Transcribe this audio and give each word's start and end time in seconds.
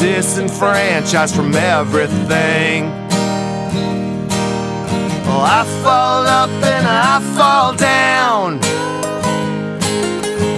Disenfranchised 0.00 1.36
from 1.36 1.54
everything. 1.54 2.84
Well, 5.26 5.42
I 5.42 5.64
fall 5.82 6.26
up 6.26 6.48
and 6.48 6.86
I 6.86 7.20
fall 7.36 7.76
down. 7.76 8.60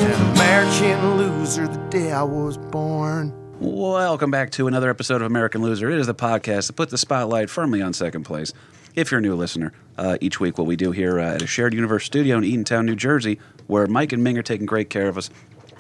An 0.01 0.13
American 0.33 1.17
loser 1.17 1.67
the 1.67 1.79
day 1.91 2.13
I 2.13 2.23
was 2.23 2.57
born. 2.57 3.35
Welcome 3.59 4.31
back 4.31 4.51
to 4.53 4.69
another 4.69 4.89
episode 4.89 5.17
of 5.17 5.27
American 5.27 5.61
Loser. 5.61 5.91
It 5.91 5.99
is 5.99 6.07
the 6.07 6.15
podcast 6.15 6.69
that 6.69 6.75
puts 6.75 6.93
the 6.93 6.99
spotlight 6.99 7.51
firmly 7.51 7.83
on 7.83 7.93
second 7.95 8.23
place. 8.23 8.53
If 8.95 9.11
you're 9.11 9.19
a 9.19 9.23
new 9.23 9.35
listener, 9.35 9.73
uh, 9.99 10.19
each 10.21 10.39
week 10.39 10.57
what 10.57 10.69
we 10.69 10.77
do 10.77 10.93
here 10.93 11.19
uh, 11.19 11.35
at 11.35 11.43
a 11.43 11.49
shared 11.49 11.75
universe 11.75 12.05
studio 12.05 12.39
in 12.39 12.45
Eatontown, 12.45 12.85
New 12.85 12.95
Jersey, 12.95 13.41
where 13.67 13.89
Mike 13.89 14.13
and 14.13 14.23
Ming 14.23 14.39
are 14.39 14.43
taking 14.43 14.67
great 14.67 14.89
care 14.89 15.09
of 15.09 15.19
us, 15.19 15.31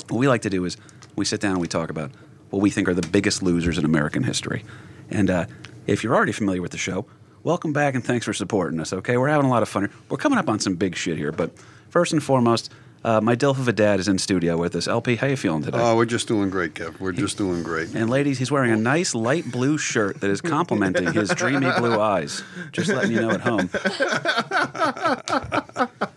what 0.09 0.19
we 0.19 0.27
like 0.27 0.42
to 0.42 0.51
do 0.51 0.65
is 0.65 0.77
we 1.15 1.25
sit 1.25 1.41
down 1.41 1.53
and 1.53 1.61
we 1.61 1.69
talk 1.69 1.91
about 1.91 2.11
what 2.52 2.61
we 2.61 2.70
think 2.70 2.87
are 2.87 2.95
the 2.95 3.06
biggest 3.09 3.42
losers 3.42 3.79
in 3.79 3.84
American 3.84 4.23
history. 4.23 4.62
And 5.11 5.31
uh, 5.31 5.47
if 5.86 6.05
you're 6.05 6.14
already 6.14 6.33
familiar 6.33 6.61
with 6.61 6.70
the 6.72 6.78
show, 6.78 7.06
welcome 7.42 7.72
back 7.72 7.94
and 7.94 8.05
thanks 8.05 8.27
for 8.27 8.34
supporting 8.34 8.78
us. 8.78 8.92
Okay, 8.92 9.17
we're 9.17 9.28
having 9.28 9.47
a 9.47 9.50
lot 9.50 9.62
of 9.62 9.70
fun. 9.70 9.84
here. 9.84 9.91
We're 10.11 10.19
coming 10.19 10.39
up 10.39 10.50
on 10.50 10.61
some 10.61 10.75
big 10.75 10.94
shit 10.94 11.17
here, 11.17 11.33
but 11.33 11.50
first 11.89 12.12
and 12.12 12.22
foremost, 12.22 12.70
uh, 13.05 13.20
my 13.22 13.34
Dilf 13.34 13.59
of 13.59 13.67
a 13.69 13.72
dad 13.72 14.00
is 14.00 14.06
in 14.06 14.19
studio 14.19 14.59
with 14.59 14.77
us. 14.77 14.86
LP, 14.86 15.17
how 15.17 15.27
you 15.27 15.36
feeling 15.36 15.62
today? 15.62 15.78
Oh, 15.81 15.97
we're 15.97 16.05
just 16.05 16.28
doing 16.28 16.50
great, 16.50 16.75
Kev. 16.75 17.00
We're 17.00 17.12
just 17.12 17.39
doing 17.39 17.62
great. 17.62 17.94
And 17.94 18.11
ladies, 18.11 18.39
he's 18.39 18.50
wearing 18.53 18.70
a 18.70 18.77
nice 18.77 19.14
light 19.14 19.50
blue 19.50 19.78
shirt 19.78 20.20
that 20.20 20.31
is 20.31 20.41
complementing 20.42 21.12
his 21.12 21.31
dreamy 21.31 21.70
blue 21.78 21.98
eyes. 21.98 22.44
Just 22.70 22.91
letting 22.91 23.12
you 23.12 23.20
know 23.20 23.31
at 23.31 23.41
home. 23.41 23.70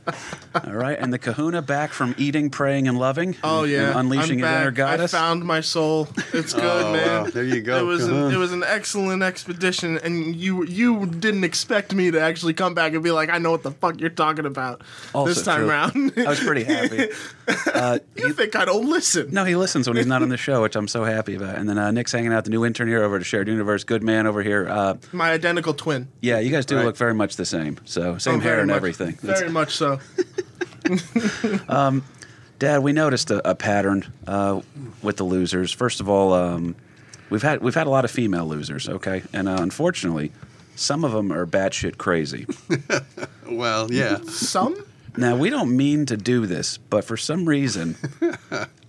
All 0.64 0.74
right, 0.74 0.98
and 0.98 1.12
the 1.12 1.20
Kahuna 1.20 1.62
back 1.62 1.92
from 1.92 2.16
eating, 2.18 2.50
praying, 2.50 2.88
and 2.88 2.98
loving. 2.98 3.36
Oh 3.44 3.64
and- 3.64 3.72
yeah, 3.72 3.90
and 3.90 4.00
unleashing 4.00 4.40
his 4.40 4.48
inner 4.48 4.72
goddess. 4.72 5.14
I 5.14 5.18
found 5.18 5.44
my 5.44 5.62
soul. 5.62 6.08
It's 6.34 6.54
good, 6.54 6.64
Oh, 6.86 6.94
man. 6.94 7.24
wow. 7.24 7.30
There 7.30 7.44
you 7.44 7.62
go. 7.62 7.78
It 7.80 7.84
was 7.84 8.08
an, 8.08 8.32
it 8.32 8.38
was 8.38 8.52
an 8.54 8.64
excellent 8.66 9.24
expedition, 9.24 9.98
and 9.98 10.36
you 10.36 10.64
you 10.66 11.06
didn't 11.06 11.44
expect 11.44 11.94
me 11.94 12.12
to 12.12 12.20
actually 12.22 12.54
come 12.54 12.74
back 12.74 12.94
and 12.94 13.04
be 13.04 13.12
like, 13.12 13.30
I 13.30 13.38
know 13.38 13.52
what 13.52 13.64
the 13.64 13.72
fuck 13.72 14.00
you're 14.00 14.10
talking 14.10 14.46
about 14.46 14.82
Also 15.14 15.34
this 15.34 15.44
time 15.44 15.60
true. 15.62 15.70
around. 15.70 16.14
I 16.18 16.30
was 16.30 16.40
pretty 16.40 16.64
happy. 16.64 17.10
Uh, 17.76 18.00
you 18.16 18.34
think 18.34 18.56
I 18.56 18.66
don't 18.66 18.90
listen? 18.90 19.30
no, 19.32 19.44
he 19.44 19.56
listens 19.56 19.88
when 19.88 19.98
he's 19.98 20.08
not 20.08 20.24
on 20.24 20.30
the 20.30 20.38
show, 20.38 20.64
which 20.64 20.76
I'm 20.76 20.88
so 20.88 21.04
happy 21.04 21.36
about. 21.36 21.56
And 21.58 21.70
then 21.70 21.78
uh, 21.78 21.92
Nick's 21.92 22.12
hanging 22.12 22.34
out, 22.34 22.44
the 22.44 22.50
new 22.50 22.66
intern 22.66 22.88
here 22.88 23.04
over 23.04 23.20
to 23.20 23.26
Shared 23.26 23.48
Universe. 23.48 23.84
Good 23.84 24.02
man 24.02 24.26
over 24.26 24.42
here. 24.42 24.68
Uh, 24.68 24.96
My 25.12 25.32
identical 25.32 25.74
twin. 25.76 26.08
yeah, 26.22 26.40
you 26.40 26.50
guys 26.50 26.66
do 26.66 26.76
Right. 26.78 26.86
look 26.86 26.98
very 26.98 27.14
much 27.14 27.36
the 27.36 27.46
same. 27.46 27.78
So 27.86 28.18
same 28.18 28.36
Oh, 28.36 28.40
hair 28.40 28.60
and 28.60 28.68
much- 28.70 28.78
everything. 28.78 29.18
That's- 29.22 29.42
Very 29.42 29.52
much 29.52 29.76
so. 29.76 30.00
Dad, 32.58 32.80
we 32.80 32.94
noticed 32.94 33.32
a, 33.32 33.50
a 33.50 33.56
pattern 33.56 34.12
uh, 34.28 34.62
with 35.02 35.18
the 35.18 35.24
losers. 35.26 35.72
First 35.72 36.00
of 36.00 36.08
all, 36.10 36.34
um, 36.34 36.76
we've 37.30 37.42
had 37.42 37.62
we've 37.62 37.76
had 37.76 37.88
a 37.88 37.90
lot 37.90 38.06
of 38.06 38.12
female 38.12 38.46
losers, 38.48 38.88
okay, 38.88 39.24
and 39.34 39.50
uh, 39.50 39.58
unfortunately, 39.60 40.32
some 40.76 41.04
of 41.04 41.12
them 41.12 41.32
are 41.32 41.46
batshit 41.46 41.98
crazy. 41.98 42.46
Well, 43.48 43.92
yeah. 43.92 44.18
Some. 44.28 44.76
now, 45.18 45.36
we 45.36 45.52
don't 45.52 45.78
mean 45.78 46.08
to 46.08 46.18
do 46.18 46.48
this, 46.48 46.78
but 46.78 47.06
for 47.06 47.16
some 47.16 47.48
reason, 47.48 47.96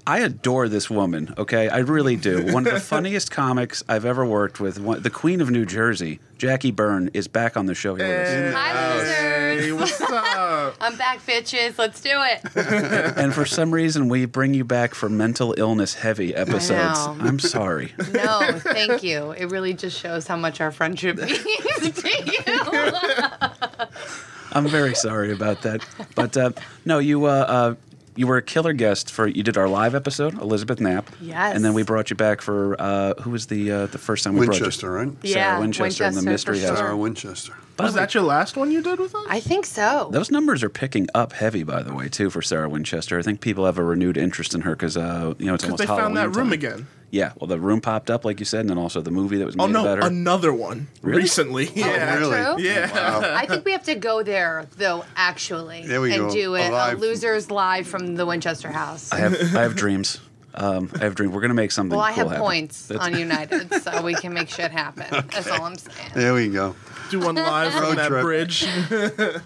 I 0.08 0.20
adore 0.20 0.68
this 0.68 0.88
woman. 0.88 1.34
Okay, 1.36 1.68
I 1.68 1.78
really 1.78 2.14
do. 2.14 2.52
One 2.52 2.64
of 2.64 2.72
the 2.72 2.80
funniest 2.94 3.32
comics 3.32 3.82
I've 3.88 4.04
ever 4.04 4.24
worked 4.24 4.60
with, 4.60 4.78
one, 4.78 5.02
the 5.02 5.10
Queen 5.10 5.40
of 5.40 5.50
New 5.50 5.66
Jersey, 5.66 6.20
Jackie 6.38 6.70
Byrne, 6.70 7.10
is 7.12 7.26
back 7.26 7.56
on 7.56 7.66
the 7.66 7.74
show 7.74 7.96
here 7.96 8.06
with 8.06 8.28
us. 8.28 8.54
Hi, 8.54 8.94
losers. 8.94 9.64
Hey, 9.64 9.72
what's 9.72 10.00
up? 10.12 10.76
I'm 10.80 10.96
back, 10.96 11.26
bitches. 11.26 11.76
Let's 11.76 12.00
do 12.00 12.10
it. 12.12 13.16
And 13.16 13.34
for 13.34 13.44
some 13.46 13.72
reason, 13.72 14.08
we 14.08 14.26
bring 14.26 14.54
you 14.54 14.62
back 14.64 14.94
for 14.94 15.08
mental 15.08 15.54
illness 15.56 15.94
heavy 15.94 16.34
episodes. 16.34 16.98
I'm 17.00 17.38
sorry. 17.38 17.92
No, 18.12 18.58
thank 18.60 19.02
you. 19.02 19.32
It 19.32 19.46
really 19.46 19.74
just 19.74 19.98
shows 19.98 20.26
how 20.26 20.36
much 20.36 20.60
our 20.60 20.70
friendship 20.70 21.16
means 21.16 22.02
to 22.02 22.08
you. 22.24 22.42
I'm 24.52 24.68
very 24.68 24.94
sorry 24.94 25.32
about 25.32 25.62
that. 25.62 25.84
But 26.14 26.36
uh, 26.36 26.50
no, 26.84 26.98
you 26.98 27.24
uh, 27.24 27.28
uh, 27.28 27.74
you 28.16 28.26
were 28.26 28.36
a 28.36 28.42
killer 28.42 28.72
guest 28.72 29.10
for 29.10 29.26
you 29.26 29.42
did 29.42 29.56
our 29.56 29.68
live 29.68 29.94
episode, 29.94 30.34
Elizabeth 30.40 30.80
Knapp. 30.80 31.10
Yes. 31.20 31.54
And 31.54 31.64
then 31.64 31.74
we 31.74 31.82
brought 31.82 32.10
you 32.10 32.16
back 32.16 32.40
for 32.40 32.80
uh, 32.80 33.14
who 33.22 33.30
was 33.30 33.46
the 33.46 33.70
uh, 33.70 33.86
the 33.86 33.98
first 33.98 34.24
time 34.24 34.34
we 34.34 34.48
Winchester, 34.48 34.90
right? 34.92 35.04
brought 35.06 35.24
you? 35.24 35.32
Sarah 35.32 35.54
Yeah, 35.54 35.58
Winchester, 35.60 36.04
and 36.04 36.16
the 36.16 36.22
Mystery 36.22 36.60
House. 36.60 36.78
Sarah 36.78 36.96
Winchester. 36.96 37.54
By 37.76 37.84
Was 37.84 37.94
that 37.94 38.14
your 38.14 38.22
last 38.22 38.56
one 38.56 38.70
you 38.70 38.82
did 38.82 38.98
with 38.98 39.14
us? 39.14 39.26
I 39.28 39.38
think 39.40 39.66
so. 39.66 40.08
those 40.10 40.30
numbers 40.30 40.62
are 40.62 40.70
picking 40.70 41.08
up 41.14 41.32
heavy, 41.34 41.62
by 41.62 41.82
the 41.82 41.92
way, 41.94 42.08
too, 42.08 42.30
for 42.30 42.40
Sarah 42.40 42.68
Winchester. 42.68 43.18
I 43.18 43.22
think 43.22 43.40
people 43.40 43.66
have 43.66 43.76
a 43.78 43.84
renewed 43.84 44.16
interest 44.16 44.54
in 44.54 44.62
her 44.62 44.70
because 44.74 44.96
uh, 44.96 45.34
you 45.38 45.46
know 45.46 45.54
it's 45.54 45.62
Because 45.64 45.64
almost 45.64 45.78
they 45.80 45.86
found 45.86 46.16
that 46.16 46.20
Halloween 46.20 46.36
room 46.38 46.46
time. 46.46 46.52
again. 46.52 46.86
Yeah, 47.10 47.32
well, 47.38 47.46
the 47.46 47.60
room 47.60 47.80
popped 47.80 48.10
up, 48.10 48.24
like 48.24 48.40
you 48.40 48.44
said, 48.46 48.60
and 48.60 48.70
then 48.70 48.78
also 48.78 49.00
the 49.00 49.12
movie 49.12 49.36
that 49.38 49.46
was 49.46 49.56
made 49.56 49.62
Oh 49.62 49.66
no, 49.68 49.82
about 49.82 49.98
her. 49.98 50.06
another 50.08 50.52
one 50.52 50.88
Really? 51.02 51.22
recently. 51.22 51.70
Yeah. 51.74 52.14
really? 52.16 52.36
True? 52.56 52.62
Yeah. 52.64 53.32
I 53.36 53.46
think 53.46 53.64
we 53.64 53.72
have 53.72 53.84
to 53.84 53.94
go 53.94 54.22
there 54.24 54.66
though, 54.76 55.04
actually, 55.14 55.86
There 55.86 56.00
we 56.00 56.12
and 56.14 56.22
go. 56.28 56.30
do 56.32 56.54
it. 56.56 56.68
A 56.72 56.94
A 56.94 56.96
losers 56.96 57.50
live 57.50 57.86
from 57.86 58.16
the 58.16 58.26
Winchester 58.26 58.72
House. 58.72 59.12
I 59.12 59.18
have 59.18 59.34
I 59.54 59.62
have 59.62 59.76
dreams. 59.76 60.20
Um, 60.54 60.90
I 60.94 61.04
have 61.04 61.14
dreams. 61.14 61.32
We're 61.34 61.42
gonna 61.42 61.54
make 61.54 61.70
something. 61.70 61.96
well, 61.96 62.04
I 62.04 62.10
cool 62.12 62.20
have 62.24 62.28
happen. 62.28 62.42
points 62.42 62.86
That's- 62.88 63.06
on 63.06 63.18
United, 63.18 63.72
so 63.82 64.02
we 64.02 64.14
can 64.14 64.32
make 64.34 64.48
shit 64.48 64.70
happen. 64.72 65.06
That's 65.30 65.48
all 65.48 65.62
I'm 65.64 65.76
saying. 65.76 66.10
There 66.14 66.32
we 66.34 66.48
go. 66.48 66.74
Do 67.10 67.20
one 67.20 67.34
live 67.36 67.72
from 67.72 67.96
that 67.96 68.08
trip. 68.08 68.22
bridge. 68.22 68.66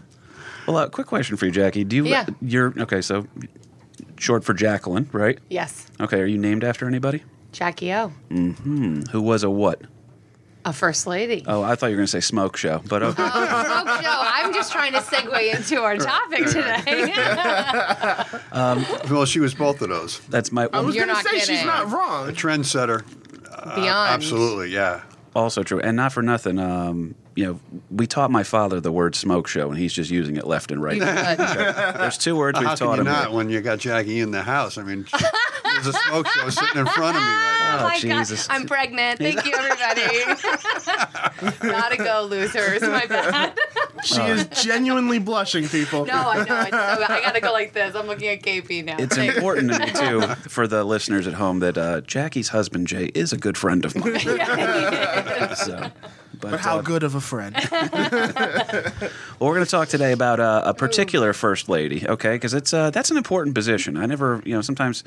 Well, 0.67 0.77
uh, 0.77 0.89
quick 0.89 1.07
question 1.09 1.37
for 1.37 1.47
you, 1.47 1.53
Jackie. 1.53 1.83
Do 1.85 1.97
you? 1.97 2.07
Yeah. 2.07 2.27
You're 2.41 2.73
okay. 2.83 3.01
So, 3.01 3.27
short 4.19 4.45
for 4.45 4.55
Jacqueline, 4.55 5.09
right? 5.11 5.39
Yes, 5.49 5.87
Okay. 5.99 6.21
Are 6.21 6.27
you 6.27 6.39
named 6.39 6.63
after 6.63 6.87
anybody? 6.87 7.25
Jackie 7.51 7.93
O, 7.93 8.09
Hmm. 8.29 9.01
Who 9.11 9.21
was 9.23 9.43
a 9.43 9.51
what? 9.51 9.81
a 10.67 10.73
first 10.75 11.07
lady. 11.07 11.43
Oh, 11.47 11.63
I 11.63 11.75
thought 11.75 11.87
you 11.87 11.93
were 11.93 12.01
going 12.01 12.07
to 12.07 12.11
say 12.11 12.21
smoke 12.21 12.57
show, 12.59 12.83
but 12.87 13.03
okay. 13.03 13.23
Oh, 13.25 13.31
smoke 13.85 14.03
show. 14.03 14.21
I'm 14.23 14.53
just 14.53 14.71
trying 14.71 14.93
to 14.93 14.99
segue 15.01 15.55
into 15.57 15.81
our 15.83 15.97
topic 15.97 16.47
today. 16.47 17.15
Well, 19.11 19.25
she 19.25 19.41
was 19.41 19.55
both 19.55 19.81
of 19.83 19.89
those. 19.89 20.21
that's 20.29 20.53
my 20.53 20.69
I 20.73 20.81
was 20.81 20.95
You're 20.95 21.07
gonna 21.07 21.15
not 21.15 21.25
say 21.25 21.39
she's 21.39 21.49
kidding. 21.49 21.67
not 21.67 21.91
wrong. 21.91 22.29
A 22.29 22.33
trendsetter. 22.33 23.03
Beyond. 23.75 24.11
Absolutely, 24.15 24.69
yeah. 24.71 25.03
also 25.35 25.63
true, 25.63 25.81
and 25.81 25.97
not 25.97 26.13
for 26.13 26.23
nothing. 26.23 26.59
Um, 26.59 27.15
you 27.41 27.47
know, 27.47 27.61
we 27.91 28.07
taught 28.07 28.31
my 28.31 28.43
father 28.43 28.81
the 28.81 28.93
word 28.93 29.15
smoke 29.15 29.49
show, 29.49 29.71
and 29.71 29.79
he's 29.79 29.95
just 29.95 30.11
using 30.11 30.37
it 30.37 30.47
left 30.47 30.71
and 30.71 30.83
right. 30.83 30.99
Good. 30.99 31.39
There's 31.39 32.19
two 32.19 32.37
words 32.37 32.59
we've 32.59 32.69
How 32.69 32.75
taught 32.75 32.97
can 32.99 33.07
you 33.07 33.11
him. 33.11 33.17
not 33.17 33.33
when 33.33 33.49
you 33.49 33.63
got 33.63 33.79
Jackie 33.79 34.21
in 34.21 34.31
the 34.31 34.43
house? 34.43 34.77
I 34.77 34.83
mean, 34.83 35.07
there's 35.65 35.87
a 35.87 35.93
smoke 35.95 36.27
show 36.27 36.51
sitting 36.51 36.81
in 36.81 36.87
front 36.87 37.17
of 37.17 37.23
me 37.23 37.29
right 37.29 37.57
Oh, 37.73 37.79
Oh, 37.81 37.85
my 37.85 37.99
Jesus. 37.99 38.47
god, 38.49 38.55
I'm 38.57 38.67
pregnant. 38.67 39.21
Thank 39.21 39.47
you, 39.47 39.55
everybody. 39.57 41.61
Gotta 41.61 41.97
go, 41.97 42.27
losers. 42.29 42.83
My 42.83 43.07
bad. 43.07 43.57
She 44.03 44.21
is 44.21 44.47
genuinely 44.63 45.19
blushing, 45.19 45.69
people. 45.69 46.05
No, 46.05 46.13
I 46.15 46.45
know. 46.45 46.61
It's 46.63 46.71
so. 46.71 47.05
I 47.15 47.21
gotta 47.23 47.41
go 47.41 47.53
like 47.53 47.73
this. 47.73 47.95
I'm 47.95 48.07
looking 48.07 48.29
at 48.29 48.43
KP 48.43 48.85
now. 48.85 48.97
It's 48.99 49.17
Thanks. 49.17 49.37
important 49.37 49.73
to 49.73 49.79
me 49.79 49.93
too, 49.93 50.21
for 50.51 50.67
the 50.67 50.85
listeners 50.85 51.27
at 51.27 51.35
home, 51.35 51.61
that 51.61 51.79
uh, 51.79 52.01
Jackie's 52.03 52.49
husband 52.49 52.87
Jay 52.89 53.07
is 53.15 53.33
a 53.33 53.39
good 53.39 53.57
friend 53.57 53.85
of 53.85 53.95
mine. 53.97 54.19
so, 55.55 55.91
but, 56.41 56.53
But 56.53 56.61
how 56.61 56.79
uh, 56.79 56.83
good 56.83 57.03
of 57.03 57.15
a 57.15 57.21
friend? 57.21 57.55
Well, 59.39 59.49
we're 59.49 59.55
going 59.55 59.65
to 59.65 59.71
talk 59.71 59.89
today 59.89 60.13
about 60.13 60.39
uh, 60.39 60.63
a 60.67 60.75
particular 60.75 61.33
first 61.33 61.71
lady, 61.71 62.07
okay? 62.07 62.35
Because 62.35 62.53
it's 62.53 62.75
uh, 62.75 62.91
that's 62.91 63.11
an 63.11 63.17
important 63.17 63.55
position. 63.55 63.97
I 63.97 64.05
never, 64.05 64.43
you 64.45 64.55
know, 64.55 64.61
sometimes, 64.61 65.03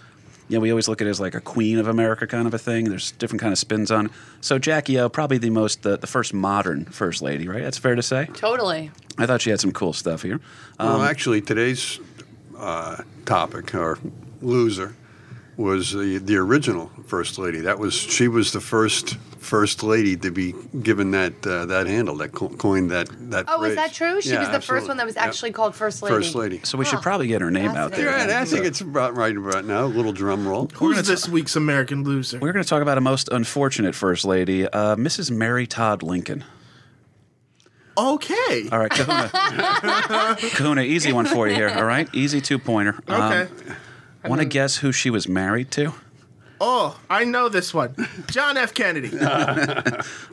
you 0.49 0.57
know, 0.57 0.61
we 0.61 0.71
always 0.71 0.87
look 0.87 1.01
at 1.01 1.07
it 1.07 1.09
as 1.11 1.19
like 1.19 1.35
a 1.35 1.39
queen 1.41 1.77
of 1.77 1.87
America 1.87 2.25
kind 2.25 2.47
of 2.47 2.53
a 2.55 2.57
thing. 2.57 2.85
There's 2.85 3.11
different 3.11 3.41
kind 3.41 3.53
of 3.53 3.59
spins 3.59 3.91
on. 3.91 4.07
it. 4.07 4.11
So 4.41 4.57
Jackie 4.57 4.99
O, 4.99 5.07
probably 5.07 5.37
the 5.37 5.51
most, 5.51 5.83
the, 5.83 5.97
the 5.97 6.07
first 6.07 6.33
modern 6.33 6.85
first 6.85 7.21
lady, 7.21 7.47
right? 7.47 7.61
That's 7.61 7.77
fair 7.77 7.93
to 7.93 8.01
say. 8.01 8.25
Totally. 8.33 8.89
I 9.19 9.27
thought 9.27 9.41
she 9.41 9.51
had 9.51 9.59
some 9.59 9.71
cool 9.71 9.93
stuff 9.93 10.23
here. 10.23 10.39
well, 10.79 11.03
actually, 11.03 11.41
today's 11.41 11.99
uh, 12.57 13.03
topic 13.25 13.75
or 13.75 13.99
loser 14.41 14.95
was 15.57 15.91
the 15.93 16.17
the 16.17 16.35
original 16.37 16.89
first 17.05 17.37
lady. 17.37 17.59
That 17.61 17.77
was 17.79 17.93
she 17.93 18.27
was 18.27 18.51
the 18.53 18.61
first 18.61 19.15
first 19.39 19.83
lady 19.83 20.15
to 20.17 20.31
be 20.31 20.53
given 20.81 21.11
that 21.11 21.45
uh, 21.45 21.65
that 21.67 21.85
handle 21.85 22.15
that 22.17 22.31
co- 22.31 22.49
coined 22.49 22.89
that 22.91 23.07
that. 23.29 23.45
Oh, 23.47 23.61
is 23.63 23.75
that 23.75 23.93
true? 23.93 24.19
She 24.21 24.29
Yeah, 24.31 24.39
was 24.39 24.49
the 24.49 24.55
absolutely. 24.55 24.79
first 24.81 24.87
one 24.89 24.97
that 24.97 25.05
was 25.05 25.15
Yep. 25.15 25.25
actually 25.25 25.51
called 25.51 25.75
First 25.75 26.01
Lady. 26.01 26.15
First 26.15 26.35
lady. 26.35 26.59
So 26.63 26.77
we 26.77 26.85
should 26.85 27.01
probably 27.01 27.27
get 27.27 27.41
her 27.41 27.51
name 27.51 27.71
out 27.71 27.91
there. 27.91 28.07
Fascinating. 28.09 28.35
Right, 28.35 28.41
I 28.41 28.45
think 28.45 28.65
it's 28.65 28.81
about 28.81 29.15
right 29.15 29.35
about 29.37 29.65
now. 29.65 29.85
A 29.85 29.85
little 29.85 30.13
drum 30.13 30.47
roll. 30.47 30.69
Who's 30.75 31.05
this 31.07 31.27
week's 31.29 31.55
American 31.55 32.03
loser? 32.03 32.39
We're 32.39 32.51
going 32.53 32.63
to 32.63 32.69
talk 32.69 32.81
about 32.81 32.97
a 32.97 33.01
most 33.01 33.29
unfortunate 33.31 33.93
first 33.95 34.25
lady, 34.25 34.65
uh, 34.67 34.95
Mrs. 34.95 35.29
Mary 35.29 35.67
Todd 35.67 36.01
Lincoln. 36.03 36.43
Okay. 37.95 38.69
All 38.71 38.79
right, 38.79 38.89
Kahuna. 38.89 40.35
Kahuna, 40.55 40.81
easy 40.81 41.13
one 41.13 41.25
for 41.27 41.47
you 41.47 41.53
here. 41.53 41.69
All 41.69 41.83
right, 41.85 42.09
easy 42.13 42.41
two 42.41 42.57
pointer. 42.57 42.95
Okay. 43.07 43.47
Want 44.25 44.41
to 44.41 44.45
guess 44.45 44.77
who 44.77 44.91
she 44.91 45.09
was 45.09 45.27
married 45.27 45.71
to? 45.71 45.93
Oh, 46.65 46.97
I 47.09 47.25
know 47.25 47.49
this 47.49 47.73
one. 47.73 47.93
John 48.27 48.55
F. 48.57 48.73
Kennedy. 48.73 49.11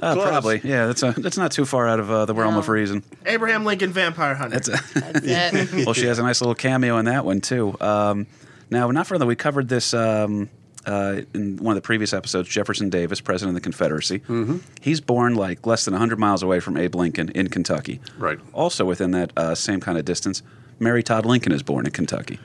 Uh, 0.03 0.15
probably. 0.15 0.61
Yeah, 0.65 0.87
that's 0.87 1.03
a, 1.03 1.13
that's 1.13 1.37
not 1.37 1.53
too 1.53 1.67
far 1.67 1.87
out 1.87 2.01
of 2.01 2.11
uh, 2.11 2.25
the 2.25 2.35
realm 2.35 2.57
of 2.57 2.71
reason. 2.71 3.05
Abraham 3.27 3.67
Lincoln, 3.67 3.93
vampire 3.93 4.35
hunter. 4.35 4.59
That's 4.59 4.69
a, 4.69 4.99
That's 4.99 5.73
it. 5.75 5.75
well, 5.87 5.93
she 5.93 6.07
has 6.07 6.19
a 6.19 6.23
nice 6.23 6.41
little 6.41 6.55
cameo 6.55 6.97
in 6.97 7.05
that 7.05 7.27
one 7.27 7.43
too. 7.43 7.77
Um, 7.83 8.27
now, 8.71 8.91
not 8.91 9.07
further, 9.07 9.27
we 9.27 9.37
covered 9.37 9.69
this 9.69 9.93
um, 9.93 10.49
uh, 10.87 11.21
in 11.35 11.59
one 11.59 11.77
of 11.77 11.83
the 11.83 11.87
previous 11.87 12.15
episodes. 12.15 12.49
Jefferson 12.49 12.89
Davis, 12.89 13.21
president 13.21 13.57
of 13.57 13.63
the 13.63 13.65
Confederacy. 13.65 14.21
Mm-hmm. 14.21 14.59
He's 14.81 15.03
born 15.03 15.35
like 15.35 15.67
less 15.67 15.85
than 15.85 15.93
100 15.93 16.19
miles 16.19 16.43
away 16.43 16.61
from 16.61 16.79
Abe 16.79 16.95
Lincoln 16.95 17.29
in 17.31 17.49
Kentucky. 17.49 18.01
Right. 18.17 18.39
Also 18.55 18.87
within 18.87 19.11
that 19.11 19.33
uh, 19.37 19.55
same 19.55 19.81
kind 19.81 19.99
of 19.99 20.07
distance, 20.07 20.43
Mary 20.79 21.03
Todd 21.03 21.27
Lincoln 21.27 21.53
is 21.53 21.63
born 21.63 21.85
in 21.85 21.93
Kentucky. 21.93 22.39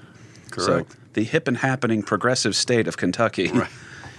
Correct. 0.56 0.92
So 0.92 0.98
the 1.14 1.24
hip 1.24 1.48
and 1.48 1.58
happening 1.58 2.04
progressive 2.04 2.56
state 2.56 2.88
of 2.88 2.98
Kentucky. 2.98 3.52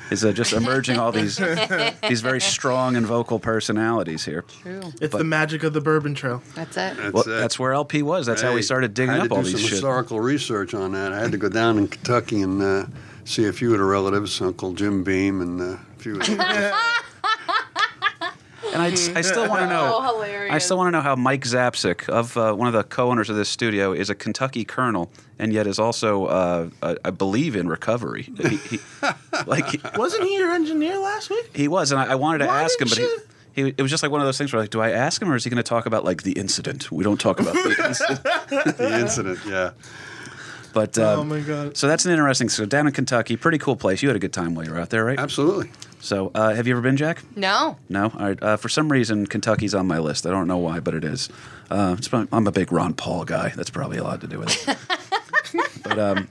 Is 0.09 0.25
uh, 0.25 0.31
just 0.31 0.53
emerging 0.53 1.01
all 1.01 1.11
these 1.11 1.37
these 2.09 2.21
very 2.21 2.41
strong 2.41 2.95
and 2.95 3.05
vocal 3.05 3.41
personalities 3.41 4.25
here. 4.25 4.43
True. 4.63 4.81
it's 5.01 5.17
the 5.17 5.25
magic 5.25 5.65
of 5.65 5.73
the 5.73 5.81
Bourbon 5.81 6.15
Trail. 6.15 6.45
That's 6.55 6.77
it. 6.77 6.97
That's 6.97 7.13
Well, 7.13 7.25
it. 7.25 7.27
that's 7.41 7.59
where 7.59 7.73
LP 7.73 8.05
was. 8.05 8.25
That's 8.25 8.41
how 8.41 8.55
we 8.55 8.63
started 8.63 8.95
digging 8.95 9.11
I 9.11 9.15
had 9.15 9.23
up 9.23 9.29
to 9.31 9.35
all 9.35 9.43
do 9.43 9.51
some 9.51 9.59
shit. 9.59 9.71
historical 9.71 10.21
research 10.21 10.75
on 10.75 10.93
that. 10.93 11.13
I 11.13 11.19
had 11.19 11.33
to 11.33 11.39
go 11.39 11.49
down 11.49 11.77
in 11.77 11.89
Kentucky 11.89 12.41
and 12.41 12.63
uh, 12.63 12.87
see 13.25 13.47
a 13.47 13.53
few 13.53 13.73
of 13.73 13.79
the 13.79 13.85
relatives, 13.85 14.41
Uncle 14.41 14.75
Jim 14.75 15.03
Beam 15.03 15.41
and 15.41 15.61
uh, 15.61 15.65
a 15.65 15.79
few. 15.99 16.21
Of 16.21 16.27
them. 16.29 16.39
And 18.77 19.17
I, 19.17 19.19
I 19.19 19.23
still 19.23 19.49
want 19.49 19.61
to 19.63 19.67
know. 19.71 19.97
Oh, 19.97 20.03
hilarious. 20.03 20.55
I 20.55 20.59
still 20.59 20.77
want 20.77 20.89
to 20.89 20.93
know 20.93 21.01
how 21.01 21.17
Mike 21.17 21.45
Zapsik, 21.45 22.09
of 22.09 22.37
uh, 22.37 22.53
one 22.53 22.69
of 22.69 22.75
the 22.75 22.85
co-owners 22.85 23.31
of 23.31 23.37
this 23.37 23.49
studio, 23.49 23.93
is 23.93 24.11
a 24.11 24.15
Kentucky 24.15 24.65
colonel 24.65 25.11
and 25.39 25.53
yet 25.53 25.67
is 25.67 25.79
also, 25.79 26.27
uh, 26.27 26.71
uh, 26.83 26.95
I 27.05 27.11
believe, 27.11 27.57
in 27.57 27.69
recovery. 27.69 28.23
He, 28.23 28.57
he, 28.57 28.79
like 29.47 29.67
he, 29.67 29.81
Wasn't 29.97 30.25
he 30.25 30.37
your 30.37 30.53
engineer 30.53 30.99
last 30.99 31.31
week? 31.31 31.51
he 31.55 31.69
was, 31.69 31.91
and 31.93 32.01
I, 32.01 32.13
I 32.13 32.15
wanted 32.15 32.39
to 32.39 32.47
Why 32.47 32.63
ask 32.63 32.81
him, 32.81 32.89
but 32.89 32.99
didn't 32.99 33.23
he, 33.55 33.63
he, 33.65 33.69
it 33.77 33.81
was 33.81 33.91
just 33.91 34.03
like 34.03 34.13
one 34.13 34.21
of 34.21 34.27
those 34.27 34.39
things 34.39 34.53
where, 34.53 34.61
like, 34.61 34.71
do 34.71 34.81
I 34.81 34.91
ask 34.91 35.21
him 35.21 35.31
or 35.31 35.37
is 35.37 35.45
he 35.45 35.51
going 35.51 35.57
to 35.57 35.63
talk 35.63 35.87
about 35.87 36.05
like 36.05 36.23
the 36.23 36.33
incident? 36.33 36.93
We 36.93 37.05
don't 37.05 37.21
talk 37.21 37.41
about 37.41 37.55
the 37.55 37.77
incident. 37.87 38.23
the 38.77 38.99
incident, 39.01 39.39
yeah. 39.47 39.71
But 40.75 40.99
um, 40.99 41.21
oh 41.21 41.25
my 41.25 41.41
god. 41.41 41.75
so 41.75 41.89
that's 41.89 42.05
an 42.05 42.13
interesting. 42.13 42.51
So 42.51 42.67
down 42.67 42.87
in 42.87 42.93
Kentucky, 42.93 43.37
pretty 43.39 43.57
cool 43.57 43.77
place. 43.77 44.03
You 44.03 44.11
had 44.11 44.17
a 44.17 44.19
good 44.19 44.35
time 44.35 44.55
while 44.55 44.67
you 44.67 44.73
were 44.73 44.79
out 44.79 44.91
there, 44.91 45.07
right? 45.07 45.19
Absolutely. 45.19 45.71
So 46.07 46.31
uh, 46.37 46.55
have 46.55 46.69
you 46.69 46.75
ever 46.75 46.81
been, 46.83 46.97
Jack? 46.97 47.25
No. 47.35 47.77
No, 47.89 48.05
All 48.17 48.27
right. 48.27 48.41
Uh, 48.41 48.57
for 48.57 48.69
some 48.69 48.93
reason, 48.93 49.27
Kentucky's 49.27 49.75
on 49.75 49.89
my 49.89 49.99
list. 49.99 50.25
I 50.25 50.31
don't 50.31 50.47
know 50.47 50.57
why, 50.57 50.79
but 50.79 50.95
it 50.95 51.03
is. 51.03 51.29
Uh, 51.69 51.97
it's 51.99 52.07
probably- 52.07 52.29
I'm 52.31 52.47
a 52.47 52.53
big 52.53 52.71
Ron 52.71 52.95
Paul 52.95 53.25
guy. 53.25 53.49
That's 53.57 53.71
probably 53.71 53.99
a 53.99 54.05
lot 54.05 54.21
to 54.21 54.29
do 54.29 54.39
with 54.39 54.69
it. 54.69 54.79
but 55.83 55.99
um, 55.99 56.29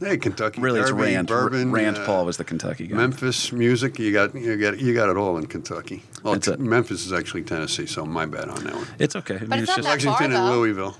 Hey, 0.00 0.18
Kentucky. 0.18 0.60
really, 0.60 0.80
it's 0.80 0.90
Rand. 0.90 1.28
Bourbon, 1.28 1.72
Rand 1.72 1.96
uh, 1.96 2.04
Paul 2.04 2.26
was 2.26 2.36
the 2.36 2.44
Kentucky 2.44 2.88
guy. 2.88 2.96
Memphis 2.96 3.52
music. 3.52 3.98
You 3.98 4.12
got 4.12 4.34
you 4.34 4.56
got 4.58 4.78
you 4.78 4.92
got 4.92 5.08
it 5.08 5.16
all 5.16 5.38
in 5.38 5.46
Kentucky. 5.46 6.02
Well, 6.22 6.34
That's. 6.34 6.58
Memphis 6.58 7.06
is 7.06 7.12
actually 7.14 7.42
Tennessee, 7.42 7.86
so 7.86 8.04
my 8.04 8.26
bad 8.26 8.48
on 8.50 8.64
that 8.64 8.74
one. 8.74 8.86
It's 8.98 9.16
okay. 9.16 9.36
I 9.36 9.38
mean, 9.40 9.48
But 9.48 9.58
it's 9.60 9.76
it's 9.78 9.86
not 9.86 9.94
just 9.98 10.04
that 10.04 10.10
far, 10.18 10.28
Lexington 10.28 10.32
and. 10.32 10.50
Louisville. 10.50 10.96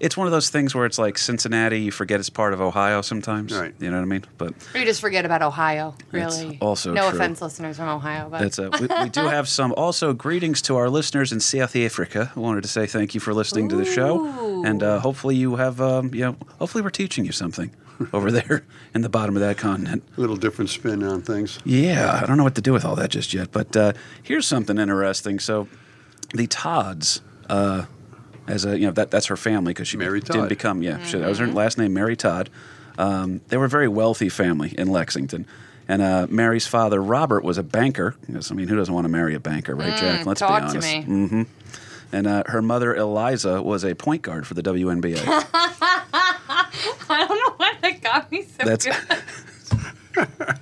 It's 0.00 0.16
one 0.16 0.26
of 0.26 0.32
those 0.32 0.50
things 0.50 0.74
where 0.74 0.86
it's 0.86 0.98
like 0.98 1.18
Cincinnati. 1.18 1.80
You 1.80 1.90
forget 1.90 2.20
it's 2.20 2.30
part 2.30 2.52
of 2.52 2.60
Ohio 2.60 3.00
sometimes. 3.02 3.52
Right. 3.56 3.74
You 3.78 3.90
know 3.90 3.96
what 3.96 4.02
I 4.02 4.06
mean? 4.06 4.24
But 4.38 4.54
Or 4.74 4.80
you 4.80 4.86
just 4.86 5.00
forget 5.00 5.24
about 5.24 5.42
Ohio, 5.42 5.94
really. 6.12 6.58
also 6.60 6.92
No 6.92 7.08
true. 7.10 7.18
offense, 7.18 7.40
listeners 7.42 7.76
from 7.76 7.88
Ohio, 7.88 8.28
but 8.30 8.40
that's 8.40 8.58
a, 8.58 8.70
we, 8.70 8.86
we 9.02 9.08
do 9.10 9.22
have 9.28 9.48
some. 9.48 9.72
Also, 9.84 10.12
greetings 10.12 10.62
to 10.62 10.76
our 10.76 10.88
listeners 10.88 11.32
in 11.32 11.40
South 11.40 11.74
Africa. 11.76 12.32
I 12.34 12.40
wanted 12.40 12.62
to 12.62 12.68
say 12.68 12.86
thank 12.86 13.14
you 13.14 13.20
for 13.20 13.34
listening 13.34 13.68
to 13.70 13.76
the 13.76 13.84
show, 13.84 14.62
and 14.64 14.82
uh, 14.82 14.98
hopefully 15.00 15.36
you 15.36 15.56
have. 15.56 15.80
Um, 15.80 16.14
you 16.14 16.20
know, 16.20 16.36
hopefully 16.58 16.82
we're 16.82 16.90
teaching 16.90 17.24
you 17.24 17.32
something 17.32 17.70
over 18.12 18.30
there 18.32 18.64
in 18.94 19.02
the 19.02 19.08
bottom 19.08 19.36
of 19.36 19.40
that 19.40 19.58
continent. 19.58 20.02
A 20.16 20.20
little 20.20 20.36
different 20.36 20.70
spin 20.70 21.02
on 21.02 21.22
things. 21.22 21.58
Yeah, 21.64 22.20
I 22.22 22.26
don't 22.26 22.36
know 22.36 22.44
what 22.44 22.54
to 22.54 22.60
do 22.62 22.72
with 22.72 22.84
all 22.84 22.94
that 22.96 23.10
just 23.10 23.34
yet. 23.34 23.52
But 23.52 23.76
uh, 23.76 23.92
here's 24.22 24.46
something 24.46 24.78
interesting. 24.78 25.38
So, 25.38 25.68
the 26.32 26.46
Todds, 26.46 27.20
uh, 27.48 27.84
as 28.46 28.64
a 28.64 28.78
you 28.78 28.86
know 28.86 28.92
that 28.92 29.10
that's 29.10 29.26
her 29.26 29.36
family 29.36 29.72
because 29.72 29.88
she 29.88 29.96
Mary 29.96 30.20
didn't 30.20 30.34
Todd. 30.42 30.48
become 30.48 30.82
yeah 30.82 31.02
she, 31.04 31.18
that 31.18 31.28
was 31.28 31.38
her 31.38 31.46
last 31.46 31.78
name 31.78 31.92
Mary 31.94 32.16
Todd. 32.16 32.50
Um, 32.98 33.40
they 33.48 33.56
were 33.56 33.64
a 33.64 33.68
very 33.68 33.88
wealthy 33.88 34.28
family 34.28 34.72
in 34.78 34.88
Lexington. 34.88 35.46
And 35.88 36.00
uh, 36.00 36.26
Mary's 36.30 36.66
father, 36.66 37.02
Robert, 37.02 37.44
was 37.44 37.58
a 37.58 37.62
banker. 37.62 38.14
Because, 38.26 38.50
I 38.50 38.54
mean, 38.54 38.68
who 38.68 38.76
doesn't 38.76 38.94
want 38.94 39.04
to 39.04 39.08
marry 39.10 39.34
a 39.34 39.40
banker, 39.40 39.74
right, 39.74 39.94
Jack? 39.94 40.24
Let's 40.24 40.40
Mm, 40.40 40.46
talk 40.46 40.56
be 40.56 40.60
to 40.60 40.66
honest. 40.78 40.96
me. 40.96 41.02
hmm 41.02 41.42
And 42.12 42.26
uh, 42.26 42.44
her 42.46 42.62
mother, 42.62 42.94
Eliza, 42.94 43.60
was 43.60 43.84
a 43.84 43.94
point 43.94 44.22
guard 44.22 44.46
for 44.46 44.54
the 44.54 44.62
WNBA. 44.62 45.18
I 45.26 47.26
don't 47.28 47.28
know 47.28 47.54
why 47.58 47.72
that 47.82 48.00
got 48.00 48.32
me 48.32 48.42
so 48.42 48.64
That's 48.64 48.86
good. 48.86 48.96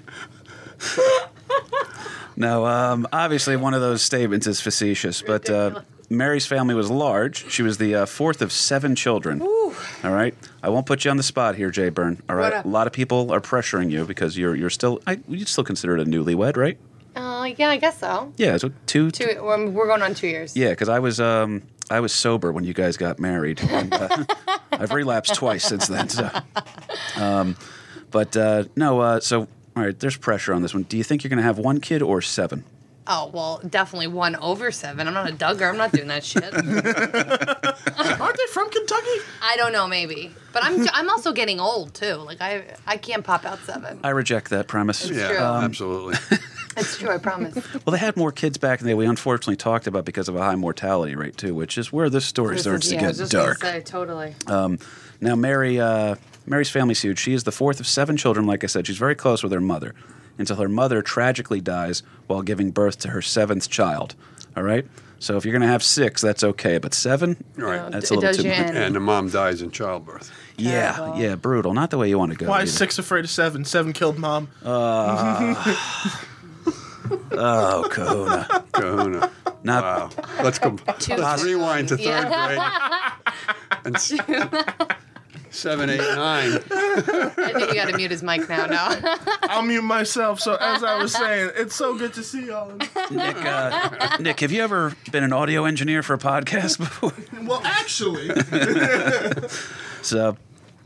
no. 2.37 2.67
Um, 2.67 3.07
obviously, 3.13 3.57
one 3.57 3.75
of 3.75 3.81
those 3.81 4.03
statements 4.03 4.47
is 4.47 4.61
facetious, 4.61 5.23
but 5.23 5.49
uh, 5.51 5.81
Mary's 6.17 6.47
family 6.47 6.75
was 6.75 6.91
large. 6.91 7.51
She 7.51 7.63
was 7.63 7.79
the 7.79 7.95
uh, 7.95 8.07
fourth 8.07 8.43
of 8.43 8.53
seven 8.53 8.95
children. 8.95 9.41
All 9.43 10.11
right, 10.11 10.35
I 10.63 10.69
won't 10.69 10.87
put 10.87 11.05
you 11.05 11.11
on 11.11 11.17
the 11.17 11.23
spot 11.23 11.55
here, 11.57 11.71
Jay 11.71 11.89
Byrne. 11.89 12.21
All 12.29 12.37
right, 12.37 12.53
What 12.53 12.65
a 12.65 12.69
a- 12.69 12.71
lot 12.71 12.87
of 12.87 12.93
people 12.93 13.33
are 13.33 13.41
pressuring 13.41 13.91
you 13.91 14.05
because 14.05 14.37
you're 14.37 14.55
you're 14.55 14.71
still 14.71 15.01
I, 15.07 15.19
you'd 15.29 15.49
still 15.49 15.65
consider 15.65 15.97
it 15.97 16.01
a 16.01 16.05
newlywed, 16.11 16.57
right? 16.57 16.79
Uh, 17.17 17.51
yeah, 17.57 17.69
I 17.71 17.77
guess 17.77 17.99
so. 17.99 18.33
Yeah, 18.37 18.57
so 18.57 18.71
two. 18.87 19.11
Two, 19.11 19.27
well, 19.43 19.69
we're 19.69 19.87
going 19.87 20.03
on 20.03 20.15
two 20.15 20.29
years. 20.29 20.57
Yeah, 20.57 20.71
because 20.71 20.89
I 20.89 20.99
was 20.99 21.21
um, 21.21 21.63
I 21.91 22.01
was 22.01 22.13
sober 22.13 22.53
when 22.53 22.65
you 22.65 22.73
guys 22.75 22.97
got 22.97 23.19
married. 23.19 23.61
And, 23.71 23.93
uh, 23.93 24.25
I've 24.73 24.93
relapsed 24.93 25.35
twice 25.35 25.65
since 25.65 25.87
then. 25.89 26.09
So, 26.09 26.31
um, 27.17 27.57
but 28.11 28.37
uh, 28.37 28.65
no, 28.77 29.01
uh, 29.01 29.21
so 29.21 29.41
all 29.77 29.83
right, 29.85 29.99
there's 29.99 30.17
pressure 30.17 30.53
on 30.55 30.63
this 30.63 30.75
one. 30.75 30.83
Do 30.85 30.97
you 30.97 31.05
think 31.05 31.23
you're 31.25 31.29
going 31.31 31.39
to 31.39 31.43
have 31.45 31.59
one 31.59 31.81
kid 31.81 32.03
or 32.03 32.21
seven? 32.23 32.65
Oh, 33.15 33.31
well, 33.35 33.61
definitely 33.69 34.07
one 34.07 34.37
over 34.37 34.71
seven. 34.73 35.07
I'm 35.07 35.13
not 35.13 35.29
a 35.29 35.35
Duggar. 35.35 35.69
I'm 35.69 35.77
not 35.77 35.93
doing 35.93 36.09
that 36.09 36.25
shit. 36.25 36.45
Aren't 38.21 38.37
they 38.37 38.47
from 38.53 38.71
Kentucky? 38.71 39.19
I 39.43 39.57
don't 39.59 39.73
know, 39.73 39.87
maybe. 39.87 40.31
But 40.53 40.65
I'm 40.65 40.87
I'm 40.93 41.11
also 41.11 41.33
getting 41.33 41.61
old, 41.61 41.93
too. 41.95 42.15
Like, 42.15 42.41
I 42.41 42.65
I 42.87 42.97
can't 42.97 43.23
pop 43.25 43.45
out 43.45 43.59
seven. 43.61 44.01
I 44.03 44.11
reject 44.11 44.49
that 44.51 44.67
premise. 44.67 45.05
It's 45.09 45.19
Yeah, 45.19 45.29
true. 45.29 45.39
absolutely. 45.39 46.17
It's 46.75 46.97
true, 46.97 47.11
I 47.11 47.19
promise. 47.19 47.55
Well, 47.85 47.93
they 47.93 47.99
had 47.99 48.17
more 48.17 48.33
kids 48.33 48.57
back 48.57 48.81
in 48.81 48.87
the 48.87 48.93
day. 48.93 48.95
We 48.95 49.05
unfortunately 49.05 49.57
talked 49.57 49.87
about 49.87 50.07
because 50.07 50.31
of 50.31 50.37
a 50.37 50.41
high 50.43 50.55
mortality 50.55 51.15
rate 51.15 51.37
too, 51.37 51.55
which 51.55 51.77
is 51.77 51.93
where 51.93 52.09
this 52.09 52.25
story 52.25 52.55
This 52.55 52.63
starts 52.63 52.87
is- 52.87 52.93
to 52.93 52.97
yeah, 52.97 53.05
I 53.05 53.09
was 53.09 53.17
get 53.19 53.23
just 53.25 53.33
dark. 53.33 53.59
Say, 53.59 53.81
totally. 53.83 54.35
Now, 55.21 55.37
Mary, 55.37 55.79
uh, 55.79 56.15
Mary's 56.47 56.71
family's 56.71 57.03
huge. 57.03 57.19
She 57.19 57.35
is 57.35 57.45
the 57.45 57.53
fourth 57.53 57.79
of 57.79 57.87
seven 57.87 58.17
children. 58.17 58.47
Like 58.47 58.65
I 58.65 58.69
said, 58.69 58.87
she's 58.87 58.97
very 58.97 59.15
close 59.15 59.43
with 59.43 59.53
her 59.53 59.61
mother 59.61 59.95
until 60.39 60.57
her 60.57 60.69
mother 60.69 61.03
tragically 61.03 61.61
dies 61.61 62.03
while 62.27 62.43
giving 62.43 62.71
birth 62.71 62.99
to 63.01 63.09
her 63.09 63.23
seventh 63.23 63.69
child. 63.71 64.15
All 64.57 64.63
right. 64.63 64.87
So 65.19 65.37
if 65.37 65.45
you're 65.45 65.53
going 65.53 65.63
to 65.63 65.69
have 65.69 65.85
six, 65.85 66.21
that's 66.21 66.43
okay, 66.43 66.79
but 66.79 66.93
seven, 66.95 67.43
Right. 67.57 67.93
that's 67.93 68.11
a 68.11 68.15
little 68.15 68.33
too 68.35 68.43
you 68.43 68.49
much. 68.49 68.75
and 68.75 68.95
the 68.97 68.99
mom 69.01 69.29
dies 69.31 69.63
in 69.63 69.71
childbirth. 69.71 70.33
Yeah, 70.57 70.93
Terrible. 70.97 71.19
yeah, 71.21 71.35
brutal. 71.37 71.75
Not 71.75 71.91
the 71.91 71.99
way 71.99 72.09
you 72.09 72.19
want 72.19 72.33
to 72.33 72.39
go. 72.39 72.47
Why 72.49 72.57
either. 72.57 72.65
is 72.65 72.75
six 72.77 72.99
afraid 72.99 73.25
of 73.25 73.31
seven? 73.31 73.65
Seven 73.65 73.93
killed 73.93 74.19
mom. 74.19 74.49
Ah. 74.65 76.19
Oh, 77.33 77.89
Kahuna. 77.91 78.65
Kahuna. 78.73 79.31
Not 79.65 79.83
Wow. 79.85 80.11
Let's 80.43 80.59
go. 80.59 80.77
Let's 81.09 81.43
rewind 81.45 81.89
to 81.89 81.97
third 81.97 82.05
Yeah. 82.07 83.13
grade. 83.25 83.35
And 83.85 83.97
s- 83.97 84.13
seven, 85.53 85.89
eight, 85.91 85.99
nine. 85.99 86.55
I 86.71 87.53
think 87.55 87.69
you 87.69 87.75
got 87.75 87.89
to 87.89 87.97
mute 87.97 88.11
his 88.11 88.23
mic 88.23 88.49
now. 88.49 88.67
No. 88.67 88.99
I'll 89.43 89.63
mute 89.63 89.83
myself. 89.83 90.41
So 90.41 90.57
as 90.57 90.83
I 90.83 90.97
was 91.01 91.13
saying, 91.13 91.51
it's 91.57 91.75
so 91.77 91.97
good 91.97 92.13
to 92.15 92.23
see 92.25 92.47
y'all. 92.47 92.73
Nick. 93.11 93.37
Uh, 93.45 94.17
Nick, 94.19 94.41
have 94.41 94.51
you 94.51 94.63
ever 94.63 94.95
been 95.13 95.23
an 95.25 95.33
audio 95.33 95.65
engineer 95.65 96.03
for 96.03 96.15
a 96.15 96.19
podcast 96.19 96.79
before? 96.79 97.13
Well, 97.43 97.61
actually, 97.65 98.29
So 100.03 100.37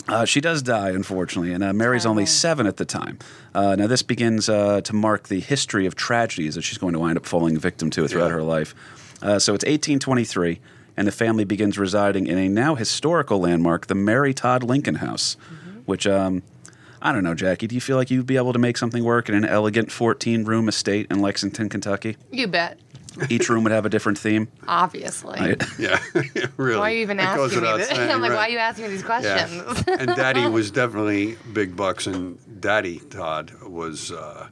uh, 0.09 0.25
she 0.25 0.41
does 0.41 0.63
die, 0.63 0.91
unfortunately, 0.91 1.53
and 1.53 1.65
uh, 1.65 1.73
Mary's 1.73 2.07
only 2.07 2.27
seven 2.27 2.67
at 2.67 2.77
the 2.77 2.85
time. 2.85 3.19
Uh, 3.55 3.75
now, 3.77 3.87
this 3.87 4.03
begins 4.03 4.49
uh, 4.49 4.81
to 4.83 4.93
mark 4.95 5.29
the 5.29 5.41
history 5.41 5.87
of 5.87 5.95
tragedies 5.97 6.55
that 6.55 6.63
she's 6.63 6.79
going 6.79 6.93
to 6.93 6.99
wind 7.01 7.17
up 7.17 7.27
falling 7.27 7.59
victim 7.59 7.91
to 7.91 8.07
throughout 8.07 8.27
Yeah. 8.27 8.33
her 8.33 8.43
life. 8.43 8.75
Uh, 9.23 9.39
so 9.39 9.55
it's 9.55 9.65
1823, 9.65 10.61
and 10.97 11.07
the 11.07 11.13
family 11.13 11.45
begins 11.45 11.79
residing 11.79 12.27
in 12.27 12.39
a 12.39 12.49
now 12.49 12.75
historical 12.75 13.41
landmark, 13.41 13.87
the 13.87 13.95
Mary 13.95 14.33
Todd 14.33 14.63
Lincoln 14.63 14.97
House, 14.97 15.37
which 15.85 16.07
um, 16.07 16.43
I 17.03 17.13
don't 17.13 17.23
know, 17.23 17.35
Jackie. 17.35 17.67
Do 17.67 17.75
you 17.75 17.81
feel 17.81 17.97
like 17.97 18.11
you'd 18.11 18.27
be 18.27 18.37
able 18.37 18.53
to 18.53 18.59
make 18.59 18.77
something 18.77 19.05
work 19.05 19.29
in 19.29 19.35
an 19.35 19.45
elegant 19.45 19.93
14 19.93 20.45
room 20.45 20.69
estate 20.69 21.07
in 21.11 21.21
Lexington, 21.21 21.69
Kentucky? 21.69 22.17
You 22.33 22.49
bet. 22.49 22.79
Each 23.31 23.49
room 23.49 23.65
would 23.65 23.73
have 23.73 23.87
a 23.87 23.89
different 23.89 24.19
theme. 24.19 24.49
Obviously. 24.69 25.39
Right? 25.41 25.63
Yeah, 25.79 25.99
really. 26.57 26.79
Why 26.79 26.91
are 26.91 26.95
you 26.95 27.01
even 27.03 27.17
That 27.19 27.39
asking 27.39 27.63
me 27.63 27.77
this? 27.77 27.91
I'm 27.91 28.21
like, 28.21 28.31
right. 28.31 28.37
why 28.37 28.47
are 28.47 28.51
you 28.51 28.59
asking 28.59 28.85
me 28.87 28.91
these 28.91 29.03
questions? 29.03 29.85
Yeah. 29.87 29.97
and 29.99 30.17
Daddy 30.17 30.47
was 30.47 30.71
definitely 30.71 31.37
big 31.53 31.77
bucks, 31.77 32.07
and 32.07 32.39
Daddy 32.61 32.99
Todd 33.11 33.53
was 33.63 34.13
uh, 34.13 34.49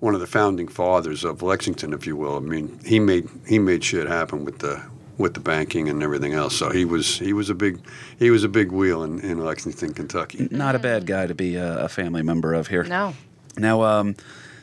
one 0.00 0.14
of 0.14 0.20
the 0.20 0.26
founding 0.26 0.68
fathers 0.68 1.24
of 1.24 1.42
Lexington, 1.42 1.92
if 1.92 2.06
you 2.06 2.16
will. 2.16 2.36
I 2.36 2.40
mean, 2.40 2.78
he 2.84 2.98
made 3.00 3.28
he 3.46 3.58
made 3.58 3.82
shit 3.84 4.06
happen 4.06 4.44
with 4.44 4.58
the 4.58 4.82
with 5.18 5.34
the 5.34 5.40
banking 5.40 5.88
and 5.88 6.02
everything 6.02 6.32
else. 6.32 6.56
So 6.56 6.70
he 6.70 6.84
was 6.84 7.18
he 7.18 7.32
was 7.32 7.50
a 7.50 7.54
big 7.54 7.80
he 8.18 8.30
was 8.30 8.44
a 8.44 8.48
big 8.48 8.72
wheel 8.72 9.02
in, 9.02 9.20
in 9.20 9.44
Lexington, 9.44 9.92
Kentucky. 9.92 10.48
Not 10.50 10.74
a 10.74 10.78
bad 10.78 11.06
guy 11.06 11.26
to 11.26 11.34
be 11.34 11.56
a, 11.56 11.84
a 11.84 11.88
family 11.88 12.22
member 12.22 12.54
of 12.54 12.68
here. 12.68 12.84
no. 12.84 13.14
Now, 13.56 13.82
um, 13.82 14.14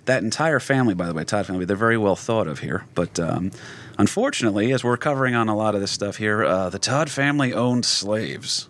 that 0.06 0.24
entire 0.24 0.62
family, 0.62 0.94
by 0.94 1.08
the 1.08 1.14
way, 1.14 1.26
Todd 1.26 1.46
family, 1.48 1.66
they're 1.66 1.76
very 1.76 1.98
well 1.98 2.16
thought 2.16 2.48
of 2.48 2.60
here. 2.60 2.86
But 2.96 3.20
um, 3.20 3.52
unfortunately, 3.98 4.72
as 4.72 4.84
we're 4.84 4.98
covering 4.98 5.36
on 5.36 5.50
a 5.50 5.56
lot 5.56 5.76
of 5.76 5.82
this 5.82 5.92
stuff 5.92 6.16
here, 6.16 6.46
uh, 6.46 6.70
the 6.70 6.80
Todd 6.80 7.10
family 7.10 7.54
owned 7.54 7.86
slaves. 7.86 8.70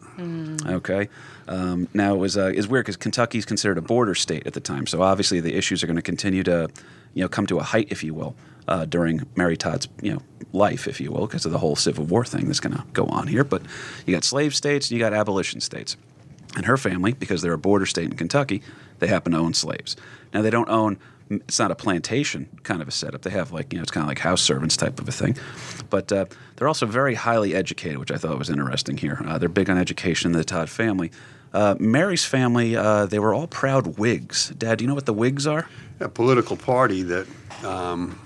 Okay. 0.66 1.10
Um, 1.48 1.88
now 1.94 2.16
it 2.16 2.18
was 2.18 2.38
uh, 2.38 2.48
is 2.56 2.68
weird 2.68 2.86
because 2.86 2.98
Kentucky 2.98 3.38
is 3.38 3.46
considered 3.46 3.78
a 3.78 3.82
border 3.82 4.16
state 4.16 4.48
at 4.48 4.54
the 4.54 4.60
time, 4.60 4.88
so 4.88 5.02
obviously 5.02 5.40
the 5.42 5.54
issues 5.54 5.84
are 5.84 5.88
going 5.88 5.96
to 5.96 6.02
continue 6.02 6.42
to, 6.44 6.70
you 7.14 7.22
know, 7.22 7.28
come 7.28 7.46
to 7.48 7.60
a 7.60 7.64
height, 7.64 7.88
if 7.92 8.04
you 8.04 8.14
will, 8.16 8.36
uh, 8.68 8.86
during 8.86 9.26
Mary 9.36 9.58
Todd's, 9.58 9.88
you 10.02 10.14
know, 10.14 10.22
life, 10.54 10.88
if 10.88 11.00
you 11.00 11.12
will, 11.12 11.28
because 11.28 11.46
of 11.46 11.52
the 11.52 11.58
whole 11.60 11.76
Civil 11.76 12.06
War 12.06 12.26
thing 12.26 12.48
that's 12.48 12.60
going 12.60 12.76
to 12.76 12.84
go 12.94 13.06
on 13.06 13.28
here. 13.28 13.44
But 13.44 13.62
you 14.06 14.14
got 14.14 14.24
slave 14.24 14.56
states 14.56 14.90
and 14.90 14.98
you 14.98 15.04
got 15.04 15.14
abolition 15.14 15.62
states. 15.62 15.98
And 16.56 16.66
her 16.66 16.78
family, 16.78 17.14
because 17.14 17.42
they're 17.42 17.54
a 17.54 17.58
border 17.58 17.86
state 17.86 18.06
in 18.06 18.16
Kentucky, 18.16 18.62
they 19.00 19.08
happen 19.08 19.34
to 19.34 19.38
own 19.38 19.54
slaves. 19.54 19.96
Now 20.34 20.42
they 20.42 20.50
don't 20.50 20.70
own. 20.70 20.98
It's 21.30 21.60
not 21.60 21.72
a 21.72 21.76
plantation 21.76 22.48
kind 22.64 22.82
of 22.82 22.88
a 22.88 22.92
setup. 22.92 23.24
They 23.24 23.32
have 23.32 23.52
like 23.52 23.74
you 23.74 23.80
know 23.80 23.84
it's 23.84 23.92
kind 23.92 24.04
of 24.04 24.08
like 24.08 24.20
house 24.20 24.42
servants 24.42 24.78
type 24.78 25.00
of 25.00 25.10
a 25.10 25.12
thing, 25.12 25.36
but 25.90 26.12
uh, 26.12 26.26
they're 26.56 26.68
also 26.68 26.86
very 26.86 27.16
highly 27.16 27.56
educated, 27.56 27.98
which 27.98 28.12
I 28.12 28.18
thought 28.18 28.38
was 28.38 28.50
interesting 28.50 28.96
here. 28.96 29.22
Uh, 29.26 29.38
they're 29.38 29.50
big 29.50 29.70
on 29.70 29.78
education. 29.78 30.32
In 30.32 30.38
the 30.38 30.44
Todd 30.44 30.70
family, 30.70 31.12
uh, 31.52 31.76
Mary's 31.80 32.26
family, 32.26 32.76
uh, 32.76 33.06
they 33.08 33.18
were 33.18 33.34
all 33.34 33.48
proud 33.48 33.98
Whigs. 33.98 34.50
Dad, 34.50 34.78
do 34.78 34.84
you 34.84 34.88
know 34.88 34.94
what 34.94 35.08
the 35.08 35.14
Whigs 35.14 35.48
are? 35.48 35.68
A 36.00 36.10
political 36.10 36.58
party 36.58 37.02
that 37.04 37.28
um, 37.64 38.20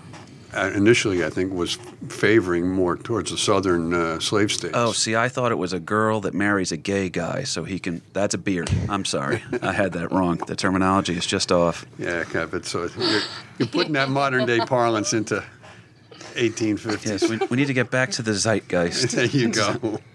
initially 0.54 1.24
I 1.24 1.30
think 1.30 1.54
was 1.54 1.76
favoring 2.10 2.70
more 2.70 2.98
towards 2.98 3.32
the 3.32 3.38
southern 3.38 3.94
uh, 3.94 4.20
slave 4.20 4.52
states. 4.52 4.74
Oh, 4.76 4.92
see, 4.92 5.16
I 5.16 5.30
thought 5.30 5.52
it 5.52 5.58
was 5.58 5.74
a 5.74 5.80
girl 5.80 6.22
that 6.22 6.34
marries 6.34 6.72
a 6.72 6.78
gay 6.78 7.10
guy, 7.10 7.44
so 7.44 7.64
he 7.64 7.80
can. 7.80 8.02
That's 8.14 8.34
a 8.34 8.38
beard. 8.38 8.70
I'm 8.90 9.06
sorry, 9.06 9.44
I 9.62 9.72
had 9.74 9.94
that 9.94 10.12
wrong. 10.12 10.38
The 10.38 10.56
terminology 10.56 11.16
is 11.16 11.26
just 11.26 11.52
off. 11.52 11.86
Yeah, 11.98 12.24
Kevin. 12.24 12.64
So 12.64 12.90
you're, 12.98 13.22
you're 13.58 13.68
putting 13.68 13.94
that 13.94 14.10
modern 14.10 14.46
day 14.46 14.60
parlance 14.60 15.14
into 15.14 15.44
1850s. 16.36 17.06
Yes, 17.06 17.30
we, 17.30 17.38
we 17.50 17.58
need 17.58 17.68
to 17.68 17.74
get 17.74 17.92
back 17.92 18.12
to 18.12 18.22
the 18.22 18.32
zeitgeist. 18.32 19.12
there 19.16 19.26
you 19.26 19.50
go. 19.50 20.00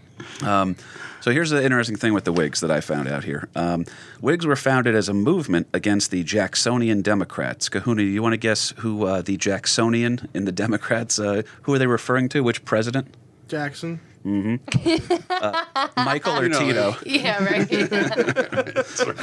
So 1.25 1.31
here's 1.31 1.49
the 1.49 1.65
interesting 1.65 1.97
thing 1.97 2.13
with 2.13 2.25
the 2.25 2.35
Whigs 2.35 2.61
that 2.61 2.71
I 2.71 2.83
found 2.83 3.09
out 3.09 3.25
here. 3.25 3.49
Um, 3.57 3.87
Whigs 4.21 4.45
were 4.45 4.57
founded 4.57 4.95
as 4.95 5.09
a 5.09 5.15
movement 5.15 5.69
against 5.73 6.11
the 6.11 6.23
Jacksonian 6.23 7.01
Democrats. 7.01 7.71
Kahuna, 7.71 8.03
do 8.03 8.07
you 8.07 8.23
want 8.23 8.35
to 8.35 8.37
guess 8.37 8.75
who 8.81 9.07
uh, 9.07 9.23
the 9.23 9.39
Jacksonian 9.39 10.29
in 10.35 10.45
the 10.45 10.53
Democrats? 10.53 11.19
Uh, 11.19 11.41
who 11.63 11.73
are 11.73 11.79
they 11.79 11.87
referring 11.87 12.29
to? 12.29 12.43
Which 12.43 12.63
president? 12.67 13.15
Jackson. 13.49 14.01
Michael 14.25 14.59
or 16.39 16.43
You 16.43 16.49
know, 16.51 16.59
Tito? 16.59 16.95
Yeah, 17.07 17.43
right. 17.43 17.73
I'm 18.77 18.85
So- 18.85 19.15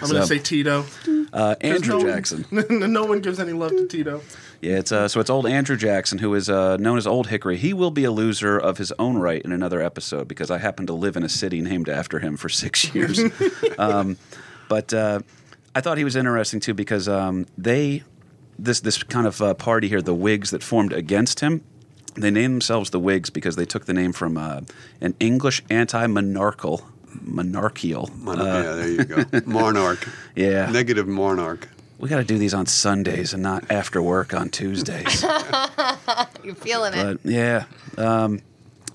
gonna 0.00 0.26
say 0.26 0.38
Tito. 0.38 0.84
Uh, 1.32 1.56
Andrew 1.60 1.98
no- 1.98 2.04
Jackson. 2.04 2.46
no 2.70 3.04
one 3.04 3.20
gives 3.20 3.40
any 3.40 3.52
love 3.52 3.72
to 3.72 3.88
Tito. 3.88 4.22
Yeah, 4.62 4.78
it's 4.78 4.92
uh, 4.92 5.08
so 5.08 5.18
it's 5.18 5.28
old 5.28 5.44
Andrew 5.46 5.76
Jackson, 5.76 6.18
who 6.18 6.32
is 6.34 6.48
uh, 6.48 6.76
known 6.76 6.96
as 6.96 7.04
Old 7.04 7.26
Hickory. 7.26 7.56
He 7.56 7.72
will 7.72 7.90
be 7.90 8.04
a 8.04 8.12
loser 8.12 8.56
of 8.56 8.78
his 8.78 8.92
own 8.92 9.18
right 9.18 9.42
in 9.42 9.50
another 9.50 9.82
episode 9.82 10.28
because 10.28 10.52
I 10.52 10.58
happen 10.58 10.86
to 10.86 10.92
live 10.92 11.16
in 11.16 11.24
a 11.24 11.28
city 11.28 11.60
named 11.60 11.88
after 11.88 12.20
him 12.20 12.36
for 12.36 12.48
six 12.48 12.94
years. 12.94 13.20
um, 13.76 14.16
but 14.68 14.94
uh, 14.94 15.18
I 15.74 15.80
thought 15.80 15.98
he 15.98 16.04
was 16.04 16.14
interesting 16.14 16.60
too 16.60 16.74
because 16.74 17.08
um, 17.08 17.46
they 17.58 18.04
this 18.56 18.78
this 18.78 19.02
kind 19.02 19.26
of 19.26 19.42
uh, 19.42 19.54
party 19.54 19.88
here, 19.88 20.00
the 20.00 20.14
Whigs 20.14 20.50
that 20.52 20.62
formed 20.62 20.92
against 20.92 21.40
him. 21.40 21.64
They 22.14 22.30
named 22.30 22.54
themselves 22.54 22.90
the 22.90 23.00
Whigs 23.00 23.30
because 23.30 23.56
they 23.56 23.64
took 23.64 23.86
the 23.86 23.94
name 23.94 24.12
from 24.12 24.36
uh, 24.38 24.60
an 25.00 25.16
English 25.18 25.64
anti-monarchical 25.70 26.86
monarchical. 27.20 28.10
Mon- 28.16 28.40
uh, 28.40 28.44
yeah, 28.44 28.74
there 28.74 28.88
you 28.88 29.04
go. 29.04 29.24
Monarch. 29.44 30.06
Yeah. 30.34 30.70
Negative 30.70 31.06
monarch. 31.06 31.68
We 32.02 32.08
got 32.08 32.18
to 32.18 32.24
do 32.24 32.36
these 32.36 32.52
on 32.52 32.66
Sundays 32.66 33.32
and 33.32 33.44
not 33.44 33.70
after 33.70 34.02
work 34.02 34.34
on 34.34 34.48
Tuesdays. 34.48 35.22
You're 36.42 36.56
feeling 36.56 36.94
it. 36.94 37.20
Yeah, 37.22 37.66
um, 37.96 38.40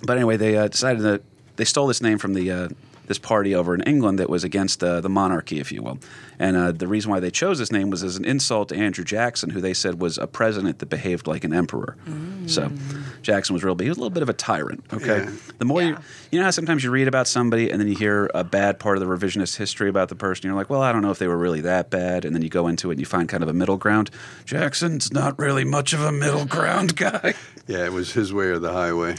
but 0.02 0.18
anyway, 0.18 0.36
they 0.36 0.58
uh, 0.58 0.68
decided 0.68 1.04
that 1.04 1.22
they 1.56 1.64
stole 1.64 1.88
this 1.88 2.02
name 2.02 2.18
from 2.18 2.34
the 2.34 2.52
uh, 2.52 2.70
this 3.08 3.18
party 3.18 3.56
over 3.56 3.74
in 3.74 3.82
England 3.82 4.20
that 4.20 4.30
was 4.30 4.44
against 4.44 4.84
uh, 4.84 5.02
the 5.02 5.10
monarchy, 5.10 5.60
if 5.60 5.72
you 5.72 5.82
will. 5.82 5.98
And 6.40 6.56
uh, 6.56 6.72
the 6.72 6.88
reason 6.88 7.10
why 7.10 7.20
they 7.20 7.32
chose 7.32 7.58
this 7.58 7.72
name 7.72 7.90
was 7.90 8.04
as 8.04 8.16
an 8.18 8.26
insult 8.26 8.70
to 8.70 8.76
Andrew 8.76 9.04
Jackson, 9.04 9.50
who 9.50 9.60
they 9.62 9.74
said 9.74 10.00
was 10.00 10.18
a 10.18 10.28
president 10.28 10.80
that 10.80 10.86
behaved 10.88 11.26
like 11.26 11.44
an 11.44 11.54
emperor. 11.54 11.96
So 12.46 12.72
Jackson 13.24 13.54
was 13.54 13.64
real, 13.64 13.76
but 13.76 13.84
he 13.84 13.90
was 13.90 13.98
a 13.98 14.02
little 14.02 14.14
bit 14.14 14.24
of 14.24 14.30
a 14.30 14.34
tyrant. 14.34 14.84
Okay, 14.94 15.24
Yeah. 15.24 15.32
the 15.58 15.66
more 15.66 15.82
you 15.82 15.98
you 16.32 16.40
know 16.40 16.46
how 16.46 16.52
sometimes 16.52 16.84
you 16.84 16.92
read 16.92 17.08
about 17.08 17.28
somebody 17.28 17.70
and 17.72 17.80
then 17.82 17.88
you 17.88 17.96
hear 17.96 18.30
a 18.36 18.44
bad 18.44 18.80
part 18.80 18.98
of 18.98 19.02
the 19.02 19.08
revisionist 19.08 19.58
history 19.58 19.90
about 19.90 20.10
the 20.10 20.16
person, 20.16 20.46
you're 20.48 20.56
like, 20.56 20.70
well, 20.70 20.82
I 20.82 20.92
don't 20.92 21.02
know 21.02 21.12
if 21.12 21.20
they 21.20 21.28
were 21.28 21.38
really 21.38 21.62
that 21.62 21.90
bad, 21.90 22.24
and 22.26 22.36
then 22.36 22.42
you 22.42 22.50
go 22.50 22.68
into 22.68 22.90
it 22.90 22.94
and 22.94 23.00
you 23.00 23.06
find 23.06 23.28
kind 23.28 23.42
of 23.44 23.50
a 23.50 23.54
middle 23.54 23.78
ground. 23.78 24.12
Jackson's 24.46 25.12
not 25.12 25.38
really 25.40 25.64
much 25.66 25.94
of 25.94 26.02
a 26.02 26.12
middle 26.12 26.46
ground 26.46 26.96
guy. 26.96 27.34
Yeah, 27.70 27.84
it 27.84 27.92
was 27.92 28.14
his 28.14 28.32
way 28.34 28.46
or 28.46 28.60
the 28.60 28.72
highway. 28.72 29.18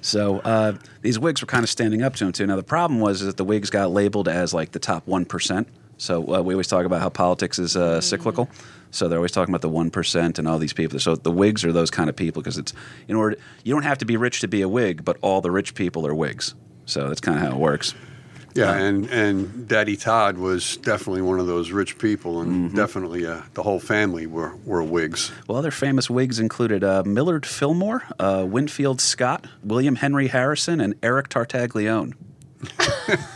So 0.00 0.38
uh, 0.40 0.74
these 1.02 1.18
Whigs 1.18 1.40
were 1.40 1.46
kind 1.46 1.62
of 1.62 1.70
standing 1.70 2.02
up 2.02 2.16
to 2.16 2.26
him 2.26 2.32
too. 2.32 2.46
Now 2.46 2.56
the 2.56 2.62
problem 2.62 3.00
was 3.00 3.20
is 3.20 3.26
that 3.26 3.36
the 3.36 3.44
Whigs 3.44 3.70
got 3.70 3.90
labeled 3.90 4.28
as 4.28 4.54
like 4.54 4.72
the 4.72 4.78
top 4.78 5.06
one 5.06 5.24
percent. 5.24 5.68
So 5.98 6.22
uh, 6.34 6.40
we 6.40 6.54
always 6.54 6.66
talk 6.66 6.86
about 6.86 7.00
how 7.02 7.10
politics 7.10 7.58
is 7.58 7.76
uh, 7.76 8.00
cyclical. 8.00 8.48
So 8.90 9.08
they're 9.08 9.18
always 9.18 9.32
talking 9.32 9.52
about 9.52 9.60
the 9.60 9.68
one 9.68 9.90
percent 9.90 10.38
and 10.38 10.48
all 10.48 10.58
these 10.58 10.72
people. 10.72 10.98
So 10.98 11.14
the 11.14 11.30
Whigs 11.30 11.64
are 11.64 11.72
those 11.72 11.90
kind 11.90 12.08
of 12.08 12.16
people 12.16 12.42
because 12.42 12.58
it's 12.58 12.72
in 13.08 13.16
order 13.16 13.36
you 13.64 13.74
don't 13.74 13.82
have 13.82 13.98
to 13.98 14.06
be 14.06 14.16
rich 14.16 14.40
to 14.40 14.48
be 14.48 14.62
a 14.62 14.68
Whig, 14.68 15.04
but 15.04 15.16
all 15.20 15.40
the 15.40 15.50
rich 15.50 15.74
people 15.74 16.06
are 16.06 16.14
Whigs. 16.14 16.54
So 16.86 17.08
that's 17.08 17.20
kind 17.20 17.38
of 17.38 17.44
how 17.44 17.50
it 17.50 17.60
works. 17.60 17.94
Yeah, 18.54 18.74
and, 18.74 19.06
and 19.10 19.68
Daddy 19.68 19.96
Todd 19.96 20.36
was 20.38 20.76
definitely 20.78 21.22
one 21.22 21.38
of 21.38 21.46
those 21.46 21.70
rich 21.70 21.98
people, 21.98 22.40
and 22.40 22.50
Mm-hmm. 22.70 22.76
definitely 22.76 23.26
uh, 23.26 23.42
the 23.54 23.62
whole 23.62 23.78
family 23.78 24.26
were, 24.26 24.56
were 24.64 24.82
Whigs. 24.82 25.30
Well, 25.46 25.56
other 25.58 25.70
famous 25.70 26.10
Whigs 26.10 26.38
included 26.40 26.82
uh, 26.82 27.04
Millard 27.06 27.46
Fillmore, 27.46 28.02
uh, 28.18 28.44
Winfield 28.48 29.00
Scott, 29.00 29.46
William 29.62 29.96
Henry 29.96 30.26
Harrison, 30.28 30.80
and 30.80 30.94
Eric 31.02 31.28
Tartaglione. 31.28 32.14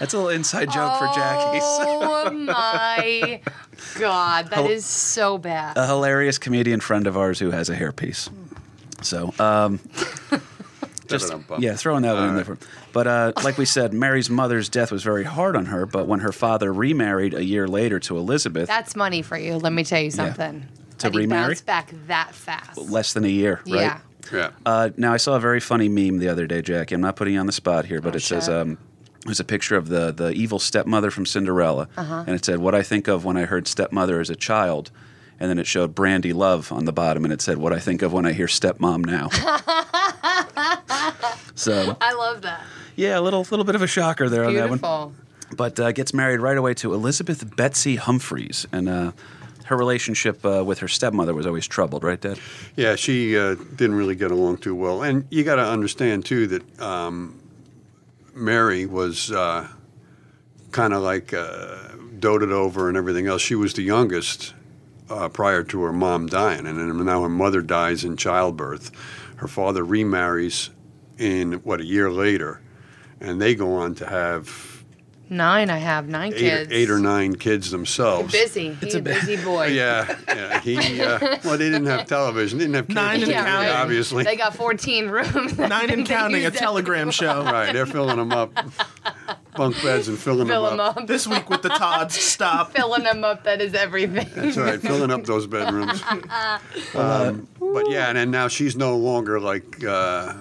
That's 0.00 0.14
a 0.14 0.16
little 0.16 0.28
inside 0.30 0.70
joke 0.70 0.96
for 0.98 1.06
Jackie's. 1.14 1.62
Oh 1.64 2.30
my 2.32 3.40
god, 3.98 4.48
that 4.50 4.64
is 4.70 4.86
so 4.86 5.36
bad. 5.38 5.76
a 5.76 5.86
hilarious 5.86 6.38
comedian 6.38 6.80
friend 6.80 7.06
of 7.06 7.16
ours 7.16 7.38
who 7.38 7.50
has 7.50 7.68
a 7.68 7.76
hairpiece. 7.76 8.30
So, 9.02 9.32
um, 9.38 9.78
just 11.08 11.32
yeah, 11.58 11.74
throwing 11.74 12.02
that 12.02 12.14
one 12.14 12.28
in 12.30 12.34
there. 12.36 12.44
For, 12.44 12.58
but 12.92 13.06
uh, 13.06 13.32
like 13.42 13.58
we 13.58 13.64
said, 13.64 13.92
Mary's 13.92 14.30
mother's 14.30 14.68
death 14.68 14.92
was 14.92 15.02
very 15.02 15.24
hard 15.24 15.56
on 15.56 15.66
her. 15.66 15.86
But 15.86 16.06
when 16.06 16.20
her 16.20 16.32
father 16.32 16.72
remarried 16.72 17.34
a 17.34 17.44
year 17.44 17.66
later 17.66 17.98
to 18.00 18.16
Elizabeth, 18.18 18.68
That's 18.68 18.94
money 18.94 19.22
for 19.22 19.36
you. 19.38 19.54
Let 19.56 19.72
me 19.72 19.84
tell 19.84 20.00
you 20.00 20.10
something. 20.10 20.66
To 20.98 21.10
That 21.10 21.16
remarry? 21.16 21.48
bounced 21.48 21.66
back 21.66 21.92
that 22.08 22.34
fast. 22.34 22.76
less 22.78 23.12
than 23.12 23.24
a 23.24 23.28
year, 23.28 23.60
right? 23.66 23.80
Yeah. 23.80 23.98
Yeah. 24.32 24.50
Uh, 24.66 24.90
now 24.96 25.12
I 25.14 25.16
saw 25.16 25.36
a 25.36 25.40
very 25.40 25.60
funny 25.60 25.88
meme 25.88 26.18
the 26.18 26.28
other 26.28 26.46
day, 26.46 26.60
Jackie. 26.60 26.94
I'm 26.94 27.00
not 27.00 27.16
putting 27.16 27.34
you 27.34 27.40
on 27.40 27.46
the 27.46 27.52
spot 27.52 27.86
here, 27.86 28.00
but 28.02 28.12
Oh, 28.14 28.16
it 28.16 28.20
says 28.20 28.44
shit. 28.46 28.54
um, 28.54 28.76
there's 29.24 29.40
a 29.40 29.44
picture 29.44 29.74
of 29.76 29.88
the 29.88 30.12
the 30.12 30.30
evil 30.32 30.58
stepmother 30.58 31.10
from 31.10 31.24
Cinderella, 31.24 31.88
Uh-huh. 31.96 32.24
and 32.26 32.34
it 32.36 32.44
said, 32.44 32.58
"What 32.58 32.74
I 32.74 32.82
think 32.82 33.08
of 33.08 33.24
when 33.24 33.36
I 33.38 33.44
heard 33.46 33.66
stepmother 33.66 34.20
as 34.20 34.28
a 34.28 34.36
child." 34.36 34.90
And 35.40 35.48
then 35.48 35.58
it 35.58 35.66
showed 35.66 35.94
Brandi 35.94 36.34
Love 36.34 36.72
on 36.72 36.84
the 36.84 36.92
bottom, 36.92 37.24
and 37.24 37.32
it 37.32 37.40
said, 37.40 37.58
"What 37.58 37.72
I 37.72 37.78
think 37.78 38.02
of 38.02 38.12
when 38.12 38.26
I 38.26 38.32
hear 38.32 38.46
stepmom 38.46 39.06
now." 39.06 39.28
so 41.54 41.96
I 42.00 42.12
love 42.14 42.42
that. 42.42 42.64
yeah, 42.96 43.18
a 43.18 43.22
little 43.22 43.46
little 43.50 43.64
bit 43.64 43.76
of 43.76 43.82
a 43.82 43.86
shocker 43.86 44.28
there 44.28 44.44
on 44.44 44.54
that 44.54 44.68
one. 44.68 44.78
Beautiful. 44.78 45.14
But 45.56 45.80
uh, 45.80 45.92
gets 45.92 46.12
married 46.12 46.40
right 46.40 46.58
away 46.58 46.74
to 46.74 46.92
Elizabeth 46.92 47.56
Betsy 47.56 47.96
Humphreys, 47.96 48.66
and 48.72 48.88
uh, 48.88 49.12
her 49.68 49.76
relationship 49.76 50.44
uh, 50.46 50.64
with 50.64 50.78
her 50.78 50.88
stepmother 50.88 51.34
was 51.34 51.46
always 51.46 51.66
troubled, 51.66 52.02
right, 52.02 52.20
Dad? 52.20 52.38
Yeah, 52.74 52.96
she 52.96 53.36
uh, 53.36 53.54
didn't 53.54 53.96
really 53.96 54.14
get 54.14 54.30
along 54.30 54.58
too 54.58 54.74
well. 54.74 55.02
And 55.02 55.26
you 55.30 55.44
got 55.44 55.56
to 55.56 55.64
understand, 55.64 56.24
too, 56.24 56.46
that 56.46 56.80
um, 56.80 57.38
Mary 58.34 58.86
was 58.86 59.30
uh, 59.30 59.68
kind 60.70 60.94
of 60.94 61.02
like 61.02 61.34
uh, 61.34 61.76
doted 62.18 62.50
over 62.50 62.88
and 62.88 62.96
everything 62.96 63.26
else. 63.26 63.42
She 63.42 63.54
was 63.54 63.74
the 63.74 63.82
youngest 63.82 64.54
uh, 65.10 65.28
prior 65.28 65.62
to 65.64 65.82
her 65.82 65.92
mom 65.92 66.26
dying. 66.26 66.66
And 66.66 66.78
then 66.78 67.04
now 67.04 67.22
her 67.22 67.28
mother 67.28 67.62
dies 67.62 68.04
in 68.04 68.16
childbirth. 68.16 68.90
Her 69.36 69.48
father 69.48 69.84
remarries 69.84 70.70
in, 71.18 71.54
what, 71.64 71.80
a 71.80 71.84
year 71.84 72.10
later. 72.10 72.60
And 73.20 73.40
they 73.40 73.54
go 73.54 73.74
on 73.74 73.94
to 73.96 74.06
have 74.06 74.78
Nine. 75.30 75.68
I 75.68 75.76
have 75.76 76.08
nine 76.08 76.32
eight, 76.32 76.38
kids. 76.38 76.72
eight 76.72 76.90
or 76.90 76.98
nine 76.98 77.34
kids 77.34 77.70
themselves. 77.70 78.32
Busy. 78.32 78.72
He's 78.74 78.94
a, 78.94 79.02
busy 79.02 79.36
boy. 79.44 79.66
Yeah, 79.66 80.16
yeah. 80.26 80.60
He 80.60 81.02
uh, 81.02 81.38
well, 81.44 81.58
they 81.58 81.68
didn't 81.68 81.86
have 81.86 82.06
television, 82.06 82.58
they 82.58 82.64
didn't 82.64 82.76
have 82.76 82.88
cable 82.88 83.02
Nine 83.02 83.22
and 83.22 83.32
TV, 83.32 83.44
counting. 83.44 83.70
obviously. 83.70 84.24
They 84.24 84.36
got 84.36 84.54
14 84.54 85.08
rooms. 85.08 85.58
Nine 85.58 85.90
and 85.90 86.06
counting, 86.06 86.46
a 86.46 86.50
telegram 86.50 87.10
show. 87.10 87.44
right, 87.44 87.72
they're 87.72 87.86
filling 87.86 88.16
them 88.16 88.32
up, 88.32 88.52
bunk 89.58 89.82
beds 89.82 90.08
and 90.08 90.18
filling 90.18 90.48
Fill 90.48 90.62
them 90.62 90.78
them 90.78 90.80
up. 90.86 90.96
up. 90.96 91.06
This 91.06 91.26
week 91.26 91.50
with 91.50 91.60
the 91.60 91.68
Todds, 91.68 92.14
stop. 92.34 92.72
Filling 92.72 93.02
them 93.02 93.22
up. 93.24 93.44
That 93.44 93.60
is 93.60 93.74
everything. 93.74 94.26
That's 94.34 94.56
right, 94.56 94.80
filling 94.80 95.10
up 95.10 95.24
those 95.26 95.46
bedrooms. 95.46 96.02
Um, 96.94 97.48
but 97.60 97.90
yeah, 97.90 98.08
and 98.08 98.16
then 98.16 98.30
now 98.30 98.48
she's 98.48 98.76
no 98.76 98.96
longer 98.96 99.38
like 99.40 99.84
uh, 99.84 100.34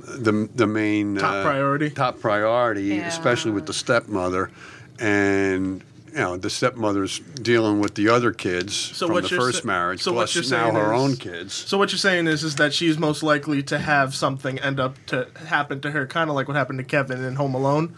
the 0.00 0.48
the 0.54 0.66
main 0.66 1.14
Top 1.16 1.32
uh, 1.34 1.42
priority. 1.42 1.90
Top 1.90 2.20
priority, 2.20 2.82
Yeah. 2.84 3.06
especially 3.08 3.52
with 3.52 3.66
the 3.66 3.72
stepmother, 3.72 4.50
and 4.98 5.82
you 6.10 6.16
know 6.18 6.36
the 6.36 6.50
stepmother's 6.50 7.18
dealing 7.18 7.80
with 7.80 7.94
the 7.94 8.08
other 8.08 8.32
kids 8.32 8.74
So 8.74 9.06
from 9.06 9.14
what 9.14 9.24
the 9.24 9.30
you're 9.30 9.40
first 9.40 9.62
sa- 9.62 9.66
marriage, 9.66 10.02
so 10.02 10.12
what 10.12 10.30
plus 10.30 10.34
you're 10.34 10.58
now 10.58 10.64
saying 10.70 10.74
her 10.74 10.94
is- 10.94 11.00
own 11.00 11.16
kids. 11.16 11.52
So 11.54 11.78
what 11.78 11.92
you're 11.92 11.98
saying 11.98 12.26
is, 12.26 12.42
is 12.44 12.56
that 12.56 12.72
she's 12.74 12.98
most 12.98 13.22
likely 13.22 13.62
to 13.64 13.78
have 13.78 14.14
something 14.14 14.58
end 14.60 14.80
up 14.80 14.94
to 15.06 15.28
happen 15.46 15.80
to 15.82 15.90
her, 15.92 16.06
kind 16.06 16.28
of 16.30 16.36
like 16.36 16.48
what 16.48 16.56
happened 16.56 16.78
to 16.78 16.84
Kevin 16.84 17.22
in 17.24 17.36
Home 17.36 17.54
Alone. 17.54 17.94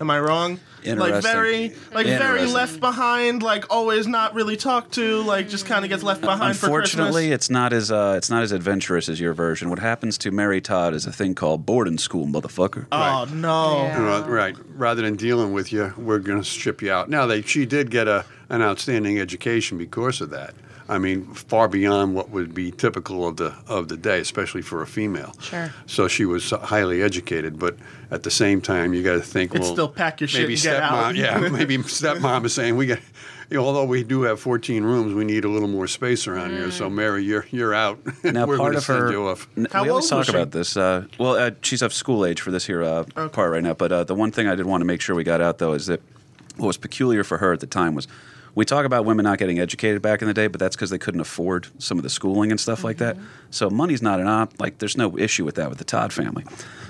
Am 0.00 0.10
I 0.10 0.18
wrong? 0.18 0.58
Like 0.82 1.22
very, 1.22 1.74
like 1.92 2.06
very 2.06 2.46
left 2.46 2.80
behind, 2.80 3.42
like 3.42 3.66
always 3.68 4.06
not 4.06 4.34
really 4.34 4.56
talked 4.56 4.92
to, 4.94 5.20
like 5.22 5.50
just 5.50 5.66
kind 5.66 5.84
of 5.84 5.90
gets 5.90 6.02
left 6.02 6.22
behind 6.22 6.56
for 6.56 6.66
Unfortunately, 6.66 7.24
Christmas. 7.24 7.34
it's 7.34 7.50
not 7.50 7.72
as 7.74 7.90
uh, 7.92 8.14
it's 8.16 8.30
not 8.30 8.42
as 8.42 8.52
adventurous 8.52 9.10
as 9.10 9.20
your 9.20 9.34
version. 9.34 9.68
What 9.68 9.78
happens 9.78 10.16
to 10.18 10.30
Mary 10.30 10.62
Todd 10.62 10.94
is 10.94 11.04
a 11.04 11.12
thing 11.12 11.34
called 11.34 11.66
boarding 11.66 11.98
school, 11.98 12.26
motherfucker. 12.26 12.86
Oh 12.90 13.28
no! 13.30 13.82
Yeah. 13.82 14.26
You 14.26 14.32
right. 14.32 14.56
Rather 14.74 15.02
than 15.02 15.16
dealing 15.16 15.52
with 15.52 15.70
you, 15.70 15.92
we're 15.98 16.18
going 16.18 16.38
to 16.40 16.48
strip 16.48 16.80
you 16.80 16.90
out. 16.90 17.10
Now, 17.10 17.26
they, 17.26 17.42
she 17.42 17.66
did 17.66 17.90
get 17.90 18.08
a, 18.08 18.24
an 18.48 18.62
outstanding 18.62 19.20
education 19.20 19.76
because 19.76 20.22
of 20.22 20.30
that. 20.30 20.54
I 20.90 20.98
mean, 20.98 21.24
far 21.34 21.68
beyond 21.68 22.14
what 22.16 22.30
would 22.30 22.52
be 22.52 22.72
typical 22.72 23.26
of 23.26 23.36
the 23.36 23.54
of 23.68 23.88
the 23.88 23.96
day, 23.96 24.18
especially 24.18 24.60
for 24.62 24.82
a 24.82 24.86
female. 24.86 25.34
Sure. 25.40 25.72
So 25.86 26.08
she 26.08 26.24
was 26.24 26.50
highly 26.50 27.00
educated, 27.00 27.58
but 27.58 27.76
at 28.10 28.24
the 28.24 28.30
same 28.30 28.60
time, 28.60 28.92
you 28.92 29.02
got 29.04 29.12
to 29.12 29.20
think. 29.20 29.54
It's 29.54 29.62
well, 29.66 29.72
still 29.72 29.88
pack 29.88 30.20
your 30.20 30.26
shit 30.28 30.42
maybe 30.42 30.54
and 30.54 30.62
get 30.62 30.82
stepmom, 30.82 30.90
out. 30.90 31.14
yeah, 31.14 31.38
maybe 31.52 31.78
stepmom 31.78 32.44
is 32.44 32.54
saying 32.54 32.76
we 32.76 32.86
got. 32.86 32.98
You 33.50 33.56
know, 33.56 33.64
although 33.64 33.84
we 33.84 34.04
do 34.04 34.22
have 34.22 34.38
14 34.38 34.84
rooms, 34.84 35.12
we 35.12 35.24
need 35.24 35.44
a 35.44 35.48
little 35.48 35.66
more 35.68 35.88
space 35.88 36.28
around 36.28 36.50
here. 36.50 36.70
So, 36.70 36.88
Mary, 36.88 37.24
you're 37.24 37.46
you're 37.50 37.74
out. 37.74 37.98
Now, 38.24 38.46
we're 38.46 38.56
part 38.58 38.76
of 38.76 38.86
her. 38.86 39.10
you 39.10 39.26
off. 39.26 39.48
n- 39.56 39.66
How 39.72 39.82
we 39.82 39.88
always 39.90 40.08
talk 40.08 40.26
she? 40.26 40.30
about 40.30 40.52
this. 40.52 40.76
Uh, 40.76 41.06
well, 41.18 41.34
uh, 41.34 41.50
she's 41.60 41.82
of 41.82 41.92
school 41.92 42.24
age 42.24 42.40
for 42.40 42.52
this 42.52 42.66
here 42.66 42.82
uh, 42.84 43.02
part 43.30 43.50
right 43.50 43.62
now. 43.62 43.74
But 43.74 43.90
uh, 43.90 44.04
the 44.04 44.14
one 44.14 44.30
thing 44.30 44.46
I 44.46 44.54
did 44.54 44.66
want 44.66 44.82
to 44.82 44.84
make 44.84 45.00
sure 45.00 45.16
we 45.16 45.24
got 45.24 45.40
out 45.40 45.58
though 45.58 45.72
is 45.72 45.86
that 45.86 46.00
what 46.58 46.68
was 46.68 46.76
peculiar 46.76 47.24
for 47.24 47.38
her 47.38 47.52
at 47.52 47.58
the 47.60 47.66
time 47.66 47.94
was 47.96 48.06
we 48.54 48.64
talk 48.64 48.84
about 48.84 49.04
women 49.04 49.24
not 49.24 49.38
getting 49.38 49.58
educated 49.58 50.02
back 50.02 50.22
in 50.22 50.28
the 50.28 50.34
day, 50.34 50.46
but 50.46 50.58
that's 50.58 50.76
because 50.76 50.90
they 50.90 50.98
couldn't 50.98 51.20
afford 51.20 51.68
some 51.78 51.98
of 51.98 52.02
the 52.02 52.10
schooling 52.10 52.50
and 52.50 52.58
stuff 52.58 52.84
like 52.84 52.98
that. 52.98 53.16
Mm-hmm. 53.16 53.26
So 53.50 53.70
money's 53.70 54.02
not 54.02 54.20
an 54.20 54.26
op. 54.26 54.58
Like 54.60 54.78
there's 54.78 54.96
no 54.96 55.16
issue 55.18 55.44
with 55.44 55.54
that 55.56 55.68
with 55.68 55.78
the 55.78 55.84
Todd 55.84 56.12
family. 56.12 56.44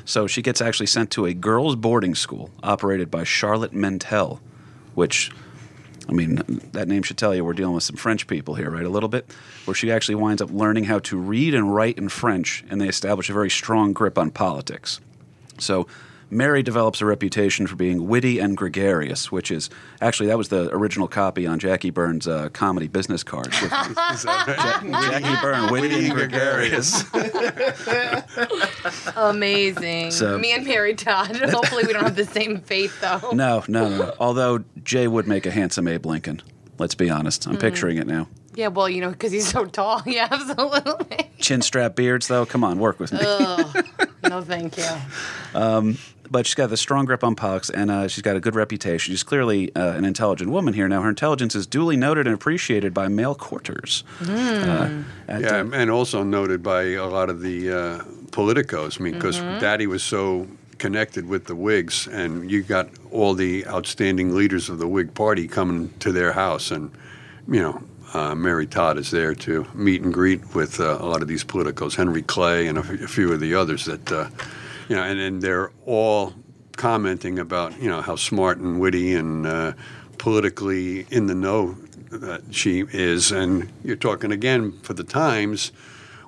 So 0.05 0.27
she 0.27 0.43
gets 0.43 0.61
actually 0.61 0.87
sent 0.87 1.11
to 1.13 1.27
a 1.27 1.35
girls' 1.35 1.77
boarding 1.77 2.15
school 2.15 2.51
operated 2.63 3.11
by 3.11 3.25
Charlotte 3.25 3.73
Mentelle, 3.73 4.41
which 4.95 5.31
I 6.09 6.13
mean, 6.13 6.43
that 6.73 6.89
name 6.89 7.05
should 7.05 7.19
tell 7.19 7.35
you 7.35 7.45
we're 7.45 7.53
dealing 7.53 7.75
with 7.75 7.85
some 7.85 7.95
French 7.95 8.27
people 8.27 8.57
here, 8.57 8.69
right? 8.69 8.85
A 8.85 8.89
little 8.89 9.09
bit, 9.09 9.31
where 9.65 9.77
she 9.77 9.93
actually 9.93 10.17
winds 10.17 10.43
up 10.43 10.51
learning 10.51 10.85
how 10.85 10.99
to 11.01 11.17
read 11.17 11.55
and 11.55 11.73
write 11.73 11.99
in 11.99 12.09
French, 12.09 12.65
and 12.69 12.81
they 12.81 12.89
establish 12.89 13.31
a 13.31 13.33
very 13.33 13.51
strong 13.51 13.93
grip 13.93 14.19
on 14.19 14.33
politics. 14.33 15.01
So, 15.59 15.87
Mary 16.31 16.63
develops 16.63 17.01
a 17.01 17.07
reputation 17.07 17.67
for 17.67 17.75
being 17.77 18.07
witty 18.07 18.39
and 18.39 18.57
gregarious, 18.57 19.33
which 19.33 19.51
is 19.51 19.69
actually 20.01 20.29
that 20.29 20.39
was 20.39 20.49
the 20.49 20.69
original 20.75 21.09
copy 21.09 21.47
on 21.47 21.59
Jackie 21.59 21.91
Byrne's 21.91 22.29
uh, 22.29 22.49
comedy 22.51 22.87
business 22.89 23.23
card. 23.25 23.49
With 23.61 23.71
Jackie 23.71 25.41
Byrne, 25.43 25.73
witty 25.73 26.07
and 26.07 26.15
gregarious. 26.15 27.05
Amazing. 29.17 30.11
So- 30.13 30.39
Me 30.39 30.53
and 30.53 30.65
Mary 30.67 30.95
Todd. 30.95 31.37
Hopefully, 31.51 31.85
we 31.87 31.93
don't 31.93 32.05
have 32.05 32.17
the 32.17 32.25
same 32.25 32.61
fate, 32.61 32.93
though. 33.01 33.31
No, 33.33 33.65
no, 33.69 33.89
no, 33.89 33.99
no. 33.99 34.15
Although 34.19 34.65
Jay 34.85 35.09
would 35.09 35.27
make 35.27 35.47
a 35.47 35.51
handsome 35.51 35.89
Abe 35.89 36.07
Lincoln. 36.07 36.43
Let's 36.79 36.95
be 36.95 37.11
honest. 37.11 37.47
I'm 37.47 37.59
picturing 37.59 37.99
it 37.99 38.07
now. 38.07 38.29
Yeah, 38.55 38.69
well, 38.69 38.89
you 38.89 39.01
know, 39.01 39.11
because 39.11 39.33
he's 39.33 39.49
so 39.49 39.65
tall. 39.67 40.03
Yeah, 40.07 40.29
absolutely. 40.31 41.31
Chin 41.39 41.63
strap 41.63 41.95
beards, 41.95 42.29
though. 42.29 42.47
Come 42.47 42.65
on, 42.65 42.79
work 42.79 42.99
with 42.99 43.13
me. 43.13 43.19
Ugh. 43.23 43.87
No, 44.29 44.41
thank 44.43 44.77
you. 44.79 44.85
But 46.31 46.47
she's 46.47 46.55
got 46.55 46.71
the 46.71 46.77
strong 46.77 47.05
grip 47.05 47.25
on 47.25 47.35
politics, 47.35 47.71
and 47.71 47.91
uh, 47.91 48.09
she's 48.09 48.23
got 48.23 48.37
a 48.37 48.41
good 48.41 48.55
reputation. 48.55 49.13
She's 49.13 49.23
clearly 49.23 49.75
uh, 49.75 49.93
an 49.93 50.05
intelligent 50.05 50.51
woman 50.51 50.75
here. 50.75 50.89
Now, 50.89 51.03
her 51.03 51.09
intelligence 51.09 51.55
is 51.55 51.67
duly 51.67 51.97
noted 51.97 52.27
and 52.27 52.35
appreciated 52.35 52.95
by 52.95 53.09
male 53.09 53.35
courters. 53.35 54.05
Uh, 54.21 54.27
Yeah, 55.29 55.57
uh, 55.61 55.71
and 55.73 55.91
also 55.91 56.23
noted 56.23 56.63
by 56.63 56.83
a 56.95 57.07
lot 57.07 57.31
of 57.31 57.41
the 57.41 57.71
uh, 57.71 57.99
politicos. 58.31 59.01
I 59.01 59.05
mean, 59.05 59.15
because 59.15 59.39
Daddy 59.39 59.87
was 59.87 60.03
so 60.03 60.47
connected 60.79 61.29
with 61.29 61.45
the 61.47 61.55
Whigs, 61.55 62.07
and 62.07 62.51
you 62.51 62.63
got 62.63 62.89
all 63.11 63.35
the 63.35 63.67
outstanding 63.67 64.35
leaders 64.35 64.69
of 64.71 64.79
the 64.79 64.87
Whig 64.89 65.13
Party 65.15 65.47
coming 65.49 65.91
to 65.99 66.13
their 66.13 66.33
house, 66.33 66.71
and 66.71 66.91
you 67.49 67.61
know. 67.61 67.83
Uh, 68.13 68.35
Mary 68.35 68.67
Todd 68.67 68.99
is 68.99 69.13
there 69.13 69.37
to 69.37 69.65
meet 69.73 70.03
and 70.03 70.13
greet 70.13 70.53
with 70.53 70.81
uh, 70.81 70.99
a 71.01 71.07
lot 71.07 71.23
of 71.23 71.29
these 71.29 71.45
politicos, 71.45 71.95
Henry 71.95 72.23
Clay 72.23 72.67
and 72.67 72.77
a, 72.77 72.81
f- 72.81 73.03
a 73.03 73.07
few 73.07 73.33
of 73.33 73.39
the 73.39 73.55
others 73.55 73.85
that, 73.85 74.11
uh, 74.11 74.29
you 74.91 74.97
know, 74.97 75.05
and, 75.05 75.21
and 75.21 75.41
they're 75.41 75.71
all 75.87 76.35
commenting 76.77 77.39
about, 77.39 77.81
you 77.81 77.89
know, 77.89 78.03
how 78.03 78.17
smart 78.17 78.59
and 78.59 78.81
witty 78.81 79.15
and 79.15 79.47
uh, 79.47 79.73
politically 80.19 81.07
in 81.13 81.29
the 81.29 81.35
know 81.35 81.77
that 82.11 82.43
she 82.51 82.85
is. 82.93 83.31
And 83.31 83.71
you're 83.85 83.95
talking 83.95 84.33
again 84.33 84.73
for 84.83 84.95
the 84.95 85.05
times, 85.05 85.71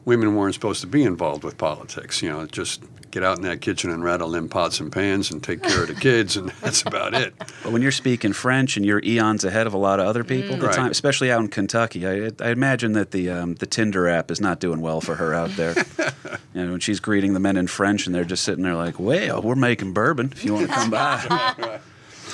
women 0.05 0.37
weren't 0.37 0.55
supposed 0.55 0.81
to 0.83 0.87
be 0.87 1.03
involved 1.03 1.43
with 1.43 1.59
politics. 1.59 2.23
You 2.23 2.29
know, 2.29 2.47
just 2.47 2.85
get 3.13 3.23
out 3.23 3.37
in 3.37 3.43
that 3.45 3.61
kitchen 3.61 3.91
and 3.91 4.03
rattle 4.03 4.31
them 4.31 4.49
pots 4.49 4.81
and 4.81 4.91
pans 4.91 5.31
and 5.31 5.41
take 5.43 5.63
care 5.63 5.83
of 5.83 5.89
the 5.89 5.95
kids, 5.95 6.37
and 6.37 6.49
that's 6.63 6.83
about 6.83 7.15
it. 7.15 7.33
but 7.63 7.71
when 7.71 7.81
you're 7.83 7.93
speaking 7.93 8.33
French 8.33 8.77
and 8.77 8.85
you're 8.85 9.01
eons 9.05 9.45
ahead 9.45 9.69
of 9.69 9.75
a 9.75 9.79
lot 9.79 10.01
of 10.01 10.07
other 10.07 10.25
people, 10.25 10.57
the 10.57 10.67
Right. 10.67 10.75
time, 10.75 10.91
especially 10.91 11.31
out 11.31 11.41
in 11.41 11.49
Kentucky, 11.49 12.07
I, 12.09 12.31
I 12.41 12.51
imagine 12.51 12.93
that 12.95 13.13
the 13.13 13.31
um, 13.31 13.55
the 13.55 13.67
Tinder 13.67 14.09
app 14.09 14.31
is 14.33 14.41
not 14.41 14.59
doing 14.59 14.81
well 14.81 15.01
for 15.01 15.15
her 15.15 15.33
out 15.35 15.51
there. 15.51 15.75
you 16.55 16.65
know, 16.65 16.71
when 16.73 16.81
she's 16.81 16.99
greeting 17.01 17.35
the 17.35 17.41
men 17.41 17.57
in 17.57 17.67
French, 17.69 18.07
and 18.07 18.15
they're 18.15 18.25
just 18.25 18.43
sitting 18.43 18.65
there 18.65 18.75
like, 18.75 18.99
"Well, 18.99 19.43
we're 19.43 19.55
making 19.55 19.93
bourbon. 19.93 20.31
If 20.33 20.45
you 20.45 20.55
want 20.55 20.67
to 20.69 20.73
come 20.75 20.91
by." 20.91 21.79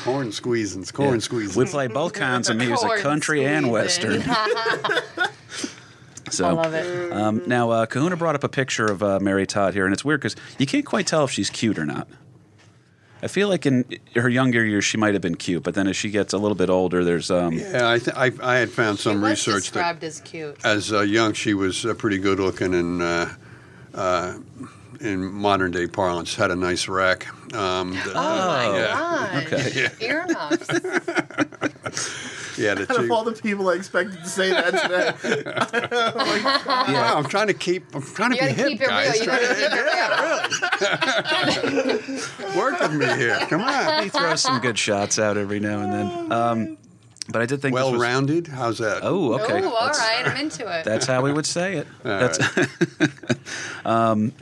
Corn 0.05 0.31
squeezing, 0.31 0.85
corn 0.85 1.15
Yeah. 1.15 1.19
squeezing. 1.21 1.61
We 1.61 1.69
play 1.69 1.89
both 1.89 2.13
kinds 2.13 2.49
of 2.49 2.57
music, 2.57 2.87
Corn 2.87 3.01
country 3.01 3.45
and 3.45 3.69
western. 3.69 4.23
So, 6.31 6.47
I 6.47 6.53
love 6.53 6.75
it. 6.75 7.13
Um, 7.13 7.43
now, 7.47 7.71
uh, 7.71 7.87
Kahuna 7.87 8.17
brought 8.17 8.35
up 8.35 8.45
a 8.45 8.49
picture 8.49 8.87
of 8.87 9.03
uh, 9.03 9.19
Mary 9.21 9.47
Todd 9.47 9.75
here, 9.75 9.85
and 9.85 9.93
it's 9.93 10.05
weird 10.05 10.21
because 10.21 10.37
you 10.59 10.67
can't 10.67 10.85
quite 10.87 11.07
tell 11.07 11.25
if 11.25 11.31
she's 11.31 11.51
cute 11.51 11.79
or 11.79 11.85
not. 11.87 12.09
I 13.23 13.27
feel 13.27 13.49
like 13.49 13.67
in 13.67 13.85
her 14.15 14.29
younger 14.29 14.65
years 14.65 14.85
she 14.85 14.97
might 14.97 15.13
have 15.15 15.23
been 15.23 15.35
cute, 15.35 15.65
but 15.65 15.75
then 15.75 15.89
as 15.89 15.97
she 15.97 16.09
gets 16.11 16.33
a 16.33 16.39
little 16.39 16.55
bit 16.55 16.71
older, 16.71 17.03
there's 17.05 17.31
um, 17.33 17.53
yeah, 17.55 17.91
I, 17.91 17.99
th- 17.99 18.17
I, 18.17 18.31
I 18.41 18.57
had 18.59 18.71
found 18.71 19.01
some 19.01 19.15
she 19.15 19.19
was 19.19 19.31
research 19.31 19.73
that 19.73 20.01
described 20.01 20.05
as 20.05 20.21
cute. 20.21 20.57
as 20.65 20.93
uh, 20.93 21.01
young 21.01 21.33
she 21.33 21.53
was 21.55 21.85
uh, 21.85 21.95
pretty 21.95 22.19
good 22.19 22.39
looking 22.39 22.75
and. 22.75 23.03
Uh, 23.03 23.27
uh, 23.95 24.39
in 25.01 25.25
modern 25.25 25.71
day 25.71 25.87
parlance, 25.87 26.35
had 26.35 26.51
a 26.51 26.57
nice 26.57 26.89
rack. 26.89 27.27
Um, 27.55 27.93
that, 27.93 28.09
Oh, 28.09 28.47
my 28.49 28.77
yeah. 28.79 28.93
god. 28.93 29.53
okay. 29.53 29.89
Earmuffs. 30.05 30.69
Yeah, 32.59 32.75
that 32.75 32.91
Out 32.99 33.05
of 33.05 33.11
all 33.11 33.25
the 33.25 33.33
people 33.33 33.69
I 33.69 33.75
expected 33.75 34.19
to 34.21 34.29
say 34.29 34.51
that 34.51 35.21
today, 35.23 35.43
Wow, 36.67 37.15
I'm 37.17 37.25
trying 37.25 37.47
to 37.47 37.55
keep. 37.55 37.95
I'm 37.95 38.03
trying 38.03 38.33
to 38.33 38.37
You 38.37 38.43
be 38.43 38.49
gotta 38.49 38.55
hip, 38.55 38.69
keep 38.69 38.81
it 38.83 38.89
guys. 38.89 39.13
real. 39.15 39.21
You 39.21 39.27
gotta 39.27 40.49
keep 41.55 41.65
it 41.65 42.09
real. 42.39 42.57
Work 42.57 42.81
with 42.81 42.95
me 42.95 43.07
here. 43.17 43.39
Come 43.49 43.61
on. 43.63 44.03
he 44.03 44.09
throws 44.09 44.41
some 44.43 44.61
good 44.61 44.79
shots 44.79 45.19
out 45.19 45.37
every 45.37 45.61
now 45.61 45.81
and 45.81 45.93
then. 45.93 46.33
Um, 46.33 46.79
but 47.31 47.43
I 47.43 47.47
did 47.47 47.61
think 47.61 47.77
this 47.77 47.85
was- 47.85 47.93
Well-rounded. 47.93 48.47
How's 48.47 48.79
that? 48.79 49.01
Oh, 49.03 49.35
okay. 49.35 49.63
Oh, 49.63 49.69
all 49.75 49.87
That's- 49.87 49.99
right. 49.99 50.27
I'm 50.27 50.37
into 50.39 50.67
it. 50.79 50.85
That's 50.85 51.05
how 51.07 51.21
we 51.23 51.31
would 51.33 51.45
say 51.47 51.77
it. 51.77 51.87
That's, 52.03 52.39
That's 52.39 52.69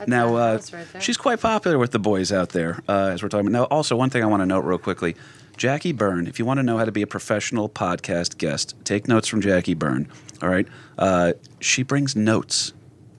now, 0.07 0.35
uh, 0.35 0.59
right 0.71 1.03
she's 1.03 1.17
quite 1.17 1.41
popular 1.41 1.77
with 1.77 1.91
the 1.91 1.99
boys 1.99 2.31
out 2.31 2.49
there, 2.49 2.79
uh, 2.87 3.09
as 3.13 3.21
we're 3.21 3.27
talking 3.29 3.47
about. 3.47 3.69
Now, 3.69 3.75
also, 3.77 3.95
one 3.97 4.09
thing 4.09 4.23
I 4.23 4.27
want 4.27 4.41
to 4.41 4.45
note 4.45 4.63
real 4.63 4.77
quickly 4.77 5.15
Jackie 5.57 5.91
Byrne, 5.91 6.27
if 6.27 6.37
you 6.37 6.45
want 6.45 6.59
to 6.59 6.63
know 6.63 6.77
how 6.77 6.85
to 6.85 6.91
be 6.91 7.01
a 7.01 7.07
professional 7.07 7.67
podcast 7.67 8.37
guest, 8.37 8.75
take 8.83 9.07
notes 9.07 9.27
from 9.27 9.41
Jackie 9.41 9.73
Byrne. 9.73 10.07
All 10.41 10.49
right. 10.49 10.67
Uh, 10.97 11.33
she 11.59 11.81
brings 11.81 12.15
notes. 12.15 12.73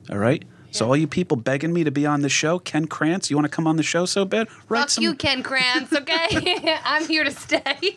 All 0.09 0.18
right. 0.18 0.44
So 0.78 0.86
all 0.86 0.96
you 0.96 1.08
people 1.08 1.36
begging 1.36 1.72
me 1.72 1.82
to 1.82 1.90
be 1.90 2.06
on 2.06 2.22
the 2.22 2.28
show, 2.28 2.60
Ken 2.60 2.86
Krantz, 2.86 3.30
you 3.30 3.36
want 3.36 3.46
to 3.46 3.50
come 3.50 3.66
on 3.66 3.74
the 3.76 3.82
show 3.82 4.06
so 4.06 4.24
bad? 4.24 4.46
Write 4.68 4.82
Fuck 4.82 4.90
some- 4.90 5.02
you, 5.02 5.14
Ken 5.14 5.42
Krantz. 5.42 5.92
Okay, 5.92 6.78
I'm 6.84 7.04
here 7.08 7.24
to 7.24 7.32
stay. 7.32 7.96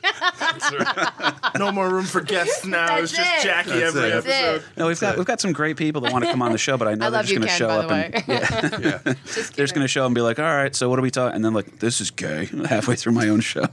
No 1.59 1.71
more 1.71 1.89
room 1.89 2.05
for 2.05 2.21
guests 2.21 2.65
now. 2.65 2.87
That's 2.87 3.03
it's 3.03 3.11
just 3.13 3.37
it. 3.37 3.43
Jackie 3.43 3.69
That's 3.69 3.95
every 3.95 4.09
it. 4.09 4.13
Episode. 4.15 4.63
No, 4.77 4.87
we've 4.87 4.99
got 4.99 5.17
we've 5.17 5.27
got 5.27 5.39
some 5.39 5.53
great 5.53 5.77
people 5.77 6.01
that 6.01 6.11
want 6.11 6.25
to 6.25 6.31
come 6.31 6.41
on 6.41 6.51
the 6.51 6.57
show, 6.57 6.75
but 6.75 6.87
I 6.87 6.95
know 6.95 7.07
I 7.07 7.09
they're 7.11 7.21
just 7.23 7.35
going 7.35 7.47
to 7.47 7.53
show 7.53 7.67
by 7.67 7.75
up 7.75 7.87
the 7.87 7.93
and 7.93 8.27
way. 8.27 8.83
Yeah. 8.83 9.13
Just 9.25 9.55
they're 9.55 9.65
just 9.65 9.75
going 9.75 9.83
to 9.83 9.87
show 9.87 10.01
up 10.01 10.07
and 10.07 10.15
be 10.15 10.21
like, 10.21 10.39
"All 10.39 10.45
right, 10.45 10.75
so 10.75 10.89
what 10.89 10.97
are 10.97 11.01
we 11.03 11.11
talking?" 11.11 11.35
And 11.35 11.45
then 11.45 11.53
like, 11.53 11.79
"This 11.79 12.01
is 12.01 12.09
gay." 12.09 12.45
Halfway 12.65 12.95
through 12.95 13.13
my 13.13 13.29
own 13.29 13.41
show. 13.41 13.65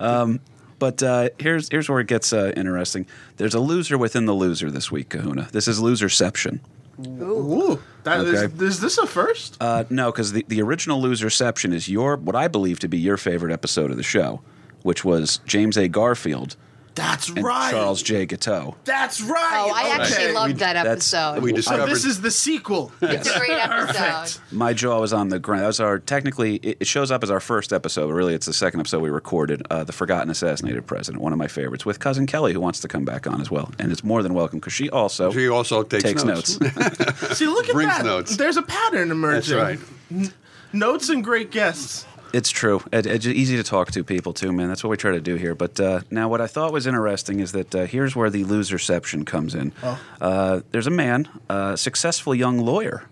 Um, 0.00 0.40
but 0.78 1.02
uh, 1.02 1.28
here's 1.38 1.68
here's 1.68 1.88
where 1.88 2.00
it 2.00 2.06
gets 2.06 2.32
uh, 2.32 2.52
interesting. 2.56 3.06
There's 3.36 3.54
a 3.54 3.60
loser 3.60 3.98
within 3.98 4.24
the 4.26 4.34
loser 4.34 4.70
this 4.70 4.90
week, 4.90 5.10
Kahuna. 5.10 5.48
This 5.52 5.68
is 5.68 5.80
loserception. 5.80 6.60
Ooh, 7.06 7.80
that 8.04 8.20
is. 8.24 8.42
Okay. 8.42 8.64
is 8.64 8.80
this 8.80 8.98
a 8.98 9.06
first? 9.06 9.56
Uh, 9.60 9.84
no, 9.90 10.10
because 10.10 10.32
the, 10.32 10.44
the 10.48 10.60
original 10.62 11.00
loserception 11.00 11.72
is 11.72 11.88
your 11.88 12.16
what 12.16 12.34
I 12.34 12.48
believe 12.48 12.78
to 12.80 12.88
be 12.88 12.98
your 12.98 13.16
favorite 13.16 13.52
episode 13.52 13.90
of 13.90 13.96
the 13.96 14.02
show, 14.02 14.40
which 14.82 15.04
was 15.04 15.38
James 15.46 15.76
A. 15.76 15.88
Garfield 15.88 16.56
That's 16.94 17.28
and 17.28 17.44
right. 17.44 17.70
Charles 17.70 18.02
J. 18.02 18.26
Guiteau. 18.26 18.76
That's 18.84 19.20
right. 19.20 19.66
Oh, 19.68 19.72
I 19.74 19.88
actually 19.90 20.24
Okay. 20.26 20.34
loved 20.34 20.56
that 20.56 20.74
episode. 20.76 21.42
We 21.42 21.50
So 21.50 21.56
discovered 21.56 21.86
this 21.90 22.04
is 22.04 22.20
the 22.20 22.30
sequel. 22.30 22.90
it's 23.00 23.28
a 23.28 23.38
great 23.38 23.50
episode. 23.50 24.40
My 24.50 24.72
jaw 24.72 25.00
was 25.00 25.12
on 25.12 25.28
the 25.28 25.38
ground. 25.38 25.62
That 25.62 25.66
was 25.68 25.80
our 25.80 25.98
technically. 25.98 26.56
It, 26.56 26.78
it 26.80 26.86
shows 26.86 27.10
up 27.10 27.22
as 27.22 27.30
our 27.30 27.40
first 27.40 27.72
episode, 27.72 28.08
but 28.08 28.14
really 28.14 28.34
it's 28.34 28.46
the 28.46 28.52
second 28.52 28.80
episode 28.80 29.00
we 29.00 29.10
recorded. 29.10 29.62
Uh, 29.70 29.84
the 29.84 29.92
Forgotten 29.92 30.30
Assassinated 30.30 30.86
President, 30.86 31.22
one 31.22 31.32
of 31.32 31.38
my 31.38 31.48
favorites, 31.48 31.86
with 31.86 32.00
cousin 32.00 32.26
Kelly, 32.26 32.52
who 32.52 32.60
wants 32.60 32.80
to 32.80 32.88
come 32.88 33.04
back 33.04 33.26
on 33.26 33.40
as 33.40 33.50
well, 33.50 33.70
and 33.78 33.92
it's 33.92 34.02
more 34.02 34.22
than 34.22 34.34
welcome 34.34 34.58
because 34.58 34.72
she 34.72 34.90
also 34.90 35.30
She 35.30 35.48
also 35.48 35.82
takes, 35.84 36.02
takes 36.04 36.24
notes. 36.24 36.60
notes. 36.60 37.36
See, 37.38 37.46
look 37.46 37.68
at 37.68 37.74
Brings 37.74 37.96
that. 37.96 38.04
notes. 38.04 38.36
There's 38.36 38.56
a 38.56 38.62
pattern 38.62 39.10
emerging. 39.10 39.56
That's 39.56 39.80
emerging. 40.10 40.20
right. 40.20 40.32
Notes 40.72 41.08
and 41.08 41.22
great 41.24 41.50
guests. 41.50 42.04
It's 42.32 42.50
true. 42.50 42.82
It, 42.92 43.06
it's 43.06 43.26
easy 43.26 43.56
to 43.56 43.62
talk 43.62 43.90
to 43.92 44.04
people 44.04 44.32
too, 44.32 44.52
man. 44.52 44.68
That's 44.68 44.84
what 44.84 44.90
we 44.90 44.96
try 44.96 45.12
to 45.12 45.20
do 45.20 45.36
here. 45.36 45.54
But 45.54 45.80
uh, 45.80 46.00
now, 46.10 46.28
what 46.28 46.40
I 46.40 46.46
thought 46.46 46.72
was 46.72 46.86
interesting 46.86 47.40
is 47.40 47.52
that 47.52 47.74
uh, 47.74 47.86
here's 47.86 48.14
where 48.14 48.28
the 48.28 48.44
loserception 48.44 49.24
comes 49.26 49.54
in. 49.54 49.72
Uh, 50.20 50.60
there's 50.70 50.86
a 50.86 50.90
man, 50.90 51.28
a 51.48 51.76
successful 51.76 52.34
young 52.34 52.58
lawyer, 52.58 53.04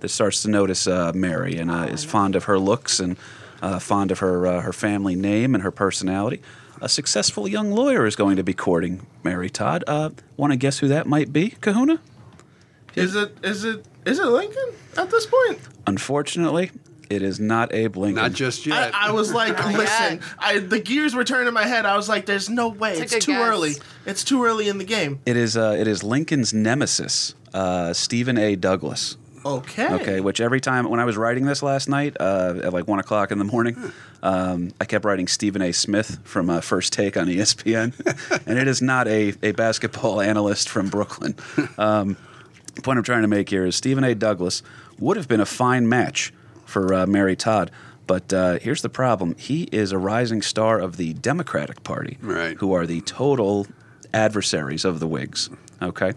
that 0.00 0.08
starts 0.08 0.42
to 0.42 0.50
notice 0.50 0.86
uh, 0.86 1.12
Mary 1.14 1.56
and 1.56 1.70
uh, 1.70 1.86
is 1.90 2.04
fond 2.04 2.36
of 2.36 2.44
her 2.44 2.58
looks 2.58 3.00
and 3.00 3.16
uh, 3.62 3.78
fond 3.78 4.10
of 4.10 4.20
her 4.20 4.46
uh, 4.46 4.60
her 4.60 4.72
family 4.72 5.16
name 5.16 5.54
and 5.54 5.64
her 5.64 5.70
personality. 5.70 6.40
A 6.80 6.88
successful 6.88 7.48
young 7.48 7.72
lawyer 7.72 8.06
is 8.06 8.14
going 8.14 8.36
to 8.36 8.44
be 8.44 8.54
courting 8.54 9.04
Mary 9.24 9.50
Todd. 9.50 9.82
Uh, 9.86 10.10
Want 10.36 10.52
to 10.52 10.56
guess 10.56 10.78
who 10.78 10.88
that 10.88 11.06
might 11.06 11.32
be, 11.32 11.50
Kahuna? 11.60 12.00
Is 12.94 13.16
it? 13.16 13.36
Is 13.42 13.64
it? 13.64 13.84
Is 14.06 14.18
it 14.20 14.26
Lincoln 14.26 14.72
at 14.96 15.10
this 15.10 15.26
point? 15.26 15.58
Unfortunately, 15.86 16.70
it 17.10 17.22
is 17.22 17.40
not 17.40 17.72
Abe 17.74 17.96
Lincoln. 17.96 18.22
Not 18.22 18.32
just 18.32 18.66
yet. 18.66 18.94
I, 18.94 19.08
I 19.08 19.12
was 19.12 19.32
like, 19.32 19.56
listen. 19.76 20.20
I, 20.38 20.58
the 20.58 20.80
gears 20.80 21.14
were 21.14 21.24
turning 21.24 21.48
in 21.48 21.54
my 21.54 21.66
head. 21.66 21.86
I 21.86 21.96
was 21.96 22.08
like, 22.08 22.26
there's 22.26 22.48
no 22.48 22.68
way. 22.68 22.94
It's 22.98 23.12
It's, 23.12 23.24
too 23.24 23.32
guess. 23.32 23.48
early. 23.48 23.72
It's 24.06 24.24
too 24.24 24.44
early 24.44 24.68
in 24.68 24.78
the 24.78 24.84
game. 24.84 25.20
It 25.26 25.36
is 25.36 25.56
uh, 25.56 25.76
it 25.78 25.86
is 25.86 26.02
Lincoln's 26.02 26.52
nemesis, 26.52 27.34
uh, 27.54 27.92
Stephen 27.92 28.38
A. 28.38 28.56
Douglas. 28.56 29.16
Okay. 29.44 29.88
Okay, 29.94 30.20
which 30.20 30.40
every 30.40 30.60
time 30.60 30.90
when 30.90 31.00
I 31.00 31.04
was 31.04 31.16
writing 31.16 31.46
this 31.46 31.62
last 31.62 31.88
night 31.88 32.16
uh, 32.20 32.60
at 32.64 32.72
like 32.72 32.88
one 32.88 32.98
o'clock 32.98 33.30
in 33.30 33.38
the 33.38 33.44
morning, 33.44 33.92
um, 34.22 34.72
I 34.80 34.84
kept 34.84 35.04
writing 35.04 35.28
Stephen 35.28 35.62
A. 35.62 35.72
Smith 35.72 36.18
from 36.24 36.50
uh, 36.50 36.60
First 36.60 36.92
Take 36.92 37.16
on 37.16 37.28
ESPN, 37.28 37.94
and 38.46 38.58
it 38.58 38.66
is 38.66 38.82
not 38.82 39.06
a, 39.08 39.32
a 39.42 39.52
basketball 39.52 40.20
analyst 40.20 40.68
from 40.68 40.88
Brooklyn. 40.88 41.34
Um, 41.78 42.16
the 42.74 42.82
point 42.82 42.98
I'm 42.98 43.04
trying 43.04 43.22
to 43.22 43.28
make 43.28 43.48
here 43.48 43.64
is 43.66 43.74
Stephen 43.76 44.04
A. 44.04 44.14
Douglas 44.14 44.62
would 44.98 45.16
have 45.16 45.26
been 45.28 45.40
a 45.40 45.46
fine 45.46 45.88
match 45.88 46.32
for 46.68 46.92
uh, 46.94 47.06
Mary 47.06 47.34
Todd. 47.34 47.70
But 48.06 48.32
uh, 48.32 48.58
here's 48.60 48.82
the 48.82 48.88
problem: 48.88 49.34
he 49.38 49.64
is 49.72 49.90
a 49.92 49.98
rising 49.98 50.42
star 50.42 50.78
of 50.78 50.96
the 50.96 51.14
Democratic 51.14 51.82
Party, 51.82 52.18
Right. 52.22 52.56
who 52.58 52.72
are 52.72 52.86
the 52.86 53.00
total 53.02 53.66
adversaries 54.14 54.84
of 54.84 55.00
the 55.00 55.06
Whigs. 55.06 55.50
Okay, 55.80 56.12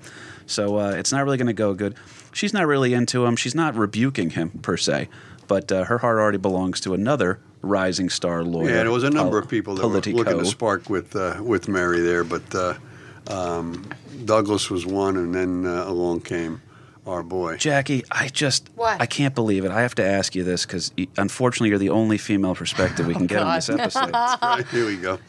so 0.45 0.77
uh, 0.77 0.91
it's 0.91 1.11
not 1.11 1.23
really 1.25 1.37
going 1.37 1.47
to 1.47 1.53
go 1.53 1.73
good. 1.73 1.95
She's 2.33 2.53
not 2.53 2.65
really 2.67 2.93
into 2.93 3.25
him. 3.25 3.35
She's 3.35 3.55
not 3.55 3.75
rebuking 3.75 4.31
him 4.31 4.49
per 4.61 4.77
se, 4.77 5.09
but 5.47 5.71
uh, 5.71 5.83
her 5.85 5.97
heart 5.99 6.17
already 6.17 6.37
belongs 6.37 6.79
to 6.81 6.93
another 6.93 7.39
rising 7.61 8.09
star 8.09 8.43
lawyer. 8.43 8.69
Yeah, 8.69 8.75
there 8.83 8.91
was 8.91 9.03
a 9.03 9.09
number 9.09 9.31
pol- 9.39 9.43
of 9.43 9.49
people 9.49 9.75
that 9.75 9.81
Politico. 9.81 10.17
were 10.17 10.23
looking 10.23 10.39
to 10.39 10.45
spark 10.45 10.89
with 10.89 11.15
uh, 11.15 11.41
with 11.43 11.67
Mary 11.67 11.99
there, 11.99 12.23
but 12.23 12.55
uh, 12.55 12.73
um, 13.27 13.87
Douglas 14.25 14.69
was 14.69 14.85
one, 14.85 15.17
and 15.17 15.35
then 15.35 15.65
uh, 15.65 15.83
along 15.87 16.21
came 16.21 16.61
our 17.05 17.23
boy. 17.23 17.57
Jackie, 17.57 18.03
I 18.11 18.27
just 18.27 18.69
What? 18.75 19.01
I 19.01 19.05
can't 19.05 19.33
believe 19.35 19.65
it. 19.65 19.71
I 19.71 19.81
have 19.81 19.95
to 19.95 20.05
ask 20.05 20.35
you 20.35 20.43
this 20.43 20.65
because 20.65 20.91
unfortunately 21.17 21.69
you're 21.69 21.79
the 21.79 21.89
only 21.89 22.17
female 22.17 22.55
perspective 22.55 23.07
we 23.07 23.13
can 23.13 23.27
get 23.27 23.41
oh, 23.41 23.47
on 23.47 23.55
this 23.55 23.67
God. 23.67 23.79
episode. 23.79 24.11
Right, 24.41 24.67
here 24.67 24.85
we 24.85 24.97
go. 24.97 25.19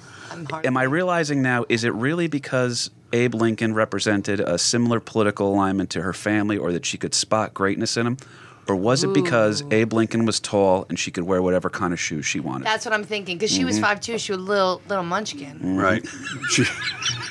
Am 0.65 0.77
I 0.77 0.85
realizing 0.85 1.43
now? 1.43 1.65
Is 1.69 1.85
it 1.85 1.93
really 1.95 2.27
because 2.27 2.91
Abe 3.13 3.35
Lincoln 3.35 3.75
represented 3.75 4.41
a 4.41 4.59
similar 4.59 4.99
political 5.01 5.53
alignment 5.53 5.91
to 5.91 6.03
her 6.03 6.13
family, 6.15 6.57
or 6.57 6.73
that 6.73 6.87
she 6.87 6.97
could 6.97 7.15
spot 7.15 7.53
greatness 7.53 7.97
in 7.97 8.07
him? 8.07 8.17
Or 8.69 8.77
was 8.77 9.03
it 9.03 9.13
because 9.13 9.65
Abe 9.73 9.93
Lincoln 9.93 10.25
was 10.25 10.39
tall 10.39 10.87
and 10.89 10.97
she 10.99 11.11
could 11.11 11.25
wear 11.25 11.43
whatever 11.43 11.69
kind 11.69 11.93
of 11.93 11.99
shoes 11.99 12.25
she 12.25 12.39
wanted? 12.39 12.65
That's 12.65 12.85
what 12.85 12.95
I'm 12.95 13.03
thinking. 13.05 13.37
Because 13.37 13.51
she 13.51 13.65
was 13.65 13.75
Mm-hmm. 13.75 13.85
five 13.85 14.01
two. 14.01 14.19
She 14.19 14.33
was 14.33 14.41
a 14.41 14.45
little 14.45 14.81
little 14.89 15.05
munchkin. 15.05 15.59
Mm. 15.59 15.83
Right, 15.83 16.07
she, 16.51 16.65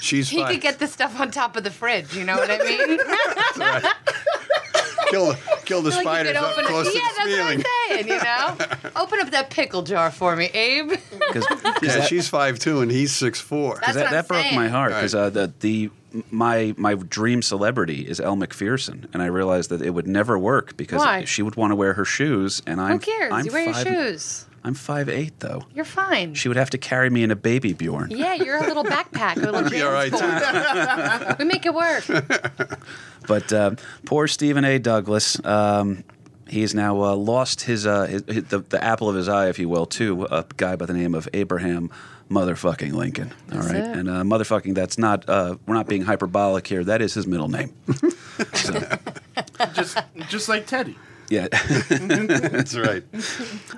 she's 0.02 0.30
He 0.30 0.42
fine. 0.42 0.52
could 0.54 0.62
get 0.62 0.80
the 0.80 0.88
stuff 0.88 1.20
on 1.20 1.32
top 1.32 1.56
of 1.56 1.64
the 1.64 1.72
fridge. 1.72 2.14
You 2.16 2.26
know 2.26 2.36
what 2.36 2.50
I 2.52 2.58
mean? 2.58 2.98
kill 3.56 4.61
kill 5.12 5.82
the 5.82 5.90
Like 5.90 5.98
you 5.98 6.02
spiders 6.02 6.28
could 6.34 6.36
up 6.44 6.52
open 6.54 6.66
close 6.66 6.88
it. 6.88 6.92
to 6.94 6.98
Yeah, 6.98 7.08
the 7.08 7.14
that's 7.18 7.30
ceiling. 7.30 7.58
what 7.60 7.68
I'm 7.68 7.98
saying. 7.98 8.08
You 8.08 8.18
know, 8.92 8.92
open 9.02 9.20
up 9.20 9.32
that 9.32 9.50
pickle 9.50 9.82
jar 9.84 10.12
for 10.12 10.36
me, 10.36 10.46
Abe. 10.46 10.92
'cause 11.32 11.46
Yeah, 11.82 11.98
that- 11.98 12.08
she's 12.08 12.28
five 12.28 12.60
two, 12.60 12.82
and 12.82 12.92
he's 12.92 13.14
six 13.14 13.40
four. 13.40 13.80
That's 13.82 13.94
that, 13.94 13.96
what 13.96 14.06
I'm 14.08 14.14
that 14.14 14.28
broke 14.28 14.42
saying. 14.44 14.56
my 14.56 14.68
heart 14.70 14.90
because 14.94 15.14
Right. 15.14 15.22
uh, 15.22 15.30
the 15.30 15.54
the 15.60 15.90
my 16.30 16.74
my 16.78 16.96
dream 16.96 17.42
celebrity 17.42 18.02
is 18.08 18.20
Elle 18.20 18.36
Macpherson, 18.36 19.08
and 19.14 19.22
I 19.22 19.28
realized 19.28 19.70
that 19.70 19.82
it 19.82 19.92
would 19.92 20.08
never 20.08 20.38
work 20.38 20.76
because 20.78 21.00
Why? 21.00 21.24
she 21.26 21.42
would 21.42 21.56
want 21.56 21.72
to 21.72 21.76
wear 21.76 21.94
her 21.94 22.06
shoes, 22.06 22.62
and 22.68 22.82
I'm 22.82 22.94
Who 22.94 23.00
cares? 23.00 23.32
I'm 23.34 23.46
you 23.46 23.52
wear 23.52 23.74
five, 23.74 23.86
your 23.88 23.96
shoes. 24.12 24.46
I'm 24.64 24.74
five 24.76 25.10
eight 25.10 25.40
though. 25.40 25.64
You're 25.74 25.86
fine. 25.86 26.34
She 26.36 26.48
would 26.48 26.58
have 26.58 26.70
to 26.72 26.78
carry 26.78 27.10
me 27.10 27.24
in 27.24 27.32
a 27.32 27.36
baby 27.36 27.74
Bjorn. 27.74 28.12
yeah, 28.12 28.34
you're 28.36 28.58
a 28.58 28.68
little 28.68 28.84
backpack, 28.84 29.38
a 29.38 29.40
little 29.52 29.70
be 29.70 29.82
all 29.82 29.92
right, 29.92 30.12
transport. 30.12 31.38
we 31.40 31.46
make 31.46 31.66
it 31.66 31.74
work. 31.74 32.06
But 33.28 33.54
uh, 33.54 33.76
poor 34.06 34.28
Stephen 34.28 34.66
A. 34.66 34.80
Douglas, 34.80 35.44
um, 35.46 36.04
he's 36.48 36.74
now 36.74 37.00
uh, 37.04 37.16
lost 37.16 37.62
his, 37.62 37.86
uh, 37.86 38.08
his, 38.08 38.24
his- 38.28 38.44
the, 38.46 38.60
the 38.60 38.84
apple 38.84 39.08
of 39.08 39.16
his 39.16 39.30
eye, 39.30 39.48
if 39.50 39.60
you 39.60 39.70
will, 39.70 39.86
to 39.86 40.26
a 40.26 40.44
guy 40.58 40.76
by 40.76 40.88
the 40.88 40.94
name 40.94 41.14
of 41.14 41.30
Abraham 41.34 41.92
motherfucking 42.32 42.94
Lincoln. 42.94 43.32
All 43.52 43.60
That's 43.60 43.68
right, 43.68 43.76
it. 43.78 43.96
and 43.98 44.10
uh, 44.10 44.24
motherfucking. 44.24 44.74
That's 44.74 44.98
not. 44.98 45.30
Uh, 45.30 45.58
we're 45.68 45.76
not 45.76 45.88
being 45.88 46.02
hyperbolic 46.02 46.66
here. 46.66 46.84
That 46.84 47.02
is 47.02 47.14
his 47.14 47.28
middle 47.28 47.48
name. 47.48 47.74
just 49.74 49.98
just 50.30 50.50
like 50.50 50.66
Teddy. 50.66 50.98
Yeah. 51.32 51.48
That's 51.90 52.76
right. 52.76 53.04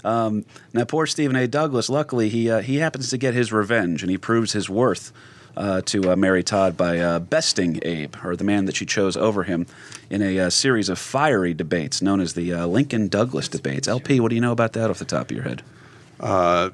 Now, 0.03 0.85
poor 0.87 1.05
Stephen 1.05 1.35
A. 1.35 1.47
Douglas. 1.47 1.87
Luckily, 1.87 2.29
he 2.29 2.49
uh, 2.49 2.61
he 2.61 2.77
happens 2.77 3.11
to 3.11 3.17
get 3.17 3.35
his 3.35 3.53
revenge, 3.53 4.01
and 4.01 4.09
he 4.09 4.17
proves 4.17 4.53
his 4.53 4.69
worth 4.69 5.13
uh, 5.55 5.81
to 5.81 6.11
uh, 6.11 6.15
Mary 6.15 6.41
Todd 6.41 6.75
by 6.75 6.97
uh, 6.97 7.19
besting 7.19 7.79
Abe, 7.83 8.15
or 8.23 8.35
the 8.35 8.43
man 8.43 8.65
that 8.65 8.75
she 8.75 8.87
chose 8.87 9.15
over 9.15 9.43
him, 9.43 9.67
in 10.09 10.23
a 10.23 10.39
uh, 10.39 10.49
series 10.49 10.89
of 10.89 10.97
fiery 10.97 11.53
debates 11.53 12.01
known 12.01 12.19
as 12.19 12.33
the 12.33 12.51
uh, 12.51 12.65
Lincoln 12.65 13.07
Douglas 13.07 13.47
debates. 13.47 13.87
LP, 13.87 14.19
what 14.19 14.29
do 14.29 14.35
you 14.35 14.41
know 14.41 14.51
about 14.51 14.73
that 14.73 14.89
off 14.89 14.97
the 14.97 15.05
top 15.05 15.29
of 15.29 15.37
your 15.37 15.43
head? 15.43 15.61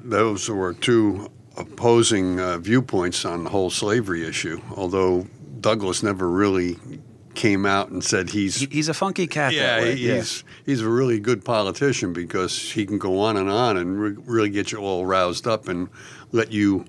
Those 0.02 0.48
were 0.48 0.72
two 0.72 1.30
opposing 1.58 2.38
viewpoints 2.62 3.26
on 3.26 3.44
the 3.44 3.50
whole 3.50 3.68
slavery 3.68 4.26
issue. 4.26 4.62
Although 4.74 5.26
Douglas 5.60 6.02
never 6.02 6.30
really 6.30 6.78
came 7.34 7.64
out 7.66 7.90
and 7.90 8.02
said 8.02 8.30
he's 8.30 8.56
he's 8.70 8.88
a 8.88 8.94
funky 8.94 9.26
cat. 9.26 9.52
yeah, 9.52 9.76
that 9.76 9.82
way. 9.82 9.96
he- 9.96 10.08
he's 10.10 10.44
he's 10.66 10.80
a 10.80 10.88
really 10.88 11.20
good 11.20 11.44
politician 11.44 12.12
because 12.12 12.72
he 12.72 12.84
can 12.86 12.98
go 12.98 13.20
on 13.20 13.36
and 13.36 13.48
on 13.50 13.76
and 13.76 14.00
re- 14.00 14.16
really 14.26 14.50
get 14.50 14.72
you 14.72 14.78
all 14.78 15.06
roused 15.06 15.46
up 15.46 15.68
and 15.68 15.88
let 16.32 16.52
you 16.52 16.84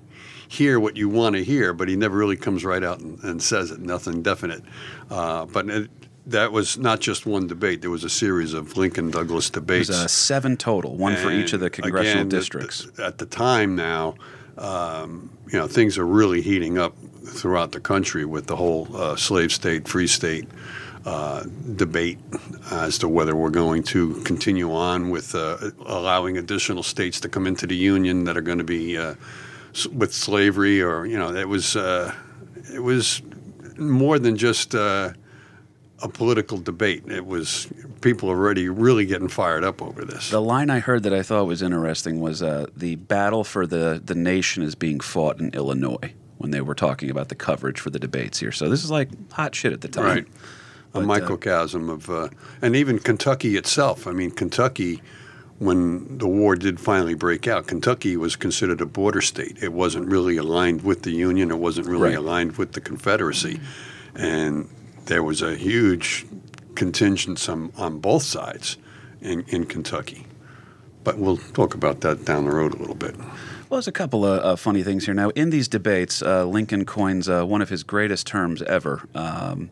hear 0.48 0.78
what 0.78 0.96
you 0.96 1.08
want 1.08 1.34
to 1.36 1.42
hear. 1.44 1.72
But 1.72 1.88
he 1.88 1.96
never 1.96 2.16
really 2.16 2.36
comes 2.36 2.64
right 2.64 2.82
out 2.84 3.00
and, 3.00 3.18
and 3.24 3.42
says 3.42 3.70
it. 3.70 3.80
Nothing 3.80 4.22
definite. 4.22 4.62
Uh, 5.10 5.46
but 5.46 5.68
it, 5.70 5.90
that 6.26 6.52
was 6.52 6.76
not 6.78 7.00
just 7.00 7.24
one 7.26 7.46
debate. 7.46 7.80
There 7.80 7.90
was 7.90 8.04
a 8.04 8.10
series 8.10 8.52
of 8.54 8.76
Lincoln 8.76 9.10
Douglas 9.10 9.50
debates. 9.50 9.90
uh, 9.90 10.06
seven 10.06 10.56
total, 10.56 10.96
one 10.96 11.16
for 11.16 11.30
each 11.32 11.52
of 11.52 11.60
the 11.60 11.70
congressional 11.70 12.20
again, 12.22 12.28
districts. 12.28 12.84
the- 12.94 13.06
at 13.06 13.18
the 13.18 13.26
time 13.26 13.74
now, 13.74 14.14
um, 14.58 15.30
you 15.50 15.58
know, 15.58 15.66
things 15.66 15.98
are 15.98 16.06
really 16.06 16.40
heating 16.42 16.78
up 16.78 16.94
throughout 17.24 17.72
the 17.72 17.80
country 17.80 18.24
with 18.24 18.46
the 18.46 18.56
whole 18.56 18.88
uh, 18.96 19.16
slave 19.16 19.52
state, 19.52 19.88
free 19.88 20.06
state 20.06 20.48
uh, 21.04 21.44
debate 21.74 22.18
as 22.70 22.98
to 22.98 23.08
whether 23.08 23.34
we're 23.34 23.50
going 23.50 23.82
to 23.82 24.14
continue 24.22 24.72
on 24.72 25.10
with 25.10 25.34
uh, 25.34 25.58
allowing 25.86 26.38
additional 26.38 26.82
states 26.82 27.20
to 27.20 27.28
come 27.28 27.46
into 27.46 27.66
the 27.66 27.74
union 27.74 28.24
that 28.24 28.36
are 28.36 28.42
going 28.42 28.58
to 28.58 28.64
be 28.64 28.96
uh, 28.96 29.14
with 29.92 30.12
slavery, 30.12 30.80
or 30.80 31.06
you 31.06 31.18
know, 31.18 31.34
it 31.34 31.48
was 31.48 31.76
uh, 31.76 32.14
it 32.72 32.80
was 32.80 33.22
more 33.76 34.18
than 34.18 34.36
just. 34.36 34.74
A 36.04 36.08
political 36.08 36.58
debate. 36.58 37.04
It 37.06 37.26
was 37.26 37.68
people 38.00 38.28
already 38.28 38.68
really 38.68 39.06
getting 39.06 39.28
fired 39.28 39.62
up 39.62 39.80
over 39.80 40.04
this. 40.04 40.30
The 40.30 40.40
line 40.40 40.68
I 40.68 40.80
heard 40.80 41.04
that 41.04 41.14
I 41.14 41.22
thought 41.22 41.46
was 41.46 41.62
interesting 41.62 42.20
was 42.20 42.42
uh, 42.42 42.66
the 42.76 42.96
battle 42.96 43.44
for 43.44 43.68
the, 43.68 44.02
the 44.04 44.16
nation 44.16 44.64
is 44.64 44.74
being 44.74 44.98
fought 44.98 45.38
in 45.38 45.50
Illinois 45.54 46.12
when 46.42 46.50
they 46.50 46.60
were 46.60 46.74
talking 46.74 47.08
about 47.08 47.28
the 47.28 47.34
coverage 47.36 47.78
for 47.80 47.90
the 47.90 47.98
debates 48.00 48.40
here. 48.40 48.50
So 48.52 48.68
this 48.68 48.82
is 48.82 48.90
like 48.90 49.08
hot 49.32 49.54
shit 49.54 49.72
at 49.72 49.80
the 49.80 49.88
time. 49.88 50.04
Right. 50.04 50.26
A 50.26 50.30
But, 50.94 51.02
uh, 51.04 51.06
microcosm 51.06 51.88
of, 51.88 52.10
uh, 52.10 52.28
and 52.60 52.74
even 52.76 52.98
Kentucky 52.98 53.56
itself. 53.56 54.06
I 54.06 54.12
mean, 54.12 54.32
Kentucky, 54.32 55.00
when 55.58 56.18
the 56.18 56.26
war 56.26 56.56
did 56.56 56.80
finally 56.80 57.14
break 57.14 57.46
out, 57.46 57.68
Kentucky 57.68 58.16
was 58.16 58.34
considered 58.34 58.80
a 58.80 58.86
border 58.86 59.20
state. 59.20 59.56
It 59.62 59.72
wasn't 59.72 60.08
really 60.08 60.36
aligned 60.36 60.82
with 60.82 61.02
the 61.04 61.12
Union. 61.12 61.50
It 61.52 61.58
wasn't 61.58 61.86
really 61.86 62.08
Right. 62.10 62.18
aligned 62.18 62.58
with 62.58 62.72
the 62.72 62.80
Confederacy, 62.80 63.60
and 64.16 64.68
there 65.06 65.22
was 65.22 65.40
a 65.40 65.54
huge 65.54 66.26
contingent 66.74 67.48
on, 67.48 67.72
on 67.76 67.98
both 68.00 68.24
sides 68.24 68.76
in, 69.20 69.44
in 69.48 69.64
Kentucky. 69.66 70.26
But 71.04 71.18
we'll 71.18 71.36
talk 71.38 71.74
about 71.74 72.00
that 72.00 72.24
down 72.24 72.44
the 72.44 72.50
road 72.52 72.74
a 72.74 72.78
little 72.78 72.94
bit. 72.96 73.14
Well, 73.72 73.78
there's 73.78 73.88
a 73.88 73.92
couple 73.92 74.26
of 74.26 74.44
uh, 74.44 74.56
funny 74.56 74.82
things 74.82 75.06
here. 75.06 75.14
Now, 75.14 75.30
in 75.30 75.48
these 75.48 75.66
debates, 75.66 76.20
uh, 76.20 76.44
Lincoln 76.44 76.84
coins 76.84 77.26
uh, 77.26 77.42
one 77.46 77.62
of 77.62 77.70
his 77.70 77.82
greatest 77.82 78.26
terms 78.26 78.60
ever. 78.60 79.08
Um, 79.14 79.70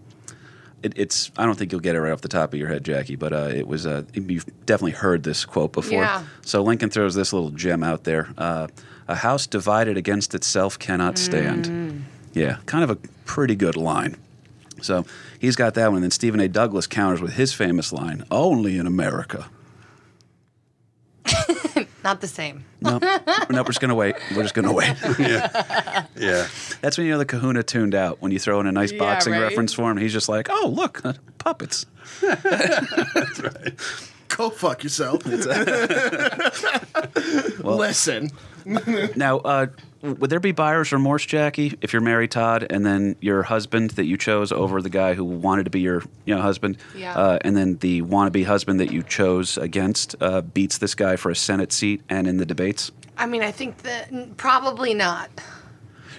it, 0.82 0.94
it's 0.96 1.30
I 1.36 1.44
don't 1.44 1.58
think 1.58 1.70
you'll 1.70 1.82
get 1.82 1.94
it 1.94 2.00
right 2.00 2.10
off 2.10 2.22
the 2.22 2.28
top 2.28 2.54
of 2.54 2.58
your 2.58 2.68
head, 2.68 2.82
Jackie, 2.82 3.16
but 3.16 3.34
uh, 3.34 3.50
it 3.54 3.68
was 3.68 3.86
uh, 3.86 4.04
you've 4.14 4.46
definitely 4.64 4.92
heard 4.92 5.22
this 5.22 5.44
quote 5.44 5.72
before. 5.72 6.00
Yeah. 6.00 6.24
So 6.40 6.62
Lincoln 6.62 6.88
throws 6.88 7.14
this 7.14 7.34
little 7.34 7.50
gem 7.50 7.82
out 7.82 8.04
there: 8.04 8.30
uh, 8.38 8.68
"A 9.06 9.16
house 9.16 9.46
divided 9.46 9.98
against 9.98 10.34
itself 10.34 10.78
cannot 10.78 11.18
stand." 11.18 12.02
Yeah, 12.32 12.56
kind 12.64 12.82
of 12.82 12.88
a 12.88 12.96
pretty 13.26 13.54
good 13.54 13.76
line. 13.76 14.16
So 14.80 15.04
he's 15.38 15.56
got 15.56 15.74
that 15.74 15.88
one. 15.88 15.96
And 15.96 16.04
then 16.04 16.10
Stephen 16.10 16.40
A. 16.40 16.48
Douglas 16.48 16.86
counters 16.86 17.20
with 17.20 17.34
his 17.34 17.52
famous 17.52 17.92
line: 17.92 18.24
"Only 18.30 18.78
in 18.78 18.86
America." 18.86 19.50
Not 22.02 22.20
the 22.20 22.28
same. 22.28 22.64
No, 22.80 22.98
no, 23.50 23.62
we're 23.62 23.64
just 23.64 23.80
gonna 23.80 23.94
wait. 23.94 24.16
We're 24.34 24.42
just 24.42 24.54
gonna 24.54 24.72
wait. 24.72 24.94
Yeah, 25.18 26.06
yeah. 26.16 26.46
That's 26.80 26.96
when 26.96 27.06
you 27.06 27.12
know 27.12 27.18
the 27.18 27.26
Kahuna 27.26 27.62
tuned 27.62 27.94
out. 27.94 28.20
When 28.22 28.32
you 28.32 28.38
throw 28.38 28.58
in 28.60 28.66
a 28.66 28.72
nice 28.72 28.92
Yeah, 28.92 28.98
boxing 28.98 29.32
right. 29.34 29.42
reference 29.42 29.72
for 29.74 29.90
him, 29.90 29.96
he's 29.98 30.12
just 30.12 30.28
like, 30.28 30.48
"Oh, 30.50 30.68
look, 30.74 31.04
uh, 31.04 31.12
puppets." 31.38 31.86
Go 34.28 34.48
fuck 34.50 34.82
yourself. 34.82 35.24
Listen. 37.64 38.30
Now, 39.16 39.38
uh, 39.38 39.66
would 40.02 40.30
there 40.30 40.40
be 40.40 40.52
buyer's 40.52 40.92
remorse, 40.92 41.26
Jackie, 41.26 41.76
if 41.82 41.92
you're 41.92 42.00
married, 42.02 42.30
Todd, 42.30 42.66
and 42.70 42.86
then 42.86 43.16
your 43.20 43.42
husband 43.42 43.90
that 43.90 44.06
you 44.06 44.16
chose 44.16 44.50
over 44.52 44.80
the 44.80 44.88
guy 44.90 45.14
who 45.14 45.24
wanted 45.24 45.64
to 45.64 45.70
be 45.70 45.80
your 45.80 46.02
you 46.24 46.34
know 46.34 46.40
husband, 46.40 46.78
Yeah. 46.96 47.14
uh, 47.14 47.38
and 47.42 47.56
then 47.56 47.76
the 47.78 48.02
wannabe 48.02 48.44
husband 48.46 48.80
that 48.80 48.90
you 48.92 49.02
chose 49.02 49.58
against 49.58 50.16
uh, 50.20 50.40
beats 50.40 50.78
this 50.78 50.94
guy 50.94 51.16
for 51.16 51.30
a 51.30 51.36
Senate 51.36 51.72
seat 51.72 52.00
and 52.08 52.26
in 52.26 52.38
the 52.38 52.46
debates? 52.46 52.90
I 53.18 53.26
mean, 53.26 53.42
I 53.42 53.50
think 53.50 53.78
that 53.82 54.36
probably 54.38 54.94
not. 54.94 55.28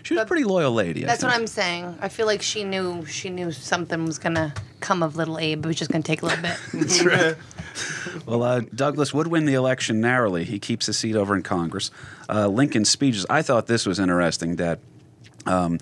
She 0.03 0.15
was 0.15 0.23
a 0.23 0.25
pretty 0.25 0.43
loyal 0.43 0.71
lady. 0.73 1.03
I 1.03 1.07
That's 1.07 1.23
what. 1.23 1.33
I'm 1.33 1.45
saying. 1.47 1.97
I 2.01 2.09
feel 2.09 2.25
like 2.25 2.41
she 2.41 2.63
knew 2.63 3.05
she 3.05 3.29
knew 3.29 3.51
something 3.51 4.03
was 4.05 4.17
gonna 4.19 4.53
come 4.79 5.03
of 5.03 5.15
little 5.15 5.37
Abe. 5.37 5.63
It 5.65 5.67
was 5.67 5.75
just 5.75 5.91
gonna 5.91 6.03
take 6.03 6.21
a 6.23 6.25
little 6.25 6.41
bit. 6.41 7.37
Well, 8.25 8.43
uh, 8.43 8.61
Douglas 8.73 9.13
would 9.13 9.27
win 9.27 9.45
the 9.45 9.55
election 9.55 9.99
narrowly. 9.99 10.43
He 10.43 10.59
keeps 10.59 10.85
his 10.85 10.97
seat 10.97 11.15
over 11.15 11.35
in 11.35 11.43
Congress. 11.43 11.91
Uh, 12.29 12.47
Lincoln's 12.47 12.89
speeches, 12.89 13.25
I 13.29 13.41
thought 13.41 13.67
this 13.67 13.85
was 13.85 13.99
interesting 13.99 14.57
that 14.57 14.79
um, 15.45 15.79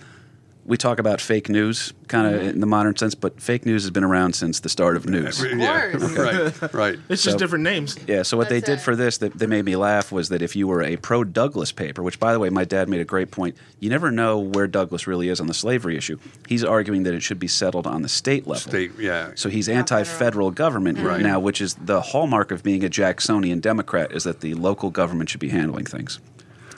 we 0.69 0.77
talk 0.77 0.99
about 0.99 1.19
fake 1.19 1.49
news 1.49 1.93
kind 2.07 2.27
of 2.27 2.39
mm-hmm. 2.39 2.49
in 2.49 2.59
the 2.59 2.67
modern 2.67 2.95
sense, 2.95 3.15
but 3.15 3.41
fake 3.41 3.65
news 3.65 3.81
has 3.81 3.89
been 3.89 4.03
around 4.03 4.33
since 4.33 4.59
the 4.59 4.69
start 4.69 4.95
of 4.95 5.07
news. 5.07 5.43
yeah. 5.43 5.91
course. 5.91 6.15
Right, 6.15 6.73
right. 6.73 6.99
It's 7.09 7.23
just 7.23 7.39
different 7.39 7.63
names. 7.63 7.97
Yeah, 8.07 8.21
so 8.21 8.37
what 8.37 8.49
they 8.49 8.59
did 8.59 8.77
it. 8.77 8.81
for 8.81 8.95
this 8.95 9.17
that, 9.17 9.33
that 9.39 9.49
made 9.49 9.65
me 9.65 9.75
laugh 9.75 10.11
was 10.11 10.29
that 10.29 10.43
if 10.43 10.55
you 10.55 10.67
were 10.67 10.83
a 10.83 10.95
pro 10.97 11.23
Douglas 11.23 11.71
paper, 11.71 12.03
which 12.03 12.19
by 12.19 12.33
the 12.33 12.39
way, 12.39 12.49
my 12.51 12.65
dad 12.65 12.87
made 12.87 13.01
a 13.01 13.05
great 13.05 13.31
point, 13.31 13.57
you 13.79 13.89
never 13.89 14.11
know 14.11 14.37
where 14.37 14.67
Douglas 14.67 15.07
really 15.07 15.29
is 15.29 15.39
on 15.39 15.47
the 15.47 15.55
slavery 15.55 15.97
issue. 15.97 16.19
He's 16.47 16.63
arguing 16.63 17.01
that 17.03 17.15
it 17.15 17.23
should 17.23 17.39
be 17.39 17.47
settled 17.47 17.87
on 17.87 18.03
the 18.03 18.09
state 18.09 18.45
level. 18.45 18.69
State, 18.69 18.91
yeah. 18.99 19.31
So 19.33 19.49
he's 19.49 19.67
anti-federal 19.67 20.51
government 20.51 20.99
Right. 20.99 21.21
now, 21.21 21.39
which 21.39 21.61
is 21.61 21.73
the 21.75 21.99
hallmark 21.99 22.51
of 22.51 22.61
being 22.61 22.83
a 22.83 22.89
Jacksonian 22.89 23.59
Democrat, 23.59 24.11
is 24.11 24.23
that 24.25 24.41
the 24.41 24.53
local 24.53 24.91
government 24.91 25.31
should 25.31 25.39
be 25.39 25.49
handling 25.49 25.85
things. 25.85 26.19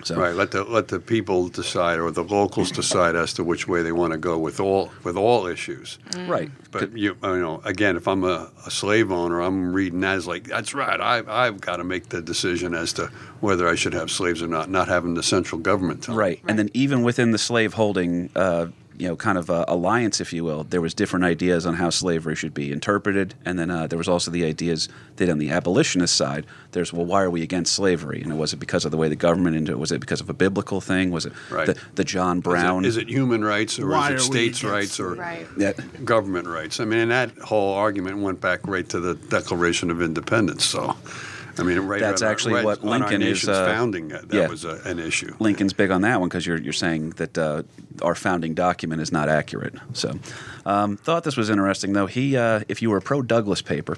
So 0.03 0.15
Right. 0.15 0.35
Let 0.35 0.51
the 0.51 0.63
let 0.63 0.87
the 0.89 0.99
people 0.99 1.47
decide, 1.49 1.99
or 1.99 2.11
the 2.11 2.23
locals 2.23 2.71
decide 2.71 3.15
as 3.15 3.33
to 3.33 3.43
which 3.43 3.67
way 3.67 3.81
they 3.83 3.91
want 3.91 4.13
to 4.13 4.17
go 4.19 4.37
with 4.37 4.59
all 4.59 4.91
with 5.03 5.15
all 5.15 5.47
issues. 5.47 5.99
right, 6.27 6.49
But 6.71 6.97
you, 6.97 7.15
you 7.23 7.39
know, 7.39 7.61
again, 7.65 7.97
if 7.97 8.07
I'm 8.07 8.23
a, 8.23 8.49
a 8.65 8.71
slave 8.71 9.11
owner, 9.11 9.41
I'm 9.41 9.73
reading 9.73 10.01
that 10.01 10.15
as 10.17 10.27
like 10.27 10.45
that's 10.47 10.73
right. 10.73 10.99
I 10.99 11.23
I've 11.27 11.61
got 11.61 11.77
to 11.77 11.83
make 11.83 12.09
the 12.09 12.21
decision 12.21 12.73
as 12.73 12.93
to 12.93 13.07
whether 13.39 13.67
I 13.67 13.75
should 13.75 13.93
have 13.93 14.09
slaves 14.11 14.41
or 14.41 14.47
not. 14.47 14.69
Not 14.69 14.87
having 14.87 15.13
the 15.15 15.23
central 15.23 15.59
government 15.61 16.03
tell 16.03 16.15
me. 16.15 16.19
right, 16.19 16.41
and 16.47 16.57
then 16.59 16.69
even 16.73 17.03
within 17.03 17.31
the 17.31 17.37
slave-holding, 17.37 18.29
uh, 18.35 18.67
you 19.01 19.07
know, 19.07 19.15
kind 19.15 19.35
of 19.35 19.49
uh, 19.49 19.65
alliance, 19.67 20.21
if 20.21 20.31
you 20.31 20.43
will, 20.43 20.63
there 20.63 20.79
was 20.79 20.93
different 20.93 21.25
ideas 21.25 21.65
on 21.65 21.73
how 21.73 21.89
slavery 21.89 22.35
should 22.35 22.53
be 22.53 22.71
interpreted, 22.71 23.33
and 23.43 23.57
then 23.57 23.71
uh, 23.71 23.87
there 23.87 23.97
was 23.97 24.07
also 24.07 24.29
the 24.29 24.45
ideas 24.45 24.87
that 25.15 25.27
on 25.27 25.39
the 25.39 25.49
abolitionist 25.49 26.15
side, 26.15 26.45
there's 26.73 26.93
well, 26.93 27.07
why 27.07 27.23
are 27.23 27.29
we 27.31 27.41
against 27.41 27.73
slavery? 27.73 28.21
And 28.21 28.37
was 28.37 28.53
it 28.53 28.57
because 28.57 28.85
of 28.85 28.91
the 28.91 28.97
way 28.97 29.09
the 29.09 29.15
government 29.15 29.55
into 29.55 29.71
it? 29.71 29.79
Was 29.79 29.91
it 29.91 30.01
because 30.01 30.21
of 30.21 30.29
a 30.29 30.35
biblical 30.35 30.81
thing? 30.81 31.09
Was 31.09 31.25
it 31.25 31.33
Right. 31.49 31.65
the, 31.65 31.77
the 31.95 32.03
John 32.03 32.41
Brown? 32.41 32.85
Is 32.85 32.95
it, 32.95 33.09
human 33.09 33.43
rights 33.43 33.79
or 33.79 33.89
Why 33.89 34.11
is 34.13 34.21
it 34.21 34.25
states' 34.25 34.63
rights 34.63 34.99
or 34.99 35.15
right. 35.15 36.05
Government 36.05 36.47
rights? 36.47 36.79
I 36.79 36.85
mean, 36.85 36.99
and 36.99 37.09
that 37.11 37.31
whole 37.39 37.73
argument 37.73 38.19
went 38.19 38.39
back 38.39 38.67
right 38.67 38.87
to 38.89 38.99
the 38.99 39.15
Declaration 39.15 39.89
of 39.89 39.99
Independence. 39.99 40.63
So, 40.63 40.95
I 41.57 41.63
mean, 41.63 41.79
right. 41.79 41.99
That's 41.99 42.21
on 42.21 42.31
actually 42.31 42.55
right 42.55 42.65
what 42.65 42.83
Lincoln 42.83 43.21
is, 43.21 43.47
uh, 43.47 43.65
founding. 43.65 44.09
That, 44.09 44.29
that 44.29 44.37
yeah. 44.37 44.47
was 44.47 44.65
a, 44.65 44.81
an 44.85 44.99
issue. 44.99 45.35
Lincoln's 45.39 45.73
big 45.73 45.91
on 45.91 46.01
that 46.01 46.19
one 46.19 46.29
because 46.29 46.45
you're 46.45 46.59
you're 46.59 46.73
saying 46.73 47.11
that 47.11 47.37
uh, 47.37 47.63
our 48.01 48.15
founding 48.15 48.53
document 48.53 49.01
is 49.01 49.11
not 49.11 49.29
accurate. 49.29 49.75
So, 49.93 50.17
um, 50.65 50.97
thought 50.97 51.23
this 51.23 51.37
was 51.37 51.49
interesting 51.49 51.93
though. 51.93 52.07
He, 52.07 52.37
uh, 52.37 52.61
if 52.67 52.81
you 52.81 52.89
were 52.89 52.97
a 52.97 53.01
pro 53.01 53.21
Douglas 53.21 53.61
paper, 53.61 53.97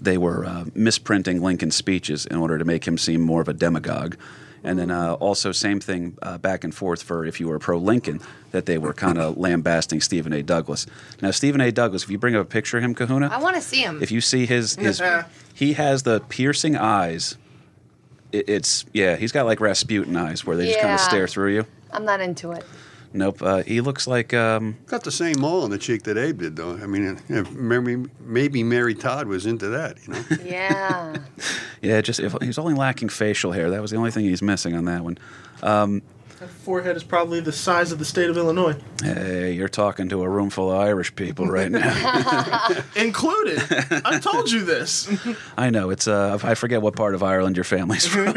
they 0.00 0.18
were 0.18 0.44
uh, 0.44 0.64
misprinting 0.74 1.40
Lincoln's 1.40 1.76
speeches 1.76 2.26
in 2.26 2.36
order 2.36 2.58
to 2.58 2.64
make 2.64 2.86
him 2.86 2.98
seem 2.98 3.20
more 3.20 3.40
of 3.40 3.48
a 3.48 3.52
demagogue. 3.54 4.16
And 4.62 4.78
then 4.78 4.90
uh, 4.90 5.14
also 5.14 5.52
same 5.52 5.80
thing 5.80 6.18
uh, 6.22 6.36
back 6.38 6.64
and 6.64 6.74
forth 6.74 7.02
for 7.02 7.24
if 7.24 7.40
you 7.40 7.48
were 7.48 7.58
pro 7.58 7.78
Lincoln 7.78 8.20
that 8.50 8.66
they 8.66 8.76
were 8.78 8.92
kind 8.92 9.16
of 9.18 9.36
lambasting 9.44 10.00
Stephen 10.00 10.32
A. 10.34 10.42
Douglas. 10.42 10.86
Now 11.22 11.30
Stephen 11.30 11.60
A. 11.62 11.70
Douglas, 11.72 12.02
if 12.04 12.10
you 12.10 12.18
bring 12.18 12.36
up 12.36 12.42
a 12.42 12.48
picture 12.48 12.76
of 12.76 12.84
him, 12.84 12.94
Kahuna, 12.94 13.28
I 13.32 13.38
want 13.38 13.56
to 13.56 13.62
see 13.62 13.80
him. 13.80 14.02
if 14.02 14.10
you 14.10 14.20
see 14.20 14.44
his 14.46 14.74
his 14.86 15.02
he 15.54 15.72
has 15.74 16.02
the 16.02 16.20
piercing 16.28 16.76
eyes. 16.76 17.36
It, 18.32 18.48
it's 18.48 18.84
yeah, 18.92 19.16
he's 19.16 19.32
got 19.32 19.46
like 19.46 19.60
Rasputin 19.60 20.14
eyes 20.16 20.44
where 20.44 20.56
they 20.56 20.66
just 20.66 20.78
kind 20.78 20.90
Yeah. 20.90 20.94
of 20.96 21.00
stare 21.00 21.26
through 21.26 21.54
you. 21.54 21.66
I'm 21.92 22.04
not 22.04 22.20
into 22.20 22.52
it. 22.52 22.64
Nope, 23.12 23.42
uh, 23.42 23.62
he 23.64 23.80
looks 23.80 24.06
like 24.06 24.32
um, 24.32 24.76
Got 24.86 25.02
the 25.02 25.10
same 25.10 25.40
mole 25.40 25.64
on 25.64 25.70
the 25.70 25.78
cheek 25.78 26.04
that 26.04 26.16
Abe 26.16 26.38
did, 26.38 26.56
though. 26.56 26.74
I 26.74 26.86
mean, 26.86 27.20
if 27.28 27.50
maybe 27.50 28.08
maybe 28.20 28.62
Mary 28.62 28.94
Todd 28.94 29.26
was 29.26 29.46
into 29.46 29.68
that. 29.68 29.98
You 30.06 30.14
know. 30.14 30.24
Yeah. 30.44 31.16
yeah, 31.82 32.00
just 32.00 32.20
if, 32.20 32.34
he's 32.40 32.58
only 32.58 32.74
lacking 32.74 33.08
facial 33.08 33.52
hair. 33.52 33.70
That 33.70 33.82
was 33.82 33.90
the 33.90 33.96
only 33.96 34.10
thing 34.10 34.24
he's 34.24 34.42
missing 34.42 34.76
on 34.76 34.84
that 34.84 35.02
one. 35.02 35.18
That 36.40 36.48
forehead 36.48 36.96
is 36.96 37.04
probably 37.04 37.40
the 37.40 37.52
size 37.52 37.92
of 37.92 37.98
the 37.98 38.04
state 38.06 38.30
of 38.30 38.36
Illinois, 38.38 38.74
Hey, 39.02 39.52
you're 39.52 39.68
talking 39.68 40.08
to 40.08 40.22
a 40.22 40.28
room 40.28 40.48
full 40.48 40.72
of 40.72 40.78
Irish 40.78 41.14
people 41.14 41.46
right 41.46 41.70
now. 41.70 42.68
included. 42.96 43.60
I 44.06 44.18
told 44.18 44.50
you 44.50 44.64
this. 44.64 45.06
I 45.58 45.68
know 45.68 45.90
it's 45.90 46.08
uh, 46.08 46.38
I 46.42 46.54
forget 46.54 46.80
what 46.80 46.96
part 46.96 47.14
of 47.14 47.22
Ireland 47.22 47.58
your 47.58 47.64
family's 47.64 48.06
from. 48.06 48.32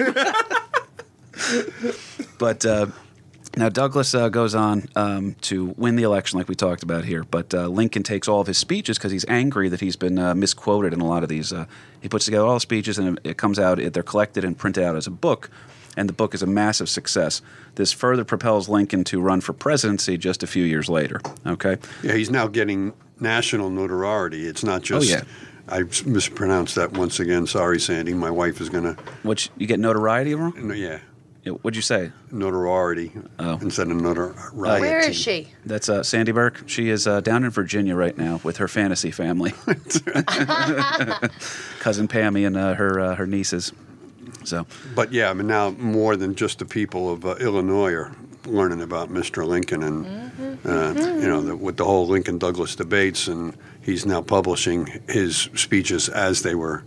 but 2.39 2.65
uh, 2.65 2.87
now 3.55 3.69
Douglas 3.69 4.15
uh, 4.15 4.29
goes 4.29 4.55
on 4.55 4.87
um, 4.95 5.35
to 5.41 5.73
win 5.77 5.95
the 5.95 6.03
election, 6.03 6.37
like 6.39 6.47
we 6.47 6.55
talked 6.55 6.83
about 6.83 7.05
here. 7.05 7.23
But 7.23 7.53
uh, 7.53 7.67
Lincoln 7.67 8.03
takes 8.03 8.27
all 8.27 8.41
of 8.41 8.47
his 8.47 8.57
speeches 8.57 8.97
because 8.97 9.11
he's 9.11 9.25
angry 9.27 9.69
that 9.69 9.79
he's 9.79 9.95
been 9.95 10.17
uh, 10.17 10.33
misquoted 10.35 10.93
in 10.93 11.01
a 11.01 11.05
lot 11.05 11.23
of 11.23 11.29
these. 11.29 11.53
Uh, 11.53 11.65
he 12.01 12.09
puts 12.09 12.25
together 12.25 12.45
all 12.45 12.55
the 12.55 12.59
speeches, 12.59 12.97
and 12.97 13.19
it 13.23 13.37
comes 13.37 13.59
out. 13.59 13.77
They're 13.77 14.03
collected 14.03 14.43
and 14.43 14.57
printed 14.57 14.83
out 14.83 14.95
as 14.95 15.07
a 15.07 15.11
book. 15.11 15.49
And 15.95 16.09
the 16.09 16.13
book 16.13 16.33
is 16.33 16.41
a 16.41 16.47
massive 16.47 16.89
success. 16.89 17.43
This 17.75 17.91
further 17.91 18.25
propels 18.25 18.67
Lincoln 18.67 19.03
to 19.05 19.21
run 19.21 19.41
for 19.41 19.53
presidency 19.53 20.17
just 20.17 20.41
a 20.41 20.47
few 20.47 20.63
years 20.63 20.89
later. 20.89 21.21
Okay, 21.45 21.77
Yeah, 22.01 22.13
he's 22.13 22.31
now 22.31 22.47
getting 22.47 22.93
national 23.19 23.69
notoriety. 23.69 24.47
It's 24.47 24.63
not 24.63 24.81
just. 24.81 25.11
Oh, 25.11 25.15
yeah. 25.15 25.23
I 25.69 25.83
mispronounced 26.05 26.75
that 26.75 26.93
once 26.93 27.19
again. 27.19 27.47
Sorry, 27.47 27.79
Sandy. 27.79 28.13
My 28.13 28.31
wife 28.31 28.59
is 28.59 28.69
gonna. 28.69 28.93
which 29.21 29.49
you 29.57 29.67
get 29.67 29.79
notoriety 29.79 30.33
from. 30.33 30.67
no, 30.67 30.73
Yeah, 30.73 30.99
What'd 31.45 31.75
you 31.75 31.81
say? 31.81 32.11
notoriety 32.31 33.11
Oh. 33.37 33.59
instead 33.61 33.89
of 33.89 33.97
notoriety. 34.01 34.81
Where 34.81 34.99
is 35.09 35.15
she? 35.15 35.49
That's 35.65 35.89
uh, 35.89 36.01
Sandy 36.03 36.31
Burke. 36.31 36.63
She 36.67 36.89
is 36.89 37.05
uh, 37.05 37.19
down 37.21 37.43
in 37.43 37.49
Virginia 37.49 37.95
right 37.95 38.17
now 38.17 38.39
with 38.43 38.57
her 38.57 38.67
fantasy 38.69 39.11
family, 39.11 39.51
cousin 41.79 42.07
Pammy 42.07 42.47
and 42.47 42.55
uh, 42.57 42.73
her 42.75 42.99
uh, 42.99 43.15
her 43.15 43.27
nieces. 43.27 43.73
So 44.43 44.65
But 44.95 45.11
yeah, 45.11 45.29
I 45.29 45.33
mean 45.33 45.47
now 45.47 45.71
more 45.71 46.15
than 46.15 46.35
just 46.35 46.59
the 46.59 46.65
people 46.65 47.11
of 47.11 47.25
uh, 47.25 47.35
Illinois 47.35 47.93
are 47.93 48.15
learning 48.45 48.81
about 48.81 49.09
Mr. 49.09 49.45
Lincoln 49.45 49.83
and 49.83 50.05
uh, 50.65 50.93
you 50.97 51.27
know 51.27 51.41
the, 51.41 51.55
with 51.55 51.77
the 51.77 51.85
whole 51.85 52.07
Lincoln 52.07 52.37
Douglas 52.37 52.75
debates, 52.75 53.27
and 53.27 53.55
he's 53.81 54.05
now 54.05 54.21
publishing 54.21 55.01
his 55.07 55.49
speeches 55.55 56.09
as 56.09 56.41
they 56.41 56.55
were 56.55 56.83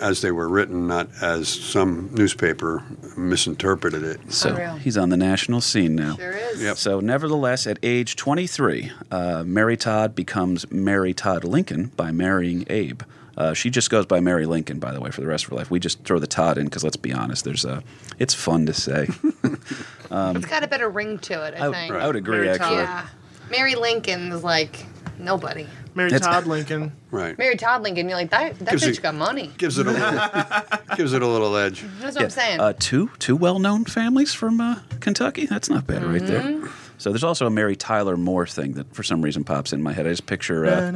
as 0.00 0.20
they 0.20 0.32
were 0.32 0.48
written, 0.48 0.86
not 0.86 1.08
as 1.22 1.48
some 1.48 2.10
newspaper 2.12 2.82
misinterpreted 3.16 4.02
it. 4.02 4.32
So 4.32 4.50
Unreal. 4.50 4.76
he's 4.76 4.96
on 4.96 5.08
the 5.08 5.16
national 5.16 5.60
scene 5.60 5.94
now. 5.94 6.16
Sure 6.16 6.32
is. 6.32 6.62
Yep. 6.62 6.76
So, 6.76 7.00
nevertheless, 7.00 7.66
at 7.66 7.78
age 7.82 8.16
23, 8.16 8.92
uh, 9.10 9.44
Mary 9.46 9.76
Todd 9.76 10.14
becomes 10.14 10.70
Mary 10.70 11.14
Todd 11.14 11.44
Lincoln 11.44 11.86
by 11.96 12.10
marrying 12.10 12.64
Abe. 12.68 13.02
Uh, 13.36 13.52
she 13.52 13.68
just 13.68 13.90
goes 13.90 14.06
by 14.06 14.20
Mary 14.20 14.46
Lincoln, 14.46 14.78
by 14.78 14.92
the 14.92 15.00
way, 15.00 15.10
for 15.10 15.20
the 15.20 15.26
rest 15.26 15.44
of 15.44 15.50
her 15.50 15.56
life. 15.56 15.70
We 15.70 15.80
just 15.80 16.04
throw 16.04 16.18
the 16.18 16.26
Todd 16.26 16.56
in 16.56 16.66
because 16.66 16.84
let's 16.84 16.96
be 16.96 17.12
honest, 17.12 17.44
there's 17.44 17.64
a, 17.64 17.82
it's 18.18 18.34
fun 18.34 18.66
to 18.66 18.72
say. 18.72 19.08
it's 19.42 20.46
got 20.46 20.62
a 20.62 20.68
better 20.68 20.88
ring 20.88 21.18
to 21.20 21.44
it, 21.44 21.54
I, 21.58 21.68
I, 21.68 21.72
think. 21.72 21.94
I 21.94 22.06
would 22.06 22.16
agree, 22.16 22.38
Mary 22.38 22.50
actually. 22.50 22.76
Yeah. 22.76 23.06
Mary 23.50 23.74
Lincoln 23.74 24.32
is 24.32 24.44
like 24.44 24.86
nobody. 25.18 25.66
Mary 25.94 26.10
That's- 26.10 26.26
Todd 26.28 26.46
Lincoln. 26.46 26.92
Right. 27.10 27.38
Mary 27.38 27.56
Todd 27.56 27.82
Lincoln, 27.82 28.08
you're 28.08 28.18
like, 28.18 28.30
that, 28.30 28.58
that 28.60 28.70
Gives 28.72 28.84
bitch 28.84 28.98
it- 28.98 29.02
got 29.02 29.14
money. 29.14 29.50
Gives 29.58 29.78
it 29.78 29.86
a 29.86 29.90
little 29.90 30.70
gives 30.96 31.12
it 31.12 31.22
a 31.22 31.26
little 31.26 31.56
edge. 31.56 31.84
That's 32.00 32.16
what 32.16 32.24
I'm 32.24 32.30
saying. 32.30 32.60
Uh, 32.60 32.72
two 32.78 33.10
two 33.18 33.36
well 33.36 33.58
known 33.58 33.84
families 33.84 34.34
from 34.34 34.60
uh, 34.60 34.80
Kentucky. 35.00 35.46
That's 35.46 35.70
not 35.70 35.86
bad, 35.86 36.04
right 36.04 36.24
there. 36.24 36.40
Mm-hmm. 36.40 36.66
So 36.96 37.10
there's 37.10 37.24
also 37.24 37.46
a 37.46 37.50
Mary 37.50 37.76
Tyler 37.76 38.16
Moore 38.16 38.46
thing 38.46 38.72
that 38.74 38.94
for 38.94 39.02
some 39.02 39.20
reason 39.20 39.44
pops 39.44 39.72
in 39.72 39.82
my 39.82 39.92
head. 39.92 40.06
I 40.06 40.10
just 40.10 40.26
picture, 40.26 40.64
uh, 40.64 40.90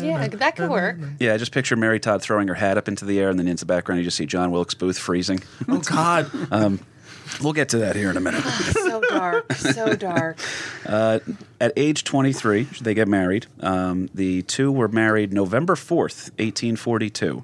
yeah, 0.00 0.28
that 0.28 0.54
could 0.56 0.70
work. 0.70 0.96
yeah, 1.18 1.34
I 1.34 1.36
just 1.36 1.52
picture 1.52 1.76
Mary 1.76 2.00
Todd 2.00 2.22
throwing 2.22 2.48
her 2.48 2.54
hat 2.54 2.78
up 2.78 2.88
into 2.88 3.04
the 3.04 3.18
air, 3.20 3.30
and 3.30 3.38
then 3.38 3.48
in 3.48 3.56
the 3.56 3.66
background 3.66 3.98
you 3.98 4.04
just 4.04 4.16
see 4.16 4.26
John 4.26 4.52
Wilkes 4.52 4.74
Booth 4.74 4.96
freezing. 4.98 5.42
Oh 5.68 5.78
God. 5.78 6.30
we'll 7.42 7.52
get 7.52 7.68
to 7.70 7.78
that 7.78 7.96
here 7.96 8.10
in 8.10 8.16
a 8.16 8.20
minute. 8.20 8.42
so 8.42 9.00
dark, 9.08 9.52
so 9.54 9.94
dark. 9.94 10.38
At 10.86 11.72
age 11.76 12.04
23, 12.04 12.64
they 12.82 12.94
get 12.94 13.08
married. 13.08 13.46
Um, 13.60 14.08
the 14.14 14.42
two 14.42 14.70
were 14.70 14.88
married 14.88 15.32
November 15.32 15.74
4th, 15.74 16.30
1842. 16.38 17.42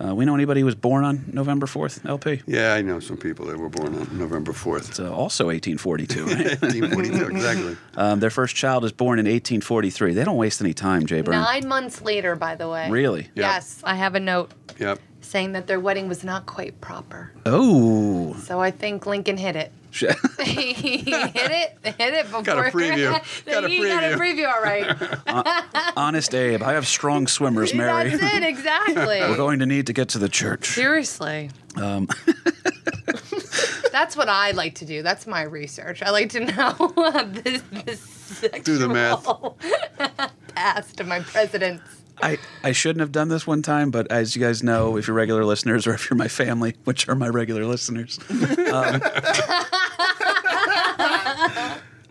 Uh, 0.00 0.14
we 0.14 0.24
know 0.24 0.32
anybody 0.34 0.60
who 0.60 0.64
was 0.66 0.76
born 0.76 1.02
on 1.04 1.24
November 1.32 1.66
4th, 1.66 2.08
LP? 2.08 2.40
Yeah, 2.46 2.74
I 2.74 2.82
know 2.82 3.00
some 3.00 3.16
people 3.16 3.46
that 3.46 3.58
were 3.58 3.68
born 3.68 3.96
on 3.96 4.16
November 4.16 4.52
fourth, 4.52 4.90
It's 4.90 5.00
uh, 5.00 5.12
also 5.12 5.46
1842, 5.46 6.24
right? 6.24 6.36
1842. 6.62 7.30
exactly. 7.30 7.76
um, 7.96 8.20
their 8.20 8.30
first 8.30 8.54
child 8.54 8.84
is 8.84 8.92
born 8.92 9.18
in 9.18 9.24
1843. 9.26 10.14
They 10.14 10.22
don't 10.22 10.36
waste 10.36 10.60
any 10.60 10.72
time, 10.72 11.04
Jay 11.04 11.20
Byrne. 11.20 11.34
Nine 11.40 11.66
months 11.66 12.00
later, 12.00 12.36
by 12.36 12.54
the 12.54 12.68
way. 12.68 12.88
Really? 12.88 13.22
Yeah. 13.34 13.54
Yes, 13.54 13.80
I 13.82 13.96
have 13.96 14.14
a 14.14 14.20
note 14.20 14.52
Yep. 14.78 15.00
Saying 15.28 15.52
that 15.52 15.66
their 15.66 15.78
wedding 15.78 16.08
was 16.08 16.24
not 16.24 16.46
quite 16.46 16.80
proper. 16.80 17.30
Oh. 17.44 18.34
So 18.42 18.60
I 18.60 18.70
think 18.70 19.04
Lincoln 19.06 19.36
hit 19.36 19.56
it. 19.56 19.72
He 20.44 20.72
hit 20.72 21.06
it, 21.08 21.78
hit 21.82 22.14
it 22.14 22.24
before. 22.26 22.42
Got 22.42 22.58
a 22.58 22.70
preview. 22.70 23.10
Got 23.46 23.64
a 23.64 23.68
he 23.68 23.82
got 23.82 24.04
a 24.04 24.16
preview. 24.16 24.46
preview, 24.46 24.52
all 24.52 24.62
right. 24.62 25.92
Honest 25.96 26.34
Abe, 26.34 26.62
I 26.62 26.74
have 26.74 26.86
strong 26.86 27.26
swimmers, 27.26 27.74
Mary. 27.74 28.10
That's 28.10 28.34
it, 28.34 28.42
exactly. 28.44 29.20
We're 29.20 29.36
going 29.36 29.58
to 29.58 29.66
need 29.66 29.86
to 29.88 29.92
get 29.92 30.10
to 30.10 30.18
the 30.18 30.28
church. 30.28 30.68
Seriously. 30.68 31.50
Um. 31.76 32.08
That's 33.90 34.16
what 34.16 34.28
I 34.28 34.52
like 34.52 34.76
to 34.76 34.84
do. 34.84 35.02
That's 35.02 35.26
my 35.26 35.42
research. 35.42 36.02
I 36.02 36.10
like 36.10 36.30
to 36.30 36.40
know 36.40 36.72
the, 36.76 37.62
the 37.84 37.96
sexual 37.96 38.62
Do 38.62 38.78
the 38.78 38.88
math. 38.88 39.26
past 40.54 41.00
of 41.00 41.08
my 41.08 41.20
presidents. 41.20 41.82
I, 42.22 42.38
I 42.62 42.72
shouldn't 42.72 43.00
have 43.00 43.12
done 43.12 43.28
this 43.28 43.46
one 43.46 43.62
time, 43.62 43.90
but 43.90 44.10
as 44.10 44.34
you 44.34 44.42
guys 44.42 44.62
know, 44.62 44.96
if 44.96 45.06
you're 45.06 45.16
regular 45.16 45.44
listeners 45.44 45.86
or 45.86 45.94
if 45.94 46.10
you're 46.10 46.16
my 46.16 46.28
family, 46.28 46.74
which 46.84 47.08
are 47.08 47.14
my 47.14 47.28
regular 47.28 47.64
listeners, 47.64 48.18
um, 48.30 48.36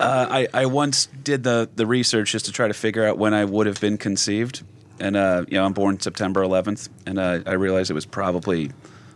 I, 0.00 0.48
I 0.54 0.66
once 0.66 1.06
did 1.06 1.42
the, 1.42 1.68
the 1.74 1.86
research 1.86 2.32
just 2.32 2.46
to 2.46 2.52
try 2.52 2.68
to 2.68 2.74
figure 2.74 3.06
out 3.06 3.18
when 3.18 3.34
I 3.34 3.44
would 3.44 3.66
have 3.66 3.80
been 3.80 3.98
conceived. 3.98 4.62
And, 5.00 5.16
uh, 5.16 5.44
you 5.48 5.58
know, 5.58 5.64
I'm 5.64 5.74
born 5.74 6.00
September 6.00 6.42
11th, 6.42 6.88
and 7.06 7.18
uh, 7.18 7.40
I 7.46 7.52
realized 7.52 7.90
it 7.90 7.94
was 7.94 8.06
probably 8.06 8.72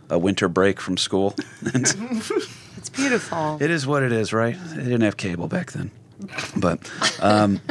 a 0.09 0.17
winter 0.17 0.47
break 0.47 0.79
from 0.79 0.97
school. 0.97 1.35
It's 2.75 2.89
beautiful. 2.89 3.59
it 3.61 3.71
is 3.71 3.87
what 3.87 4.03
it 4.03 4.11
is, 4.11 4.33
right? 4.33 4.57
They 4.71 4.83
didn't 4.83 5.01
have 5.03 5.15
cable 5.15 5.47
back 5.47 5.71
then. 5.71 5.89
But 6.57 6.91
um, 7.21 7.61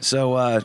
so 0.00 0.34
uh, 0.34 0.62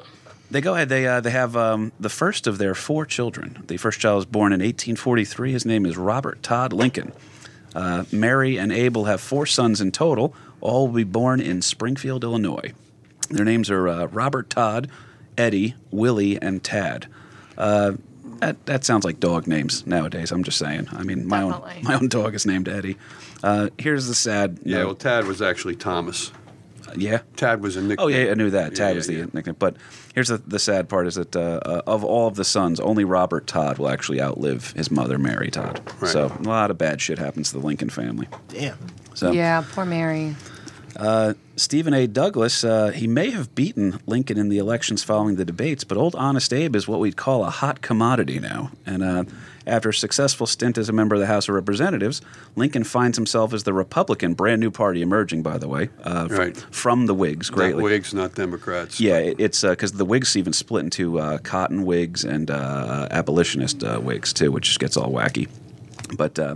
they 0.51 0.61
go 0.61 0.73
ahead. 0.73 0.89
They 0.89 1.05
uh, 1.07 1.21
they 1.21 1.31
have 1.31 1.55
um, 1.55 1.91
the 1.99 2.09
first 2.09 2.47
of 2.47 2.57
their 2.57 2.75
four 2.75 3.05
children. 3.05 3.63
The 3.67 3.77
first 3.77 3.99
child 3.99 4.17
was 4.17 4.25
born 4.25 4.51
in 4.51 4.59
1843. 4.59 5.51
His 5.51 5.65
name 5.65 5.85
is 5.85 5.97
Robert 5.97 6.41
Todd 6.43 6.73
Lincoln. 6.73 7.13
Uh, 7.75 8.03
Mary 8.11 8.57
and 8.57 8.71
Abel 8.71 9.05
have 9.05 9.21
four 9.21 9.45
sons 9.45 9.79
in 9.79 9.91
total. 9.91 10.33
All 10.61 10.87
will 10.87 10.95
be 10.95 11.03
born 11.03 11.39
in 11.39 11.61
Springfield, 11.61 12.23
Illinois. 12.23 12.73
Their 13.29 13.45
names 13.45 13.69
are 13.69 13.87
uh, 13.87 14.05
Robert 14.07 14.49
Todd, 14.49 14.89
Eddie, 15.37 15.75
Willie, 15.91 16.41
and 16.41 16.63
Tad. 16.63 17.07
Uh, 17.57 17.93
that, 18.39 18.65
that 18.65 18.85
sounds 18.85 19.05
like 19.05 19.19
dog 19.19 19.47
names 19.47 19.85
nowadays. 19.85 20.31
I'm 20.31 20.43
just 20.43 20.57
saying. 20.57 20.87
I 20.91 21.03
mean, 21.03 21.27
my 21.27 21.41
own 21.41 21.61
my 21.83 21.95
own 21.95 22.07
dog 22.07 22.33
is 22.33 22.45
named 22.45 22.67
Eddie. 22.67 22.97
Uh, 23.43 23.69
here's 23.77 24.07
the 24.07 24.15
sad. 24.15 24.59
Yeah. 24.63 24.85
Well. 24.85 24.95
Tad 24.95 25.25
was 25.25 25.41
actually 25.41 25.75
Thomas. 25.75 26.31
Yeah. 26.95 27.21
Tad 27.35 27.61
was 27.61 27.75
a 27.75 27.81
nickname. 27.81 27.97
Oh 27.99 28.07
yeah, 28.07 28.31
I 28.31 28.33
knew 28.33 28.49
that. 28.51 28.75
Tad 28.75 28.89
Yeah, 28.91 28.95
was 28.95 29.07
the 29.07 29.13
yeah, 29.13 29.19
yeah. 29.19 29.25
nickname. 29.33 29.55
But 29.59 29.75
here's 30.13 30.27
the, 30.29 30.37
the 30.37 30.59
sad 30.59 30.89
part: 30.89 31.07
is 31.07 31.15
that 31.15 31.35
uh, 31.35 31.59
uh, 31.65 31.81
of 31.87 32.03
all 32.03 32.27
of 32.27 32.35
the 32.35 32.45
sons, 32.45 32.79
only 32.79 33.03
Robert 33.03 33.47
Todd 33.47 33.77
will 33.77 33.89
actually 33.89 34.21
outlive 34.21 34.71
his 34.71 34.89
mother, 34.91 35.17
Mary 35.17 35.49
Todd. 35.51 35.81
Right. 35.99 36.11
So 36.11 36.27
a 36.27 36.43
lot 36.43 36.71
of 36.71 36.77
bad 36.77 37.01
shit 37.01 37.17
happens 37.19 37.51
to 37.51 37.59
the 37.59 37.65
Lincoln 37.65 37.89
family. 37.89 38.27
Damn. 38.49 38.77
So 39.13 39.31
Yeah, 39.31 39.63
poor 39.71 39.85
Mary. 39.85 40.35
Stephen 41.55 41.93
A. 41.93 42.07
Douglas, 42.07 42.63
uh, 42.63 42.87
he 42.89 43.07
may 43.07 43.29
have 43.31 43.53
beaten 43.53 43.99
Lincoln 44.05 44.37
in 44.37 44.49
the 44.49 44.57
elections 44.57 45.03
following 45.03 45.35
the 45.35 45.45
debates, 45.45 45.83
but 45.83 45.97
old 45.97 46.15
Honest 46.15 46.53
Abe 46.53 46.75
is 46.75 46.87
what 46.87 46.99
we'd 46.99 47.17
call 47.17 47.43
a 47.43 47.49
hot 47.49 47.81
commodity 47.81 48.39
now. 48.39 48.71
And 48.85 49.03
uh, 49.03 49.23
after 49.69 49.89
a 49.89 49.93
successful 49.93 50.45
stint 50.47 50.77
as 50.77 50.89
a 50.89 50.93
member 50.93 51.15
of 51.15 51.21
the 51.21 51.27
House 51.27 51.47
of 51.47 51.55
Representatives, 51.55 52.21
Lincoln 52.55 52.83
finds 52.83 53.17
himself 53.17 53.53
as 53.53 53.63
the 53.63 53.73
Republican, 53.73 54.33
brand 54.33 54.59
new 54.59 54.71
party 54.71 55.01
emerging, 55.01 55.43
by 55.43 55.57
the 55.57 55.67
way, 55.67 55.89
uh, 56.03 56.27
f- 56.29 56.37
Right. 56.37 56.57
from 56.71 57.05
the 57.05 57.13
Whigs 57.13 57.49
Not. 57.51 57.75
Whigs, 57.83 58.13
not 58.13 58.35
Democrats. 58.35 58.99
Yeah, 58.99 59.17
it, 59.19 59.39
it's 59.39 59.61
because 59.61 59.93
the 59.93 60.05
Whigs 60.05 60.35
even 60.35 60.51
split 60.53 60.83
into 60.83 61.19
uh, 61.19 61.37
cotton 61.37 61.85
Whigs 61.85 62.23
and 62.25 62.51
uh, 62.51 63.07
abolitionist 63.11 63.83
uh, 63.83 63.99
Whigs 63.99 64.33
too, 64.33 64.51
which 64.51 64.65
just 64.65 64.79
gets 64.79 64.97
all 64.97 65.11
wacky. 65.11 65.47
But 66.17 66.37
uh, 66.39 66.55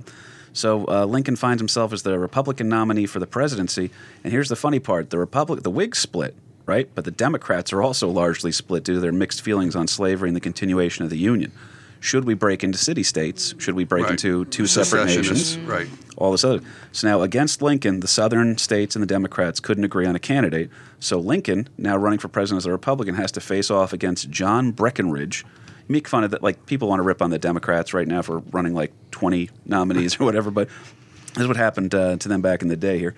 so 0.52 0.86
uh, 0.88 1.06
Lincoln 1.06 1.36
finds 1.36 1.62
himself 1.62 1.94
as 1.94 2.04
the 2.04 2.18
Republican 2.20 2.70
nominee 2.70 3.06
for 3.06 3.20
the 3.20 3.28
presidency, 3.28 3.92
and 4.24 4.34
here's 4.34 4.50
the 4.50 4.56
funny 4.56 4.80
part: 4.80 5.10
the 5.10 5.20
Republic, 5.20 5.64
the 5.64 5.70
Whigs 5.72 6.00
split, 6.00 6.36
right? 6.66 6.90
But 6.96 7.06
the 7.06 7.12
Democrats 7.12 7.72
are 7.74 7.82
also 7.84 8.10
largely 8.10 8.52
split 8.52 8.84
due 8.84 8.96
to 8.96 9.00
their 9.00 9.12
mixed 9.12 9.42
feelings 9.42 9.76
on 9.76 9.88
slavery 9.88 10.30
and 10.30 10.36
the 10.36 10.40
continuation 10.42 11.04
of 11.04 11.10
the 11.12 11.18
Union. 11.18 11.52
Should 12.04 12.26
we 12.26 12.34
break 12.34 12.66
into 12.66 12.78
city 12.78 13.02
states? 13.02 13.56
Should 13.60 13.76
we 13.76 13.86
break 13.86 14.04
Right. 14.04 14.12
into 14.12 14.44
two 14.44 14.68
separate 14.68 15.06
nations? 15.06 15.58
Right. 15.60 15.88
all 16.18 16.32
this 16.34 16.44
other. 16.44 16.60
So 16.92 17.08
now 17.08 17.22
against 17.22 17.62
Lincoln, 17.62 18.02
the 18.02 18.08
Southern 18.10 18.58
states 18.58 18.94
and 18.96 19.02
the 19.02 19.08
Democrats 19.08 19.60
couldn't 19.62 19.86
agree 19.86 20.06
on 20.06 20.14
a 20.16 20.20
candidate. 20.20 20.70
So 21.00 21.18
Lincoln, 21.18 21.70
now 21.78 21.96
running 21.98 22.20
for 22.20 22.28
president 22.28 22.58
as 22.62 22.66
a 22.66 22.72
Republican, 22.72 23.16
has 23.16 23.32
to 23.32 23.40
face 23.42 23.72
off 23.72 23.94
against 23.94 24.30
John 24.30 24.72
Breckinridge. 24.72 25.46
You 25.88 25.94
make 25.94 26.08
fun 26.10 26.24
of 26.26 26.32
that, 26.32 26.44
like 26.44 26.66
people 26.66 26.90
want 26.90 27.00
to 27.00 27.04
rip 27.04 27.22
on 27.22 27.30
the 27.30 27.40
Democrats 27.40 27.94
right 27.94 28.08
now 28.08 28.22
for 28.22 28.40
running 28.52 28.74
like 28.76 28.92
20 29.12 29.50
nominees 29.66 30.20
or 30.20 30.26
whatever, 30.26 30.52
but 30.52 30.68
this 31.34 31.42
is 31.44 31.48
what 31.48 31.56
happened 31.58 31.96
uh, 31.96 32.18
to 32.18 32.28
them 32.30 32.42
back 32.42 32.62
in 32.62 32.68
the 32.68 32.76
day 32.78 33.00
here. 33.00 33.16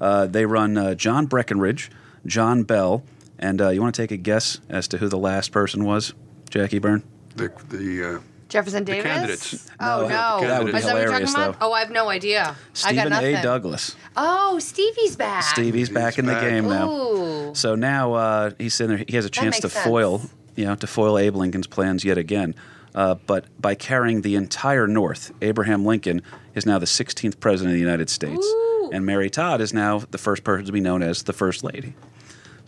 Uh, 0.00 0.26
they 0.26 0.46
run 0.46 0.78
uh, 0.78 0.94
John 0.94 1.26
Breckinridge, 1.26 1.90
John 2.24 2.62
Bell, 2.62 3.02
and 3.38 3.60
uh, 3.60 3.68
you 3.70 3.82
want 3.82 3.94
to 3.96 4.00
take 4.00 4.12
a 4.12 4.16
guess 4.16 4.60
as 4.68 4.86
to 4.88 4.98
who 4.98 5.08
the 5.08 5.18
last 5.18 5.50
person 5.50 5.84
was, 5.84 6.14
Jackie 6.50 6.78
Byrne? 6.78 7.02
The 7.36 7.52
the 7.68 8.14
uh, 8.16 8.20
Jefferson 8.48 8.84
Davis. 8.84 9.04
candidates. 9.04 9.68
Oh 9.78 10.02
No, 10.02 10.08
no, 10.08 10.48
that 10.48 10.62
would 10.64 10.72
be 10.72 10.78
Is 10.78 10.84
that 10.84 10.94
what 10.94 11.00
you're 11.02 11.10
talking 11.10 11.26
hilarious, 11.26 11.34
about? 11.34 11.60
though. 11.60 11.66
Oh, 11.68 11.72
I 11.72 11.80
have 11.80 11.90
no 11.90 12.08
idea. 12.08 12.48
I 12.50 12.54
Stephen 12.72 12.96
got 12.96 13.08
nothing. 13.10 13.36
A. 13.36 13.42
Douglas. 13.42 13.96
Oh, 14.16 14.58
Stevie's 14.58 15.16
back. 15.16 15.42
Stevie's 15.44 15.90
back 15.90 16.18
in 16.18 16.26
the 16.26 16.32
back. 16.32 16.42
game 16.42 16.68
now. 16.68 16.90
Ooh. 16.90 17.54
So 17.54 17.74
now 17.74 18.14
uh, 18.14 18.50
he's 18.58 18.74
sitting 18.74 18.96
there. 18.96 19.04
He 19.06 19.16
has 19.16 19.24
a 19.26 19.30
chance 19.30 19.60
to 19.60 19.68
sense. 19.68 19.84
foil, 19.84 20.22
you 20.56 20.64
know, 20.64 20.74
to 20.76 20.86
foil 20.86 21.18
Abe 21.18 21.36
Lincoln's 21.36 21.66
plans 21.66 22.04
yet 22.04 22.16
again. 22.18 22.54
Uh, 22.94 23.14
but 23.26 23.44
by 23.60 23.74
carrying 23.74 24.22
the 24.22 24.34
entire 24.34 24.86
North, 24.88 25.30
Abraham 25.42 25.84
Lincoln 25.84 26.22
is 26.54 26.64
now 26.66 26.78
the 26.78 26.86
16th 26.86 27.38
president 27.38 27.72
of 27.72 27.74
the 27.74 27.80
United 27.80 28.08
States, 28.10 28.44
Ooh. 28.44 28.90
and 28.92 29.04
Mary 29.04 29.28
Todd 29.30 29.60
is 29.60 29.72
now 29.74 29.98
the 30.10 30.18
first 30.18 30.42
person 30.42 30.64
to 30.64 30.72
be 30.72 30.80
known 30.80 31.02
as 31.02 31.22
the 31.24 31.32
first 31.34 31.62
lady. 31.62 31.94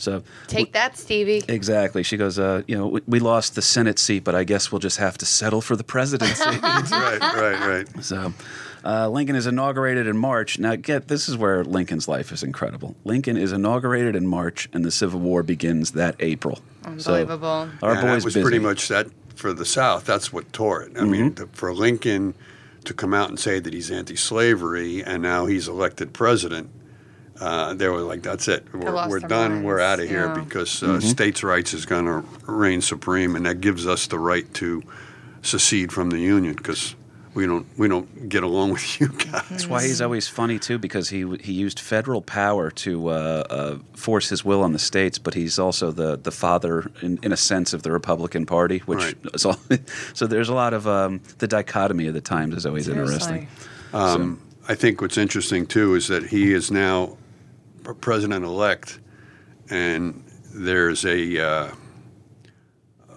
So 0.01 0.23
Take 0.47 0.73
that, 0.73 0.97
Stevie. 0.97 1.43
exactly, 1.49 2.03
she 2.03 2.17
goes. 2.17 2.39
Uh, 2.39 2.63
you 2.67 2.77
know, 2.77 2.87
we, 2.89 3.01
we 3.07 3.21
lost 3.21 3.55
the 3.55 3.63
Senate 3.63 3.99
seat, 3.99 4.25
but 4.25 4.35
I 4.35 4.45
guess 4.45 4.73
we'll 4.73 4.79
just 4.79 4.97
have 4.99 5.19
to 5.19 5.27
settle 5.27 5.61
for 5.61 5.77
the 5.77 5.85
presidency. 5.85 6.43
right, 6.63 7.19
right, 7.21 7.61
right. 7.95 8.05
So, 8.05 8.33
uh, 8.85 9.09
Lincoln 9.11 9.37
is 9.37 9.47
inaugurated 9.47 10.07
in 10.07 10.17
March. 10.17 10.59
Now, 10.59 10.75
get 10.77 11.09
this 11.09 11.29
is 11.29 11.37
where 11.37 11.65
Lincoln's 11.65 12.09
life 12.09 12.33
is 12.33 12.43
incredible. 12.43 12.97
Lincoln 13.05 13.37
is 13.37 13.53
inaugurated 13.53 14.17
in 14.17 14.27
March, 14.27 14.69
and 14.73 14.85
the 14.85 14.91
Civil 14.91 15.21
War 15.21 15.43
begins 15.43 15.93
that 15.93 16.17
April. 16.19 16.61
So, 16.97 17.13
Unbelievable. 17.15 17.69
our 17.83 17.93
and 17.93 18.01
boy's 18.01 18.03
that 18.03 18.15
was 18.25 18.35
busy. 18.35 18.43
pretty 18.43 18.59
much 18.59 18.89
that 18.89 19.07
for 19.35 19.53
the 19.53 19.67
South. 19.67 20.07
That's 20.07 20.33
what 20.33 20.51
tore 20.53 20.83
it. 20.83 20.93
I 20.97 21.01
Mm-hmm. 21.01 21.11
mean, 21.11 21.35
to, 21.35 21.47
for 21.53 21.75
Lincoln 21.75 22.35
to 22.87 22.95
come 22.95 23.13
out 23.13 23.29
and 23.29 23.39
say 23.39 23.59
that 23.61 23.75
he's 23.75 23.91
anti-slavery 23.91 25.05
and 25.05 25.23
now 25.23 25.45
he's 25.47 25.69
elected 25.69 26.15
president, 26.15 26.71
uh, 27.41 27.75
they 27.75 27.89
were 27.89 28.01
like, 28.01 28.23
"That's 28.23 28.49
it. 28.49 28.67
We're, 28.73 29.09
we're 29.09 29.21
their 29.21 29.29
done. 29.29 29.63
We're 29.63 29.81
out 29.81 29.99
of 29.99 30.09
here 30.09 30.27
yeah. 30.27 30.45
because 30.45 30.83
uh, 30.83 31.01
states' 31.01 31.43
rights 31.43 31.73
is 31.73 31.87
going 31.87 32.05
to 32.05 32.25
reign 32.51 32.81
supreme, 32.83 33.35
and 33.35 33.47
that 33.47 33.61
gives 33.61 33.87
us 33.87 34.07
the 34.07 34.19
right 34.19 34.53
to 34.55 34.83
secede 35.43 35.91
from 35.91 36.11
the 36.11 36.19
union 36.19 36.55
because 36.55 36.95
we 37.33 37.47
don't 37.47 37.67
we 37.79 37.89
don't 37.89 38.29
get 38.29 38.43
along 38.43 38.73
with 38.75 39.01
you 39.01 39.09
guys." 39.09 39.49
That's 39.49 39.67
why 39.67 39.83
he's 39.83 40.03
always 40.03 40.29
funny 40.29 40.59
too, 40.59 40.79
because 40.79 41.09
he 41.09 41.25
he 41.39 41.55
used 41.55 41.81
federal 41.81 42.21
power 42.21 42.71
to 42.71 43.09
uh, 43.09 43.13
uh, 43.49 43.79
force 43.95 44.29
his 44.29 44.45
will 44.45 44.63
on 44.63 44.73
the 44.73 44.79
states, 44.79 45.19
but 45.19 45.33
he's 45.33 45.59
also 45.59 45.91
the 45.91 46.19
the 46.19 46.33
father, 46.33 46.91
in, 47.01 47.19
in 47.23 47.33
a 47.33 47.39
sense, 47.39 47.73
of 47.73 47.83
the 47.83 47.91
Republican 47.91 48.45
Party, 48.45 48.79
which 48.81 48.99
Right. 48.99 49.17
is 49.33 49.47
all. 49.47 49.59
so 50.13 50.27
there's 50.27 50.51
a 50.51 50.55
lot 50.55 50.75
of 50.75 50.87
um, 50.87 51.21
the 51.39 51.49
dichotomy 51.49 52.07
of 52.07 52.13
the 52.13 52.21
times 52.21 52.55
is 52.55 52.67
always 52.67 52.87
interesting. 52.87 53.49
Um, 53.95 54.41
I 54.69 54.75
think 54.75 55.01
what's 55.01 55.17
interesting 55.19 55.67
too 55.67 55.95
is 55.95 56.09
that 56.09 56.27
he 56.27 56.53
is 56.53 56.71
now 56.71 57.17
president 57.95 58.45
elect, 58.45 58.99
and 59.69 60.25
there's 60.53 61.05
a, 61.05 61.39
uh, 61.39 61.71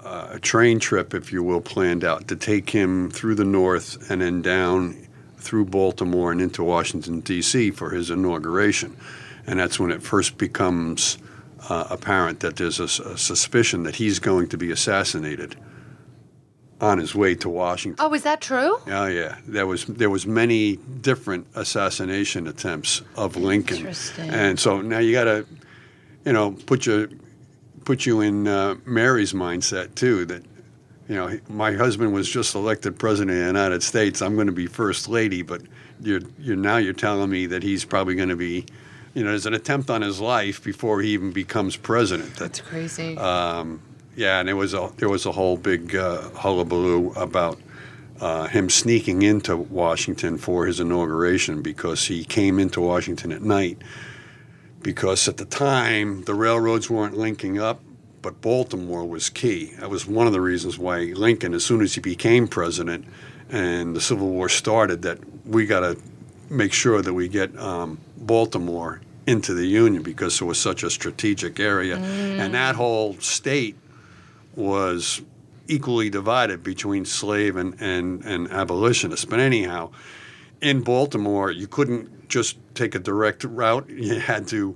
a 0.03 0.39
train 0.39 0.79
trip, 0.79 1.13
if 1.13 1.31
you 1.31 1.43
will, 1.43 1.61
planned 1.61 2.03
out 2.03 2.27
to 2.27 2.35
take 2.35 2.69
him 2.69 3.09
through 3.09 3.35
the 3.35 3.45
north 3.45 4.09
and 4.09 4.21
then 4.21 4.41
down 4.41 5.07
through 5.37 5.65
Baltimore 5.65 6.31
and 6.31 6.41
into 6.41 6.63
Washington 6.63 7.19
D.C. 7.19 7.71
for 7.71 7.89
his 7.89 8.09
inauguration, 8.09 8.95
and 9.45 9.59
that's 9.59 9.79
when 9.79 9.91
it 9.91 10.01
first 10.01 10.37
becomes 10.37 11.17
uh, 11.69 11.87
apparent 11.89 12.41
that 12.41 12.57
there's 12.57 12.79
a 12.79 12.87
suspicion 12.87 13.83
that 13.83 13.95
he's 13.95 14.19
going 14.19 14.47
to 14.47 14.57
be 14.57 14.71
assassinated 14.71 15.55
on 16.83 16.97
his 16.97 17.15
way 17.15 17.33
to 17.33 17.47
Washington. 17.49 18.05
Oh, 18.05 18.13
is 18.13 18.23
that 18.23 18.41
true? 18.41 18.77
Oh 18.87 19.05
yeah, 19.05 19.37
there 19.47 19.65
was 19.65 19.85
there 19.85 20.09
was 20.09 20.27
many 20.27 20.75
different 20.75 21.47
assassination 21.55 22.45
attempts 22.45 23.01
of 23.15 23.37
Lincoln, 23.37 23.77
Interesting. 23.77 24.29
and 24.29 24.59
so 24.59 24.81
now 24.81 24.99
you 24.99 25.13
got 25.13 25.23
to, 25.23 25.45
you 26.25 26.33
know, 26.33 26.51
put 26.65 26.85
your 26.85 27.07
put 27.85 28.05
you 28.05 28.19
in 28.19 28.47
uh, 28.47 28.75
Mary's 28.85 29.31
mindset 29.31 29.95
too. 29.95 30.25
That 30.25 30.43
you 31.07 31.15
know, 31.15 31.39
my 31.47 31.71
husband 31.71 32.13
was 32.13 32.29
just 32.29 32.53
elected 32.53 32.99
president 32.99 33.37
of 33.37 33.41
the 33.41 33.47
United 33.47 33.81
States. 33.81 34.21
I'm 34.21 34.35
going 34.35 34.47
to 34.47 34.53
be 34.53 34.67
first 34.67 35.07
lady, 35.07 35.41
but 35.41 35.61
you're 36.01 36.21
you're 36.37 36.57
now 36.57 36.77
you're 36.77 36.91
telling 36.93 37.29
me 37.29 37.45
that 37.45 37.63
he's 37.63 37.85
probably 37.85 38.15
going 38.15 38.29
to 38.29 38.35
be, 38.35 38.65
you 39.13 39.23
know, 39.23 39.29
there's 39.29 39.45
an 39.45 39.53
attempt 39.53 39.89
on 39.89 40.01
his 40.01 40.19
life 40.19 40.61
before 40.61 41.01
he 41.01 41.11
even 41.11 41.31
becomes 41.31 41.77
president. 41.77 42.35
That 42.35 42.39
That's 42.39 42.59
crazy. 42.59 43.17
Yeah, 44.15 44.39
and 44.39 44.47
there 44.47 44.55
was 44.55 44.73
a 44.73 44.91
there 44.97 45.09
was 45.09 45.25
a 45.25 45.31
whole 45.31 45.57
big 45.57 45.95
uh, 45.95 46.21
hullabaloo 46.29 47.11
about 47.13 47.59
uh, 48.19 48.47
him 48.47 48.69
sneaking 48.69 49.21
into 49.21 49.55
Washington 49.57 50.37
for 50.37 50.65
his 50.65 50.79
inauguration 50.79 51.61
because 51.61 52.05
he 52.05 52.23
came 52.23 52.59
into 52.59 52.79
Washington 52.79 53.31
at 53.31 53.41
night. 53.41 53.81
Because 54.81 55.27
at 55.27 55.37
the 55.37 55.45
time 55.45 56.23
the 56.23 56.33
railroads 56.33 56.89
weren't 56.89 57.17
linking 57.17 57.59
up, 57.59 57.81
but 58.21 58.41
Baltimore 58.41 59.05
was 59.05 59.29
key. 59.29 59.73
That 59.79 59.89
was 59.89 60.05
one 60.05 60.27
of 60.27 60.33
the 60.33 60.41
reasons 60.41 60.77
why 60.77 60.99
Lincoln, 61.15 61.53
as 61.53 61.65
soon 61.65 61.81
as 61.81 61.95
he 61.95 62.01
became 62.01 62.47
president 62.47 63.05
and 63.49 63.95
the 63.95 64.01
Civil 64.01 64.29
War 64.29 64.49
started, 64.49 65.01
that 65.03 65.19
we 65.45 65.65
got 65.65 65.81
to 65.81 65.97
make 66.49 66.73
sure 66.73 67.01
that 67.01 67.13
we 67.13 67.27
get 67.27 67.57
um, 67.57 67.97
Baltimore 68.17 69.01
into 69.25 69.53
the 69.53 69.65
Union 69.65 70.03
because 70.03 70.39
it 70.41 70.45
was 70.45 70.59
such 70.59 70.83
a 70.83 70.89
strategic 70.89 71.59
area, 71.59 71.97
and 71.97 72.53
that 72.53 72.75
whole 72.75 73.15
state 73.19 73.77
was 74.55 75.21
equally 75.67 76.09
divided 76.09 76.63
between 76.63 77.05
slave 77.05 77.55
and, 77.55 77.75
and, 77.81 78.23
and 78.25 78.49
abolitionists. 78.51 79.25
But 79.25 79.39
anyhow, 79.39 79.91
in 80.61 80.81
Baltimore, 80.81 81.51
you 81.51 81.67
couldn't 81.67 82.27
just 82.29 82.57
take 82.75 82.95
a 82.95 82.99
direct 82.99 83.43
route. 83.43 83.89
You 83.89 84.19
had 84.19 84.47
to 84.49 84.75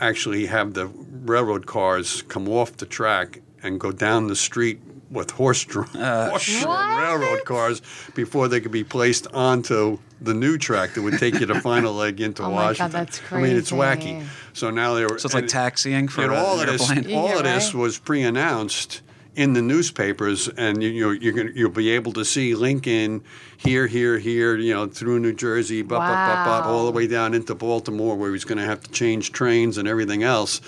actually 0.00 0.46
have 0.46 0.74
the 0.74 0.86
railroad 1.24 1.66
cars 1.66 2.22
come 2.22 2.48
off 2.48 2.76
the 2.76 2.86
track 2.86 3.40
and 3.62 3.80
go 3.80 3.90
down 3.92 4.26
the 4.26 4.36
street 4.36 4.80
with 5.10 5.30
horse-drawn, 5.30 5.86
horse-drawn 5.94 7.00
railroad 7.02 7.44
cars 7.44 7.80
before 8.14 8.48
they 8.48 8.60
could 8.60 8.72
be 8.72 8.84
placed 8.84 9.26
onto 9.32 9.98
the 10.20 10.34
new 10.34 10.58
track 10.58 10.92
that 10.94 11.02
would 11.02 11.18
take 11.18 11.38
you 11.40 11.46
to 11.46 11.60
final 11.60 11.94
leg 11.94 12.20
into 12.20 12.42
Oh 12.42 12.50
my 12.50 12.54
God, 12.56 12.64
Washington. 12.66 12.92
that's 12.92 13.20
I 13.32 13.40
mean, 13.40 13.56
it's 13.56 13.70
wacky. 13.70 14.26
So 14.52 14.70
now 14.70 14.94
they 14.94 15.04
were. 15.04 15.18
So 15.18 15.26
it's 15.26 15.34
like 15.34 15.42
and- 15.44 15.50
taxiing 15.50 16.08
for 16.08 16.22
and 16.22 16.32
uh, 16.32 16.44
all 16.44 16.60
an 16.60 16.68
of 16.68 16.78
this, 16.78 16.90
airplane. 16.90 17.16
all 17.16 17.28
Yeah, 17.28 17.36
of 17.38 17.44
this 17.44 17.72
right. 17.72 17.80
was 17.80 17.98
pre-announced 17.98 19.00
in 19.36 19.52
the 19.52 19.62
newspapers, 19.62 20.48
and 20.48 20.82
you, 20.82 20.88
you 20.88 21.10
you're 21.12 21.32
gonna, 21.32 21.50
you'll 21.54 21.70
be 21.70 21.90
able 21.90 22.12
to 22.14 22.24
see 22.24 22.54
Lincoln 22.54 23.22
here, 23.58 23.86
here, 23.86 24.18
here, 24.18 24.56
you 24.56 24.74
know, 24.74 24.86
through 24.86 25.20
New 25.20 25.34
Jersey, 25.34 25.82
bop, 25.82 26.00
bop, 26.00 26.08
bop, 26.08 26.46
bop, 26.46 26.66
all 26.66 26.86
the 26.86 26.92
way 26.92 27.06
down 27.06 27.34
into 27.34 27.54
Baltimore, 27.54 28.16
where 28.16 28.32
he's 28.32 28.44
going 28.44 28.58
to 28.58 28.64
have 28.64 28.82
to 28.82 28.90
change 28.90 29.32
trains 29.32 29.78
and 29.78 29.86
everything 29.86 30.22
else. 30.22 30.60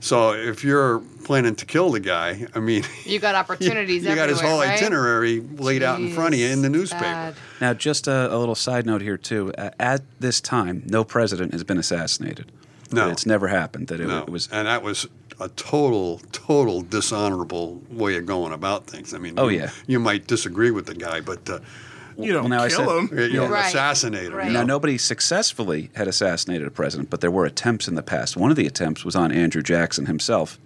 So 0.00 0.32
if 0.32 0.62
you're 0.62 0.98
planning 1.24 1.54
to 1.56 1.64
kill 1.64 1.90
the 1.90 2.00
guy, 2.00 2.46
I 2.54 2.60
mean, 2.60 2.84
you 3.04 3.18
got 3.18 3.34
opportunities 3.44 4.04
you 4.04 4.14
got 4.14 4.28
his 4.28 4.40
whole 4.40 4.60
right? 4.60 4.70
itinerary 4.70 5.40
laid 5.40 5.82
out 5.82 6.00
in 6.00 6.12
front 6.12 6.34
of 6.34 6.40
you 6.40 6.48
in 6.48 6.62
the 6.62 6.68
newspaper. 6.68 7.04
bad. 7.04 7.34
Now, 7.60 7.74
just 7.74 8.06
a, 8.06 8.34
a 8.34 8.36
little 8.36 8.54
side 8.54 8.86
note 8.86 9.00
here 9.02 9.16
too. 9.16 9.52
Uh, 9.56 9.70
at 9.78 10.02
this 10.20 10.40
time, 10.40 10.82
no 10.86 11.02
president 11.04 11.52
has 11.52 11.64
been 11.64 11.78
assassinated. 11.78 12.50
No. 12.92 13.08
it's 13.10 13.26
never 13.26 13.48
happened. 13.48 13.88
That 13.88 14.00
it, 14.00 14.06
No, 14.06 14.22
it 14.22 14.28
was. 14.28 14.48
and 14.52 14.68
that 14.68 14.82
was 14.82 15.08
a 15.40 15.48
total, 15.50 16.20
total 16.32 16.80
dishonorable 16.82 17.82
way 17.90 18.16
of 18.16 18.26
going 18.26 18.52
about 18.52 18.86
things. 18.86 19.12
I 19.14 19.18
mean, 19.18 19.34
Oh, 19.38 19.48
you, 19.48 19.58
yeah. 19.60 19.70
you 19.86 19.98
might 20.00 20.26
disagree 20.26 20.70
with 20.70 20.86
the 20.86 20.94
guy, 20.94 21.20
but 21.20 21.48
uh, 21.50 21.58
You 22.18 22.32
don't 22.32 22.48
Well, 22.48 22.58
now 22.58 22.64
I 22.64 22.68
kill 22.70 22.86
said- 23.08 23.18
him. 23.18 23.18
you 23.32 23.32
know, 23.40 23.46
Right. 23.48 23.66
assassinate 23.66 24.28
him. 24.28 24.32
Right. 24.34 24.46
you 24.46 24.52
Now, 24.54 24.62
nobody 24.62 24.96
successfully 24.96 25.90
had 25.94 26.08
assassinated 26.08 26.66
a 26.66 26.70
president, 26.70 27.10
but 27.10 27.20
there 27.20 27.30
were 27.30 27.44
attempts 27.44 27.86
in 27.88 27.94
the 27.94 28.02
past. 28.02 28.36
One 28.38 28.50
of 28.50 28.56
the 28.56 28.66
attempts 28.66 29.04
was 29.04 29.14
on 29.14 29.30
Andrew 29.30 29.62
Jackson 29.62 30.06
himself, 30.06 30.58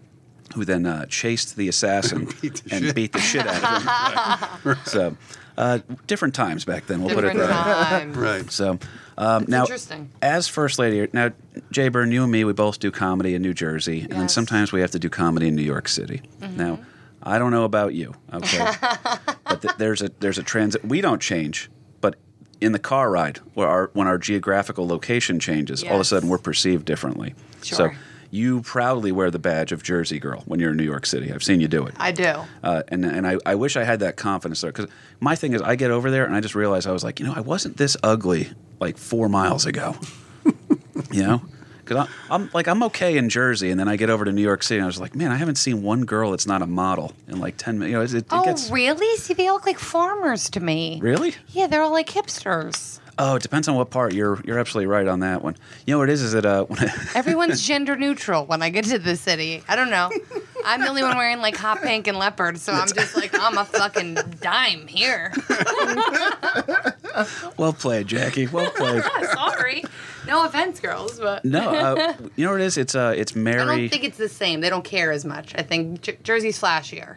who 0.55 0.65
then 0.65 0.87
uh, 0.87 1.07
chased 1.07 1.57
the 1.57 1.69
assassin 1.69 2.27
Beat 2.41 2.63
the 2.65 2.75
and 2.77 2.85
shit. 2.87 2.95
beat 2.95 3.13
the 3.13 3.19
shit 3.21 3.47
out 3.47 3.65
of 3.65 4.63
him. 4.63 4.77
so, 4.85 5.17
uh, 5.59 5.81
different 6.07 6.35
times 6.35 6.65
back 6.65 6.87
then. 6.87 7.01
We'll 7.03 7.15
Different 7.17 7.37
put 7.37 7.45
it 7.45 7.49
that 7.49 7.67
way. 7.67 7.99
times. 7.99 8.17
Right. 8.17 8.51
So, 8.53 8.79
um, 9.21 9.45
now, 9.49 9.63
interesting. 9.63 10.11
as 10.23 10.49
first 10.49 10.79
lady, 10.79 11.09
now 11.13 11.31
Jay 11.71 11.89
Byrne, 11.89 12.11
you 12.11 12.23
and 12.23 12.33
me, 12.33 12.45
we 12.45 12.53
both 12.53 12.79
do 12.81 12.91
comedy 12.91 13.35
in 13.35 13.43
New 13.43 13.55
Jersey, 13.55 14.01
and 14.01 14.11
then 14.13 14.19
Mm-hmm. 14.21 14.27
sometimes 14.29 14.73
we 14.73 14.81
have 14.81 14.91
to 14.93 14.99
do 14.99 15.09
comedy 15.09 15.49
in 15.49 15.55
New 15.55 15.63
York 15.63 15.89
City. 15.89 16.23
Now, 16.41 16.79
I 17.23 17.39
don't 17.39 17.51
know 17.51 17.65
about 17.65 17.93
you, 17.95 18.15
okay, 18.33 18.65
but 19.45 19.61
th- 19.63 19.75
there's 19.77 20.01
a 20.03 20.11
there's 20.21 20.39
a 20.39 20.43
transit. 20.43 20.85
We 20.85 21.01
don't 21.03 21.21
change, 21.21 21.71
but 22.01 22.17
in 22.63 22.73
the 22.73 22.79
car 22.79 23.11
ride, 23.11 23.39
where 23.55 23.69
our 23.69 23.91
when 23.93 24.07
our 24.07 24.17
geographical 24.19 24.87
location 24.87 25.39
changes, 25.39 25.85
all 25.85 25.97
of 25.97 26.01
a 26.01 26.05
sudden 26.05 26.29
we're 26.29 26.39
perceived 26.39 26.85
differently. 26.87 27.35
So. 27.63 27.91
You 28.33 28.61
proudly 28.63 29.11
wear 29.11 29.29
the 29.33 29.41
badge 29.41 29.73
of 29.73 29.83
Jersey 29.83 30.21
girl 30.21 30.45
when 30.47 30.61
you're 30.61 30.71
in 30.71 30.77
New 30.77 30.85
York 30.85 31.05
City. 31.05 31.33
I've 31.33 31.43
seen 31.43 31.61
you 31.61 31.67
do 31.67 31.85
it. 31.87 31.95
I 31.99 32.13
do. 32.13 32.33
Uh, 32.63 32.85
and 32.87 33.05
and 33.05 33.27
I, 33.27 33.39
I 33.45 33.57
wish 33.57 33.77
I 33.77 33.83
had 33.83 33.99
that 34.01 34.15
confidence 34.17 34.61
there 34.61 34.71
because 34.71 34.89
my 35.19 35.35
thing 35.35 35.53
is 35.53 35.61
I 35.61 35.75
get 35.75 35.91
over 35.91 36.13
there 36.13 36.25
and 36.27 36.37
I 36.37 36.41
just 36.41 36.55
realize 36.55 36.87
I 36.87 36.93
was 36.93 37.03
like 37.03 37.19
you 37.19 37.27
know 37.27 37.33
I 37.35 37.41
wasn't 37.41 37.77
this 37.77 37.97
ugly 38.05 38.53
like 38.81 38.97
four 38.97 39.29
miles 39.29 39.67
ago, 39.67 39.97
you 41.13 41.23
know, 41.23 41.43
because 41.85 42.09
I'm 42.31 42.51
like 42.53 42.67
I'm 42.69 42.83
okay 42.85 43.17
in 43.17 43.29
Jersey 43.29 43.71
and 43.71 43.79
then 43.79 43.89
I 43.89 43.97
get 43.97 44.11
over 44.11 44.25
to 44.25 44.33
New 44.33 44.43
York 44.43 44.63
City 44.63 44.79
and 44.79 44.85
I 44.85 44.87
was 44.87 45.01
like 45.01 45.15
man 45.15 45.31
I 45.31 45.37
haven't 45.37 45.57
seen 45.57 45.83
one 45.83 46.05
girl 46.05 46.31
that's 46.31 46.47
not 46.47 46.63
a 46.63 46.67
model 46.67 47.13
in 47.29 47.41
like 47.41 47.57
ten 47.57 47.79
minutes. 47.79 47.91
You 47.91 48.19
know 48.19 48.19
it, 48.19 48.25
it 48.25 48.27
oh, 48.31 48.45
gets 48.45 48.71
really? 48.71 49.17
See, 49.17 49.35
they 49.35 49.49
all 49.49 49.55
look 49.55 49.67
like 49.67 49.79
farmers 49.79 50.51
to 50.51 50.61
me. 50.61 50.99
really. 51.03 51.35
Yeah, 51.49 51.67
they're 51.67 51.83
all 51.83 51.93
like 51.93 52.09
hipsters. 52.09 53.01
Oh, 53.23 53.35
it 53.35 53.43
depends 53.43 53.69
on 53.69 53.75
what 53.75 53.91
part. 53.91 54.15
You're 54.15 54.41
you're 54.47 54.59
absolutely 54.59 54.87
right 54.87 55.07
on 55.07 55.21
that 55.21 55.43
one. 55.43 55.55
You 55.87 55.95
know 55.95 55.99
what 55.99 56.09
it 56.09 56.13
is 56.13 56.23
is 56.23 56.33
that 56.33 56.47
uh, 56.47 56.65
when 56.69 56.79
I, 56.79 56.93
Everyone's 57.15 57.61
gender 57.67 57.95
neutral 57.95 58.47
when 58.47 58.63
I 58.63 58.71
get 58.71 58.87
to 58.87 58.99
the 58.99 59.15
city. 59.17 59.63
I 59.69 59.77
don't 59.77 59.91
know. 59.91 60.11
I'm 60.65 60.81
the 60.81 60.89
only 60.89 61.03
one 61.03 61.17
wearing 61.17 61.39
like 61.39 61.57
hot 61.57 61.83
pink 61.83 62.07
and 62.07 62.19
leopard, 62.19 62.59
so 62.59 62.73
I'm 62.73 62.89
just 62.89 63.17
like 63.17 63.33
I'm 63.35 63.59
a 63.59 63.65
fucking 63.65 64.15
dime 64.41 64.87
here. 64.87 65.33
well 67.57 67.73
played, 67.73 68.07
Jackie. 68.07 68.47
Well 68.47 68.71
played. 68.77 69.03
Sorry, 69.33 69.85
no 70.27 70.45
offense, 70.45 70.81
girls, 70.81 71.19
but 71.19 71.45
No, 71.45 71.71
uh, 71.71 72.15
you 72.37 72.45
know 72.45 72.53
what 72.53 72.61
it 72.61 72.65
is? 72.65 72.77
It's 72.79 72.95
uh, 72.95 73.15
it's 73.17 73.35
Mary. 73.35 73.61
I 73.61 73.65
don't 73.65 73.89
think 73.89 74.05
it's 74.05 74.19
the 74.19 74.29
same. 74.29 74.61
They 74.61 74.71
don't 74.71 74.85
care 74.85 75.13
as 75.13 75.25
much. 75.25 75.55
I 75.57 75.63
think 75.63 76.03
J- 76.03 76.19
Jersey's 76.23 76.61
flashier. 76.61 77.17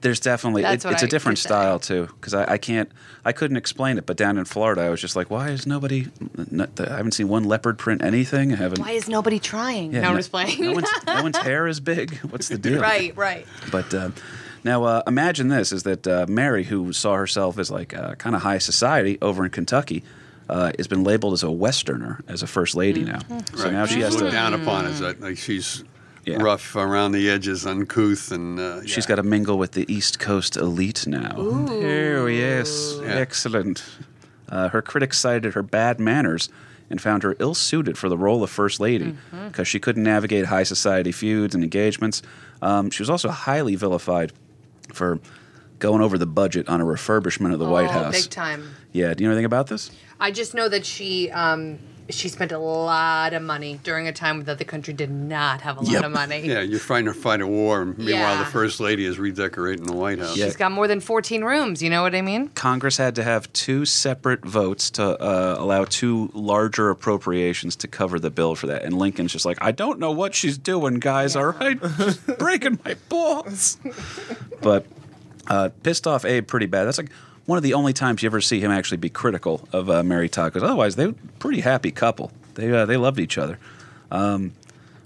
There's 0.00 0.18
definitely 0.18 0.64
it, 0.64 0.72
it's 0.72 0.84
a 0.84 0.88
I 0.88 0.92
different 1.06 1.38
could 1.38 1.42
say. 1.42 1.48
style 1.48 1.78
too 1.78 2.08
because 2.16 2.34
I, 2.34 2.54
I 2.54 2.58
can't 2.58 2.90
I 3.24 3.30
couldn't 3.30 3.56
explain 3.56 3.98
it. 3.98 4.06
But 4.06 4.16
down 4.16 4.36
in 4.36 4.44
Florida, 4.46 4.82
I 4.82 4.88
was 4.90 5.00
just 5.00 5.14
like, 5.14 5.30
why 5.30 5.50
is 5.50 5.64
nobody? 5.64 6.08
I 6.50 6.66
haven't 6.96 7.12
seen 7.12 7.28
one 7.28 7.44
leopard 7.44 7.78
print 7.78 8.02
anything. 8.02 8.52
I 8.52 8.56
haven't. 8.56 8.80
Why 8.80 8.92
is 8.92 9.08
nobody 9.08 9.38
trying? 9.38 9.92
yeah, 9.92 10.00
no, 10.00 10.10
I'm 10.10 10.16
just 10.16 10.32
playing. 10.32 10.60
No 10.60 10.72
one's, 10.72 10.88
no 11.06 11.22
one's 11.22 11.36
hair 11.38 11.68
is 11.68 11.78
big. 11.78 12.16
What's 12.30 12.48
the 12.48 12.58
deal? 12.58 12.80
right, 12.80 13.16
right. 13.16 13.46
But 13.70 13.94
uh, 13.94 14.10
now 14.64 14.84
uh, 14.84 15.02
imagine 15.06 15.48
this: 15.48 15.72
is 15.72 15.82
that 15.84 16.06
uh, 16.06 16.26
Mary, 16.28 16.64
who 16.64 16.92
saw 16.92 17.14
herself 17.16 17.58
as 17.58 17.70
like 17.70 17.94
uh, 17.96 18.14
kind 18.16 18.34
of 18.36 18.42
high 18.42 18.58
society 18.58 19.18
over 19.22 19.44
in 19.44 19.50
Kentucky, 19.50 20.02
uh, 20.48 20.72
has 20.76 20.86
been 20.88 21.04
labeled 21.04 21.32
as 21.34 21.42
a 21.42 21.50
Westerner, 21.50 22.20
as 22.28 22.42
a 22.42 22.46
first 22.46 22.74
lady 22.74 23.04
now. 23.04 23.20
So 23.54 23.64
Right. 23.64 23.72
now 23.72 23.86
she 23.86 23.94
she's 23.94 24.04
has 24.04 24.14
looked 24.14 24.26
to. 24.26 24.32
down 24.32 24.54
upon 24.54 24.86
as 24.86 25.00
that 25.00 25.20
like 25.20 25.38
she's 25.38 25.84
Yeah. 26.24 26.40
rough 26.42 26.76
around 26.76 27.12
the 27.12 27.28
edges, 27.30 27.66
uncouth, 27.66 28.30
and 28.30 28.60
uh, 28.60 28.84
She's 28.86 29.06
got 29.06 29.16
to 29.16 29.22
mingle 29.24 29.58
with 29.58 29.72
the 29.72 29.84
East 29.92 30.18
Coast 30.20 30.56
elite 30.56 31.04
now. 31.06 31.34
Oh, 31.36 32.26
yes. 32.26 32.96
Yeah. 33.02 33.08
Excellent. 33.08 33.82
Uh, 34.48 34.68
her 34.68 34.82
critics 34.82 35.18
cited 35.18 35.54
her 35.54 35.62
bad 35.62 35.98
manners 35.98 36.48
and 36.90 37.00
found 37.00 37.22
her 37.24 37.34
ill 37.40 37.54
suited 37.54 37.96
for 37.98 38.08
the 38.08 38.18
role 38.18 38.42
of 38.44 38.50
First 38.50 38.78
Lady 38.78 39.16
because 39.48 39.66
she 39.66 39.80
couldn't 39.80 40.02
navigate 40.04 40.46
high 40.46 40.62
society 40.62 41.10
feuds 41.10 41.54
and 41.54 41.64
engagements. 41.64 42.22
Um, 42.60 42.90
she 42.90 43.02
was 43.02 43.08
also 43.10 43.30
highly 43.30 43.74
vilified 43.76 44.32
for 44.94 45.18
going 45.78 46.00
over 46.02 46.16
the 46.18 46.26
budget 46.26 46.68
on 46.68 46.80
a 46.80 46.84
refurbishment 46.84 47.52
of 47.52 47.58
the 47.58 47.64
White 47.68 47.86
Oh, 47.88 47.92
House. 48.04 48.22
big 48.22 48.30
time. 48.30 48.74
Yeah, 48.92 49.14
do 49.14 49.22
you 49.24 49.28
know 49.28 49.32
anything 49.32 49.46
about 49.46 49.66
this? 49.66 49.90
I 50.20 50.30
just 50.30 50.54
know 50.54 50.68
that 50.68 50.86
she 50.86 51.30
um, 51.30 51.78
she 52.12 52.28
spent 52.28 52.52
a 52.52 52.58
lot 52.58 53.32
of 53.32 53.42
money 53.42 53.80
during 53.82 54.06
a 54.06 54.12
time 54.12 54.44
that 54.44 54.58
the 54.58 54.64
country 54.64 54.94
did 54.94 55.10
not 55.10 55.60
have 55.62 55.78
a 55.78 55.80
lot 55.80 55.92
Yep. 55.92 56.04
of 56.04 56.12
money. 56.12 56.46
Yeah, 56.46 56.60
you're 56.60 56.78
trying 56.78 57.06
to 57.06 57.12
fight 57.14 57.40
a 57.40 57.46
war. 57.46 57.82
and 57.82 57.98
Meanwhile, 57.98 58.36
Yeah. 58.36 58.38
the 58.44 58.50
first 58.50 58.78
lady 58.80 59.04
is 59.04 59.18
redecorating 59.18 59.86
the 59.86 59.92
White 59.94 60.18
House. 60.18 60.36
Yeah. 60.36 60.44
She's 60.44 60.56
got 60.56 60.70
more 60.72 60.86
than 60.86 61.00
14 61.00 61.42
rooms. 61.44 61.82
You 61.82 61.90
know 61.90 62.02
what 62.02 62.14
I 62.14 62.22
mean? 62.22 62.48
Congress 62.54 62.96
had 62.98 63.14
to 63.16 63.22
have 63.24 63.52
two 63.52 63.84
separate 63.84 64.44
votes 64.44 64.90
to 64.92 65.02
uh, 65.20 65.56
allow 65.58 65.84
two 65.84 66.30
larger 66.34 66.90
appropriations 66.90 67.74
to 67.76 67.88
cover 67.88 68.18
the 68.20 68.30
bill 68.30 68.54
for 68.54 68.66
that. 68.68 68.82
And 68.84 68.96
Lincoln's 68.98 69.32
just 69.32 69.44
like, 69.44 69.58
I 69.60 69.72
don't 69.72 69.98
know 69.98 70.10
what 70.12 70.34
she's 70.34 70.58
doing, 70.58 71.00
guys. 71.00 71.34
All 71.36 71.46
right, 71.46 71.80
Just 71.98 72.26
breaking 72.38 72.78
my 72.84 72.94
balls. 73.08 73.78
But 74.62 74.86
uh, 75.48 75.70
pissed 75.82 76.06
off 76.06 76.24
Abe 76.24 76.46
pretty 76.46 76.66
bad. 76.66 76.84
That's 76.84 76.98
like 76.98 77.10
one 77.46 77.56
of 77.56 77.62
the 77.62 77.74
only 77.74 77.92
times 77.92 78.22
you 78.22 78.28
ever 78.28 78.40
see 78.40 78.60
him 78.60 78.70
actually 78.70 78.98
be 78.98 79.08
critical 79.10 79.68
of 79.72 79.90
uh, 79.90 80.02
Mary 80.02 80.28
Todd. 80.28 80.52
Because 80.52 80.62
otherwise, 80.68 80.96
they 80.96 81.06
were 81.06 81.12
a 81.12 81.38
pretty 81.38 81.60
happy 81.60 81.90
couple. 81.90 82.30
They 82.54 82.70
uh, 82.72 82.86
they 82.86 82.96
loved 82.96 83.18
each 83.18 83.38
other. 83.38 83.58
Um, 84.10 84.52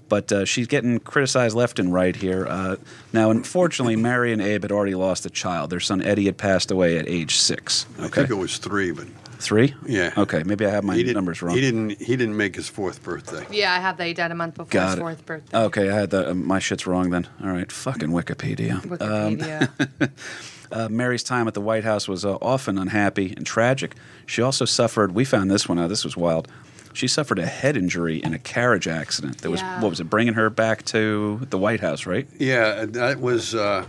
but 0.09 0.31
uh, 0.31 0.45
she's 0.45 0.67
getting 0.67 0.99
criticized 0.99 1.55
left 1.55 1.79
and 1.79 1.93
right 1.93 2.15
here. 2.15 2.45
Uh, 2.47 2.77
now, 3.11 3.29
unfortunately, 3.29 3.97
Mary 3.97 4.31
and 4.31 4.41
Abe 4.41 4.63
had 4.63 4.71
already 4.71 4.95
lost 4.95 5.25
a 5.25 5.29
child. 5.29 5.69
Their 5.69 5.81
son 5.81 6.01
Eddie 6.01 6.25
had 6.25 6.37
passed 6.37 6.71
away 6.71 6.97
at 6.97 7.07
age 7.09 7.35
six. 7.37 7.85
I 7.99 8.05
Okay, 8.05 8.21
think 8.21 8.29
it 8.29 8.35
was 8.35 8.57
three, 8.57 8.91
but 8.91 9.05
three. 9.39 9.73
Yeah. 9.85 10.13
Okay, 10.17 10.43
maybe 10.43 10.65
I 10.65 10.69
have 10.69 10.85
my 10.85 10.95
he 10.95 11.03
numbers 11.13 11.41
wrong. 11.41 11.55
He 11.55 11.61
didn't. 11.61 11.99
He 12.01 12.15
didn't 12.15 12.37
make 12.37 12.55
his 12.55 12.69
fourth 12.69 13.03
birthday. 13.03 13.45
Yeah, 13.51 13.73
I 13.73 13.79
have 13.79 13.97
that. 13.97 14.07
He 14.07 14.13
died 14.13 14.31
a 14.31 14.35
month 14.35 14.55
before 14.55 14.69
Got 14.69 14.85
his 14.89 14.95
it. 14.95 14.99
fourth 14.99 15.25
birthday. 15.25 15.57
Okay, 15.57 15.89
I 15.89 15.95
had 15.95 16.09
the, 16.11 16.31
uh, 16.31 16.33
my 16.33 16.59
shit's 16.59 16.87
wrong 16.87 17.09
then. 17.09 17.27
All 17.43 17.49
right, 17.49 17.69
fucking 17.69 18.09
Wikipedia. 18.09 18.79
Wikipedia. 18.83 20.09
Uh, 20.71 20.87
Mary's 20.89 21.23
time 21.23 21.47
at 21.47 21.53
the 21.53 21.61
White 21.61 21.83
House 21.83 22.07
was 22.07 22.25
uh, 22.25 22.35
often 22.41 22.77
unhappy 22.77 23.33
and 23.35 23.45
tragic. 23.45 23.95
She 24.25 24.41
also 24.41 24.65
suffered. 24.65 25.13
We 25.13 25.23
found 25.25 25.49
this 25.49 25.67
one 25.69 25.79
out. 25.79 25.87
This 25.89 26.03
was 26.03 26.17
wild. 26.17 26.47
She 26.93 27.07
suffered 27.07 27.37
a 27.39 27.45
head 27.45 27.77
injury 27.77 28.17
in 28.17 28.33
a 28.33 28.39
carriage 28.39 28.87
accident. 28.87 29.37
That 29.39 29.51
was 29.51 29.61
Yeah. 29.61 29.81
what 29.81 29.89
was 29.89 29.99
it? 29.99 30.05
Bringing 30.09 30.33
her 30.33 30.49
back 30.49 30.83
to 30.85 31.39
the 31.49 31.57
White 31.57 31.79
House, 31.79 32.05
right? 32.05 32.27
Yeah, 32.39 32.85
that 32.85 33.19
was. 33.19 33.53
Uh, 33.55 33.85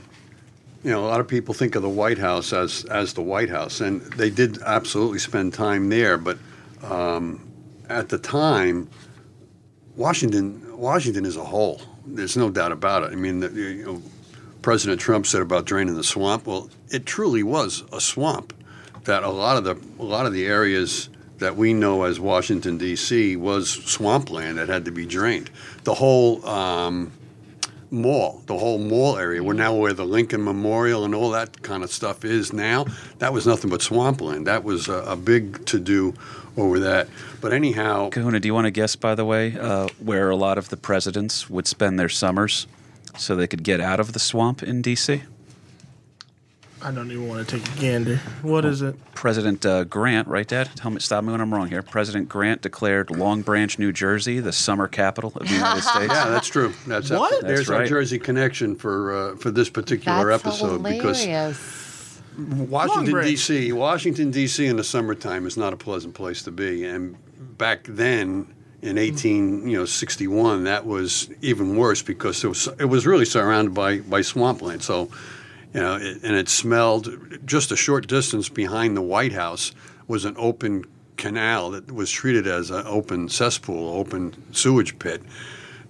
you 0.84 0.90
know, 0.92 1.04
a 1.04 1.08
lot 1.08 1.18
of 1.18 1.26
people 1.26 1.54
think 1.54 1.74
of 1.74 1.82
the 1.82 1.88
White 1.88 2.18
House 2.18 2.52
as 2.52 2.84
as 2.84 3.14
the 3.14 3.22
White 3.22 3.48
House, 3.50 3.80
and 3.80 4.00
they 4.12 4.30
did 4.30 4.58
absolutely 4.62 5.18
spend 5.18 5.52
time 5.54 5.88
there. 5.88 6.16
But 6.18 6.38
um, 6.84 7.40
at 7.88 8.08
the 8.10 8.18
time, 8.18 8.88
Washington 9.96 10.62
Washington 10.76 11.24
is 11.24 11.36
a 11.36 11.44
whole. 11.44 11.80
There's 12.06 12.36
no 12.36 12.50
doubt 12.50 12.72
about 12.72 13.02
it. 13.04 13.12
I 13.12 13.16
mean, 13.16 13.40
the, 13.40 13.48
you 13.50 13.84
know, 13.84 14.02
President 14.68 15.00
Trump 15.00 15.24
said 15.24 15.40
about 15.40 15.64
draining 15.64 15.94
the 15.94 16.04
swamp. 16.04 16.46
Well, 16.46 16.68
it 16.90 17.06
truly 17.06 17.42
was 17.42 17.84
a 17.90 18.02
swamp. 18.02 18.52
That 19.04 19.22
a 19.22 19.30
lot 19.30 19.56
of 19.56 19.64
the 19.64 19.78
a 19.98 20.04
lot 20.04 20.26
of 20.26 20.34
the 20.34 20.44
areas 20.44 21.08
that 21.38 21.56
we 21.56 21.72
know 21.72 22.02
as 22.02 22.20
Washington 22.20 22.76
D.C. 22.76 23.36
was 23.36 23.70
swampland 23.70 24.58
that 24.58 24.68
had 24.68 24.84
to 24.84 24.90
be 24.90 25.06
drained. 25.06 25.48
The 25.84 25.94
whole 25.94 26.44
um, 26.44 27.12
mall, 27.90 28.42
the 28.44 28.58
whole 28.58 28.78
mall 28.78 29.16
area, 29.16 29.42
where 29.42 29.56
now 29.56 29.74
where 29.74 29.94
the 29.94 30.04
Lincoln 30.04 30.44
Memorial 30.44 31.06
and 31.06 31.14
all 31.14 31.30
that 31.30 31.62
kind 31.62 31.82
of 31.82 31.90
stuff 31.90 32.22
is 32.22 32.52
now, 32.52 32.84
that 33.20 33.32
was 33.32 33.46
nothing 33.46 33.70
but 33.70 33.80
swampland. 33.80 34.46
That 34.46 34.64
was 34.64 34.86
a, 34.86 34.98
a 35.04 35.16
big 35.16 35.64
to 35.64 35.80
do 35.80 36.12
over 36.58 36.78
that. 36.80 37.08
But 37.40 37.54
anyhow, 37.54 38.10
Kahuna, 38.10 38.38
do 38.38 38.48
you 38.48 38.52
want 38.52 38.66
to 38.66 38.70
guess, 38.70 38.96
by 38.96 39.14
the 39.14 39.24
way, 39.24 39.58
uh, 39.58 39.88
where 39.98 40.28
a 40.28 40.36
lot 40.36 40.58
of 40.58 40.68
the 40.68 40.76
presidents 40.76 41.48
would 41.48 41.66
spend 41.66 41.98
their 41.98 42.10
summers 42.10 42.66
so 43.16 43.34
they 43.36 43.46
could 43.46 43.62
get 43.62 43.80
out 43.80 44.00
of 44.00 44.12
the 44.12 44.18
swamp 44.18 44.62
in 44.62 44.82
D.C.? 44.82 45.22
I 46.80 46.92
don't 46.92 47.10
even 47.10 47.26
want 47.26 47.46
to 47.48 47.58
take 47.58 47.68
a 47.76 47.80
gander. 47.80 48.16
What 48.42 48.64
is 48.64 48.82
it? 48.82 48.94
President 49.12 49.66
uh, 49.66 49.82
Grant, 49.82 50.28
right, 50.28 50.46
Dad? 50.46 50.70
Tell 50.76 50.92
me, 50.92 51.00
stop 51.00 51.24
me 51.24 51.32
when 51.32 51.40
I'm 51.40 51.52
wrong 51.52 51.68
here. 51.68 51.82
President 51.82 52.28
Grant 52.28 52.62
declared 52.62 53.10
Long 53.10 53.42
Branch, 53.42 53.76
New 53.80 53.92
Jersey, 53.92 54.38
the 54.38 54.52
summer 54.52 54.86
capital 54.86 55.32
of 55.34 55.48
the 55.48 55.54
United 55.54 55.82
States. 55.82 56.12
yeah, 56.14 56.28
that's 56.28 56.46
true. 56.46 56.72
That's 56.86 57.10
What? 57.10 57.42
There's 57.44 57.66
That's 57.66 57.70
our. 57.70 57.86
Jersey 57.86 58.20
connection 58.20 58.76
for 58.76 59.32
uh, 59.32 59.36
for 59.36 59.50
this 59.50 59.68
particular 59.68 60.30
That's 60.30 60.44
episode 60.46 60.84
because 60.84 61.24
hilarious. 61.24 62.22
Washington 62.38 63.10
Branch. 63.12 63.28
D.C. 63.28 63.72
Washington 63.72 64.30
D.C. 64.30 64.64
in 64.64 64.76
the 64.76 64.84
summertime 64.84 65.46
is 65.48 65.56
not 65.56 65.72
a 65.72 65.76
pleasant 65.76 66.14
place 66.14 66.44
to 66.44 66.52
be, 66.52 66.84
and 66.84 67.16
back 67.58 67.82
then 67.88 68.54
in 68.80 68.96
18 68.96 69.68
you 69.68 69.76
know 69.76 69.84
61 69.84 70.64
that 70.64 70.86
was 70.86 71.28
even 71.42 71.76
worse 71.76 72.00
because 72.00 72.44
it 72.44 72.48
was 72.48 72.68
it 72.78 72.84
was 72.84 73.06
really 73.06 73.24
surrounded 73.24 73.74
by 73.74 73.98
by 73.98 74.22
swampland. 74.22 74.82
So 74.82 75.10
you 75.74 75.80
know, 75.80 75.96
it, 75.96 76.22
and 76.22 76.34
it 76.34 76.48
smelled 76.48 77.08
just 77.44 77.70
a 77.72 77.76
short 77.76 78.06
distance 78.06 78.48
behind 78.48 78.96
the 78.96 79.02
White 79.02 79.32
House 79.32 79.72
was 80.06 80.24
an 80.24 80.34
open 80.38 80.84
canal 81.16 81.70
that 81.72 81.92
was 81.92 82.10
treated 82.10 82.46
as 82.46 82.70
an 82.70 82.86
open 82.86 83.28
cesspool, 83.28 83.96
open 83.98 84.34
sewage 84.52 84.98
pit. 84.98 85.22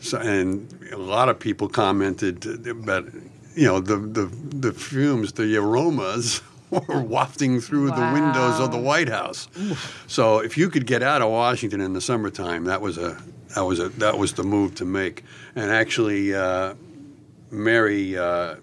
So, 0.00 0.18
and 0.18 0.68
a 0.92 0.96
lot 0.96 1.28
of 1.28 1.38
people 1.38 1.68
commented 1.68 2.66
about, 2.66 3.06
you 3.54 3.66
know, 3.66 3.80
the, 3.80 3.96
the, 3.96 4.26
the 4.26 4.72
fumes, 4.72 5.32
the 5.32 5.56
aromas 5.56 6.40
were 6.88 7.00
wafting 7.02 7.60
through 7.60 7.86
the 7.86 8.10
windows 8.12 8.60
of 8.60 8.72
the 8.72 8.78
White 8.78 9.08
House. 9.08 9.48
So 10.06 10.38
if 10.40 10.56
you 10.58 10.68
could 10.70 10.86
get 10.86 11.02
out 11.02 11.22
of 11.22 11.30
Washington 11.30 11.80
in 11.80 11.92
the 11.92 12.00
summertime, 12.00 12.64
that 12.64 12.80
was 12.80 12.98
a 12.98 13.16
that 13.54 13.62
was 13.62 13.78
a 13.80 13.88
that 13.90 14.18
was 14.18 14.34
the 14.34 14.42
move 14.44 14.74
to 14.76 14.84
make. 14.84 15.24
And 15.56 15.70
actually, 15.70 16.34
uh, 16.34 16.74
Mary 17.50 18.16
uh, 18.18 18.56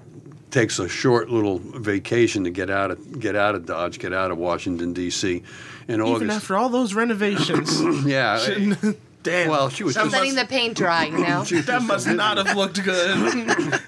takes 0.52 0.78
a 0.80 0.88
short 0.88 1.30
little 1.30 1.58
vacation 1.60 2.44
to 2.44 2.50
get 2.52 2.70
out 2.70 2.92
of 2.92 3.20
get 3.20 3.36
out 3.36 3.56
of 3.56 3.66
Dodge, 3.66 4.00
get 4.00 4.14
out 4.14 4.32
of 4.32 4.38
Washington 4.38 4.94
D.C. 4.94 5.44
In 5.88 5.96
Even 5.96 6.02
August. 6.02 6.32
after 6.32 6.56
all 6.58 6.70
those 6.70 6.94
renovations. 6.94 7.80
yeah. 8.06 8.40
Shouldn't- 8.40 9.00
Damn. 9.24 9.50
Well, 9.50 9.70
she 9.70 9.84
was 9.84 9.96
That 9.96 10.04
just- 10.04 10.14
Letting 10.16 10.36
the 10.36 10.46
paint 10.46 10.78
dry, 10.78 11.06
you 11.06 11.18
know? 11.18 11.44
that 11.44 11.82
must 11.82 12.06
not 12.08 12.38
have 12.38 12.56
looked 12.56 12.84
good. 12.84 13.82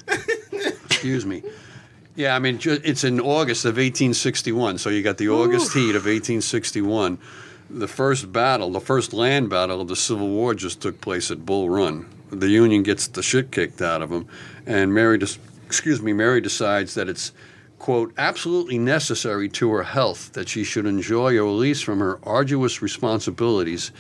Excuse 0.85 1.25
me. 1.27 1.43
Yeah, 2.17 2.35
I 2.35 2.39
mean, 2.39 2.59
it's 2.63 3.03
in 3.03 3.19
August 3.19 3.63
of 3.63 3.75
1861. 3.75 4.79
So 4.79 4.89
you 4.89 5.03
got 5.03 5.19
the 5.19 5.29
August 5.29 5.71
heat 5.73 5.91
of 5.91 6.05
1861. 6.05 7.19
The 7.69 7.87
first 7.87 8.31
battle, 8.31 8.71
the 8.71 8.81
first 8.81 9.13
land 9.13 9.51
battle 9.51 9.81
of 9.81 9.87
the 9.87 9.95
Civil 9.95 10.27
War 10.27 10.55
just 10.55 10.81
took 10.81 10.99
place 10.99 11.29
at 11.29 11.45
Bull 11.45 11.69
Run. 11.69 12.09
The 12.31 12.49
Union 12.49 12.81
gets 12.81 13.07
the 13.07 13.21
shit 13.21 13.51
kicked 13.51 13.83
out 13.83 14.01
of 14.01 14.09
them. 14.09 14.27
And 14.65 14.95
Mary, 14.95 15.19
des- 15.19 15.37
excuse 15.67 16.01
me, 16.01 16.11
Mary 16.11 16.41
decides 16.41 16.95
that 16.95 17.07
it's, 17.07 17.33
quote, 17.77 18.15
absolutely 18.17 18.79
necessary 18.79 19.47
to 19.49 19.69
her 19.73 19.83
health 19.83 20.33
that 20.33 20.49
she 20.49 20.63
should 20.63 20.87
enjoy 20.87 21.37
a 21.37 21.43
release 21.43 21.81
from 21.81 21.99
her 21.99 22.19
arduous 22.23 22.81
responsibilities 22.81 23.91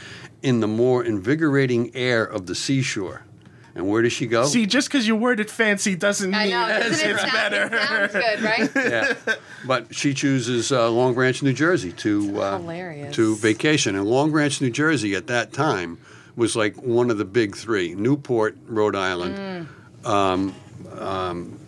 in 0.41 0.59
the 0.59 0.67
more 0.67 1.03
invigorating 1.03 1.95
air 1.95 2.23
of 2.23 2.47
the 2.47 2.55
seashore. 2.55 3.26
And 3.77 3.87
where 3.87 4.01
does 4.01 4.11
she 4.11 4.25
go? 4.25 4.45
See, 4.45 4.65
just 4.65 4.87
because 4.87 5.07
you 5.07 5.15
worded 5.15 5.45
it 5.45 5.51
fancy 5.51 5.95
doesn't 5.95 6.33
I 6.33 6.43
mean 6.45 6.49
know. 6.49 6.67
it's, 6.67 6.89
Doesn't 6.89 7.09
it 7.09 7.11
it's 7.11 7.21
sound, 7.21 7.31
better. 7.31 7.75
it 7.75 7.87
sounds 7.87 8.11
good, 8.11 8.41
right? 8.41 8.71
yeah. 9.27 9.35
But 9.67 9.93
she 9.93 10.15
chooses 10.15 10.71
uh, 10.71 10.89
Long 10.89 11.13
Branch, 11.13 11.43
New 11.43 11.53
Jersey 11.53 11.91
to 11.91 12.41
uh, 12.41 13.11
to 13.11 13.35
vacation. 13.35 13.95
And 13.95 14.05
Long 14.05 14.31
Branch, 14.31 14.59
New 14.61 14.71
Jersey 14.71 15.13
at 15.13 15.27
that 15.27 15.53
time 15.53 15.99
was 16.35 16.55
like 16.55 16.75
one 16.81 17.11
of 17.11 17.19
the 17.19 17.25
big 17.25 17.55
three. 17.55 17.93
Newport, 17.93 18.57
Rhode 18.65 18.95
Island, 18.95 19.67
um, 20.03 20.55
um, 20.97 21.59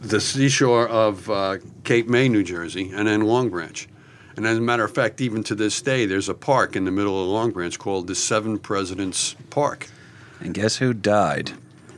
the 0.00 0.20
seashore 0.20 0.88
of 0.88 1.30
uh, 1.30 1.58
Cape 1.84 2.08
May, 2.08 2.28
New 2.28 2.42
Jersey, 2.42 2.90
and 2.92 3.06
then 3.06 3.20
Long 3.20 3.50
Branch. 3.50 3.88
And 4.36 4.44
as 4.46 4.58
a 4.58 4.60
matter 4.60 4.82
of 4.82 4.92
fact, 4.92 5.20
even 5.20 5.44
to 5.44 5.54
this 5.54 5.80
day, 5.80 6.06
there's 6.06 6.28
a 6.28 6.34
park 6.34 6.74
in 6.74 6.84
the 6.84 6.90
middle 6.92 7.22
of 7.22 7.28
Long 7.28 7.52
Branch 7.52 7.78
called 7.78 8.08
the 8.08 8.16
Seven 8.16 8.58
Presidents 8.58 9.36
Park. 9.50 9.88
And 10.40 10.54
guess 10.54 10.76
who 10.76 10.92
died 10.94 11.52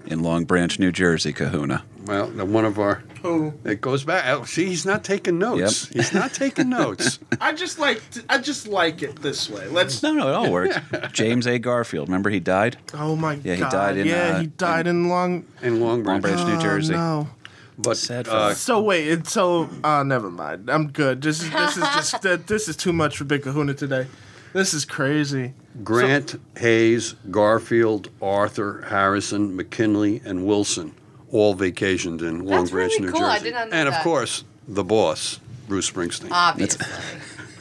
in 0.07 0.22
Long 0.22 0.45
Branch, 0.45 0.78
New 0.78 0.93
Jersey, 0.93 1.32
Kahuna? 1.32 1.84
Well, 2.07 2.28
the- 2.28 2.45
one 2.45 2.64
of 2.64 2.78
our. 2.78 3.03
Who? 3.22 3.53
It 3.64 3.82
goes 3.82 4.03
back. 4.03 4.24
Oh, 4.28 4.45
see, 4.45 4.64
he's 4.64 4.86
not 4.86 5.05
taking 5.05 5.38
notes. 5.38 5.84
Yep. 5.88 5.95
He's 5.95 6.14
not 6.14 6.32
taking 6.32 6.70
notes. 6.80 7.18
I 7.38 7.53
just 7.53 7.78
like 7.78 8.01
I 8.30 8.38
just 8.38 8.66
like 8.66 9.03
it 9.03 9.20
this 9.20 9.51
way. 9.51 9.68
Let's. 9.68 10.03
No, 10.03 10.14
no, 10.14 10.28
it 10.28 10.32
all 10.32 10.51
works. 10.51 10.78
James 11.12 11.47
A. 11.47 11.59
Garfield. 11.59 12.09
Remember 12.09 12.30
he 12.30 12.41
died? 12.41 12.78
Oh 12.95 13.16
my 13.16 13.34
Yeah, 13.45 13.57
he 13.57 13.61
god! 13.61 13.70
died 13.72 13.97
in, 13.99 14.07
yeah, 14.07 14.16
uh, 14.36 14.41
he 14.41 14.47
died 14.47 14.86
in, 14.86 15.11
Long. 15.11 15.45
In 15.61 15.80
Long 15.80 16.03
Long 16.03 16.22
Branch. 16.22 16.22
Branch, 16.22 16.49
New 16.49 16.57
Oh, 16.57 16.61
Jersey. 16.62 16.95
no. 16.95 17.28
But 17.76 17.99
Sad 17.99 18.26
uh. 18.28 18.55
So 18.55 18.80
wait, 18.80 19.26
so 19.26 19.68
uh, 19.84 20.03
never 20.03 20.30
mind. 20.30 20.70
I'm 20.70 20.91
good. 20.91 21.20
This 21.20 21.43
is 21.43 21.51
this 21.51 21.76
is 21.76 21.82
just 21.82 22.22
that 22.22 22.47
this 22.47 22.68
is 22.68 22.76
too 22.76 22.95
much 22.95 23.18
for 23.18 23.24
Big 23.24 23.43
Kahuna 23.43 23.74
today. 23.74 24.07
This 24.53 24.75
is 24.75 24.85
crazy. 24.85 25.55
Grant, 25.85 26.41
Hayes, 26.59 27.15
Garfield, 27.31 28.11
Arthur, 28.21 28.83
Harrison, 28.89 29.55
McKinley, 29.57 30.21
and 30.25 30.45
Wilson 30.47 30.95
all 31.31 31.55
vacationed 31.55 32.21
in 32.23 32.45
Long 32.45 32.61
That's 32.61 32.71
Branch, 32.73 32.93
really 32.95 33.07
New 33.07 33.13
cool. 33.13 33.25
I 33.25 33.35
Jersey. 33.39 33.45
did 33.51 33.55
not 33.55 33.73
and 33.73 33.89
of 33.89 33.95
that. 33.95 34.03
course, 34.03 34.45
the 34.67 34.83
boss, 34.83 35.39
Bruce 35.69 35.89
Springsteen. 35.91 36.29
Obviously. 36.33 36.87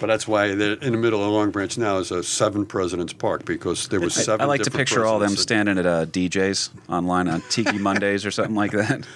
But 0.00 0.08
that's 0.08 0.26
why 0.26 0.56
they're 0.56 0.72
in 0.72 0.90
the 0.90 0.98
middle 0.98 1.22
of 1.24 1.30
Long 1.30 1.52
Branch 1.52 1.78
now 1.78 1.98
is 1.98 2.10
a 2.10 2.24
seven 2.24 2.66
presidents 2.66 3.12
park 3.12 3.44
because 3.44 3.86
there 3.86 4.00
was 4.00 4.18
I, 4.18 4.22
seven. 4.22 4.40
I 4.40 4.46
like 4.46 4.62
to 4.62 4.70
picture 4.72 5.06
all 5.06 5.20
them 5.20 5.36
standing 5.36 5.78
at 5.78 5.86
uh, 5.86 6.06
DJs 6.06 6.70
online 6.88 7.28
on 7.28 7.40
Tiki 7.42 7.78
Mondays 7.78 8.26
or 8.26 8.32
something 8.32 8.56
like 8.56 8.72
that. 8.72 9.06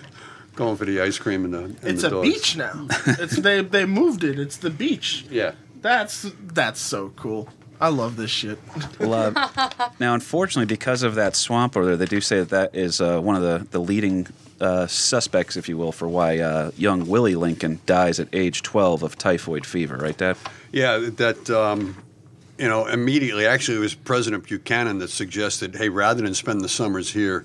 going 0.55 0.77
for 0.77 0.85
the 0.85 1.01
ice 1.01 1.19
cream 1.19 1.45
and 1.45 1.55
the. 1.55 1.59
And 1.65 1.79
It's 1.83 2.03
the 2.03 2.07
a 2.07 2.11
dogs. 2.11 2.29
beach 2.29 2.57
now. 2.57 2.87
It's 3.05 3.35
they 3.37 3.63
they 3.63 3.85
moved 3.85 4.23
it. 4.23 4.39
It's 4.39 4.59
the 4.59 4.71
beach. 4.71 5.27
Yeah. 5.29 5.55
That's 5.87 6.33
that's 6.43 6.81
so 6.81 7.13
cool. 7.15 7.49
I 7.81 7.91
love 7.91 8.17
this 8.17 8.31
shit. 8.33 8.59
Well, 8.99 9.33
uh, 9.37 9.91
now, 10.01 10.15
unfortunately, 10.15 10.67
because 10.67 11.05
of 11.05 11.15
that 11.15 11.37
swamp 11.37 11.77
over 11.77 11.87
there, 11.87 11.97
they 11.97 12.07
do 12.07 12.21
say 12.21 12.41
that 12.41 12.49
that 12.49 12.75
is 12.75 13.01
uh, 13.01 13.21
one 13.21 13.37
of 13.37 13.43
the, 13.43 13.69
the 13.71 13.79
leading 13.79 14.27
uh, 14.61 14.89
suspects, 14.89 15.57
if 15.57 15.69
you 15.69 15.77
will, 15.77 15.93
for 15.93 16.09
why 16.09 16.41
uh, 16.41 16.73
young 16.77 17.07
Willie 17.07 17.37
Lincoln 17.37 17.79
dies 17.87 18.19
at 18.19 18.27
age 18.33 18.65
12 18.65 19.05
of 19.05 19.17
typhoid 19.17 19.65
fever, 19.65 19.97
right, 19.97 20.17
Dad? 20.17 20.37
Yeah, 20.73 21.09
that 21.19 21.49
um, 21.51 21.97
you 22.59 22.67
know 22.67 22.87
immediately. 22.87 23.47
Actually, 23.47 23.77
it 23.77 23.81
was 23.81 23.95
President 23.95 24.43
Buchanan 24.43 24.99
that 24.99 25.11
suggested, 25.11 25.77
hey, 25.77 25.89
rather 25.89 26.21
than 26.25 26.35
spend 26.35 26.63
the 26.63 26.69
summers 26.69 27.13
here 27.13 27.45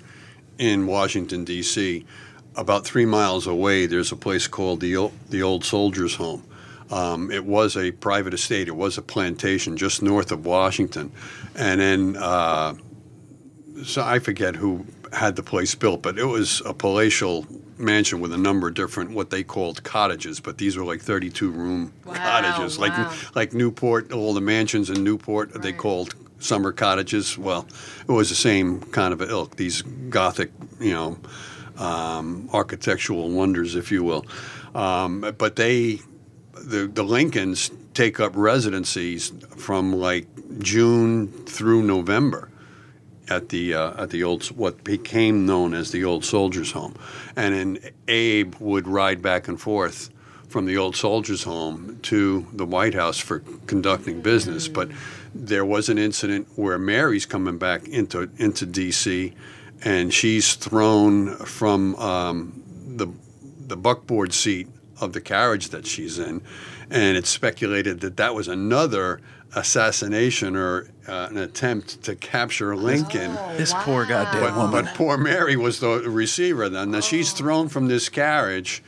in 0.58 0.88
Washington 0.88 1.46
D.C., 1.46 2.08
about 2.56 2.86
three 2.86 3.06
miles 3.06 3.46
away, 3.46 3.86
there's 3.86 4.12
a 4.12 4.16
place 4.16 4.48
called 4.48 4.80
the 4.80 4.98
old, 4.98 5.14
the 5.30 5.44
Old 5.44 5.64
Soldiers 5.64 6.16
Home. 6.16 6.44
Um, 6.92 7.32
it 7.32 7.46
was 7.46 7.78
a 7.78 7.92
private 7.92 8.34
estate. 8.34 8.68
It 8.68 8.76
was 8.76 8.98
a 8.98 9.02
plantation 9.02 9.78
just 9.78 10.02
north 10.02 10.32
of 10.32 10.46
Washington, 10.46 11.12
and 11.56 11.80
then 11.80 12.18
uh, 12.18 12.76
so 13.84 14.04
I 14.04 14.20
forget 14.20 14.56
who 14.56 14.86
had 15.14 15.36
the 15.36 15.44
place 15.44 15.76
built, 15.76 16.02
but 16.02 16.18
it 16.18 16.26
was 16.26 16.62
a 16.66 16.74
palatial 16.74 17.46
mansion 17.78 18.20
with 18.20 18.32
a 18.34 18.38
number 18.38 18.68
of 18.68 18.74
different 18.76 19.12
what 19.12 19.30
they 19.30 19.44
called 19.44 19.84
cottages, 19.84 20.40
but 20.40 20.58
these 20.58 20.78
were 20.78 20.84
like 20.86 21.02
32 21.02 21.50
room 21.50 21.94
Wow, 22.06 22.14
cottages, 22.16 22.78
wow. 22.78 22.88
like 22.88 23.36
like 23.36 23.54
Newport, 23.54 24.12
all 24.12 24.34
the 24.34 24.42
mansions 24.42 24.90
in 24.90 25.04
Newport 25.04 25.54
they 25.62 25.72
Right. 25.72 25.78
called 25.78 26.16
summer 26.40 26.72
cottages. 26.72 27.38
Well, 27.38 27.68
it 28.08 28.12
was 28.12 28.30
the 28.30 28.36
same 28.36 28.82
kind 28.82 29.14
of 29.14 29.22
ilk. 29.22 29.56
These 29.58 29.82
gothic, 30.10 30.52
you 30.80 30.94
know, 30.94 31.18
um, 31.78 32.50
architectural 32.54 33.30
wonders, 33.30 33.76
if 33.76 33.92
you 33.92 34.04
will. 34.04 34.26
Um, 34.76 35.34
but 35.38 35.56
they, 35.56 36.00
the 36.64 36.88
the 36.88 37.04
Lincolns, 37.04 37.72
take 37.94 38.20
up 38.20 38.34
residencies 38.36 39.32
from 39.58 39.94
like 39.94 40.28
June 40.60 41.28
through 41.46 41.84
November 41.84 42.50
at 43.30 43.50
the 43.50 43.74
uh, 43.74 44.04
at 44.04 44.10
the 44.10 44.24
old 44.24 44.46
what 44.48 44.84
became 44.84 45.46
known 45.46 45.74
as 45.74 45.92
the 45.92 46.04
old 46.04 46.26
soldiers 46.26 46.72
home, 46.72 46.96
and 47.36 47.56
then 47.56 47.92
Abe 48.08 48.56
would 48.60 48.88
ride 48.88 49.22
back 49.22 49.48
and 49.48 49.60
forth 49.60 50.10
from 50.50 50.66
the 50.66 50.78
old 50.78 50.96
soldiers 50.96 51.44
home 51.44 51.98
to 52.04 52.46
the 52.52 52.66
White 52.66 52.94
House 52.94 53.18
for 53.18 53.40
conducting 53.68 54.22
business. 54.22 54.68
But 54.68 54.90
there 55.34 55.64
was 55.64 55.88
an 55.88 55.98
incident 55.98 56.48
where 56.56 56.78
Mary's 56.78 57.26
coming 57.26 57.58
back 57.58 57.88
into 57.88 58.30
into 58.38 58.66
D.C. 58.66 59.34
and 59.84 60.14
she's 60.14 60.56
thrown 60.56 61.38
from 61.38 61.96
um, 61.96 62.64
the 62.98 63.08
the 63.68 63.78
buckboard 63.78 64.34
seat 64.34 64.68
of 65.02 65.14
the 65.14 65.22
carriage 65.22 65.70
that 65.70 65.86
she's 65.86 66.20
in, 66.20 66.42
and 66.90 67.18
it's 67.18 67.30
speculated 67.30 68.00
that 68.02 68.18
that 68.18 68.36
was 68.36 68.48
another 68.48 69.20
assassination 69.56 70.56
or 70.56 70.90
uh, 71.08 71.28
an 71.30 71.38
attempt 71.38 72.02
to 72.04 72.16
capture 72.16 72.76
Lincoln. 72.76 73.36
Oh, 73.38 73.58
This 73.58 73.74
poor 73.74 74.06
goddamn 74.06 74.42
But, 74.42 74.56
woman. 74.56 74.86
but 74.86 74.96
poor 74.96 75.18
Mary 75.18 75.58
was 75.58 75.80
the 75.80 76.04
receiver 76.08 76.70
then. 76.70 76.92
Now 76.92 77.02
she's 77.02 77.34
thrown 77.34 77.68
from 77.68 77.88
this 77.88 78.08
carriage. 78.08 78.82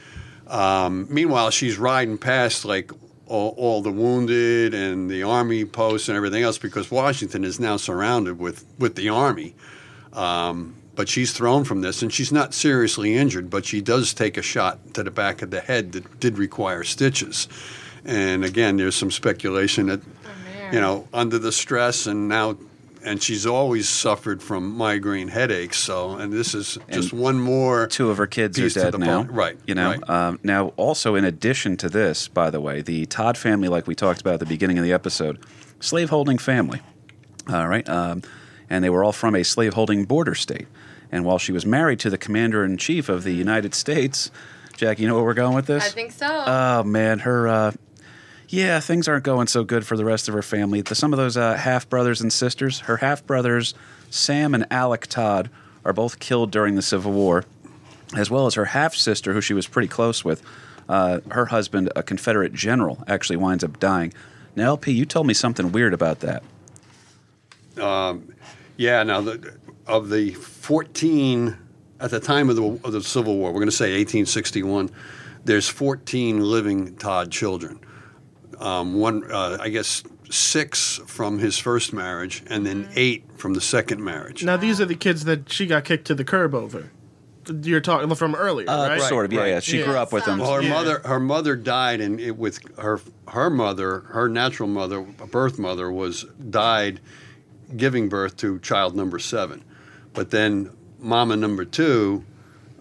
Um, 0.48 1.08
meanwhile, 1.10 1.50
she's 1.50 1.78
riding 1.78 2.18
past 2.18 2.64
like 2.64 2.92
all, 3.26 3.54
all 3.58 3.82
the 3.82 3.92
wounded 3.92 4.74
and 4.74 5.10
the 5.10 5.24
army 5.24 5.66
posts 5.66 6.08
and 6.08 6.16
everything 6.16 6.44
else 6.44 6.58
because 6.58 6.90
Washington 6.92 7.44
is 7.44 7.60
now 7.60 7.76
surrounded 7.78 8.40
with, 8.40 8.66
with 8.80 8.96
the 8.96 9.10
army. 9.10 9.56
Um, 10.14 10.76
but 10.96 11.10
she's 11.10 11.32
thrown 11.34 11.64
from 11.64 11.82
this, 11.82 12.02
and 12.02 12.14
she's 12.14 12.32
not 12.32 12.54
seriously 12.54 13.16
injured, 13.16 13.50
but 13.50 13.66
she 13.66 13.82
does 13.82 14.14
take 14.14 14.38
a 14.38 14.42
shot 14.42 14.94
to 14.94 15.04
the 15.04 15.12
back 15.12 15.42
of 15.42 15.50
the 15.52 15.60
head 15.62 15.92
that 15.94 16.20
did 16.20 16.38
require 16.38 16.84
stitches. 16.84 17.48
And 18.06 18.44
again, 18.44 18.78
there's 18.78 18.96
some 18.96 19.12
speculation 19.12 19.88
that, 19.88 20.02
you 20.72 20.80
know, 20.82 21.08
under 21.14 21.40
the 21.40 21.52
stress 21.52 22.06
and 22.06 22.28
now, 22.28 22.58
and 23.06 23.22
she's 23.22 23.46
always 23.46 23.90
suffered 23.90 24.42
from 24.44 24.76
migraine 24.78 25.30
headaches. 25.30 25.78
So, 25.78 26.12
and 26.18 26.32
this 26.32 26.54
is 26.54 26.78
just 26.92 27.12
And 27.12 27.22
one 27.22 27.40
more. 27.40 27.88
Two 27.88 28.10
of 28.10 28.18
her 28.18 28.28
kids 28.28 28.60
are 28.60 28.70
dead 28.70 28.98
now. 29.00 29.24
puzzle. 29.24 29.34
Right, 29.36 29.58
You 29.66 29.76
know. 29.76 29.92
right. 29.92 30.10
Um, 30.10 30.40
now, 30.44 30.68
also 30.78 31.16
in 31.16 31.26
addition 31.26 31.76
to 31.78 31.90
this, 31.90 32.28
by 32.28 32.50
the 32.50 32.62
way, 32.62 32.82
the 32.82 33.06
Todd 33.08 33.38
family, 33.38 33.68
like 33.68 33.88
we 33.88 33.96
talked 33.96 34.22
about 34.22 34.36
at 34.36 34.40
the 34.42 34.46
beginning 34.46 34.78
of 34.78 34.84
the 34.84 34.94
episode, 34.94 35.44
slaveholding 35.80 36.38
family. 36.38 36.82
All 37.50 37.68
right. 37.68 37.88
Um, 37.90 38.22
and 38.70 38.84
they 38.84 38.90
were 38.90 39.04
all 39.04 39.12
from 39.12 39.36
a 39.36 39.44
slaveholding 39.44 40.06
border 40.06 40.36
state. 40.36 40.68
And 41.14 41.26
while 41.26 41.38
she 41.38 41.52
was 41.52 41.64
married 41.64 42.00
to 42.00 42.10
the 42.10 42.18
commander 42.18 42.66
in 42.66 42.76
chief 42.76 43.08
of 43.08 43.24
the 43.24 43.34
United 43.34 43.76
States, 43.76 44.32
Jack, 44.76 44.98
you 44.98 45.08
know 45.08 45.14
where 45.14 45.24
we're 45.24 45.36
going 45.36 45.54
with 45.54 45.68
this? 45.68 45.86
I 45.86 45.90
think 45.90 46.12
so. 46.12 46.26
Oh 46.28 46.84
man, 46.84 47.20
her. 47.20 47.48
Uh, 47.48 47.72
yeah, 48.48 48.80
things 48.80 49.08
aren't 49.08 49.24
going 49.24 49.46
so 49.46 49.64
good 49.64 49.86
for 49.86 49.96
the 49.96 50.06
rest 50.06 50.28
of 50.28 50.34
her 50.34 50.42
family. 50.42 50.82
The, 50.82 50.96
some 50.96 51.14
of 51.14 51.18
those 51.18 51.38
uh, 51.38 51.54
half 51.54 51.88
brothers 51.88 52.20
and 52.22 52.34
sisters, 52.34 52.80
her 52.82 52.98
half 52.98 53.28
brothers, 53.28 53.76
Sam 54.10 54.56
and 54.56 54.66
Alec 54.72 55.06
Todd, 55.06 55.52
are 55.86 55.94
both 55.94 56.18
killed 56.18 56.50
during 56.50 56.74
the 56.74 56.82
Civil 56.82 57.12
War, 57.12 57.46
as 58.18 58.32
well 58.32 58.48
as 58.48 58.56
her 58.56 58.66
half 58.66 58.96
sister, 58.96 59.34
who 59.34 59.42
she 59.42 59.54
was 59.54 59.68
pretty 59.68 59.88
close 59.88 60.26
with. 60.26 60.42
Uh, 60.90 61.20
her 61.30 61.46
husband, 61.46 61.92
a 61.96 62.02
Confederate 62.02 62.54
general, 62.54 63.04
actually 63.06 63.38
winds 63.38 63.64
up 63.64 63.80
dying. 63.80 64.12
Now, 64.56 64.70
LP, 64.70 64.92
you 64.92 65.06
told 65.06 65.28
me 65.28 65.36
something 65.36 65.72
weird 65.72 65.94
about 65.94 66.22
that. 66.22 66.44
Um, 67.80 68.34
Yeah, 68.78 69.04
now 69.04 69.22
the, 69.22 69.56
of 69.88 70.10
the 70.10 70.32
14 70.34 71.58
at 72.00 72.12
the 72.12 72.20
time 72.20 72.50
of 72.50 72.56
the, 72.56 72.64
of 72.84 72.92
the 72.92 73.02
Civil 73.04 73.38
War, 73.38 73.52
we're 73.52 73.60
going 73.60 73.68
to 73.70 73.72
say 73.72 73.86
1861. 73.98 74.90
There's 75.46 75.68
14 75.68 76.42
living 76.42 76.96
Todd 76.96 77.32
children. 77.32 77.80
Um, 78.60 78.94
one, 78.96 79.30
uh, 79.32 79.58
I 79.60 79.70
guess, 79.70 80.04
six 80.30 81.00
from 81.06 81.40
his 81.40 81.58
first 81.58 81.92
marriage, 81.94 82.44
and 82.48 82.66
then 82.66 82.88
eight 82.96 83.24
from 83.36 83.54
the 83.54 83.62
second 83.62 84.04
marriage. 84.04 84.44
Now 84.44 84.58
these 84.58 84.80
are 84.80 84.86
the 84.86 84.96
kids 84.96 85.26
that 85.26 85.52
she 85.52 85.66
got 85.66 85.84
kicked 85.86 86.06
to 86.08 86.16
the 86.16 86.24
curb 86.24 86.56
over. 86.56 86.90
You're 87.62 87.82
talking 87.82 88.14
from 88.16 88.36
earlier, 88.36 88.70
Uh, 88.70 88.88
right? 88.88 89.02
Sort 89.02 89.26
of, 89.26 89.34
yeah, 89.34 89.40
right. 89.42 89.48
yeah. 89.50 89.60
She 89.60 89.80
Yeah. 89.80 89.86
grew 89.86 89.96
up 89.98 90.14
with 90.14 90.24
them. 90.24 90.40
Well, 90.40 90.54
her 90.54 90.62
Yeah. 90.62 90.70
mother, 90.70 91.02
her 91.04 91.20
mother 91.20 91.58
died, 91.58 92.00
and 92.00 92.20
it, 92.22 92.38
with 92.38 92.60
her 92.80 93.02
her 93.28 93.50
mother, 93.50 94.00
her 94.12 94.30
natural 94.30 94.70
mother, 94.70 95.02
birth 95.02 95.60
mother, 95.60 95.92
was 95.92 96.26
died 96.50 97.02
giving 97.76 98.08
birth 98.08 98.38
to 98.38 98.60
child 98.60 98.96
number 98.96 99.20
seven. 99.20 99.62
But 100.14 100.32
then 100.32 100.70
mama 101.00 101.36
number 101.36 101.66
two 101.66 102.24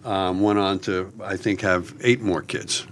um, 0.03 0.41
went 0.41 0.59
on 0.59 0.79
to, 0.79 1.11
I 1.23 1.37
think, 1.37 1.61
have 1.61 1.93
eight 2.01 2.21
more 2.21 2.41
kids. 2.41 2.85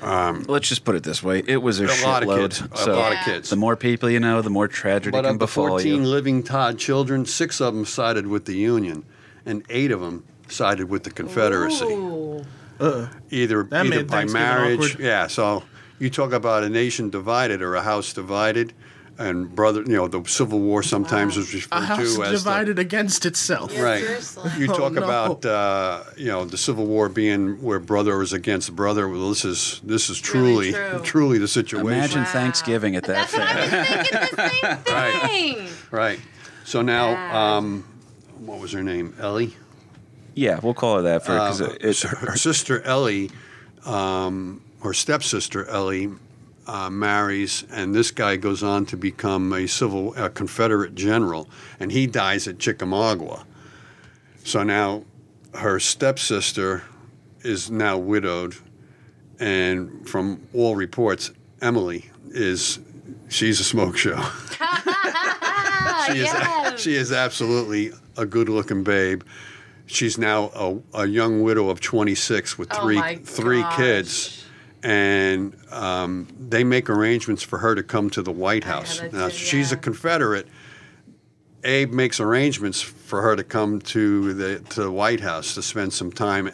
Let's 0.00 0.68
just 0.68 0.84
put 0.84 0.94
it 0.94 1.02
this 1.02 1.22
way: 1.22 1.42
it 1.46 1.56
was 1.60 1.80
a, 1.80 1.86
A 1.86 2.06
lot 2.06 2.22
of 2.22 2.28
shitload. 2.28 2.38
kids. 2.40 2.60
A 2.72 2.76
So 2.76 2.94
lot 2.96 3.12
of 3.12 3.18
kids. 3.24 3.50
the 3.50 3.56
more 3.56 3.76
people 3.76 4.08
you 4.08 4.20
know, 4.20 4.40
the 4.42 4.50
more 4.50 4.68
tragedy 4.68 5.10
But 5.10 5.22
can 5.24 5.34
of 5.34 5.38
the 5.40 5.46
befall 5.46 5.68
14 5.70 5.86
you. 6.02 6.02
living 6.08 6.42
Todd 6.44 6.78
children, 6.78 7.26
six 7.26 7.60
of 7.60 7.74
them 7.74 7.84
sided 7.84 8.26
with 8.28 8.44
the 8.44 8.54
Union, 8.54 9.04
and 9.44 9.64
eight 9.68 9.90
of 9.90 10.00
them 10.00 10.24
sided 10.48 10.88
with 10.88 11.02
the 11.02 11.10
Confederacy. 11.10 11.84
Ooh. 11.86 12.44
either 13.30 13.64
That 13.64 13.86
either 13.86 14.04
by 14.04 14.24
marriage. 14.26 14.78
awkward. 14.92 15.00
Yeah, 15.04 15.26
so 15.26 15.64
you 15.98 16.10
talk 16.10 16.32
about 16.32 16.62
a 16.62 16.68
nation 16.68 17.10
divided 17.10 17.60
or 17.60 17.74
a 17.74 17.82
house 17.82 18.12
divided, 18.12 18.72
and 19.18 19.52
brother, 19.54 19.82
you 19.82 19.96
know, 19.96 20.06
the 20.08 20.22
Civil 20.28 20.60
War 20.60 20.82
sometimes 20.82 21.36
is 21.36 21.52
referred 21.52 21.96
to 21.96 22.22
as 22.24 22.42
divided 22.44 22.78
against 22.78 23.26
itself. 23.26 23.72
Yeah, 23.74 23.82
right. 23.82 24.00
seriously. 24.04 24.50
You 24.58 24.70
Oh, 24.70 24.76
talk 24.76 24.92
no. 24.92 25.02
about 25.02 25.44
uh, 25.44 26.04
you 26.16 26.26
know 26.28 26.44
the 26.44 26.56
Civil 26.58 26.86
War 26.86 27.08
being 27.08 27.60
where 27.62 27.80
brother 27.80 28.16
was 28.18 28.32
against 28.32 28.74
brother. 28.76 29.08
Well, 29.08 29.28
this 29.28 29.44
is 29.44 29.80
this 29.84 30.08
is 30.08 30.20
truly 30.20 30.72
Really 30.72 30.72
true. 30.72 31.00
truly 31.02 31.38
the 31.38 31.48
situation. 31.48 31.86
Imagine 31.88 32.22
Wow. 32.22 32.32
Thanksgiving 32.32 32.96
at 32.96 33.04
that 33.04 33.28
That's 33.28 33.32
what 33.32 33.42
I 33.42 33.60
was 33.60 33.70
thinking. 33.70 34.36
The 34.36 34.50
same 34.50 34.78
Right. 34.94 35.30
thing. 35.30 35.68
Right. 35.90 36.20
So 36.64 36.82
now, 36.82 37.12
Wow. 37.12 37.56
um, 37.58 37.84
what 38.38 38.60
was 38.60 38.72
her 38.72 38.82
name? 38.82 39.14
Ellie. 39.20 39.56
Yeah, 40.34 40.60
we'll 40.62 40.74
call 40.74 40.96
her 40.96 41.02
that 41.02 41.24
for 41.24 41.32
because 41.32 41.60
Uh, 41.60 41.74
it, 41.80 41.84
it, 41.84 42.00
her 42.02 42.36
sister 42.36 42.80
Ellie, 42.82 43.30
um, 43.84 44.60
her 44.82 44.92
stepsister 44.94 45.66
Ellie, 45.66 46.10
uh, 46.68 46.90
marries, 46.90 47.64
and 47.72 47.94
this 47.94 48.10
guy 48.12 48.36
goes 48.36 48.62
on 48.62 48.86
to 48.86 48.96
become 48.96 49.52
a 49.52 49.66
civil 49.66 50.14
a 50.14 50.28
Confederate 50.30 50.94
general, 50.94 51.48
and 51.80 51.90
he 51.90 52.06
dies 52.06 52.46
at 52.46 52.58
Chickamauga. 52.58 53.44
So 54.44 54.62
now, 54.62 55.04
her 55.54 55.80
stepsister 55.80 56.84
is 57.42 57.70
now 57.70 57.96
widowed, 57.98 58.54
and 59.40 60.08
from 60.08 60.46
all 60.54 60.76
reports, 60.76 61.32
Emily 61.60 62.10
is 62.30 62.78
she's 63.28 63.58
a 63.60 63.64
smoke 63.64 63.96
show. 63.96 64.22
She 66.06 66.20
is 66.20 66.80
she 66.80 66.94
is 66.94 67.12
absolutely 67.12 67.92
a 68.16 68.24
good-looking 68.24 68.82
babe. 68.82 69.22
She's 69.86 70.16
now 70.16 70.50
a, 70.94 71.02
a 71.02 71.06
young 71.06 71.42
widow 71.42 71.68
of 71.68 71.80
26 71.80 72.56
with 72.56 72.68
Oh 72.72 72.80
three 72.82 72.96
my 72.96 73.16
three 73.16 73.60
gosh. 73.60 73.76
kids, 73.76 74.44
and 74.82 75.56
um, 75.70 76.28
they 76.38 76.64
make 76.64 76.88
arrangements 76.88 77.42
for 77.42 77.58
her 77.58 77.74
to 77.74 77.82
come 77.82 78.10
to 78.10 78.22
the 78.22 78.32
White 78.32 78.64
House. 78.64 79.02
Now, 79.12 79.28
too, 79.28 79.34
she's 79.34 79.72
a. 79.72 79.76
Confederate. 79.76 80.46
Abe 81.64 81.90
makes 81.92 82.20
arrangements 82.20 82.80
for 82.80 83.20
her 83.22 83.34
to 83.34 83.42
come 83.42 83.80
to 83.80 84.32
the 84.32 84.60
to 84.60 84.82
the 84.84 84.90
White 84.92 85.20
House 85.20 85.54
to 85.54 85.62
spend 85.62 85.92
some 85.92 86.12
time. 86.12 86.50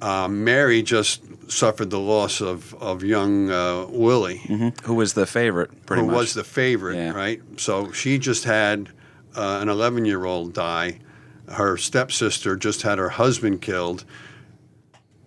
Uh, 0.00 0.28
Mary 0.28 0.82
just 0.82 1.22
suffered 1.50 1.90
the 1.90 1.98
loss 1.98 2.40
of 2.40 2.72
of 2.74 3.02
young 3.02 3.50
uh, 3.50 3.86
Willie, 3.88 4.38
Who 4.84 4.94
was 4.94 5.14
the 5.14 5.26
favorite? 5.26 5.84
Pretty 5.84 6.02
much? 6.02 6.10
who 6.10 6.12
much. 6.16 6.20
was 6.22 6.34
the 6.34 6.44
favorite, 6.44 6.94
Yeah. 6.96 7.10
right? 7.12 7.40
So 7.56 7.90
she 7.92 8.18
just 8.18 8.44
had 8.44 8.88
uh, 9.36 9.58
an 9.60 9.68
11 9.68 10.04
year 10.04 10.24
old 10.24 10.54
die. 10.54 11.00
Her 11.48 11.76
stepsister 11.76 12.54
just 12.56 12.82
had 12.82 12.98
her 12.98 13.08
husband 13.10 13.60
killed. 13.62 14.04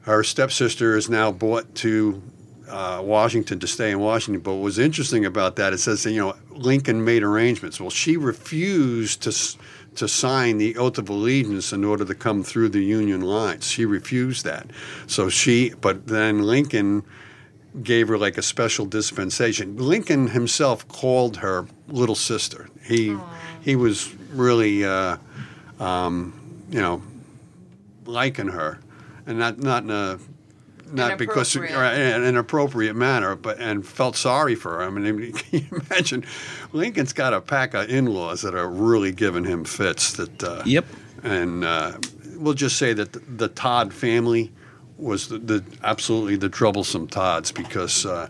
Her 0.03 0.23
stepsister 0.23 0.97
is 0.97 1.09
now 1.09 1.31
brought 1.31 1.73
to 1.75 2.21
uh, 2.69 3.01
Washington 3.03 3.59
to 3.59 3.67
stay 3.67 3.91
in 3.91 3.99
Washington. 3.99 4.41
But 4.41 4.53
what 4.53 4.63
was 4.63 4.79
interesting 4.79 5.25
about 5.25 5.55
that, 5.57 5.73
it 5.73 5.79
says 5.79 6.03
that, 6.03 6.11
you 6.11 6.19
know, 6.19 6.35
Lincoln 6.51 7.03
made 7.03 7.23
arrangements. 7.23 7.79
Well, 7.79 7.89
she 7.89 8.17
refused 8.17 9.21
to, 9.23 9.31
to 9.95 10.07
sign 10.07 10.57
the 10.57 10.75
oath 10.77 10.97
of 10.97 11.09
allegiance 11.09 11.71
in 11.71 11.83
order 11.83 12.05
to 12.05 12.15
come 12.15 12.43
through 12.43 12.69
the 12.69 12.81
Union 12.81 13.21
lines. 13.21 13.69
She 13.69 13.85
refused 13.85 14.45
that. 14.45 14.67
So 15.07 15.29
she, 15.29 15.73
but 15.79 16.07
then 16.07 16.43
Lincoln 16.43 17.03
gave 17.81 18.07
her 18.07 18.17
like 18.17 18.37
a 18.37 18.41
special 18.41 18.85
dispensation. 18.85 19.77
Lincoln 19.77 20.27
himself 20.27 20.87
called 20.87 21.37
her 21.37 21.65
little 21.87 22.15
sister. 22.15 22.69
He 22.83 23.17
he 23.61 23.75
was 23.75 24.13
really 24.31 24.85
uh, 24.85 25.17
um, 25.79 26.65
you 26.69 26.81
know 26.81 27.01
liking 28.05 28.49
her, 28.49 28.79
and 29.25 29.37
not 29.39 29.59
not 29.59 29.83
in 29.83 29.89
a 29.89 30.19
not 30.91 31.17
because 31.17 31.55
Inappropriate. 31.55 31.97
in 32.15 32.23
an 32.23 32.37
appropriate 32.37 32.93
manner, 32.95 33.35
but 33.35 33.59
and 33.59 33.85
felt 33.85 34.15
sorry 34.15 34.53
for 34.55 34.81
him. 34.83 34.97
I 34.97 35.11
mean, 35.11 35.33
can 35.33 35.59
you 35.61 35.81
imagine? 35.89 36.25
Lincoln's 36.71 37.13
got 37.13 37.33
a 37.33 37.41
pack 37.41 37.73
of 37.73 37.89
in-laws 37.89 38.41
that 38.43 38.53
are 38.53 38.69
really 38.69 39.11
giving 39.11 39.43
him 39.43 39.63
fits. 39.65 40.13
That 40.13 40.43
uh, 40.43 40.61
Yep. 40.65 40.85
and 41.23 41.63
uh, 41.63 41.93
we'll 42.35 42.53
just 42.53 42.77
say 42.77 42.93
that 42.93 43.13
the, 43.13 43.19
the 43.19 43.47
Todd 43.47 43.93
family 43.93 44.51
was 44.97 45.29
the, 45.29 45.39
the 45.39 45.63
absolutely 45.83 46.35
the 46.35 46.49
troublesome 46.49 47.07
Todds 47.07 47.51
because 47.51 48.05
uh, 48.05 48.27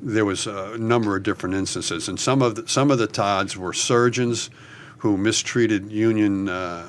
there 0.00 0.24
was 0.24 0.46
a 0.46 0.78
number 0.78 1.16
of 1.16 1.22
different 1.24 1.54
instances, 1.56 2.08
and 2.08 2.20
some 2.20 2.40
of 2.42 2.54
the, 2.54 2.68
some 2.68 2.90
of 2.92 2.98
the 2.98 3.06
Todds 3.08 3.56
were 3.56 3.72
surgeons 3.72 4.50
who 4.98 5.16
mistreated 5.16 5.90
Union 5.90 6.48
uh, 6.48 6.88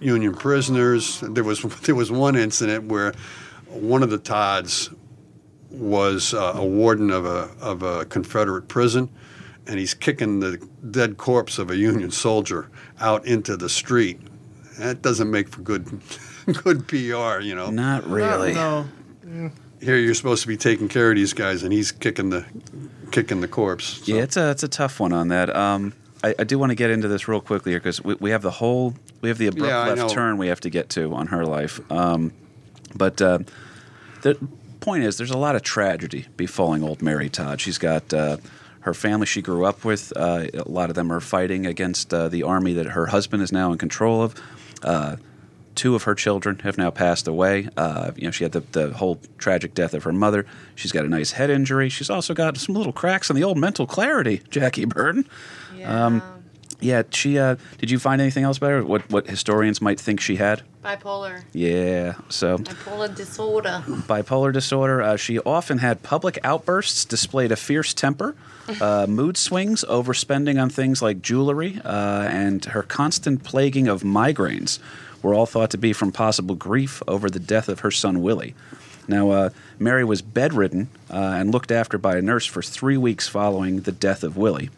Union 0.00 0.34
prisoners. 0.34 1.20
There 1.20 1.44
was 1.44 1.62
there 1.82 1.94
was 1.94 2.10
one 2.10 2.36
incident 2.36 2.84
where 2.84 3.12
one 3.68 4.02
of 4.02 4.10
the 4.10 4.18
Todds 4.18 4.90
was 5.70 6.34
uh, 6.34 6.52
a 6.56 6.64
warden 6.64 7.10
of 7.10 7.24
a 7.26 7.50
of 7.60 7.82
a 7.82 8.04
Confederate 8.04 8.68
prison, 8.68 9.08
and 9.66 9.78
he's 9.78 9.94
kicking 9.94 10.40
the 10.40 10.58
dead 10.90 11.16
corpse 11.16 11.58
of 11.58 11.70
a 11.70 11.76
Union 11.76 12.10
soldier 12.10 12.70
out 13.00 13.26
into 13.26 13.56
the 13.56 13.68
street. 13.68 14.20
That 14.78 15.02
doesn't 15.02 15.30
make 15.30 15.48
for 15.48 15.62
good 15.62 16.00
good 16.64 16.86
PR, 16.88 17.40
you 17.40 17.54
know. 17.54 17.70
Not 17.70 18.06
really. 18.06 18.54
No. 18.54 18.86
Here 19.80 19.96
you're 19.98 20.14
supposed 20.14 20.42
to 20.42 20.48
be 20.48 20.56
taking 20.56 20.88
care 20.88 21.10
of 21.10 21.16
these 21.16 21.32
guys, 21.32 21.62
and 21.62 21.72
he's 21.72 21.92
kicking 21.92 22.30
the 22.30 22.44
kicking 23.10 23.40
the 23.40 23.48
corpse. 23.48 24.02
So- 24.04 24.14
Yeah, 24.14 24.22
it's 24.22 24.36
a 24.36 24.50
it's 24.50 24.62
a 24.62 24.68
tough 24.68 25.00
one 25.00 25.12
on 25.12 25.28
that. 25.28 25.54
Um, 25.54 25.92
I, 26.22 26.34
I 26.38 26.44
do 26.44 26.58
want 26.58 26.70
to 26.70 26.74
get 26.74 26.90
into 26.90 27.06
this 27.08 27.28
real 27.28 27.40
quickly 27.40 27.72
here 27.72 27.80
because 27.80 28.02
we, 28.02 28.14
we 28.14 28.30
have 28.30 28.40
the 28.42 28.50
whole 28.50 28.94
we 29.24 29.30
have 29.30 29.38
the 29.38 29.46
abrupt 29.46 29.66
Yeah, 29.66 30.02
left 30.02 30.12
turn 30.12 30.36
we 30.36 30.48
have 30.48 30.60
to 30.60 30.70
get 30.70 30.90
to 30.90 31.14
on 31.14 31.28
her 31.28 31.46
life. 31.46 31.80
Um, 31.90 32.32
but 32.94 33.22
uh, 33.22 33.38
the 34.20 34.36
point 34.80 35.04
is, 35.04 35.16
there's 35.16 35.30
a 35.30 35.38
lot 35.38 35.56
of 35.56 35.62
tragedy 35.62 36.26
befalling 36.36 36.82
old 36.82 37.00
Mary 37.00 37.30
Todd. 37.30 37.58
She's 37.58 37.78
got 37.78 38.12
uh, 38.12 38.36
her 38.80 38.92
family 38.92 39.24
she 39.26 39.40
grew 39.40 39.64
up 39.64 39.82
with. 39.82 40.12
Uh, 40.14 40.48
a 40.52 40.68
lot 40.68 40.90
of 40.90 40.94
them 40.94 41.10
are 41.10 41.20
fighting 41.20 41.64
against 41.64 42.12
uh, 42.12 42.28
the 42.28 42.42
army 42.42 42.74
that 42.74 42.84
her 42.88 43.06
husband 43.06 43.42
is 43.42 43.50
now 43.50 43.72
in 43.72 43.78
control 43.78 44.22
of. 44.22 44.34
Uh, 44.82 45.16
two 45.74 45.94
of 45.94 46.02
her 46.02 46.14
children 46.14 46.58
have 46.58 46.76
now 46.76 46.90
passed 46.90 47.26
away. 47.26 47.68
Uh, 47.78 48.12
you 48.16 48.26
know, 48.26 48.30
she 48.30 48.44
had 48.44 48.52
the, 48.52 48.60
the 48.60 48.92
whole 48.92 49.18
tragic 49.38 49.72
death 49.72 49.94
of 49.94 50.04
her 50.04 50.12
mother. 50.12 50.44
She's 50.74 50.92
got 50.92 51.06
a 51.06 51.08
nice 51.08 51.32
head 51.32 51.48
injury. 51.48 51.88
She's 51.88 52.10
also 52.10 52.34
got 52.34 52.58
some 52.58 52.74
little 52.74 52.92
cracks 52.92 53.30
in 53.30 53.36
the 53.36 53.42
old 53.42 53.56
mental 53.56 53.86
clarity, 53.86 54.42
Jackie 54.50 54.84
Burton. 54.84 55.26
Yeah. 55.74 56.06
Um, 56.06 56.22
Yeah, 56.80 57.02
she. 57.10 57.38
Uh, 57.38 57.56
did 57.78 57.90
you 57.90 57.98
find 57.98 58.20
anything 58.20 58.44
else 58.44 58.58
about 58.58 58.70
her? 58.70 58.84
What 58.84 59.10
what 59.10 59.26
historians 59.28 59.80
might 59.80 59.98
think 59.98 60.20
she 60.20 60.36
had? 60.36 60.62
Bipolar. 60.84 61.44
Yeah. 61.52 62.14
So 62.28 62.58
Bipolar 62.58 63.14
disorder. 63.14 63.82
bipolar 63.86 64.52
disorder. 64.52 65.00
Uh, 65.00 65.16
she 65.16 65.38
often 65.40 65.78
had 65.78 66.02
public 66.02 66.38
outbursts, 66.44 67.04
displayed 67.04 67.52
a 67.52 67.56
fierce 67.56 67.94
temper, 67.94 68.36
uh, 68.80 69.06
mood 69.08 69.36
swings, 69.36 69.84
overspending 69.88 70.60
on 70.60 70.68
things 70.68 71.00
like 71.00 71.22
jewelry, 71.22 71.80
uh, 71.84 72.26
and 72.30 72.66
her 72.66 72.82
constant 72.82 73.44
plaguing 73.44 73.88
of 73.88 74.02
migraines 74.02 74.78
were 75.22 75.32
all 75.32 75.46
thought 75.46 75.70
to 75.70 75.78
be 75.78 75.94
from 75.94 76.12
possible 76.12 76.54
grief 76.54 77.02
over 77.08 77.30
the 77.30 77.40
death 77.40 77.70
of 77.70 77.80
her 77.80 77.90
son 77.90 78.20
Willie. 78.20 78.54
Now, 79.08 79.30
uh, 79.30 79.50
Mary 79.78 80.04
was 80.04 80.20
bedridden 80.22 80.88
uh, 81.10 81.16
and 81.16 81.50
looked 81.50 81.70
after 81.72 81.96
by 81.96 82.16
a 82.16 82.22
nurse 82.22 82.44
for 82.46 82.62
three 82.62 82.96
weeks 82.98 83.26
following 83.26 83.80
the 83.80 83.92
death 83.92 84.22
of 84.22 84.36
Willie. 84.36 84.70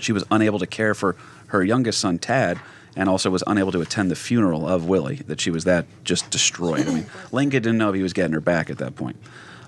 She 0.00 0.12
was 0.12 0.24
unable 0.30 0.58
to 0.58 0.66
care 0.66 0.94
for 0.94 1.14
her 1.54 1.64
youngest 1.64 2.00
son, 2.00 2.18
Tad, 2.18 2.60
and 2.96 3.08
also 3.08 3.30
was 3.30 3.42
unable 3.46 3.72
to 3.72 3.80
attend 3.80 4.10
the 4.10 4.16
funeral 4.16 4.68
of 4.68 4.86
Willie, 4.86 5.16
that 5.26 5.40
she 5.40 5.50
was 5.50 5.64
that 5.64 5.86
just 6.04 6.30
destroyed. 6.30 6.86
I 6.86 6.92
mean, 6.92 7.06
Lincoln 7.32 7.62
didn't 7.62 7.78
know 7.78 7.88
if 7.88 7.94
he 7.94 8.02
was 8.02 8.12
getting 8.12 8.32
her 8.32 8.40
back 8.40 8.70
at 8.70 8.78
that 8.78 8.96
point. 8.96 9.16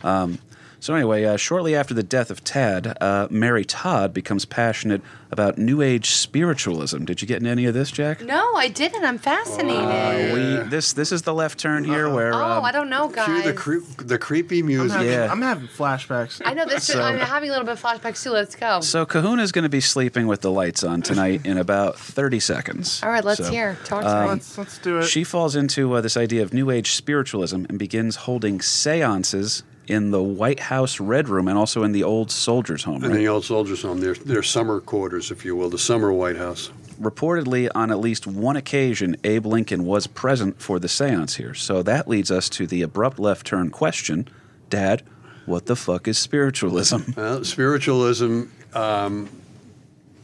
Um, 0.05 0.39
so, 0.87 0.95
anyway, 0.95 1.25
uh, 1.25 1.37
shortly 1.37 1.75
after 1.75 1.95
the 1.95 2.05
death 2.05 2.31
of 2.31 2.45
Tad, 2.45 2.97
uh, 3.01 3.27
Mary 3.29 3.65
Todd 3.65 4.15
becomes 4.15 4.45
passionate 4.45 5.03
about 5.33 5.59
New 5.59 5.83
Age 5.83 6.11
spiritualism. 6.11 7.05
Did 7.05 7.21
you 7.21 7.27
get 7.27 7.39
into 7.39 7.51
any 7.51 7.65
of 7.65 7.75
this, 7.75 7.91
Jack? 7.91 8.21
No, 8.21 8.55
I 8.55 8.69
didn't. 8.69 9.05
I'm 9.05 9.19
fascinated. 9.19 10.33
We, 10.33 10.69
this, 10.71 10.93
this 10.93 11.11
is 11.11 11.23
the 11.23 11.35
left 11.35 11.59
turn 11.59 11.83
here 11.83 12.09
where. 12.09 12.33
oh, 12.33 12.59
um, 12.59 12.65
I 12.65 12.71
don't 12.71 12.89
know, 12.89 13.09
guys. 13.09 13.27
Cue 13.27 13.43
the, 13.43 13.53
cre- 13.53 13.79
the 13.99 14.17
creepy 14.17 14.61
I'm 14.61 14.67
music. 14.67 14.93
having, 14.99 15.13
Yeah. 15.13 15.29
I'm 15.29 15.43
having 15.43 15.67
flashbacks. 15.67 16.41
I 16.45 16.55
know 16.55 16.67
this. 16.67 16.85
So- 16.85 17.03
I'm 17.03 17.19
having 17.19 17.49
a 17.49 17.53
little 17.53 17.67
bit 17.67 17.73
of 17.73 17.83
flashbacks 17.83 18.23
too. 18.23 18.31
Let's 18.31 18.55
go. 18.55 18.81
So 18.81 19.05
Kahuna's 19.05 19.51
going 19.51 19.65
to 19.65 19.69
be 19.69 19.81
sleeping 19.81 20.29
with 20.29 20.41
the 20.43 20.53
lights 20.53 20.85
on 20.85 21.03
tonight 21.03 21.45
in 21.45 21.59
about 21.59 21.99
30 21.99 22.39
seconds. 22.39 23.03
All 23.03 23.11
right, 23.11 23.25
let's 23.25 23.45
So, 23.45 23.51
hear. 23.51 23.77
Talk 23.85 24.05
um, 24.05 24.13
to 24.15 24.23
me. 24.23 24.29
let's 24.29 24.57
let's 24.57 24.79
do 24.79 24.99
it. 25.01 25.07
She 25.07 25.25
falls 25.25 25.57
into 25.57 25.95
uh, 25.95 26.01
this 26.01 26.17
idea 26.17 26.45
of 26.45 26.55
New 26.55 26.71
Age 26.71 26.93
spiritualism 26.93 27.65
and 27.69 27.77
begins 27.77 28.15
holding 28.15 28.61
seances 28.61 29.65
in 29.87 30.11
the 30.11 30.23
White 30.23 30.61
House 30.61 31.01
Red 31.01 31.29
Room 31.29 31.49
and 31.49 31.57
also 31.59 31.83
in 31.83 31.93
the 31.93 32.03
old 32.03 32.31
soldiers' 32.31 32.85
home. 32.85 33.05
And 33.05 33.13
right? 33.13 33.19
the 33.19 33.29
old 33.29 33.45
soldiers' 33.45 33.83
home, 33.83 34.01
their 34.01 34.15
their 34.15 34.43
summer 34.43 34.81
quarters, 34.81 35.31
if 35.31 35.45
you 35.45 35.57
will, 35.57 35.71
the 35.71 35.79
summer 35.79 36.13
White 36.13 36.37
House. 36.37 36.71
Reportedly, 37.01 37.69
on 37.75 37.91
at 37.91 37.99
least 37.99 38.27
one 38.27 38.57
occasion, 38.57 39.17
Abe 39.23 39.47
Lincoln 39.47 39.85
was 39.85 40.07
present 40.07 40.61
for 40.61 40.79
the 40.79 40.89
seance 40.89 41.37
here. 41.37 41.53
So 41.53 41.83
that 41.83 42.09
leads 42.09 42.31
us 42.31 42.49
to 42.51 42.67
the 42.67 42.81
abrupt 42.83 43.19
left 43.19 43.47
turn 43.47 43.71
question 43.71 44.29
Dad, 44.71 45.03
what 45.45 45.67
the 45.67 45.77
fuck 45.77 46.09
is 46.09 46.19
spiritualism? 46.19 47.13
Well, 47.17 47.45
spiritualism 47.45 48.45
um, 48.75 49.29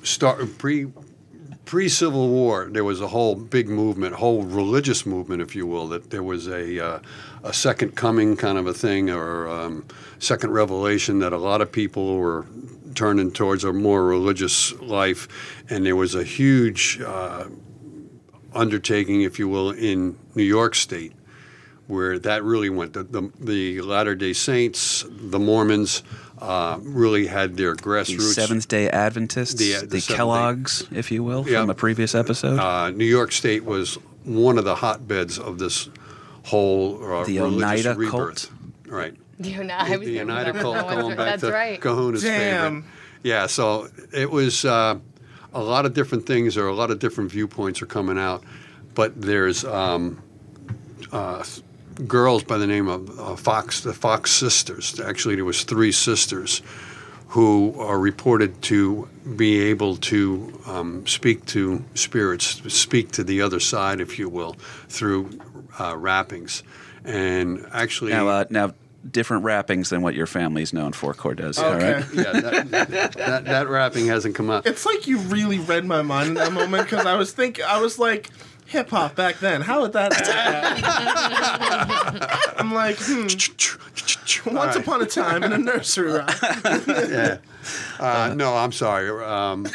start 0.02 0.58
pre 0.58 0.86
pre 1.72 1.88
Civil 1.88 2.28
War. 2.28 2.68
There 2.70 2.84
was 2.84 3.00
a 3.00 3.08
whole 3.08 3.34
big 3.34 3.66
movement, 3.66 4.16
whole 4.16 4.42
religious 4.42 5.06
movement, 5.06 5.40
if 5.40 5.56
you 5.56 5.66
will. 5.66 5.88
That 5.88 6.10
there 6.10 6.22
was 6.22 6.46
a 6.46 6.86
uh, 6.86 7.00
a 7.44 7.54
second 7.54 7.96
coming 7.96 8.36
kind 8.36 8.58
of 8.58 8.66
a 8.66 8.74
thing, 8.74 9.08
or 9.08 9.48
um, 9.48 9.86
second 10.18 10.50
revelation 10.50 11.20
that 11.20 11.32
a 11.32 11.38
lot 11.38 11.62
of 11.62 11.72
people 11.72 12.18
were 12.18 12.44
turning 12.94 13.32
towards 13.32 13.64
a 13.64 13.72
more 13.72 14.04
religious 14.04 14.78
life, 14.82 15.26
and 15.70 15.86
there 15.86 15.96
was 15.96 16.14
a 16.14 16.22
huge 16.22 17.00
uh, 17.00 17.44
undertaking, 18.52 19.22
if 19.22 19.38
you 19.38 19.48
will, 19.48 19.70
in 19.70 20.18
New 20.34 20.44
York 20.44 20.74
State 20.74 21.14
where 21.92 22.18
that 22.18 22.42
really 22.42 22.70
went. 22.70 22.94
The, 22.94 23.02
the, 23.04 23.30
the 23.40 23.80
Latter 23.82 24.14
day 24.14 24.32
Saints, 24.32 25.04
the 25.08 25.38
Mormons, 25.38 26.02
uh, 26.40 26.78
really 26.82 27.26
had 27.26 27.56
their 27.56 27.74
grassroots. 27.76 28.32
Seventh 28.34 28.66
day 28.66 28.88
Adventists, 28.88 29.54
The, 29.54 29.72
the, 29.72 29.76
uh, 29.76 29.80
the 29.80 29.86
Seventh-day- 30.00 30.14
Kellogg's, 30.16 30.84
if 30.90 31.10
you 31.12 31.22
will, 31.22 31.48
Yeah. 31.48 31.60
from 31.60 31.70
a 31.70 31.74
previous 31.74 32.14
episode. 32.14 32.58
Uh, 32.58 32.90
New 32.90 33.04
York 33.04 33.30
State 33.30 33.64
was 33.64 33.94
one 34.24 34.58
of 34.58 34.64
the 34.64 34.74
hotbeds 34.74 35.38
of 35.38 35.58
this 35.58 35.88
whole 36.44 36.96
uh, 37.04 37.24
The 37.24 37.38
religious 37.38 37.86
Oneida 37.86 37.94
rebirth. 37.94 38.10
cult? 38.10 38.50
Right. 38.88 39.14
You 39.38 39.64
know, 39.64 39.74
I 39.74 39.96
was 39.96 40.00
the 40.00 40.04
thinking 40.16 40.30
Oneida 40.30 40.52
that 40.52 40.62
cult 40.62 40.76
the 40.76 40.82
going 40.82 41.04
one- 41.04 41.16
back 41.16 41.40
That's 41.40 41.42
to 41.42 41.52
right. 41.52 41.80
Kahuna's 41.80 42.22
Damn. 42.22 42.82
favorite. 42.82 42.90
Yeah, 43.24 43.46
so 43.46 43.88
it 44.12 44.30
was 44.30 44.64
uh, 44.64 44.98
a 45.52 45.62
lot 45.62 45.86
of 45.86 45.94
different 45.94 46.26
things 46.26 46.56
or 46.56 46.66
a 46.66 46.74
lot 46.74 46.90
of 46.90 46.98
different 46.98 47.30
viewpoints 47.30 47.80
are 47.82 47.86
coming 47.86 48.18
out, 48.18 48.42
but 48.94 49.20
there's 49.20 49.64
um, 49.64 50.20
uh, 51.12 51.44
girls 52.06 52.42
by 52.44 52.58
the 52.58 52.66
name 52.66 52.88
of 52.88 53.18
uh, 53.18 53.36
Fox, 53.36 53.80
the 53.80 53.92
Fox 53.94 54.30
sisters. 54.30 54.98
Actually, 55.00 55.36
there 55.36 55.44
was 55.44 55.64
three 55.64 55.92
sisters 55.92 56.62
who 57.28 57.74
are 57.80 57.98
reported 57.98 58.60
to 58.62 59.08
be 59.36 59.60
able 59.62 59.96
to 59.96 60.52
um, 60.66 61.06
speak 61.06 61.44
to 61.46 61.82
spirits, 61.94 62.60
speak 62.72 63.10
to 63.12 63.24
the 63.24 63.40
other 63.40 63.58
side, 63.60 64.00
if 64.00 64.18
you 64.18 64.28
will, 64.28 64.52
through 64.88 65.30
uh, 65.78 65.96
rappings. 65.96 66.62
And 67.04 67.66
actually, 67.72 68.12
Now, 68.12 68.28
uh, 68.28 68.44
now, 68.50 68.72
different 69.10 69.42
wrappings 69.44 69.88
than 69.90 70.02
what 70.02 70.14
your 70.14 70.26
family's 70.26 70.72
known 70.72 70.92
for, 70.92 71.12
Cordes. 71.14 71.58
All 71.58 71.72
Okay. 71.72 71.94
right. 71.94 72.04
Yeah, 72.14 72.32
that, 72.32 72.70
that, 73.16 73.44
that 73.46 73.68
rapping 73.68 74.06
hasn't 74.06 74.34
come 74.36 74.48
up. 74.50 74.66
It's 74.66 74.86
like 74.86 75.06
you 75.08 75.18
really 75.18 75.58
read 75.58 75.84
my 75.84 76.02
mind 76.02 76.28
in 76.28 76.34
that 76.34 76.52
moment 76.52 76.84
because 76.88 77.06
I 77.06 77.16
was 77.16 77.32
thinking, 77.32 77.64
I 77.66 77.80
was 77.80 77.98
like, 77.98 78.30
hip 78.66 78.90
hop 78.90 79.14
back 79.14 79.38
then. 79.38 79.60
How 79.60 79.82
would 79.82 79.92
that? 79.92 80.12
I'm 82.58 82.72
like, 82.72 82.96
hmm. 82.98 83.26
Once 84.46 84.76
upon 84.76 85.02
a 85.02 85.06
time 85.06 85.44
in 85.44 85.52
a 85.52 85.58
nursery 85.58 86.12
rhyme. 86.12 86.28
yeah. 86.88 87.38
Uh, 87.98 88.34
no, 88.34 88.54
I'm 88.56 88.72
sorry. 88.72 89.08
Um, 89.22 89.66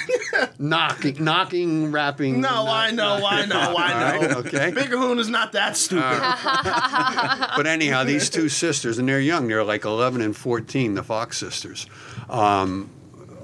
knocking, 0.59 1.23
knocking, 1.23 1.91
rapping. 1.91 2.41
No, 2.41 2.67
I 2.67 2.91
know, 2.91 3.25
I 3.25 3.45
know, 3.47 3.75
I 3.77 3.93
All 3.93 4.19
right, 4.19 4.29
know. 4.29 4.37
okay. 4.39 4.71
Big 4.71 4.89
Hoon 4.89 5.19
is 5.19 5.29
not 5.29 5.53
that 5.53 5.77
stupid. 5.77 6.19
But 7.55 7.67
anyhow, 7.67 8.03
these 8.03 8.29
two 8.29 8.49
sisters, 8.49 8.97
and 8.97 9.07
they're 9.07 9.21
young. 9.21 9.47
They're 9.47 9.63
like 9.63 9.85
11 9.85 10.21
and 10.21 10.35
14, 10.35 10.95
the 10.95 11.03
Fox 11.03 11.37
sisters, 11.37 11.87
um, 12.29 12.89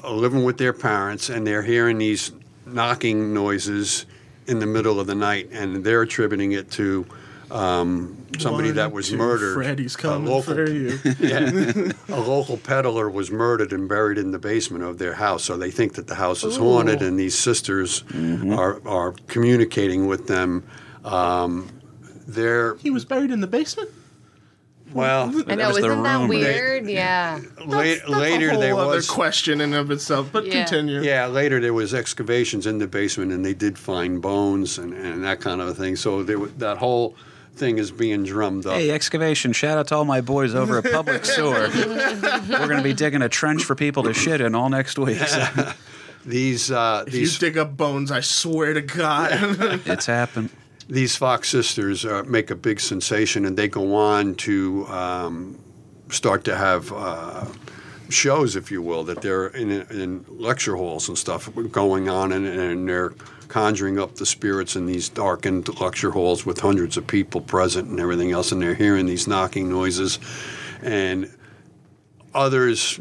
are 0.04 0.12
living 0.12 0.44
with 0.44 0.58
their 0.58 0.74
parents, 0.74 1.30
and 1.30 1.48
they're 1.48 1.64
hearing 1.64 1.98
these 2.00 2.32
knocking 2.66 3.34
noises 3.34 4.06
in 4.48 4.60
the 4.60 4.66
middle 4.66 5.00
of 5.00 5.08
the 5.08 5.16
night, 5.16 5.50
and 5.52 5.84
they're 5.84 6.02
attributing 6.02 6.52
it 6.54 6.70
to 6.72 7.06
um, 7.52 8.18
somebody 8.40 8.70
One, 8.70 8.76
that 8.78 8.92
was 8.92 9.10
two, 9.10 9.18
murdered. 9.18 9.54
Freddy's 9.56 9.96
A 9.96 9.98
coming 9.98 10.26
local- 10.30 10.56
for 10.56 10.70
you. 10.70 10.98
yeah. 11.20 11.52
a 12.10 12.20
local 12.20 12.58
peddler 12.58 13.10
was 13.10 13.30
murdered 13.30 13.72
and 13.74 13.88
buried 13.88 14.18
in 14.18 14.32
the 14.32 14.40
basement 14.40 14.84
of 14.84 14.98
their 14.98 15.14
house. 15.14 15.44
So 15.44 15.56
they 15.58 15.70
think 15.72 15.94
that 15.94 16.08
the 16.08 16.16
house 16.16 16.44
is 16.44 16.58
haunted, 16.58 17.02
and 17.02 17.20
these 17.20 17.38
sisters 17.38 18.04
are, 18.14 18.82
are 18.88 19.12
communicating 19.28 20.08
with 20.08 20.28
them. 20.28 20.64
Um, 21.06 21.70
they're, 22.26 22.76
He 22.78 22.90
was 22.90 23.06
buried 23.06 23.30
in 23.32 23.42
the 23.42 23.48
basement. 23.48 23.90
Well, 24.94 25.24
I 25.48 25.56
know, 25.56 25.68
was 25.70 25.78
the 25.78 25.86
isn't 25.88 26.04
that 26.04 26.16
rumor. 26.20 26.28
weird? 26.28 26.90
Yeah. 26.90 27.40
la- 27.66 27.78
That's 27.84 28.08
later 28.08 28.50
a 28.50 28.52
whole 28.54 28.62
there 28.62 28.76
other 28.76 28.96
was. 28.96 29.10
question 29.10 29.62
in 29.62 29.74
of 29.74 29.92
itself. 29.92 30.30
But 30.32 30.46
Yeah. 30.46 30.64
continue. 30.66 31.02
Yeah, 31.02 31.28
later 31.28 31.60
there 31.60 31.74
was 31.74 31.94
excavations 31.94 32.66
in 32.68 32.78
the 32.78 32.88
basement, 32.88 33.32
and 33.32 33.44
they 33.46 33.54
did 33.54 33.78
find 33.78 34.22
bones 34.22 34.78
and, 34.78 34.94
and 34.94 35.24
that 35.24 35.40
kind 35.42 35.62
of 35.62 35.68
a 35.68 35.74
thing. 35.74 35.96
So 35.96 36.24
there, 36.24 36.38
that 36.38 36.78
whole 36.78 37.16
thing 37.56 37.78
is 37.78 37.92
being 37.92 38.24
drummed 38.24 38.66
up. 38.66 38.74
Hey, 38.74 38.90
excavation! 38.90 39.54
Shout 39.54 39.78
out 39.78 39.88
to 39.90 39.96
all 39.96 40.06
my 40.06 40.22
boys 40.22 40.56
over 40.56 40.80
at 40.80 40.92
Public 40.92 41.24
Sewer. 41.36 41.70
We're 41.74 42.68
going 42.68 42.78
to 42.78 42.82
be 42.84 42.94
digging 42.94 43.22
a 43.22 43.30
trench 43.30 43.64
for 43.64 43.76
people 43.76 44.04
to 44.04 44.14
shit 44.14 44.42
in 44.42 44.56
all 44.56 44.70
next 44.70 44.98
week. 44.98 45.20
So 45.20 45.72
These 46.26 46.72
uh, 46.72 47.04
If 47.06 47.14
you 47.16 47.28
dig 47.28 47.58
up 47.58 47.76
bones, 47.76 48.10
I 48.10 48.22
swear 48.22 48.74
to 48.74 48.82
God. 48.82 49.30
it's 49.86 50.06
happened. 50.06 50.50
These 50.88 51.16
Fox 51.16 51.50
sisters 51.50 52.06
uh, 52.06 52.24
make 52.24 52.52
a 52.52 52.56
big 52.56 52.80
sensation, 52.80 53.46
and 53.46 53.58
they 53.58 53.68
go 53.68 53.96
on 53.96 54.36
to 54.36 54.86
um, 54.88 55.60
start 56.10 56.44
to 56.46 56.56
have 56.56 56.92
uh, 56.92 57.46
shows, 58.10 58.56
if 58.56 58.72
you 58.72 58.82
will, 58.82 59.04
that 59.04 59.22
they're 59.22 59.48
in, 59.48 59.72
in 59.72 60.26
lecture 60.30 60.76
halls 60.76 61.08
and 61.08 61.18
stuff 61.18 61.50
going 61.72 62.10
on, 62.10 62.32
and, 62.32 62.46
and 62.46 62.88
they're 62.88 63.14
conjuring 63.48 64.00
up 64.00 64.16
the 64.16 64.26
spirits 64.26 64.76
in 64.76 64.86
these 64.86 65.10
darkened 65.10 65.80
lecture 65.80 66.12
halls 66.12 66.46
with 66.46 66.60
hundreds 66.60 66.98
of 66.98 67.06
people 67.06 67.40
present 67.40 67.88
and 67.90 68.00
everything 68.00 68.32
else, 68.32 68.52
and 68.52 68.62
they're 68.62 68.74
hearing 68.74 69.06
these 69.06 69.28
knocking 69.28 69.70
noises, 69.70 70.20
and 70.82 71.32
others 72.34 73.00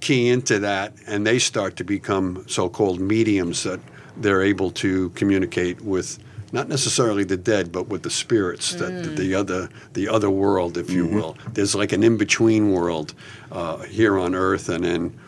key 0.00 0.28
into 0.28 0.58
that 0.58 0.92
and 1.06 1.26
they 1.26 1.38
start 1.38 1.76
to 1.76 1.84
become 1.84 2.44
so-called 2.46 3.00
mediums 3.00 3.62
that 3.62 3.80
they're 4.18 4.42
able 4.42 4.70
to 4.70 5.08
communicate 5.10 5.80
with 5.80 6.18
not 6.54 6.68
necessarily 6.68 7.24
the 7.24 7.36
dead 7.36 7.72
but 7.72 7.88
with 7.88 8.02
the 8.04 8.10
spirits 8.10 8.74
that 8.74 9.16
the 9.16 9.34
other 9.34 9.68
the 9.92 10.08
other 10.08 10.30
world 10.30 10.78
if 10.78 10.88
you 10.88 11.04
will. 11.04 11.36
There's 11.52 11.74
like 11.74 11.92
an 11.92 12.02
in-between 12.02 12.72
world 12.72 13.12
uh, 13.50 13.78
here 13.82 14.16
on 14.18 14.34
earth 14.34 14.68
and 14.68 14.84
then 14.84 15.18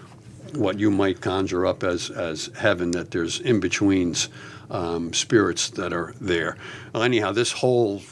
what 0.54 0.78
you 0.78 0.90
might 0.90 1.20
conjure 1.20 1.66
up 1.66 1.82
as 1.82 2.10
as 2.10 2.50
heaven 2.56 2.92
that 2.92 3.10
there's 3.10 3.40
in-betweens 3.40 4.28
um, 4.70 5.12
spirits 5.12 5.70
that 5.70 5.92
are 5.92 6.14
there. 6.20 6.56
Well, 6.92 7.02
anyhow 7.02 7.32
this 7.32 7.50
whole 7.50 8.02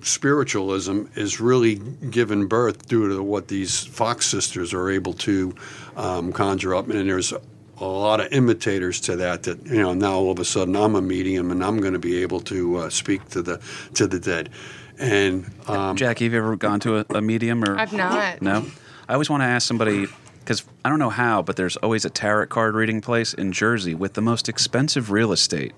spiritualism 0.00 1.06
is 1.16 1.40
really 1.40 1.76
given 2.10 2.46
birth 2.46 2.86
due 2.86 3.08
to 3.08 3.22
what 3.22 3.48
these 3.48 3.84
Fox 3.84 4.26
sisters 4.26 4.72
are 4.72 4.90
able 4.90 5.14
to 5.14 5.54
um, 5.96 6.32
conjure 6.32 6.74
up, 6.74 6.88
and 6.88 7.08
there's 7.08 7.32
a 7.80 7.84
lot 7.84 8.20
of 8.20 8.32
imitators 8.32 9.00
to 9.02 9.16
that. 9.16 9.42
That 9.44 9.64
you 9.66 9.82
know 9.82 9.94
now 9.94 10.14
all 10.14 10.30
of 10.30 10.38
a 10.38 10.44
sudden 10.44 10.76
I'm 10.76 10.94
a 10.94 11.02
medium 11.02 11.50
and 11.50 11.62
I'm 11.64 11.78
going 11.80 11.92
to 11.94 11.98
be 11.98 12.22
able 12.22 12.40
to 12.42 12.76
uh, 12.76 12.90
speak 12.90 13.28
to 13.30 13.42
the 13.42 13.60
to 13.94 14.06
the 14.06 14.18
dead, 14.20 14.50
and 14.98 15.50
um, 15.66 15.96
Jackie, 15.96 16.24
have 16.24 16.32
you 16.32 16.38
ever 16.38 16.56
gone 16.56 16.80
to 16.80 16.98
a, 16.98 17.06
a 17.14 17.20
medium 17.20 17.64
or? 17.64 17.76
I've 17.78 17.92
not. 17.92 18.40
No. 18.42 18.66
I 19.08 19.12
always 19.14 19.28
want 19.28 19.42
to 19.42 19.46
ask 19.46 19.66
somebody 19.68 20.06
because 20.40 20.64
I 20.84 20.88
don't 20.88 20.98
know 20.98 21.10
how, 21.10 21.42
but 21.42 21.56
there's 21.56 21.76
always 21.78 22.04
a 22.04 22.10
tarot 22.10 22.46
card 22.46 22.74
reading 22.74 23.00
place 23.00 23.34
in 23.34 23.52
Jersey 23.52 23.94
with 23.94 24.14
the 24.14 24.22
most 24.22 24.48
expensive 24.48 25.10
real 25.10 25.32
estate. 25.32 25.72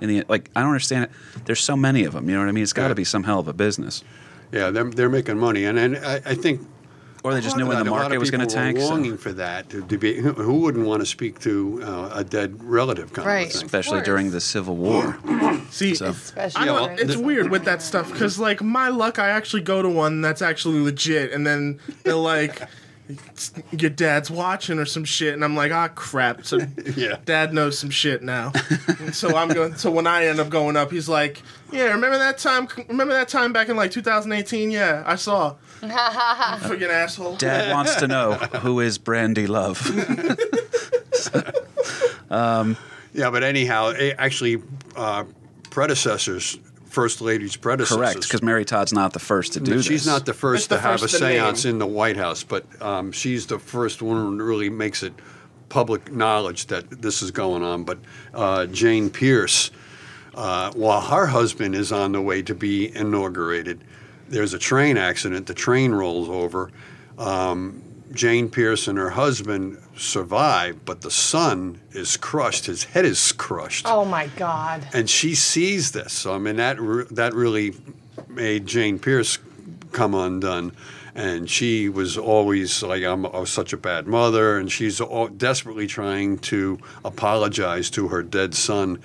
In 0.00 0.08
the 0.08 0.24
like, 0.28 0.48
I 0.54 0.60
don't 0.60 0.68
understand 0.70 1.04
it. 1.06 1.10
There's 1.44 1.60
so 1.60 1.76
many 1.76 2.04
of 2.04 2.12
them. 2.12 2.28
You 2.28 2.36
know 2.36 2.42
what 2.42 2.48
I 2.48 2.52
mean? 2.52 2.62
It's 2.62 2.72
got 2.72 2.84
to 2.84 2.88
Yeah. 2.90 2.94
be 2.94 3.04
some 3.04 3.24
hell 3.24 3.40
of 3.40 3.48
a 3.48 3.52
business. 3.52 4.04
yeah, 4.52 4.70
they're, 4.70 4.84
they're 4.84 5.08
making 5.08 5.38
money, 5.38 5.64
and, 5.64 5.76
and 5.78 5.96
I, 5.98 6.14
I 6.24 6.34
think 6.34 6.60
Or 7.24 7.34
they 7.34 7.40
just 7.40 7.56
knew 7.56 7.66
when 7.66 7.78
the 7.78 7.84
that- 7.84 7.90
a 7.90 7.92
lot 7.92 8.00
market 8.02 8.18
was 8.18 8.30
going 8.30 8.40
to 8.40 8.46
people 8.46 8.60
were 8.60 8.66
tank. 8.66 8.78
so- 8.78 8.88
Longing 8.88 9.16
for 9.18 9.32
that 9.32 9.68
to, 9.70 9.82
to 9.86 9.98
be, 9.98 10.20
who, 10.20 10.32
who 10.32 10.54
wouldn't 10.60 10.86
want 10.86 11.00
to 11.02 11.06
speak 11.06 11.40
to 11.40 11.80
uh, 11.82 12.10
a 12.14 12.24
dead 12.24 12.62
relative 12.62 13.12
kind 13.12 13.26
Right. 13.26 13.46
of 13.46 13.52
thing? 13.52 13.64
especially 13.64 13.98
course. 13.98 14.04
during 14.06 14.30
the 14.30 14.40
Civil 14.40 14.76
War. 14.76 15.18
See, 15.70 15.94
So- 15.94 16.06
Especially 16.06 16.62
I 16.62 16.64
don't, 16.64 16.82
when- 16.90 16.98
it's 16.98 17.16
weird 17.16 17.50
with 17.50 17.64
that 17.64 17.82
stuff 17.82 18.10
because, 18.12 18.38
like, 18.38 18.62
my 18.62 18.88
luck, 18.88 19.18
I 19.18 19.28
actually 19.30 19.62
go 19.62 19.82
to 19.82 19.88
one 19.88 20.20
that's 20.20 20.42
actually 20.42 20.80
legit, 20.80 21.32
and 21.32 21.46
then 21.46 21.80
they're 22.04 22.14
like, 22.14 22.62
"Your 23.72 23.90
dad's 23.90 24.30
watching" 24.30 24.78
or 24.78 24.84
some 24.84 25.04
shit, 25.04 25.32
and 25.34 25.42
I'm 25.44 25.56
like, 25.56 25.72
"Ah, 25.72 25.88
crap!" 25.88 26.44
So, 26.44 26.58
Yeah. 26.96 27.16
dad 27.24 27.52
knows 27.54 27.78
some 27.78 27.90
shit 27.90 28.22
now. 28.22 28.52
And 29.00 29.14
so 29.14 29.34
I'm 29.36 29.48
going. 29.48 29.76
So 29.76 29.90
when 29.90 30.06
I 30.06 30.26
end 30.26 30.40
up 30.40 30.48
going 30.50 30.76
up, 30.76 30.90
he's 30.90 31.08
like, 31.08 31.42
"Yeah, 31.72 31.84
remember 31.92 32.18
that 32.18 32.38
time? 32.38 32.68
Remember 32.88 33.14
that 33.14 33.28
time 33.28 33.52
back 33.52 33.68
in 33.70 33.76
like 33.76 33.90
2018? 33.90 34.70
Yeah, 34.70 35.02
I 35.06 35.16
saw." 35.16 35.54
Freaking 36.62 36.90
asshole. 36.90 37.36
Dad 37.36 37.72
wants 37.72 37.94
to 37.96 38.06
know 38.08 38.32
who 38.34 38.80
is 38.80 38.98
Brandi 38.98 39.46
Love. 39.48 39.78
Yeah, 43.14 43.30
but 43.30 43.42
anyhow, 43.42 43.92
actually, 44.18 44.62
uh, 44.94 45.24
predecessors, 45.70 46.58
First 46.86 47.20
Lady's 47.20 47.56
predecessors. 47.56 47.96
Correct, 47.96 48.22
because 48.22 48.42
Mary 48.42 48.64
Todd's 48.64 48.92
not 48.92 49.12
the 49.12 49.18
first 49.18 49.54
to 49.54 49.60
do 49.60 49.74
this. 49.74 49.86
She's 49.86 50.06
not 50.06 50.24
the 50.26 50.34
first 50.34 50.60
It's 50.60 50.66
the 50.68 50.76
to 50.76 50.82
have 50.82 51.00
first 51.00 51.14
a 51.14 51.18
to 51.18 51.24
name. 51.24 51.40
seance 51.40 51.64
in 51.64 51.78
the 51.78 51.86
White 51.86 52.16
House, 52.16 52.44
but 52.44 52.64
um, 52.82 53.10
she's 53.12 53.46
the 53.46 53.58
first 53.58 54.02
one 54.02 54.16
who 54.38 54.44
really 54.44 54.70
makes 54.70 55.02
it 55.02 55.12
public 55.68 56.12
knowledge 56.12 56.66
that 56.66 57.02
this 57.02 57.22
is 57.22 57.30
going 57.30 57.62
on. 57.62 57.84
But 57.84 57.98
uh, 58.34 58.66
Jane 58.66 59.10
Pierce, 59.10 59.70
uh, 60.34 60.72
while 60.72 61.00
her 61.00 61.26
husband 61.26 61.74
is 61.74 61.92
on 61.92 62.12
the 62.12 62.22
way 62.22 62.42
to 62.42 62.54
be 62.54 62.94
inaugurated, 62.94 63.82
there's 64.28 64.54
a 64.54 64.58
train 64.58 64.96
accident. 64.96 65.46
The 65.46 65.54
train 65.54 65.92
rolls 65.92 66.28
over. 66.28 66.70
Um, 67.18 67.82
Jane 68.12 68.48
Pierce 68.48 68.88
and 68.88 68.96
her 68.96 69.10
husband 69.10 69.78
survive, 69.96 70.84
but 70.84 71.02
the 71.02 71.10
son 71.10 71.80
is 71.92 72.16
crushed. 72.16 72.66
His 72.66 72.84
head 72.84 73.04
is 73.04 73.32
crushed 73.32 73.86
oh 73.86 74.04
my 74.04 74.28
God. 74.28 74.86
and 74.94 75.10
she 75.10 75.34
sees 75.34 75.92
this. 75.92 76.12
So 76.12 76.34
I 76.34 76.38
mean 76.38 76.56
that 76.56 76.80
re- 76.80 77.06
that 77.10 77.34
really 77.34 77.74
made 78.28 78.66
Jane 78.66 78.98
Pierce 78.98 79.38
come 79.92 80.14
undone, 80.14 80.72
and 81.14 81.48
she 81.50 81.88
was 81.88 82.16
always 82.16 82.82
like, 82.82 83.02
"I'm, 83.02 83.26
I 83.26 83.40
was 83.40 83.50
such 83.50 83.72
a 83.72 83.76
bad 83.76 84.06
mother," 84.06 84.58
and 84.58 84.70
she's 84.72 85.00
all, 85.00 85.28
desperately 85.28 85.86
trying 85.86 86.38
to 86.38 86.78
apologize 87.04 87.90
to 87.90 88.08
her 88.08 88.22
dead 88.22 88.54
son 88.54 89.00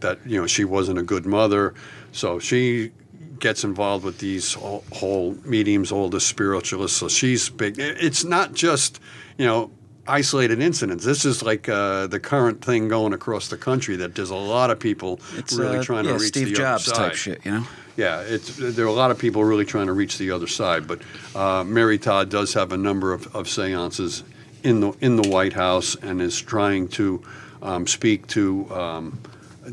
that 0.00 0.18
you 0.26 0.40
know 0.40 0.46
she 0.46 0.64
wasn't 0.64 0.98
a 0.98 1.02
good 1.02 1.26
mother. 1.26 1.74
So 2.12 2.38
she 2.38 2.92
gets 3.38 3.64
involved 3.64 4.04
with 4.04 4.18
these 4.18 4.54
whole, 4.54 4.84
whole 4.92 5.34
mediums, 5.44 5.92
all 5.92 6.08
the 6.08 6.20
spiritualists. 6.20 6.98
So 6.98 7.08
she's 7.08 7.48
big. 7.48 7.76
It's 7.78 8.24
not 8.24 8.54
just 8.54 9.00
you 9.38 9.46
know 9.46 9.70
isolated 10.08 10.60
incidents. 10.60 11.04
This 11.04 11.24
is 11.24 11.42
like 11.42 11.68
uh, 11.68 12.06
the 12.06 12.20
current 12.20 12.64
thing 12.64 12.88
going 12.88 13.12
across 13.12 13.48
the 13.48 13.56
country 13.56 13.96
that 13.96 14.14
there's 14.14 14.30
a 14.30 14.36
lot 14.36 14.70
of 14.70 14.78
people 14.78 15.20
It's 15.36 15.54
really 15.54 15.78
uh, 15.78 15.82
trying 15.82 16.04
yeah, 16.04 16.12
to 16.12 16.18
reach 16.18 16.28
Steve 16.28 16.48
the 16.48 16.54
Jobs 16.54 16.88
other 16.88 16.96
side. 16.96 17.16
Steve 17.16 17.34
Jobs 17.34 17.34
type 17.34 17.42
shit, 17.42 17.44
you 17.44 17.50
know. 17.52 17.66
Yeah, 17.96 18.20
it's 18.20 18.56
there 18.56 18.84
are 18.84 18.88
a 18.88 18.92
lot 18.92 19.10
of 19.10 19.18
people 19.18 19.42
really 19.44 19.64
trying 19.64 19.86
to 19.86 19.92
reach 19.92 20.18
the 20.18 20.30
other 20.30 20.46
side. 20.46 20.86
But 20.86 21.00
uh, 21.34 21.64
Mary 21.64 21.98
Todd 21.98 22.28
does 22.28 22.52
have 22.54 22.72
a 22.72 22.76
number 22.76 23.12
of, 23.12 23.34
of 23.34 23.48
seances 23.48 24.22
in 24.62 24.80
the 24.80 24.92
in 25.00 25.16
the 25.16 25.28
White 25.28 25.54
House 25.54 25.94
and 25.96 26.20
is 26.20 26.40
trying 26.40 26.88
to 26.88 27.22
um, 27.62 27.86
speak 27.86 28.26
to 28.28 28.70
um, 28.74 29.18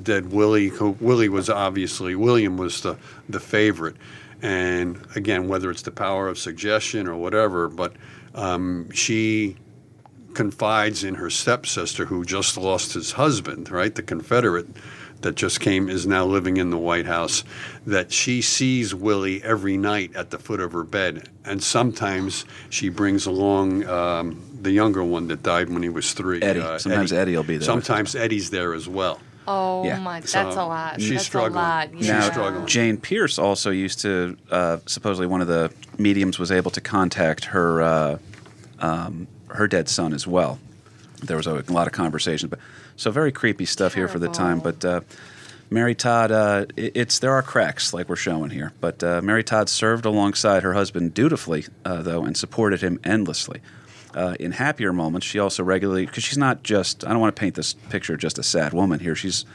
dead 0.02 0.32
Willie. 0.32 0.72
Willie 0.80 1.30
was 1.30 1.50
obviously 1.50 2.16
William 2.16 2.58
was 2.58 2.82
the 2.82 2.98
the 3.30 3.40
favorite, 3.40 3.96
and 4.42 5.00
again, 5.16 5.48
whether 5.48 5.70
it's 5.72 5.84
the 5.84 5.92
power 5.92 6.28
of 6.28 6.38
suggestion 6.38 7.08
or 7.08 7.16
whatever, 7.16 7.68
but 7.68 7.94
um, 8.36 8.90
she 8.92 9.58
confides 10.34 11.04
in 11.04 11.16
her 11.16 11.30
stepsister 11.30 12.06
who 12.06 12.26
just 12.26 12.58
lost 12.58 12.94
his 12.94 13.12
husband, 13.14 13.70
right? 13.70 13.94
The 13.94 14.02
Confederate 14.02 14.68
that 15.22 15.36
just 15.36 15.60
came 15.62 15.90
is 15.90 16.06
now 16.06 16.26
living 16.26 16.58
in 16.58 16.70
the 16.70 16.78
White 16.78 17.06
House. 17.06 17.44
That 17.86 18.12
she 18.12 18.42
sees 18.42 18.94
Willie 18.94 19.42
every 19.44 19.78
night 19.78 20.16
at 20.16 20.32
the 20.32 20.38
foot 20.40 20.60
of 20.60 20.72
her 20.74 20.84
bed, 20.84 21.30
and 21.46 21.64
sometimes 21.64 22.46
she 22.70 22.90
brings 22.90 23.26
along 23.26 23.86
um, 23.88 24.42
the 24.62 24.72
younger 24.72 25.04
one 25.04 25.28
that 25.28 25.44
died 25.44 25.70
when 25.70 25.84
he 25.84 25.90
was 25.90 26.14
three. 26.14 26.42
uh, 26.62 26.78
Sometimes 26.80 27.14
Eddie 27.14 27.36
will 27.36 27.44
be 27.44 27.58
there 27.58 27.66
Sometimes 27.66 28.16
Eddie's 28.16 28.50
there 28.50 28.74
as 28.74 28.88
well. 28.88 29.20
Oh 29.48 29.84
Yeah. 29.86 30.00
my, 30.00 30.20
that's 30.22 30.34
a 30.36 30.66
lot. 30.66 31.00
she's 31.02 31.10
that's 31.12 31.26
struggling. 31.26 31.54
a 31.54 31.58
lot. 31.58 31.90
She's 31.98 32.08
yeah. 32.08 32.22
struggling. 32.32 32.66
Jane 32.68 32.98
Pierce 32.98 33.38
also 33.38 33.70
used 33.72 34.00
to 34.02 34.38
uh, 34.52 34.78
supposedly 34.86 35.28
one 35.28 35.42
of 35.42 35.48
the 35.48 35.72
mediums 35.98 36.40
was 36.40 36.52
able 36.52 36.72
to 36.72 36.82
contact 36.82 37.46
her 37.46 37.82
uh, 37.82 38.18
um, 38.80 39.28
her 39.50 39.68
dead 39.68 39.90
son 39.90 40.14
as 40.14 40.26
well. 40.26 40.60
There 41.22 41.38
was 41.38 41.48
a 41.48 41.64
lot 41.72 41.88
of 41.88 41.94
conversation, 41.94 42.50
but 42.50 42.60
so 42.96 43.12
very 43.12 43.32
creepy 43.32 43.66
stuff 43.66 43.94
here 43.94 44.08
for 44.08 44.20
the 44.20 44.28
time. 44.30 44.60
But 44.60 44.84
uh, 44.84 45.02
Mary 45.70 45.96
Todd, 45.96 46.32
uh, 46.32 46.66
it- 46.76 46.92
it's 46.96 47.20
there 47.20 47.32
are 47.34 47.42
cracks 47.42 47.94
like 47.94 48.10
we're 48.10 48.16
showing 48.16 48.50
here. 48.50 48.74
But 48.82 49.04
uh, 49.04 49.22
Mary 49.22 49.44
Todd 49.44 49.70
served 49.70 50.06
alongside 50.06 50.64
her 50.64 50.74
husband 50.74 51.14
dutifully, 51.14 51.66
uh, 51.86 52.02
though, 52.02 52.24
and 52.26 52.36
supported 52.36 52.82
him 52.82 53.00
endlessly. 53.04 53.62
Uh, 54.16 54.36
in 54.40 54.52
happier 54.52 54.94
moments, 54.94 55.26
she 55.26 55.40
also 55.40 55.64
regularly 55.64 56.06
because 56.06 56.24
she's 56.24 56.38
not 56.38 56.64
just 56.64 57.06
I 57.06 57.10
don't 57.10 57.20
want 57.20 57.36
to 57.36 57.40
paint 57.40 57.56
this 57.56 57.74
picture 57.74 58.14
of 58.14 58.20
just 58.20 58.38
a 58.38 58.44
sad 58.44 58.74
woman 58.74 59.00
here. 59.00 59.16
She's 59.16 59.46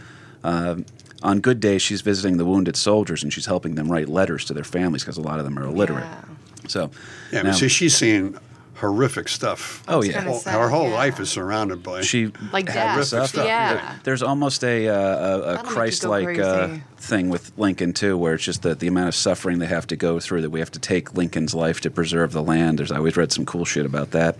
um, 0.42 0.84
on 1.22 1.40
good 1.40 1.60
days, 1.60 1.82
she's 1.82 2.00
visiting 2.00 2.36
the 2.36 2.44
wounded 2.44 2.76
soldiers 2.76 3.22
and 3.22 3.32
she's 3.32 3.46
helping 3.46 3.74
them 3.74 3.90
write 3.90 4.08
letters 4.08 4.44
to 4.46 4.54
their 4.54 4.64
families 4.64 5.02
because 5.02 5.16
a 5.16 5.20
lot 5.20 5.38
of 5.38 5.44
them 5.44 5.58
are 5.58 5.64
illiterate. 5.64 6.04
Yeah. 6.04 6.22
So, 6.68 6.90
Yeah, 7.32 7.42
now, 7.42 7.50
but 7.50 7.58
see, 7.58 7.68
she's 7.68 7.96
seeing 7.96 8.38
horrific 8.80 9.28
stuff. 9.28 9.82
oh 9.88 10.02
yeah, 10.02 10.22
Whole- 10.22 10.38
sad, 10.38 10.58
her 10.60 10.68
whole 10.68 10.88
yeah. 10.88 10.94
life 10.94 11.20
is 11.20 11.28
surrounded 11.30 11.82
by. 11.82 12.00
she 12.02 12.32
Like 12.52 12.68
had 12.68 12.96
death. 12.96 13.04
stuff. 13.06 13.28
stuff, 13.30 13.46
Yeah. 13.46 13.74
yeah. 13.74 13.94
There's 14.04 14.22
almost 14.22 14.62
a, 14.64 14.88
uh, 14.88 14.92
a, 14.94 14.98
a 14.98 15.40
That'll 15.40 15.52
make 15.54 15.58
you 15.58 15.68
go 15.68 15.74
Christ-like 15.74 16.38
uh, 16.38 16.68
thing 16.96 17.28
with 17.28 17.52
Lincoln 17.58 17.92
too, 17.92 18.16
where 18.16 18.34
it's 18.34 18.44
just 18.44 18.62
that 18.62 18.78
the 18.80 18.86
amount 18.86 19.08
of 19.08 19.14
suffering 19.14 19.58
they 19.58 19.66
have 19.66 19.86
to 19.88 19.96
go 19.96 20.20
through 20.20 20.42
that 20.42 20.50
we 20.50 20.60
have 20.60 20.70
to 20.72 20.78
take 20.80 21.14
Lincoln's 21.14 21.54
life 21.54 21.80
to 21.82 21.90
preserve 21.90 22.32
the 22.32 22.42
land. 22.42 22.78
There's 22.78 22.92
I 22.92 22.96
always 22.96 23.16
read 23.16 23.32
some 23.32 23.44
cool 23.46 23.64
shit 23.64 23.84
about 23.86 24.12
that, 24.12 24.36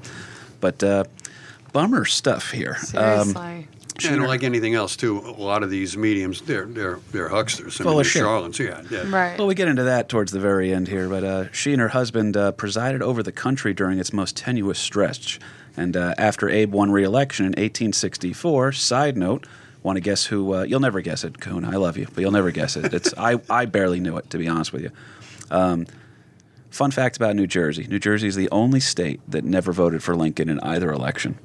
but 0.61 0.82
uh, 0.82 1.05
bummer 1.72 2.05
stuff 2.05 2.51
here. 2.53 2.76
Um, 2.97 3.34
Seriously. 4.01 4.23
and 4.23 4.29
like 4.29 4.43
anything 4.45 4.75
else, 4.75 4.97
too, 4.97 5.19
a 5.19 5.33
lot 5.43 5.63
of 5.63 5.71
these 5.71 5.97
mediums, 5.97 6.41
they're 6.43 6.67
they're 6.67 7.01
they're 7.11 7.29
hucksters. 7.29 7.81
I 7.81 7.85
Full 7.85 7.93
mean, 7.93 8.01
of 8.03 8.07
shit. 8.07 8.21
charlatans. 8.21 8.59
Yeah, 8.59 8.83
yeah. 8.91 9.11
right. 9.11 9.37
Well, 9.39 9.47
we 9.47 9.55
get 9.55 9.69
into 9.69 9.85
that 9.85 10.09
towards 10.09 10.33
the 10.33 10.41
very 10.41 10.73
end 10.73 10.89
here, 10.89 11.09
but 11.09 11.25
uh, 11.25 11.53
she 11.53 11.73
and 11.73 11.81
her 11.81 11.89
husband 11.89 12.37
uh, 12.37 12.53
presided 12.53 13.03
over 13.03 13.23
the 13.23 13.33
country 13.33 13.75
during 13.75 13.99
its 13.99 14.13
most 14.13 14.37
tenuous 14.37 14.79
stretch. 14.79 15.41
And 15.77 15.97
uh, 15.97 16.15
after 16.19 16.49
Abe 16.49 16.73
won 16.73 16.91
re-election 16.91 17.45
in 17.47 17.51
1864, 17.51 18.73
side 18.73 19.17
note, 19.17 19.47
want 19.83 19.97
to 19.97 20.01
guess 20.01 20.25
who? 20.27 20.55
Uh, 20.55 20.63
you'll 20.63 20.81
never 20.81 21.01
guess 21.01 21.23
it, 21.25 21.41
Coon. 21.41 21.65
I 21.65 21.77
love 21.77 21.97
you, 21.97 22.07
but 22.15 22.21
you'll 22.21 22.33
never 22.33 22.51
guess 22.51 22.77
it. 22.77 22.93
It's 22.93 23.15
I, 23.17 23.41
I 23.49 23.67
barely 23.67 24.01
knew 24.01 24.17
it, 24.17 24.29
to 24.31 24.39
be 24.39 24.49
honest 24.49 24.73
with 24.73 24.83
you. 24.83 24.91
Um, 25.51 25.87
fun 26.71 26.91
fact 26.91 27.17
about 27.17 27.37
New 27.37 27.47
Jersey: 27.47 27.87
New 27.87 27.99
Jersey 27.99 28.27
is 28.29 28.35
the 28.37 28.51
only 28.51 28.81
state 28.81 29.21
that 29.29 29.45
never 29.45 29.73
voted 29.73 30.03
for 30.03 30.17
Lincoln 30.17 30.49
in 30.49 30.59
either 30.61 30.91
election. 30.93 31.39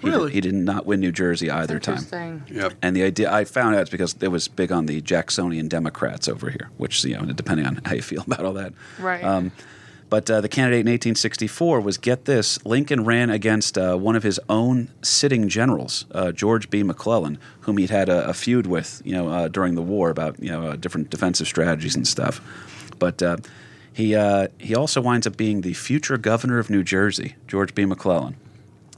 He 0.00 0.06
did- 0.06 0.12
Really? 0.16 0.32
he 0.32 0.40
did 0.40 0.54
not 0.54 0.86
win 0.86 1.00
New 1.00 1.12
Jersey 1.12 1.50
either 1.50 1.78
time. 1.78 1.94
Interesting. 1.96 2.42
Yep. 2.50 2.72
And 2.82 2.96
the 2.96 3.02
idea 3.02 3.32
I 3.32 3.44
found 3.44 3.74
out 3.76 3.82
is 3.82 3.90
because 3.90 4.16
it 4.20 4.28
was 4.28 4.48
big 4.48 4.72
on 4.72 4.86
the 4.86 5.00
Jacksonian 5.00 5.68
Democrats 5.68 6.28
over 6.28 6.48
here, 6.50 6.70
which 6.78 7.04
you 7.04 7.16
know, 7.16 7.24
depending 7.32 7.66
on 7.66 7.80
how 7.84 7.94
you 7.94 8.02
feel 8.02 8.22
about 8.26 8.44
all 8.44 8.54
that. 8.54 8.72
Right. 8.98 9.22
Um, 9.22 9.52
but 10.08 10.28
uh, 10.28 10.40
the 10.40 10.48
candidate 10.48 10.80
in 10.80 10.90
1864 10.90 11.80
was 11.82 11.96
get 11.96 12.24
this: 12.24 12.58
Lincoln 12.66 13.04
ran 13.04 13.30
against 13.30 13.78
uh, 13.78 13.94
one 13.96 14.16
of 14.16 14.24
his 14.24 14.40
own 14.48 14.88
sitting 15.02 15.48
generals, 15.48 16.04
uh, 16.10 16.32
George 16.32 16.68
B. 16.68 16.82
McClellan, 16.82 17.38
whom 17.60 17.76
he'd 17.76 17.90
had 17.90 18.08
a, 18.08 18.28
a 18.28 18.34
feud 18.34 18.66
with, 18.66 19.00
you 19.04 19.12
know, 19.12 19.28
uh, 19.28 19.46
during 19.46 19.76
the 19.76 19.82
war 19.82 20.10
about 20.10 20.42
you 20.42 20.50
know 20.50 20.66
uh, 20.70 20.74
different 20.76 21.10
defensive 21.10 21.46
strategies 21.46 21.94
and 21.94 22.08
stuff. 22.08 22.40
But 22.98 23.22
uh, 23.22 23.36
he 23.92 24.16
uh, 24.16 24.48
he 24.58 24.74
also 24.74 25.00
winds 25.00 25.28
up 25.28 25.36
being 25.36 25.60
the 25.60 25.74
future 25.74 26.16
governor 26.16 26.58
of 26.58 26.70
New 26.70 26.82
Jersey, 26.82 27.36
George 27.46 27.72
B. 27.76 27.84
McClellan. 27.84 28.34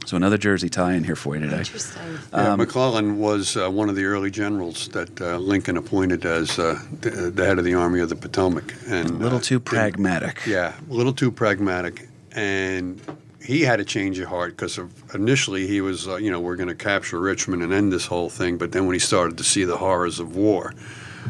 So 0.04 0.16
another 0.16 0.36
Jersey 0.36 0.68
tie-in 0.68 1.04
here 1.04 1.16
for 1.16 1.36
you 1.36 1.42
today. 1.42 1.58
Interesting. 1.58 2.02
Yeah, 2.32 2.52
Um, 2.52 2.58
McClellan 2.58 3.18
was 3.18 3.56
uh, 3.56 3.70
one 3.70 3.88
of 3.88 3.94
the 3.96 4.04
early 4.04 4.30
generals 4.30 4.88
that 4.88 5.20
uh, 5.20 5.38
Lincoln 5.38 5.76
appointed 5.76 6.24
as 6.26 6.58
uh, 6.58 6.78
the, 7.00 7.10
the 7.30 7.44
head 7.46 7.58
of 7.58 7.64
the 7.64 7.74
Army 7.74 8.00
of 8.00 8.08
the 8.08 8.16
Potomac, 8.16 8.74
and 8.88 9.08
A 9.10 9.12
little 9.14 9.38
uh, 9.38 9.40
too 9.42 9.58
didn't- 9.58 9.64
pragmatic. 9.66 10.40
Yeah, 10.46 10.74
a 10.90 10.92
little 10.92 11.12
too 11.12 11.30
pragmatic, 11.30 12.08
and 12.32 13.00
he 13.40 13.62
had 13.62 13.80
a 13.80 13.84
change 13.84 14.18
of 14.18 14.28
heart 14.28 14.56
because 14.56 14.78
initially 15.14 15.66
he 15.66 15.80
was, 15.80 16.06
uh, 16.08 16.16
you 16.16 16.30
know, 16.30 16.40
we're 16.40 16.56
going 16.56 16.68
to 16.68 16.74
capture 16.74 17.18
Richmond 17.20 17.62
and 17.62 17.72
end 17.72 17.92
this 17.92 18.06
whole 18.06 18.28
thing. 18.28 18.58
But 18.58 18.72
then 18.72 18.86
when 18.86 18.94
he 18.94 19.00
started 19.00 19.38
to 19.38 19.44
see 19.44 19.64
the 19.64 19.76
horrors 19.76 20.18
of 20.20 20.36
war, 20.36 20.74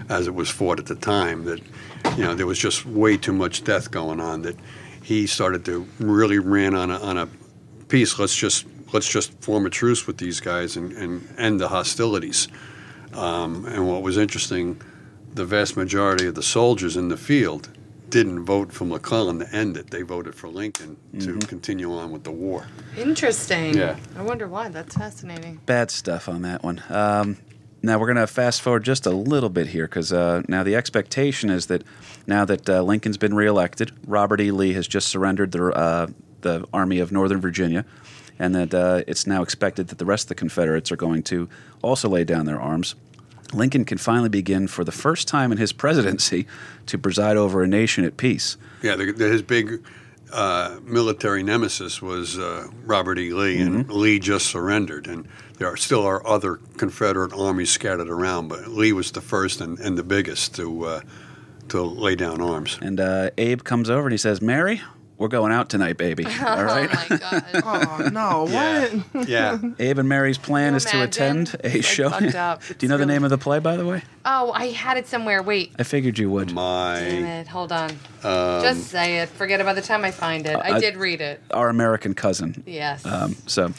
as 0.08 0.26
it 0.26 0.34
was 0.34 0.48
fought 0.50 0.78
at 0.78 0.86
the 0.86 0.94
time, 0.94 1.44
that 1.44 1.60
you 2.16 2.24
know 2.24 2.34
there 2.34 2.46
was 2.46 2.58
just 2.58 2.84
way 2.86 3.16
too 3.18 3.32
much 3.34 3.64
death 3.64 3.90
going 3.90 4.18
on. 4.20 4.42
That 4.42 4.56
he 5.02 5.26
started 5.26 5.64
to 5.66 5.86
really 5.98 6.38
ran 6.38 6.74
on 6.74 6.90
a 6.90 6.98
on 6.98 7.16
a 7.18 7.28
peace. 7.92 8.18
Let's 8.18 8.34
just 8.34 8.64
let's 8.94 9.08
just 9.08 9.38
form 9.42 9.66
a 9.66 9.70
truce 9.70 10.06
with 10.06 10.16
these 10.16 10.40
guys 10.40 10.76
and, 10.76 10.92
and 10.92 11.28
end 11.38 11.60
the 11.60 11.68
hostilities. 11.68 12.48
Um, 13.12 13.66
and 13.66 13.86
what 13.86 14.02
was 14.02 14.16
interesting, 14.16 14.80
the 15.34 15.44
vast 15.44 15.76
majority 15.76 16.26
of 16.26 16.34
the 16.34 16.42
soldiers 16.42 16.96
in 16.96 17.08
the 17.08 17.18
field 17.18 17.68
didn't 18.08 18.44
vote 18.44 18.72
for 18.72 18.86
McClellan 18.86 19.40
to 19.40 19.54
end 19.54 19.76
it. 19.76 19.90
They 19.90 20.02
voted 20.02 20.34
for 20.34 20.48
Lincoln 20.48 20.96
to 21.20 21.38
continue 21.40 21.94
on 21.94 22.10
with 22.10 22.24
the 22.24 22.30
war. 22.30 22.66
Interesting. 22.96 23.76
Yeah. 23.76 23.96
I 24.16 24.22
wonder 24.22 24.48
why. 24.48 24.68
That's 24.70 24.94
fascinating. 24.96 25.60
bad 25.66 25.90
stuff 25.90 26.28
on 26.28 26.42
that 26.42 26.62
one. 26.62 26.82
Um, 26.88 27.36
now 27.82 27.98
we're 27.98 28.06
going 28.06 28.16
to 28.16 28.26
fast 28.26 28.62
forward 28.62 28.84
just 28.84 29.04
a 29.04 29.10
little 29.10 29.50
bit 29.50 29.66
here 29.66 29.86
because 29.86 30.12
uh, 30.12 30.42
now 30.48 30.62
the 30.62 30.76
expectation 30.76 31.50
is 31.50 31.66
that 31.66 31.82
now 32.26 32.44
that 32.46 32.68
uh, 32.68 32.82
Lincoln's 32.82 33.18
been 33.18 33.34
reelected, 33.34 33.92
Robert 34.06 34.40
E. 34.40 34.50
Lee 34.50 34.72
has 34.72 34.86
just 34.86 35.08
surrendered 35.08 35.52
the 35.52 35.66
uh, 35.66 36.06
the 36.42 36.66
Army 36.72 36.98
of 36.98 37.10
Northern 37.10 37.40
Virginia, 37.40 37.84
and 38.38 38.54
that 38.54 38.74
uh, 38.74 39.02
it's 39.06 39.26
now 39.26 39.42
expected 39.42 39.88
that 39.88 39.98
the 39.98 40.04
rest 40.04 40.24
of 40.24 40.28
the 40.28 40.34
Confederates 40.34 40.92
are 40.92 40.96
going 40.96 41.22
to 41.24 41.48
also 41.82 42.08
lay 42.08 42.24
down 42.24 42.46
their 42.46 42.60
arms. 42.60 42.94
Lincoln 43.52 43.84
can 43.84 43.98
finally 43.98 44.28
begin, 44.28 44.66
for 44.66 44.84
the 44.84 44.92
first 44.92 45.28
time 45.28 45.52
in 45.52 45.58
his 45.58 45.72
presidency, 45.72 46.46
to 46.86 46.98
preside 46.98 47.36
over 47.36 47.62
a 47.62 47.66
nation 47.66 48.04
at 48.04 48.16
peace. 48.16 48.56
Yeah, 48.82 48.96
the, 48.96 49.12
the, 49.12 49.28
his 49.28 49.42
big 49.42 49.84
uh, 50.32 50.78
military 50.84 51.42
nemesis 51.42 52.00
was 52.00 52.38
uh, 52.38 52.68
Robert 52.84 53.18
E. 53.18 53.32
Lee, 53.32 53.60
and 53.60 53.90
Lee 53.90 54.18
just 54.18 54.46
surrendered. 54.46 55.06
And 55.06 55.28
there 55.58 55.68
are 55.68 55.76
still 55.76 56.06
are 56.06 56.26
other 56.26 56.56
Confederate 56.78 57.32
armies 57.34 57.70
scattered 57.70 58.08
around, 58.08 58.48
but 58.48 58.68
Lee 58.68 58.92
was 58.92 59.12
the 59.12 59.20
first 59.20 59.60
and, 59.60 59.78
and 59.78 59.98
the 59.98 60.02
biggest 60.02 60.54
to 60.56 60.86
uh, 60.86 61.00
to 61.68 61.82
lay 61.82 62.14
down 62.14 62.40
arms. 62.40 62.78
And 62.80 62.98
uh, 62.98 63.30
Abe 63.38 63.62
comes 63.62 63.90
over 63.90 64.04
and 64.04 64.12
he 64.12 64.18
says, 64.18 64.40
"Mary, 64.40 64.80
we're 65.22 65.28
going 65.28 65.52
out 65.52 65.70
tonight, 65.70 65.96
baby. 65.96 66.24
All 66.44 66.64
right." 66.64 66.90
Oh 66.92 67.06
my 67.10 67.18
god. 67.18 67.44
Oh 67.64 68.08
no! 68.12 68.44
What? 69.14 69.28
Yeah, 69.28 69.58
Abe 69.78 69.98
and 70.00 70.08
Mary's 70.08 70.36
plan 70.38 70.72
you 70.72 70.76
is 70.78 70.84
to 70.86 70.96
imagine? 70.96 71.08
attend 71.42 71.54
a 71.62 71.66
It's, 71.66 71.74
like, 71.76 71.84
show. 71.84 72.10
fucked 72.10 72.34
up. 72.34 72.62
Do 72.78 72.84
you 72.84 72.88
know 72.88 72.98
the 72.98 73.06
name 73.06 73.22
of 73.24 73.30
the 73.30 73.38
play, 73.38 73.58
by 73.60 73.76
the 73.76 73.86
way? 73.86 74.02
Oh, 74.24 74.52
I 74.52 74.66
had 74.68 74.96
it 74.98 75.06
somewhere. 75.06 75.42
Wait. 75.42 75.72
I 75.78 75.84
figured 75.84 76.18
you 76.18 76.28
would. 76.30 76.48
Damn 76.48 76.54
my 76.56 76.98
it. 76.98 77.48
Hold 77.48 77.72
on. 77.72 77.90
Just 78.22 78.88
say 78.88 79.18
it. 79.20 79.28
Forget 79.30 79.60
about 79.60 79.74
the 79.76 79.82
time 79.82 80.04
I 80.04 80.10
find 80.10 80.46
it. 80.46 80.56
I 80.56 80.74
I- 80.76 80.80
did 80.80 80.96
read 80.96 81.20
it. 81.20 81.40
Our 81.52 81.68
American 81.68 82.14
cousin. 82.14 82.62
Yes. 82.66 83.04
Um, 83.06 83.36
so, 83.46 83.72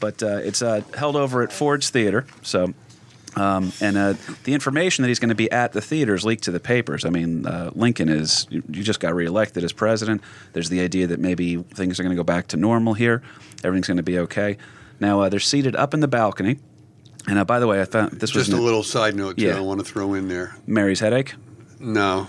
but 0.00 0.22
uh, 0.22 0.36
it's 0.42 0.62
uh, 0.62 0.82
held 0.96 1.16
over 1.16 1.42
at 1.42 1.52
Ford's 1.52 1.90
Theater. 1.90 2.26
So, 2.42 2.74
um, 3.36 3.72
and 3.80 3.96
uh, 3.96 4.14
the 4.44 4.54
information 4.54 5.02
that 5.02 5.08
he's 5.08 5.18
going 5.18 5.30
to 5.30 5.34
be 5.34 5.50
at 5.50 5.72
the 5.72 5.80
theater 5.80 6.14
is 6.14 6.24
leaked 6.24 6.44
to 6.44 6.50
the 6.50 6.60
papers. 6.60 7.04
I 7.04 7.10
mean, 7.10 7.46
uh, 7.46 7.70
Lincoln 7.74 8.08
is 8.08 8.46
you, 8.50 8.62
you 8.68 8.82
just 8.82 9.00
got 9.00 9.14
reelected 9.14 9.64
as 9.64 9.72
president. 9.72 10.22
There's 10.52 10.68
the 10.68 10.80
idea 10.80 11.06
that 11.06 11.18
maybe 11.18 11.56
things 11.56 11.98
are 11.98 12.02
going 12.02 12.14
to 12.14 12.20
go 12.20 12.24
back 12.24 12.48
to 12.48 12.56
normal 12.56 12.94
here. 12.94 13.22
Everything's 13.64 13.86
going 13.86 13.96
to 13.96 14.02
be 14.02 14.18
okay. 14.18 14.58
Now 15.00 15.20
uh, 15.20 15.28
they're 15.28 15.40
seated 15.40 15.74
up 15.76 15.94
in 15.94 16.00
the 16.00 16.08
balcony. 16.08 16.58
And 17.26 17.38
uh, 17.38 17.44
by 17.44 17.58
the 17.58 17.66
way, 17.66 17.80
I 17.80 17.84
thought 17.84 18.10
this 18.10 18.34
was 18.34 18.48
just 18.48 18.58
a 18.58 18.60
little 18.60 18.82
side 18.82 19.14
note 19.14 19.38
too. 19.38 19.46
Yeah. 19.46 19.56
I 19.56 19.60
want 19.60 19.80
to 19.80 19.84
throw 19.84 20.14
in 20.14 20.28
there. 20.28 20.56
Mary's 20.66 21.00
headache. 21.00 21.34
No, 21.78 22.26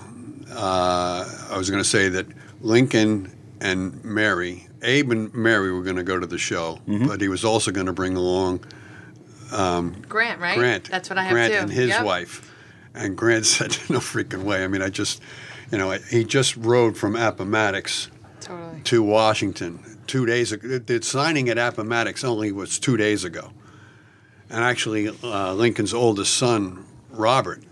uh, 0.52 1.26
I 1.52 1.58
was 1.58 1.70
going 1.70 1.82
to 1.82 1.90
say 1.90 2.10
that 2.10 2.28
Lincoln 2.62 3.36
and 3.60 4.04
Mary, 4.06 4.68
Abe 4.84 5.12
and 5.12 5.34
Mary, 5.34 5.72
were 5.72 5.82
going 5.82 5.96
to 5.96 6.04
go 6.04 6.20
to 6.20 6.28
the 6.28 6.38
show, 6.38 6.80
but 6.86 7.22
he 7.22 7.28
was 7.28 7.44
also 7.44 7.72
going 7.72 7.88
to 7.88 7.94
bring 7.94 8.16
along 8.16 8.64
Grant, 10.10 10.40
right? 10.40 10.58
Grant. 10.58 10.90
That's 10.90 11.10
what 11.10 11.18
I 11.18 11.24
have 11.24 11.32
Grant 11.32 11.54
too. 11.54 11.60
and 11.60 11.72
his 11.72 11.90
Yep. 11.90 12.04
wife. 12.06 12.52
And 12.96 13.16
Grant 13.18 13.46
said, 13.56 13.78
"No 13.90 14.00
freaking 14.00 14.44
way." 14.44 14.64
I 14.64 14.68
mean, 14.68 14.82
I 14.82 14.90
just, 14.90 15.22
you 15.72 15.78
know, 15.78 15.92
he 15.92 16.24
just 16.24 16.56
rode 16.58 16.98
from 16.98 17.16
Appomattox 17.16 18.10
Totally. 18.40 18.82
to 18.86 19.02
Washington 19.04 19.80
two 20.08 20.26
days 20.26 20.52
ago. 20.52 20.78
The 20.80 21.02
signing 21.02 21.50
at 21.50 21.58
Appomattox 21.58 22.24
only 22.24 22.52
was 22.52 22.78
two 22.80 22.98
days 22.98 23.24
ago, 23.24 23.52
and 24.50 24.64
actually, 24.64 25.10
uh, 25.24 25.54
Lincoln's 25.54 25.94
oldest 25.94 26.36
son, 26.36 26.86
Robert, 27.10 27.64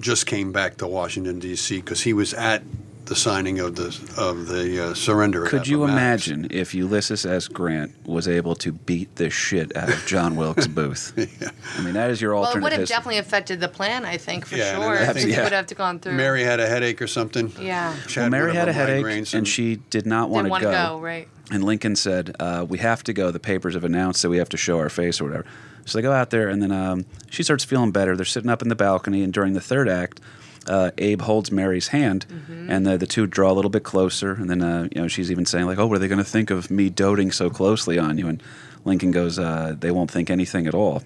just 0.00 0.26
came 0.26 0.52
back 0.52 0.76
to 0.78 0.86
Washington 0.86 1.38
D.C. 1.38 1.76
because 1.76 2.02
he 2.02 2.12
was 2.12 2.34
at 2.34 2.62
the 3.06 3.16
signing 3.16 3.60
of 3.60 3.74
the 3.76 3.86
of 4.18 4.48
the 4.48 4.86
uh, 4.90 4.94
surrender. 4.94 5.44
of 5.44 5.48
Could 5.50 5.66
you 5.68 5.84
Appomattox. 5.84 6.26
imagine 6.28 6.48
if 6.50 6.74
Ulysses 6.74 7.24
S. 7.24 7.48
Grant 7.48 7.92
was 8.06 8.26
able 8.28 8.54
to 8.56 8.72
beat 8.72 9.14
the 9.16 9.30
shit 9.30 9.74
out 9.76 9.88
of 9.88 10.04
John 10.06 10.36
Wilkes 10.42 10.66
Booth? 10.66 11.12
I 11.78 11.82
mean, 11.82 11.94
that 11.94 12.10
is 12.10 12.20
your 12.20 12.34
Well, 12.34 12.50
it 12.50 12.60
would 12.60 12.72
have 12.72 12.80
history. 12.80 12.94
definitely 12.96 13.18
affected 13.18 13.60
the 13.60 13.68
plan, 13.68 14.04
I 14.04 14.16
think, 14.16 14.46
for 14.46 14.56
Yeah, 14.56 14.74
sure. 14.74 14.98
I 14.98 15.12
think- 15.12 15.30
Yeah. 15.30 15.44
would 15.44 15.52
have 15.52 15.66
to 15.66 15.74
gone 15.74 15.98
through. 16.00 16.14
Mary 16.14 16.42
had 16.42 16.60
a 16.60 16.66
headache 16.66 17.00
or 17.00 17.06
something? 17.06 17.52
Yeah. 17.60 17.94
Well, 18.16 18.28
Mary 18.30 18.54
had 18.54 18.68
a 18.68 18.72
headache, 18.72 19.04
migraines 19.04 19.34
and 19.34 19.46
she 19.46 19.76
did 19.90 20.06
not 20.06 20.28
want 20.30 20.46
Didn't 20.46 20.60
to 20.60 20.66
want 20.66 20.76
go. 20.76 20.82
to 20.92 20.98
go, 20.98 21.00
right? 21.00 21.28
And 21.52 21.62
Lincoln 21.62 21.94
said, 21.94 22.34
uh, 22.40 22.66
"We 22.68 22.78
have 22.78 23.04
to 23.04 23.12
go. 23.12 23.30
The 23.30 23.38
papers 23.38 23.74
have 23.74 23.84
announced 23.84 24.22
that 24.22 24.30
we 24.30 24.38
have 24.38 24.48
to 24.48 24.56
show 24.56 24.78
our 24.80 24.88
face 24.88 25.20
or 25.20 25.24
whatever." 25.24 25.44
So 25.84 25.96
they 25.96 26.02
go 26.02 26.10
out 26.12 26.30
there, 26.30 26.48
and 26.48 26.60
then 26.60 26.72
um, 26.72 27.04
she 27.30 27.44
starts 27.44 27.62
feeling 27.62 27.92
better. 27.92 28.16
They're 28.16 28.24
sitting 28.24 28.50
up 28.50 28.62
in 28.62 28.68
the 28.68 28.74
balcony, 28.74 29.22
and 29.22 29.32
during 29.32 29.52
the 29.52 29.60
third 29.60 29.88
act, 29.88 30.20
uh, 30.68 30.90
Abe 30.98 31.20
holds 31.22 31.50
Mary's 31.52 31.88
hand, 31.88 32.26
Mm-hmm. 32.28 32.70
and 32.70 32.86
the, 32.86 32.96
the 32.98 33.06
two 33.06 33.26
draw 33.26 33.50
a 33.50 33.54
little 33.54 33.70
bit 33.70 33.84
closer. 33.84 34.32
And 34.32 34.48
then 34.50 34.62
uh, 34.62 34.88
you 34.94 35.00
know 35.02 35.08
she's 35.08 35.30
even 35.30 35.46
saying 35.46 35.66
like, 35.66 35.78
"Oh, 35.78 35.86
what 35.86 35.96
are 35.96 35.98
they 36.00 36.08
going 36.08 36.18
to 36.18 36.24
think 36.24 36.50
of 36.50 36.70
me 36.70 36.90
doting 36.90 37.30
so 37.32 37.48
closely 37.50 37.98
on 37.98 38.18
you?" 38.18 38.28
And 38.28 38.42
Lincoln 38.84 39.10
goes, 39.10 39.38
uh, 39.38 39.74
"They 39.78 39.90
won't 39.90 40.10
think 40.10 40.30
anything 40.30 40.66
at 40.66 40.74
all." 40.74 41.02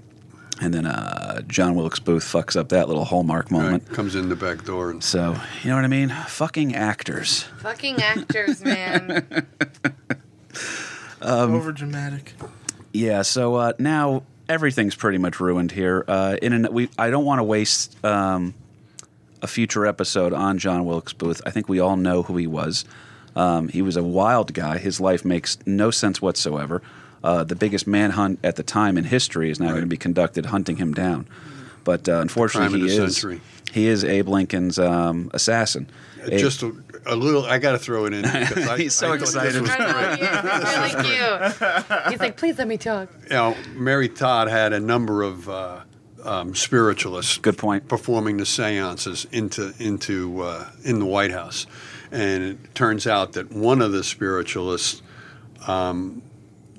And 0.62 0.74
then 0.74 0.84
uh, 0.84 1.40
John 1.48 1.74
Wilkes 1.74 2.00
Booth 2.00 2.24
fucks 2.24 2.54
up 2.54 2.68
that 2.68 2.86
little 2.86 3.06
hallmark 3.06 3.50
moment. 3.50 3.84
Right, 3.88 3.94
comes 3.96 4.14
in 4.14 4.28
the 4.28 4.36
back 4.36 4.64
door 4.64 4.90
and 4.90 5.02
So 5.02 5.34
you 5.62 5.70
know 5.70 5.76
what 5.76 5.84
I 5.84 5.88
mean? 5.88 6.10
Fucking 6.10 6.74
actors. 6.74 7.44
Fucking 7.60 8.02
actors, 8.02 8.62
man. 8.62 9.46
Um, 11.22 11.54
Over 11.54 11.72
dramatic. 11.72 12.32
Yeah. 12.92 13.22
So 13.22 13.54
uh, 13.56 13.72
now 13.78 14.22
everything's 14.48 14.94
pretty 14.94 15.18
much 15.18 15.38
ruined 15.38 15.70
here. 15.70 16.02
Uh, 16.08 16.36
in 16.40 16.52
an, 16.54 16.68
we, 16.72 16.88
I 16.98 17.10
don't 17.10 17.24
want 17.26 17.40
to 17.40 17.44
waste 17.44 18.02
um, 18.04 18.54
a 19.42 19.46
future 19.46 19.86
episode 19.86 20.32
on 20.32 20.58
John 20.58 20.84
Wilkes 20.84 21.12
Booth. 21.12 21.40
I 21.46 21.50
think 21.50 21.68
we 21.68 21.80
all 21.80 21.96
know 21.96 22.22
who 22.22 22.36
he 22.36 22.46
was. 22.46 22.84
Um, 23.36 23.68
he 23.68 23.80
was 23.82 23.96
a 23.96 24.02
wild 24.02 24.52
guy. 24.54 24.78
His 24.78 25.00
life 25.00 25.24
makes 25.24 25.58
no 25.66 25.90
sense 25.90 26.20
whatsoever. 26.20 26.82
Uh, 27.22 27.44
the 27.44 27.54
biggest 27.54 27.86
manhunt 27.86 28.38
at 28.42 28.56
the 28.56 28.62
time 28.62 28.96
in 28.98 29.04
history 29.04 29.50
is 29.50 29.60
now 29.60 29.68
going 29.70 29.82
to 29.82 29.86
be 29.86 29.96
conducted 29.96 30.46
hunting 30.46 30.76
him 30.76 30.92
down. 30.92 31.26
But 31.84 32.08
uh, 32.08 32.20
unfortunately, 32.20 32.80
he 32.80 32.86
is 32.96 33.16
century. 33.16 33.40
he 33.72 33.86
is 33.86 34.04
Abe 34.04 34.28
Lincoln's 34.28 34.78
um, 34.78 35.30
assassin. 35.32 35.88
Abe- 36.24 36.38
just 36.40 36.62
a, 36.62 36.74
a 37.06 37.16
little. 37.16 37.44
I 37.46 37.58
got 37.58 37.72
to 37.72 37.78
throw 37.78 38.04
it 38.06 38.12
in. 38.12 38.22
because 38.22 38.66
I- 38.68 38.76
He's 38.78 38.94
so 38.94 39.12
I 39.12 39.16
excited. 39.16 39.60
was 39.62 39.70
I 39.70 39.78
know, 39.78 40.16
he. 40.16 40.24
He's 40.26 40.94
really 40.96 41.08
cute. 41.08 42.08
He's 42.10 42.20
like, 42.20 42.36
please 42.36 42.58
let 42.58 42.68
me 42.68 42.76
talk. 42.78 43.08
you 43.24 43.30
know, 43.30 43.56
Mary 43.74 44.08
Todd 44.08 44.48
had 44.48 44.72
a 44.72 44.80
number 44.80 45.22
of 45.22 45.48
uh, 45.48 45.80
um, 46.24 46.54
spiritualists. 46.54 47.38
Good 47.38 47.58
point. 47.58 47.88
Performing 47.88 48.36
the 48.38 48.46
seances 48.46 49.26
into 49.32 49.72
into 49.78 50.42
uh, 50.42 50.68
in 50.84 50.98
the 50.98 51.06
White 51.06 51.30
House, 51.30 51.66
and 52.10 52.42
it 52.42 52.74
turns 52.74 53.06
out 53.06 53.32
that 53.32 53.50
one 53.52 53.80
of 53.82 53.92
the 53.92 54.02
spiritualists, 54.04 55.02
um, 55.66 56.22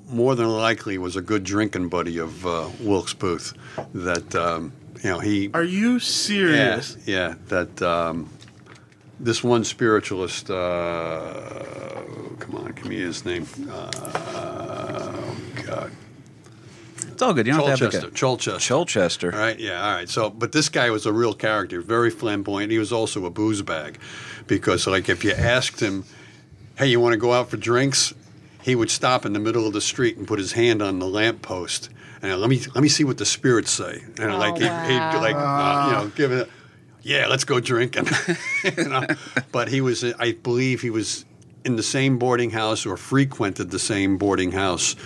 more 0.08 0.34
than 0.34 0.48
likely, 0.48 0.98
was 0.98 1.16
a 1.16 1.22
good 1.22 1.44
drinking 1.44 1.88
buddy 1.88 2.18
of 2.18 2.46
uh, 2.46 2.68
Wilkes 2.80 3.14
Booth. 3.14 3.52
That 3.94 4.34
um, 4.34 4.72
you 5.02 5.10
know 5.10 5.18
he. 5.20 5.50
Are 5.54 5.62
you 5.64 5.94
Yeah, 5.94 5.98
serious? 6.00 6.96
yeah. 7.06 7.34
That 7.48 7.80
um, 7.82 8.30
this 9.20 9.42
one 9.44 9.64
spiritualist. 9.64 10.50
Uh, 10.50 11.64
come 12.38 12.56
on, 12.56 12.72
give 12.72 12.86
me 12.86 12.96
his 13.00 13.24
name. 13.24 13.46
Uh, 13.70 13.90
oh 14.34 15.36
God. 15.66 15.90
It's 17.12 17.22
all 17.22 17.34
good. 17.34 17.46
You 17.46 17.54
don't 17.54 17.68
have 17.68 17.78
to 17.78 17.84
Colchester. 17.84 18.06
have 18.06 18.14
Colchester. 18.14 18.74
Colchester. 18.74 19.32
All 19.32 19.38
right, 19.38 19.58
yeah, 19.58 19.84
all 19.84 19.94
right. 19.94 20.08
So, 20.08 20.30
but 20.30 20.52
this 20.52 20.68
guy 20.68 20.90
was 20.90 21.06
a 21.06 21.12
real 21.12 21.34
character, 21.34 21.80
very 21.80 22.10
flamboyant. 22.10 22.72
He 22.72 22.78
was 22.78 22.92
also 22.92 23.24
a 23.24 23.30
booze 23.30 23.62
bag, 23.62 23.98
because 24.46 24.86
like 24.86 25.08
if 25.08 25.24
you 25.24 25.32
asked 25.32 25.80
him, 25.80 26.04
"Hey, 26.76 26.86
you 26.86 27.00
want 27.00 27.12
to 27.12 27.18
go 27.18 27.32
out 27.32 27.50
for 27.50 27.56
drinks?" 27.56 28.14
he 28.62 28.76
would 28.76 28.90
stop 28.90 29.26
in 29.26 29.32
the 29.32 29.40
middle 29.40 29.66
of 29.66 29.72
the 29.72 29.80
street 29.80 30.16
and 30.16 30.28
put 30.28 30.38
his 30.38 30.52
hand 30.52 30.80
on 30.80 31.00
the 31.00 31.06
lamppost 31.08 31.90
and 32.22 32.40
let 32.40 32.48
me 32.48 32.60
let 32.74 32.82
me 32.82 32.88
see 32.88 33.04
what 33.04 33.18
the 33.18 33.26
spirits 33.26 33.70
say. 33.70 34.02
And 34.18 34.30
Oh, 34.30 34.38
like 34.38 34.54
he'd, 34.54 34.62
he'd 34.62 35.18
like 35.18 35.34
uh, 35.36 35.86
you 35.86 35.92
know 35.92 36.12
give 36.14 36.30
it, 36.32 36.48
yeah, 37.02 37.26
let's 37.26 37.44
go 37.44 37.58
drinking. 37.58 38.06
you 38.64 38.84
know? 38.84 39.04
But 39.50 39.68
he 39.68 39.80
was, 39.80 40.04
I 40.04 40.32
believe, 40.32 40.80
he 40.80 40.90
was 40.90 41.24
in 41.64 41.76
the 41.76 41.82
same 41.82 42.18
boarding 42.18 42.50
house 42.50 42.84
or 42.86 42.96
frequented 42.96 43.70
the 43.70 43.78
same 43.78 44.16
boarding 44.18 44.52
house 44.52 44.96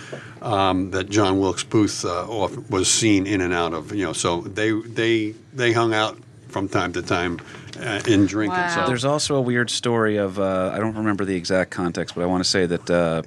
um, 0.41 0.91
that 0.91 1.09
John 1.09 1.39
Wilkes 1.39 1.63
Booth 1.63 2.03
uh, 2.05 2.25
off- 2.27 2.69
was 2.69 2.89
seen 2.91 3.27
in 3.27 3.41
and 3.41 3.53
out 3.53 3.73
of. 3.73 3.93
You 3.93 4.05
know, 4.05 4.13
so 4.13 4.41
they 4.41 4.71
they 4.71 5.33
they 5.53 5.71
hung 5.73 5.93
out 5.93 6.17
from 6.47 6.67
time 6.67 6.93
to 6.93 7.01
time 7.01 7.39
uh, 7.79 8.01
in 8.07 8.25
drinking. 8.25 8.57
Wow. 8.57 8.75
So 8.83 8.87
There's 8.87 9.05
also 9.05 9.35
a 9.35 9.41
weird 9.41 9.69
story 9.69 10.17
of 10.17 10.39
uh, 10.39 10.71
I 10.73 10.79
don't 10.79 10.95
remember 10.95 11.25
the 11.25 11.35
exact 11.35 11.71
context, 11.71 12.15
but 12.15 12.21
I 12.23 12.25
want 12.25 12.43
to 12.43 12.49
say 12.49 12.65
that 12.65 12.89
uh, 12.89 13.21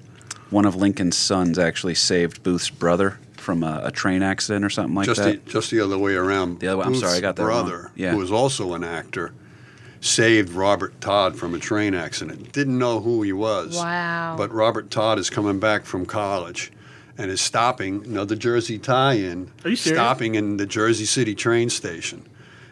one 0.51 0.65
of 0.65 0.75
Lincoln's 0.75 1.17
sons 1.17 1.59
actually 1.59 1.95
saved 1.95 2.43
Booth's 2.43 2.71
brother 2.71 3.19
from 3.37 3.63
a, 3.63 3.83
a 3.85 3.91
train 3.91 4.23
accident 4.23 4.65
or 4.65 4.71
something 4.71 4.95
like 4.95 5.07
just 5.07 5.23
that. 5.23 5.45
the, 5.45 5.51
just 5.51 5.71
the 5.71 5.81
other 5.81 5.97
way 5.97 6.15
around. 6.15 6.61
The 6.61 6.69
other 6.69 6.79
way- 6.79 6.85
I'm 6.85 6.93
Booth's 6.93 7.05
sorry, 7.07 7.19
I 7.19 7.21
got 7.21 7.37
that 7.37 7.45
wrong. 7.45 7.67
brother, 7.69 7.91
Yeah. 7.97 8.11
who 8.13 8.19
was 8.19 8.31
also 8.33 8.75
an 8.75 8.85
actor, 8.85 9.33
saved 10.01 10.51
Robert 10.51 11.01
Todd 11.01 11.37
from 11.37 11.55
a 11.55 11.59
train 11.59 11.95
accident. 11.95 12.53
Didn't 12.53 12.79
know 12.79 13.01
who 13.01 13.23
he 13.23 13.33
was. 13.33 13.77
Wow. 13.77 14.35
But 14.37 14.53
Robert 14.53 14.91
Todd 14.91 15.19
is 15.19 15.31
coming 15.31 15.61
back 15.61 15.85
from 15.85 16.07
college 16.07 16.73
and 17.19 17.31
is 17.31 17.41
stopping, 17.41 18.05
you 18.05 18.13
know, 18.13 18.25
the 18.25 18.37
Jersey 18.37 18.79
tie-in. 18.79 19.51
Are 19.65 19.71
you 19.71 19.77
serious? 19.77 19.99
Stopping 19.99 20.37
in 20.37 20.57
the 20.57 20.67
Jersey 20.67 21.05
City 21.05 21.35
train 21.35 21.69
station. 21.69 22.27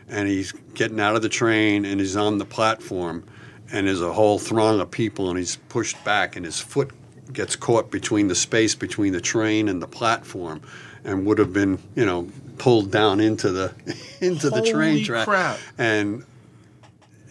And 0.09 0.27
he's 0.27 0.53
getting 0.73 1.01
out 1.01 1.17
of 1.17 1.23
the 1.23 1.29
train 1.29 1.85
and 1.85 2.01
he's 2.01 2.17
on 2.17 2.39
the 2.39 2.47
platform 2.47 3.25
and 3.71 3.87
there's 3.87 4.01
a 4.01 4.13
whole 4.13 4.39
throng 4.39 4.81
of 4.81 4.91
people 4.91 5.29
and 5.29 5.39
he's 5.39 5.57
pushed 5.69 6.03
back 6.05 6.37
and 6.37 6.47
his 6.47 6.59
foot 6.61 6.91
gets 7.33 7.57
caught 7.57 7.91
between 7.91 8.29
the 8.29 8.35
space 8.35 8.75
between 8.75 9.13
the 9.13 9.21
train 9.21 9.69
and 9.69 9.83
the 9.83 9.87
platform 9.87 10.63
and 11.05 11.27
would 11.27 11.39
have 11.39 11.53
been, 11.53 11.79
you 11.95 12.07
know, 12.07 12.27
pulled 12.57 12.91
down 12.91 13.21
into 13.21 13.53
the 13.53 13.75
into 14.23 14.49
the 14.49 14.63
train 14.63 15.05
track. 15.05 15.27
crap. 15.27 15.59
And 15.77 16.25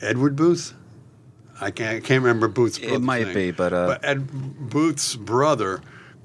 Edward 0.01 0.35
Booth? 0.35 0.73
I 1.59 1.71
can't, 1.71 1.97
I 2.03 2.07
can't 2.07 2.21
remember 2.23 2.47
Booth's 2.47 2.77
It 2.77 2.99
might 2.99 3.25
name. 3.25 3.33
be, 3.33 3.51
but, 3.51 3.73
uh, 3.73 3.87
but 3.87 4.05
Ed 4.05 4.27
Booth's 4.69 5.15
brother 5.15 5.81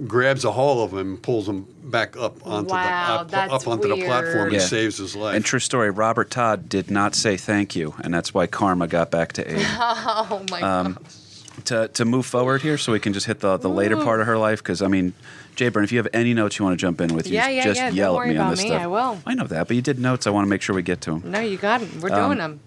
grabs 0.07 0.45
a 0.45 0.53
hold 0.53 0.91
of 0.93 0.99
him, 0.99 1.13
and 1.13 1.23
pulls 1.23 1.49
him 1.49 1.67
back 1.85 2.17
up 2.17 2.45
onto 2.47 2.71
Wow, 2.71 2.83
the 3.17 3.21
up, 3.23 3.31
that's 3.31 3.53
up 3.53 3.67
onto 3.69 3.89
the 3.89 3.97
platform, 4.05 4.43
and 4.45 4.51
weird. 4.53 4.63
saves 4.63 4.99
his 4.99 5.15
life. 5.17 5.35
And 5.37 5.45
true 5.45 5.59
story, 5.59 5.91
Robert 5.91 6.31
Todd 6.31 6.69
did 6.69 6.91
not 6.91 7.15
say 7.15 7.37
thank 7.37 7.75
you, 7.77 7.95
and 8.03 8.13
that's 8.13 8.35
why 8.35 8.47
karma 8.47 8.87
got 8.89 9.11
back 9.11 9.33
to 9.35 9.51
Abe. 9.51 9.59
Oh 9.67 10.45
my 10.51 10.61
Um, 10.61 10.93
god. 10.95 11.65
to, 11.67 11.89
to 11.89 12.05
move 12.05 12.27
forward 12.27 12.61
here, 12.63 12.77
so 12.77 12.93
we 12.93 13.01
can 13.01 13.13
just 13.13 13.27
hit 13.27 13.41
the, 13.41 13.57
the 13.59 13.69
later 13.69 13.97
part 13.97 14.21
of 14.21 14.27
her 14.27 14.37
life, 14.39 14.59
because 14.63 14.83
I 14.83 14.89
mean, 14.89 15.13
Jay 15.57 15.69
Byrne, 15.71 15.85
if 15.85 15.93
you 15.93 15.99
have 15.99 16.09
any 16.13 16.35
notes 16.35 16.59
you 16.59 16.65
want 16.65 16.79
to 16.79 16.81
jump 16.83 17.01
in 17.01 17.15
with, 17.15 17.27
you 17.29 17.35
Yeah, 17.35 17.49
yeah, 17.49 17.65
just 17.65 17.79
yeah, 17.79 17.87
don't 17.89 17.97
yell 17.97 18.17
worry 18.17 18.31
at 18.31 18.33
me 18.33 18.39
on 18.39 18.47
about 18.47 18.51
this 18.57 18.63
me, 18.65 18.69
stuff. 18.69 18.83
I 18.83 18.87
will. 18.87 19.19
I 19.25 19.35
know 19.35 19.47
that, 19.47 19.67
but 19.69 19.77
you 19.77 19.83
did 19.83 19.99
notes. 19.99 20.27
I 20.27 20.31
want 20.31 20.45
to 20.47 20.51
make 20.51 20.61
sure 20.63 20.75
we 20.75 20.83
get 20.83 21.01
to 21.03 21.13
them. 21.13 21.31
No, 21.31 21.41
you 21.41 21.57
got 21.59 21.81
them. 21.81 22.01
We're 22.01 22.13
um, 22.13 22.27
doing 22.27 22.39
them. 22.39 22.61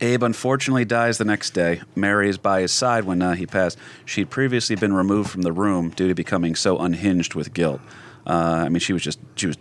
Abe 0.00 0.22
unfortunately 0.22 0.84
dies 0.84 1.18
the 1.18 1.24
next 1.24 1.50
day. 1.50 1.80
Mary 1.94 2.28
is 2.28 2.38
by 2.38 2.62
his 2.62 2.72
side 2.72 3.04
when 3.04 3.22
uh, 3.22 3.34
he 3.34 3.46
passed. 3.46 3.78
She'd 4.04 4.30
previously 4.30 4.76
been 4.76 4.92
removed 4.92 5.30
from 5.30 5.42
the 5.42 5.52
room 5.52 5.90
due 5.90 6.08
to 6.08 6.14
becoming 6.14 6.54
so 6.54 6.78
unhinged 6.78 7.34
with 7.34 7.52
guilt. 7.52 7.80
Uh, 8.26 8.62
I 8.64 8.68
mean, 8.68 8.80
she 8.80 8.92
was 8.92 9.02
just 9.02 9.18
she 9.36 9.46
was 9.46 9.56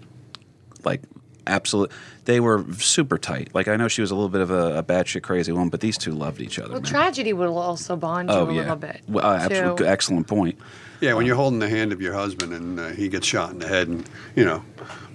like 0.83 1.01
absolute. 1.47 1.91
They 2.25 2.39
were 2.39 2.65
super 2.73 3.17
tight. 3.17 3.53
Like 3.53 3.67
I 3.67 3.75
know 3.75 3.87
she 3.87 4.01
was 4.01 4.11
a 4.11 4.15
little 4.15 4.29
bit 4.29 4.41
of 4.41 4.51
a, 4.51 4.77
a 4.77 4.83
batshit 4.83 5.23
crazy 5.23 5.51
woman, 5.51 5.69
but 5.69 5.79
these 5.79 5.97
two 5.97 6.11
loved 6.11 6.41
each 6.41 6.59
other. 6.59 6.71
Well, 6.71 6.81
man. 6.81 6.89
tragedy 6.89 7.33
will 7.33 7.57
also 7.57 7.95
bond 7.95 8.29
you 8.29 8.35
oh 8.35 8.47
a 8.47 8.53
yeah, 8.53 8.61
little 8.61 8.75
bit. 8.75 9.01
Well, 9.07 9.25
uh, 9.25 9.49
too. 9.49 9.85
excellent 9.85 10.27
point. 10.27 10.57
yeah, 11.01 11.13
when 11.13 11.25
you're 11.25 11.35
holding 11.35 11.59
the 11.59 11.69
hand 11.69 11.91
of 11.91 12.01
your 12.01 12.13
husband 12.13 12.53
and 12.53 12.79
uh, 12.79 12.89
he 12.89 13.09
gets 13.09 13.25
shot 13.27 13.51
in 13.51 13.59
the 13.59 13.67
head, 13.67 13.87
and 13.87 14.07
you 14.35 14.45
know, 14.45 14.63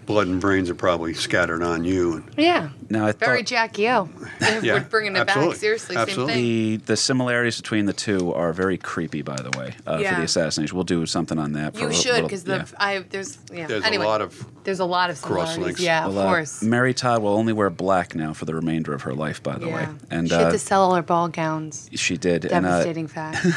blood 0.07 0.29
and 0.29 0.41
brains 0.41 0.71
are 0.71 0.75
probably 0.75 1.13
scattered 1.15 1.63
on 1.63 1.85
you. 1.85 2.15
And 2.15 2.25
Yeah. 2.37 2.71
Now 2.89 3.07
I 3.07 3.13
Very 3.13 3.39
thought 3.39 3.47
Jackie 3.47 3.89
O. 3.91 4.09
Yeah, 4.41 4.75
we're 4.75 4.81
bringing 4.81 5.17
it 5.17 5.21
absolutely. 5.21 5.53
back. 5.53 5.61
Seriously, 5.61 5.97
Absolutely. 5.97 6.35
same 6.35 6.43
thing. 6.43 6.79
the 6.79 6.93
the 6.93 6.97
similarities 6.97 7.57
between 7.57 7.87
the 7.87 7.93
two 7.93 8.33
are 8.33 8.53
very 8.53 8.79
creepy. 8.79 9.23
By 9.23 9.37
the 9.37 9.57
way, 9.59 9.75
uh, 9.87 9.99
for 9.99 10.15
the 10.15 10.23
assassination, 10.23 10.77
we'll 10.77 10.85
do 10.85 11.05
something 11.07 11.39
on 11.39 11.53
that. 11.55 11.75
For 11.75 11.81
You 11.81 11.87
a 11.89 11.93
should, 11.93 12.23
because 12.23 12.45
the 12.45 12.59
yeah. 12.59 12.65
I 12.79 12.99
there's 13.01 13.39
yeah. 13.53 13.67
there's 13.67 13.85
anyway, 13.85 14.05
a 14.05 14.09
lot 14.09 14.21
of 14.21 14.47
there's 14.65 14.81
a 14.81 14.85
lot 14.85 15.11
of 15.11 15.21
cross 15.21 15.59
links. 15.59 15.81
Yeah, 15.81 16.07
of 16.07 16.15
Well, 16.15 16.27
uh, 16.27 16.31
course. 16.31 16.63
Mary 16.63 16.95
Todd 16.95 17.23
will 17.23 17.35
only 17.35 17.53
wear 17.53 17.71
black 17.71 18.15
now 18.15 18.33
for 18.33 18.45
the 18.45 18.55
remainder 18.55 18.95
of 18.95 19.03
her 19.03 19.15
life. 19.15 19.43
By 19.43 19.59
the 19.59 19.67
way, 19.67 19.83
yeah. 19.83 19.95
and 20.11 20.29
she 20.29 20.35
had 20.35 20.47
uh, 20.47 20.53
to 20.53 20.59
sell 20.59 20.83
all 20.83 20.95
her 20.95 21.03
ball 21.03 21.29
gowns. 21.29 21.91
she 21.95 22.17
did. 22.17 22.45
And 22.45 22.65
uh, 22.67 22.85
Devastating 22.85 23.09
fact. 23.09 23.45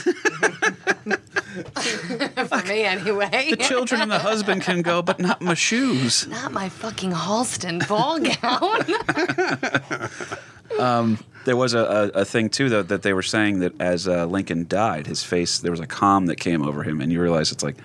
For 2.47 2.63
me, 2.67 2.83
anyway. 2.83 3.47
the 3.51 3.57
children 3.57 4.01
and 4.01 4.11
the 4.11 4.19
husband 4.19 4.61
can 4.61 4.81
go, 4.81 5.01
but 5.01 5.19
not 5.19 5.41
my 5.41 5.53
shoes. 5.53 6.27
Not 6.27 6.51
my 6.51 6.69
fucking 6.69 7.11
Halston 7.11 7.87
ball 7.87 8.19
gown. 8.19 8.85
There 11.49 11.55
was 11.55 11.73
a, 11.73 11.79
a, 11.79 12.21
a 12.21 12.25
thing 12.25 12.49
too 12.49 12.69
though 12.69 12.83
that 12.83 13.01
they 13.01 13.11
were 13.11 13.23
saying 13.23 13.59
that 13.59 13.79
as 13.81 14.07
uh, 14.07 14.25
Lincoln 14.27 14.67
died, 14.67 15.07
his 15.07 15.23
face 15.23 15.57
there 15.57 15.71
was 15.71 15.79
a 15.79 15.87
calm 15.87 16.27
that 16.27 16.35
came 16.35 16.61
over 16.61 16.83
him, 16.83 17.01
and 17.01 17.11
you 17.11 17.19
realize 17.19 17.51
it's 17.51 17.63
like 17.63 17.77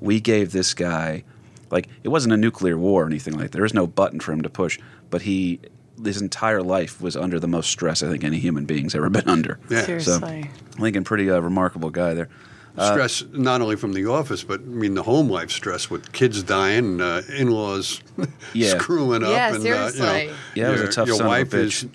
we 0.00 0.20
gave 0.20 0.52
this 0.52 0.74
guy 0.74 1.24
like 1.70 1.88
it 2.04 2.08
wasn't 2.08 2.34
a 2.34 2.36
nuclear 2.36 2.76
war 2.76 3.04
or 3.04 3.06
anything 3.06 3.32
like 3.34 3.44
that. 3.44 3.52
There 3.52 3.62
was 3.62 3.72
no 3.72 3.86
button 3.86 4.20
for 4.20 4.32
him 4.32 4.42
to 4.42 4.50
push, 4.50 4.78
but 5.08 5.22
he 5.22 5.60
his 6.04 6.20
entire 6.20 6.62
life 6.62 7.00
was 7.00 7.16
under 7.16 7.40
the 7.40 7.48
most 7.48 7.70
stress 7.70 8.02
I 8.02 8.10
think 8.10 8.22
any 8.22 8.38
human 8.38 8.66
being's 8.66 8.94
ever 8.94 9.08
been 9.08 9.28
under. 9.28 9.58
Yeah. 9.70 9.82
Seriously. 9.84 10.50
Lincoln, 10.78 11.04
pretty 11.04 11.30
uh, 11.30 11.40
remarkable 11.40 11.88
guy 11.88 12.12
there. 12.12 12.28
Stress 12.78 13.24
not 13.32 13.60
only 13.60 13.76
from 13.76 13.92
the 13.92 14.06
office, 14.06 14.44
but 14.44 14.60
I 14.60 14.64
mean 14.64 14.94
the 14.94 15.02
home 15.02 15.28
life 15.30 15.50
stress 15.50 15.90
with 15.90 16.12
kids 16.12 16.42
dying, 16.42 17.00
uh, 17.00 17.22
in-laws 17.36 18.02
Yeah. 18.52 18.78
screwing 18.78 19.22
up, 19.22 19.30
Yeah, 19.30 19.54
and 19.54 19.56
uh, 19.56 19.60
you 19.68 19.70
know, 19.74 19.88
seriously. 19.90 20.34
Yeah, 20.54 20.68
it 20.68 20.72
was 20.72 20.80
a 20.80 20.84
your, 20.84 20.92
tough 20.92 21.06
your 21.08 21.16
son 21.16 21.26
of 21.26 21.32
a 21.32 21.34
wife 21.36 21.50
bitch. 21.50 21.62
is 21.84 21.86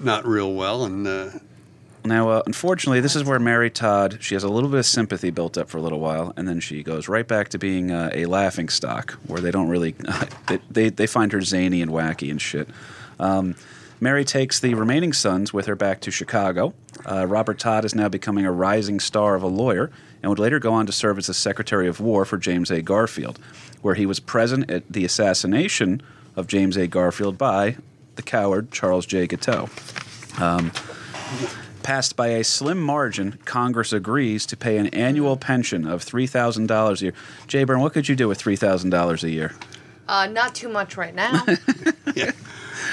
not 0.00 0.26
real 0.26 0.52
well, 0.54 0.84
and 0.84 1.06
uh, 1.06 1.30
Now, 2.04 2.28
uh, 2.30 2.42
unfortunately, 2.46 3.00
this 3.00 3.14
is 3.16 3.24
where 3.24 3.38
Mary 3.38 3.70
Todd 3.70 4.18
she 4.20 4.34
has 4.34 4.42
a 4.44 4.48
little 4.48 4.70
bit 4.70 4.78
of 4.80 4.86
sympathy 4.86 5.30
built 5.30 5.58
up 5.58 5.68
for 5.68 5.78
a 5.78 5.82
little 5.82 6.00
while, 6.00 6.32
and 6.36 6.46
then 6.48 6.60
she 6.60 6.82
goes 6.82 7.08
right 7.08 7.26
back 7.28 7.48
to 7.50 7.58
being 7.58 7.90
uh, 7.90 8.10
a 8.14 8.26
laughing 8.26 8.68
stock, 8.68 9.12
where 9.26 9.40
they 9.40 9.50
don't 9.50 9.68
really 9.68 9.94
they, 10.48 10.58
they 10.70 10.88
they 10.88 11.06
find 11.06 11.32
her 11.32 11.40
zany 11.42 11.82
and 11.82 11.90
wacky 11.90 12.30
and 12.30 12.40
shit. 12.40 12.68
Um, 13.18 13.54
Mary 14.02 14.24
takes 14.24 14.58
the 14.60 14.72
remaining 14.72 15.12
sons 15.12 15.52
with 15.52 15.66
her 15.66 15.76
back 15.76 16.00
to 16.00 16.10
Chicago. 16.10 16.72
Uh, 17.04 17.26
Robert 17.26 17.58
Todd 17.58 17.84
is 17.84 17.94
now 17.94 18.08
becoming 18.08 18.46
a 18.46 18.52
rising 18.52 18.98
star 18.98 19.34
of 19.34 19.42
a 19.42 19.46
lawyer, 19.46 19.90
and 20.22 20.30
would 20.30 20.38
later 20.38 20.58
go 20.58 20.72
on 20.72 20.86
to 20.86 20.92
serve 20.92 21.18
as 21.18 21.26
the 21.26 21.34
Secretary 21.34 21.88
of 21.88 22.00
War 22.00 22.24
for 22.24 22.36
James 22.38 22.70
A. 22.70 22.82
Garfield, 22.82 23.38
where 23.82 23.94
he 23.94 24.06
was 24.06 24.20
present 24.20 24.70
at 24.70 24.90
the 24.90 25.04
assassination 25.04 26.02
of 26.36 26.46
James 26.46 26.76
A. 26.76 26.86
Garfield 26.86 27.36
by 27.38 27.76
the 28.16 28.22
coward 28.22 28.70
Charles 28.70 29.06
J. 29.06 29.26
Guiteau. 29.26 29.68
Passed 31.82 32.14
by 32.14 32.28
a 32.28 32.44
slim 32.44 32.78
margin, 32.80 33.38
Congress 33.46 33.92
agrees 33.92 34.44
to 34.46 34.56
pay 34.56 34.76
an 34.76 34.88
annual 34.88 35.36
pension 35.38 35.86
of 35.86 36.04
$3,000 36.04 37.00
a 37.00 37.04
year. 37.04 37.14
Jay 37.46 37.64
Byrne, 37.64 37.80
what 37.80 37.94
could 37.94 38.08
you 38.08 38.14
do 38.14 38.28
with 38.28 38.38
$3,000 38.40 39.22
a 39.24 39.30
year? 39.30 39.54
Uh, 40.06 40.26
not 40.26 40.54
too 40.54 40.68
much 40.68 40.96
right 40.98 41.14
now. 41.14 41.44
yeah, 42.14 42.32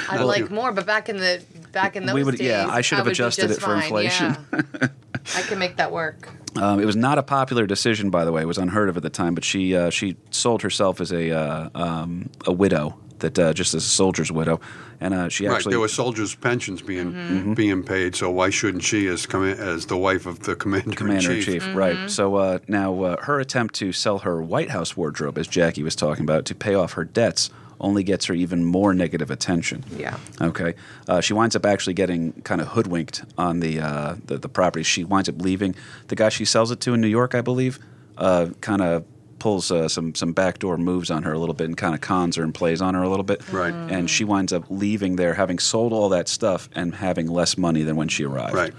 I'd 0.09 0.19
Well, 0.19 0.27
like 0.27 0.49
more, 0.49 0.71
but 0.71 0.85
back 0.85 1.09
in 1.09 1.17
the 1.17 1.43
back 1.73 1.95
in 1.95 2.05
those 2.05 2.13
We 2.15 2.23
would- 2.23 2.37
days, 2.37 2.47
yeah, 2.47 2.67
I 2.69 2.81
should 2.81 2.97
have 2.97 3.05
would 3.07 3.11
adjusted 3.13 3.51
it 3.51 3.55
for 3.55 3.61
fine, 3.61 3.83
inflation. 3.83 4.37
yeah. 4.53 4.87
I 5.35 5.41
can 5.41 5.59
make 5.59 5.75
that 5.77 5.91
work. 5.91 6.29
Um, 6.57 6.79
it 6.79 6.85
was 6.85 6.95
not 6.95 7.17
a 7.17 7.23
popular 7.23 7.65
decision, 7.65 8.09
by 8.09 8.25
the 8.25 8.31
way. 8.31 8.41
It 8.41 8.45
was 8.47 8.57
unheard 8.57 8.89
of 8.89 8.97
at 8.97 9.03
the 9.03 9.09
time, 9.09 9.35
but 9.35 9.43
she 9.43 9.75
uh, 9.75 9.89
she 9.89 10.15
sold 10.31 10.61
herself 10.61 10.99
as 11.01 11.11
a 11.11 11.31
uh, 11.31 11.69
um, 11.75 12.29
a 12.45 12.51
widow, 12.51 12.97
that 13.19 13.37
uh, 13.39 13.53
just 13.53 13.73
as 13.73 13.83
a 13.85 13.89
soldier's 13.89 14.31
widow, 14.31 14.59
and 14.99 15.13
uh, 15.13 15.29
she 15.29 15.47
right. 15.47 15.55
actually 15.55 15.71
There 15.71 15.79
were 15.79 15.87
soldiers' 15.87 16.35
pensions 16.35 16.81
being 16.81 17.13
Mm-hmm. 17.13 17.53
being 17.53 17.83
paid, 17.83 18.15
so 18.15 18.29
why 18.31 18.49
shouldn't 18.49 18.83
she, 18.83 19.07
as 19.07 19.25
comma- 19.25 19.55
as 19.73 19.85
the 19.87 19.97
wife 19.97 20.25
of 20.25 20.41
the 20.41 20.55
commander, 20.55 20.95
commander 20.95 21.31
in 21.31 21.37
in 21.37 21.43
chief, 21.43 21.63
Mm-hmm. 21.63 21.77
right? 21.77 22.09
So 22.09 22.35
uh, 22.35 22.59
now 22.67 23.01
uh, 23.03 23.21
her 23.23 23.39
attempt 23.39 23.75
to 23.75 23.91
sell 23.91 24.19
her 24.19 24.41
White 24.41 24.69
House 24.71 24.95
wardrobe, 24.97 25.37
as 25.37 25.47
Jackie 25.47 25.83
was 25.83 25.95
talking 25.95 26.23
about, 26.23 26.45
to 26.45 26.55
pay 26.55 26.73
off 26.75 26.93
her 26.93 27.03
debts, 27.05 27.49
only 27.79 28.03
gets 28.03 28.25
her 28.25 28.33
even 28.33 28.63
more 28.63 28.93
negative 28.93 29.31
attention. 29.31 29.83
Yeah. 29.95 30.17
Okay. 30.41 30.73
Uh, 31.07 31.21
she 31.21 31.33
winds 31.33 31.55
up 31.55 31.65
actually 31.65 31.93
getting 31.93 32.33
kind 32.41 32.61
of 32.61 32.69
hoodwinked 32.69 33.23
on 33.37 33.59
the, 33.59 33.79
uh, 33.79 34.15
the 34.25 34.37
the 34.37 34.49
property. 34.49 34.83
She 34.83 35.03
winds 35.03 35.29
up 35.29 35.41
leaving. 35.41 35.75
The 36.07 36.15
guy 36.15 36.29
she 36.29 36.45
sells 36.45 36.71
it 36.71 36.79
to 36.81 36.93
in 36.93 37.01
New 37.01 37.07
York, 37.07 37.35
I 37.35 37.41
believe, 37.41 37.79
uh, 38.17 38.47
kind 38.61 38.81
of 38.81 39.05
pulls 39.39 39.71
uh, 39.71 39.87
some 39.87 40.15
some 40.15 40.33
backdoor 40.33 40.77
moves 40.77 41.11
on 41.11 41.23
her 41.23 41.33
a 41.33 41.39
little 41.39 41.53
bit 41.53 41.67
and 41.67 41.77
kind 41.77 41.93
of 41.93 42.01
cons 42.01 42.35
her 42.35 42.43
and 42.43 42.53
plays 42.53 42.81
on 42.81 42.95
her 42.95 43.03
a 43.03 43.09
little 43.09 43.23
bit. 43.23 43.47
Right. 43.51 43.73
And 43.73 44.09
she 44.09 44.23
winds 44.23 44.51
up 44.51 44.63
leaving 44.69 45.15
there, 45.15 45.35
having 45.35 45.59
sold 45.59 45.93
all 45.93 46.09
that 46.09 46.27
stuff 46.27 46.69
and 46.75 46.95
having 46.95 47.27
less 47.27 47.57
money 47.57 47.83
than 47.83 47.95
when 47.95 48.07
she 48.07 48.25
arrived. 48.25 48.55
Right. 48.55 48.73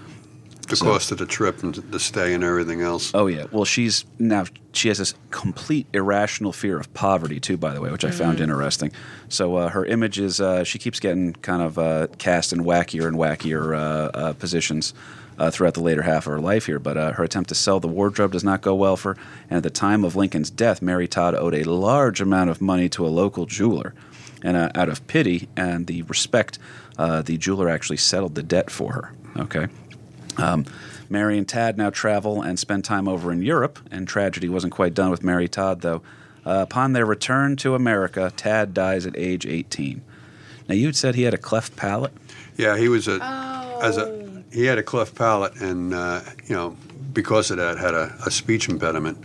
The 0.69 0.75
So- 0.75 0.85
cost 0.85 1.11
of 1.11 1.17
the 1.17 1.25
trip 1.25 1.63
and 1.63 1.73
the 1.75 1.99
stay 1.99 2.33
and 2.33 2.43
everything 2.43 2.81
else. 2.81 3.11
Oh 3.13 3.27
yeah. 3.27 3.45
Well, 3.51 3.65
she's 3.65 4.05
now 4.19 4.45
she 4.71 4.87
has 4.89 4.99
this 4.99 5.15
complete 5.31 5.87
irrational 5.93 6.51
fear 6.53 6.79
of 6.79 6.93
poverty 6.93 7.39
too. 7.39 7.57
By 7.57 7.73
the 7.73 7.81
way, 7.81 7.91
which 7.91 8.05
I 8.05 8.11
found 8.11 8.39
interesting. 8.39 8.91
So 9.29 9.55
uh, 9.55 9.69
her 9.69 9.83
image 9.85 10.19
is 10.19 10.39
uh, 10.39 10.63
she 10.63 10.77
keeps 10.79 10.99
getting 10.99 11.33
kind 11.33 11.61
of 11.63 11.77
uh, 11.79 12.07
cast 12.19 12.53
in 12.53 12.63
wackier 12.63 13.07
and 13.07 13.17
wackier 13.17 13.75
uh, 13.75 14.17
uh, 14.17 14.33
positions. 14.33 14.93
Uh, 15.37 15.49
throughout 15.49 15.73
the 15.73 15.79
later 15.81 16.01
half 16.01 16.27
of 16.27 16.33
her 16.33 16.39
life 16.41 16.65
here, 16.65 16.79
but 16.79 16.97
uh, 16.97 17.13
her 17.13 17.23
attempt 17.23 17.47
to 17.47 17.55
sell 17.55 17.79
the 17.79 17.87
wardrobe 17.87 18.33
does 18.33 18.43
not 18.43 18.59
go 18.59 18.75
well 18.75 18.97
for. 18.97 19.15
And 19.49 19.55
at 19.55 19.63
the 19.63 19.69
time 19.69 20.03
of 20.03 20.13
Lincoln's 20.17 20.49
death, 20.49 20.81
Mary 20.81 21.07
Todd 21.07 21.33
owed 21.33 21.53
a 21.53 21.63
large 21.63 22.19
amount 22.19 22.49
of 22.49 22.59
money 22.59 22.89
to 22.89 23.05
a 23.05 23.07
local 23.07 23.45
jeweler, 23.45 23.93
and 24.43 24.57
uh, 24.57 24.69
out 24.75 24.89
of 24.89 25.07
pity 25.07 25.47
and 25.55 25.87
the 25.87 26.01
respect, 26.01 26.59
uh, 26.97 27.21
the 27.21 27.37
jeweler 27.37 27.69
actually 27.69 27.95
settled 27.95 28.35
the 28.35 28.43
debt 28.43 28.69
for 28.69 28.91
her. 28.91 29.13
Okay. 29.37 29.67
Um, 30.39 30.65
Mary 31.09 31.37
and 31.37 31.47
Tad 31.47 31.77
now 31.77 31.89
travel 31.89 32.41
and 32.41 32.59
spend 32.59 32.85
time 32.85 33.07
over 33.07 33.31
in 33.31 33.41
Europe, 33.41 33.79
and 33.91 34.07
tragedy 34.07 34.47
wasn't 34.49 34.73
quite 34.73 34.93
done 34.93 35.09
with 35.09 35.23
Mary 35.23 35.47
Todd, 35.47 35.81
though. 35.81 36.01
Uh, 36.45 36.59
upon 36.61 36.93
their 36.93 37.05
return 37.05 37.55
to 37.57 37.75
America, 37.75 38.31
Tad 38.35 38.73
dies 38.73 39.05
at 39.05 39.15
age 39.17 39.45
18. 39.45 40.01
Now, 40.67 40.75
you 40.75 40.85
had 40.87 40.95
said 40.95 41.15
he 41.15 41.23
had 41.23 41.33
a 41.33 41.37
cleft 41.37 41.75
palate. 41.75 42.13
Yeah, 42.57 42.77
he 42.77 42.87
was 42.89 43.07
a 43.07 43.15
as 43.81 43.97
Oh. 43.97 44.03
a 44.15 44.29
he 44.55 44.65
had 44.65 44.77
a 44.77 44.83
cleft 44.83 45.15
palate, 45.15 45.55
and 45.61 45.93
uh, 45.93 46.21
you 46.47 46.55
know 46.55 46.75
because 47.13 47.51
of 47.51 47.57
that 47.57 47.77
had 47.77 47.93
a, 47.93 48.13
a 48.25 48.31
speech 48.31 48.67
impediment. 48.69 49.17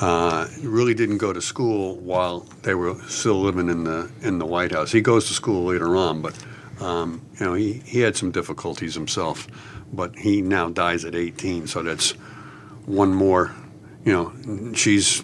Uh, 0.00 0.46
really 0.62 0.92
didn't 0.92 1.16
go 1.18 1.32
to 1.32 1.40
school 1.40 1.96
while 1.96 2.40
they 2.62 2.74
were 2.74 2.94
still 3.08 3.40
living 3.40 3.68
in 3.70 3.84
the 3.84 4.10
in 4.22 4.38
the 4.38 4.44
White 4.46 4.72
House. 4.72 4.92
He 4.92 5.00
goes 5.00 5.26
to 5.28 5.32
school 5.34 5.64
later 5.64 5.96
on, 5.96 6.20
but 6.20 6.36
um, 6.80 7.22
you 7.40 7.46
know 7.46 7.54
he, 7.54 7.74
he 7.84 8.00
had 8.00 8.14
some 8.16 8.30
difficulties 8.30 8.94
himself. 8.94 9.46
But 9.92 10.18
he 10.18 10.42
now 10.42 10.68
dies 10.68 11.04
at 11.04 11.14
18, 11.14 11.66
so 11.66 11.82
that's 11.82 12.12
one 12.86 13.14
more. 13.14 13.54
You 14.04 14.12
know, 14.12 14.72
she's 14.74 15.22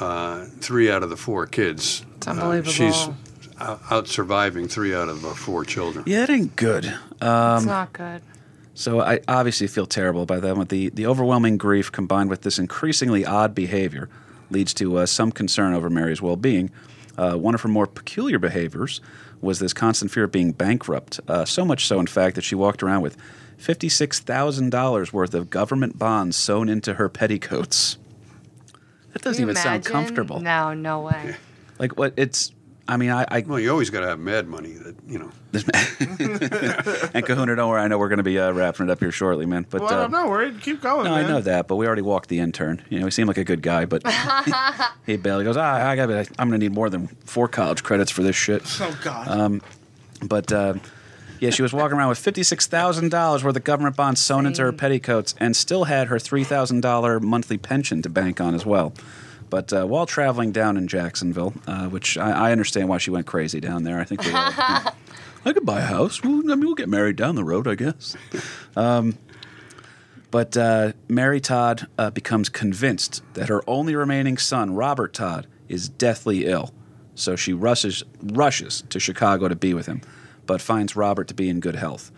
uh, 0.00 0.46
three 0.60 0.90
out 0.90 1.02
of 1.02 1.10
the 1.10 1.16
four 1.16 1.46
kids. 1.46 2.04
It's 2.16 2.26
Uh, 2.26 2.30
unbelievable. 2.32 2.72
she's 2.72 3.08
out, 3.60 3.80
out 3.90 4.08
surviving 4.08 4.68
three 4.68 4.94
out 4.94 5.08
of 5.08 5.22
the 5.22 5.30
four 5.34 5.64
children. 5.64 6.04
Yeah, 6.06 6.24
it 6.24 6.30
ain't 6.30 6.56
good. 6.56 6.84
it's 6.84 7.64
not 7.64 7.92
good. 7.92 8.22
So 8.74 9.00
I 9.00 9.20
obviously 9.26 9.66
feel 9.68 9.86
terrible 9.86 10.22
about 10.22 10.42
that. 10.42 10.54
But 10.54 10.68
the, 10.68 10.90
the 10.90 11.06
overwhelming 11.06 11.56
grief 11.56 11.90
combined 11.90 12.28
with 12.28 12.42
this 12.42 12.58
increasingly 12.58 13.24
odd 13.24 13.54
behavior 13.54 14.10
leads 14.50 14.74
to 14.74 14.98
uh, 14.98 15.06
some 15.06 15.32
concern 15.32 15.72
over 15.72 15.88
Mary's 15.88 16.20
well 16.20 16.36
being. 16.36 16.70
Uh, 17.16 17.34
one 17.36 17.54
of 17.54 17.62
her 17.62 17.68
more 17.68 17.86
peculiar 17.86 18.38
behaviors 18.38 19.00
was 19.40 19.58
this 19.58 19.72
constant 19.72 20.10
fear 20.10 20.24
of 20.24 20.32
being 20.32 20.52
bankrupt. 20.52 21.20
Uh, 21.26 21.46
so 21.46 21.64
much 21.64 21.86
so, 21.86 21.98
in 21.98 22.06
fact, 22.06 22.34
that 22.36 22.42
she 22.44 22.54
walked 22.54 22.82
around 22.82 23.00
with 23.00 23.16
$56,000 23.58 25.12
worth 25.12 25.34
of 25.34 25.50
government 25.50 25.98
bonds 25.98 26.36
sewn 26.36 26.68
into 26.68 26.94
her 26.94 27.08
petticoats. 27.08 27.98
That 29.12 29.22
doesn't 29.22 29.40
Can 29.42 29.48
you 29.48 29.52
even 29.52 29.62
sound 29.62 29.84
comfortable. 29.84 30.40
No, 30.40 30.74
no 30.74 31.00
way. 31.00 31.36
Like, 31.78 31.96
what? 31.96 32.12
It's. 32.16 32.52
I 32.88 32.96
mean, 32.98 33.10
I. 33.10 33.26
I 33.28 33.40
Well, 33.40 33.58
you 33.58 33.70
always 33.70 33.90
got 33.90 34.00
to 34.00 34.06
have 34.08 34.18
mad 34.20 34.46
money 34.46 34.72
that 34.74 34.94
you 35.08 35.18
know. 35.18 35.30
and 37.14 37.24
Kahuna, 37.24 37.56
don't 37.56 37.68
worry. 37.70 37.80
I 37.80 37.88
know 37.88 37.98
we're 37.98 38.08
going 38.08 38.18
to 38.18 38.22
be 38.22 38.38
uh, 38.38 38.52
wrapping 38.52 38.88
it 38.88 38.92
up 38.92 39.00
here 39.00 39.10
shortly, 39.10 39.46
man. 39.46 39.66
But 39.68 39.80
Well, 39.80 40.00
uh, 40.00 40.04
I'm 40.04 40.10
not 40.10 40.28
worried. 40.28 40.60
Keep 40.60 40.82
going, 40.82 41.04
No, 41.04 41.14
man. 41.14 41.24
I 41.24 41.28
know 41.28 41.40
that, 41.40 41.66
but 41.66 41.76
we 41.76 41.86
already 41.86 42.02
walked 42.02 42.28
the 42.28 42.38
intern. 42.38 42.82
You 42.90 43.00
know, 43.00 43.06
he 43.06 43.10
seemed 43.10 43.28
like 43.28 43.38
a 43.38 43.44
good 43.44 43.62
guy, 43.62 43.86
but 43.86 44.02
he 45.06 45.16
barely 45.16 45.44
goes. 45.44 45.56
Ah, 45.56 45.88
I 45.88 45.96
got. 45.96 46.10
I'm 46.10 46.48
going 46.48 46.52
to 46.52 46.58
need 46.58 46.72
more 46.74 46.90
than 46.90 47.08
four 47.24 47.48
college 47.48 47.82
credits 47.82 48.10
for 48.10 48.22
this 48.22 48.36
shit. 48.36 48.62
Oh 48.80 48.98
God. 49.02 49.28
Um, 49.28 49.62
But 50.22 50.52
uh, 50.52 50.74
yeah, 51.40 51.50
she 51.50 51.62
was 51.62 51.72
walking 51.72 51.98
around 51.98 52.08
with 52.08 52.18
fifty 52.18 52.42
six 52.42 52.66
thousand 52.66 53.10
dollars 53.10 53.44
worth 53.44 53.56
of 53.56 53.64
government 53.64 53.96
bonds 53.96 54.20
sewn 54.20 54.46
into 54.46 54.62
her 54.62 54.72
petticoats, 54.72 55.34
and 55.38 55.56
still 55.56 55.84
had 55.84 56.08
her 56.08 56.18
three 56.18 56.44
thousand 56.44 56.80
dollar 56.80 57.20
monthly 57.20 57.58
pension 57.58 58.02
to 58.02 58.08
bank 58.08 58.40
on 58.40 58.54
as 58.54 58.64
well. 58.66 58.92
But 59.48 59.72
uh, 59.72 59.84
while 59.86 60.06
traveling 60.06 60.52
down 60.52 60.76
in 60.76 60.88
Jacksonville, 60.88 61.54
uh, 61.66 61.86
which 61.86 62.18
I, 62.18 62.48
I 62.48 62.52
understand 62.52 62.88
why 62.88 62.98
she 62.98 63.10
went 63.10 63.26
crazy 63.26 63.60
down 63.60 63.84
there, 63.84 64.00
I 64.00 64.04
think 64.04 64.24
we 64.24 64.32
all. 64.32 64.52
I 65.44 65.52
could 65.52 65.64
buy 65.64 65.78
a 65.78 65.84
house. 65.84 66.24
Well, 66.24 66.40
I 66.50 66.56
mean, 66.56 66.66
we'll 66.66 66.74
get 66.74 66.88
married 66.88 67.14
down 67.14 67.36
the 67.36 67.44
road, 67.44 67.68
I 67.68 67.76
guess. 67.76 68.16
Um, 68.74 69.16
but 70.32 70.56
uh, 70.56 70.92
Mary 71.08 71.40
Todd 71.40 71.86
uh, 71.96 72.10
becomes 72.10 72.48
convinced 72.48 73.22
that 73.34 73.48
her 73.48 73.62
only 73.68 73.94
remaining 73.94 74.38
son, 74.38 74.74
Robert 74.74 75.14
Todd, 75.14 75.46
is 75.68 75.88
deathly 75.88 76.46
ill. 76.46 76.74
So 77.14 77.36
she 77.36 77.52
rushes, 77.52 78.02
rushes 78.20 78.82
to 78.90 78.98
Chicago 78.98 79.46
to 79.46 79.54
be 79.54 79.72
with 79.72 79.86
him, 79.86 80.00
but 80.46 80.60
finds 80.60 80.96
Robert 80.96 81.28
to 81.28 81.34
be 81.34 81.48
in 81.48 81.60
good 81.60 81.76
health. 81.76 82.10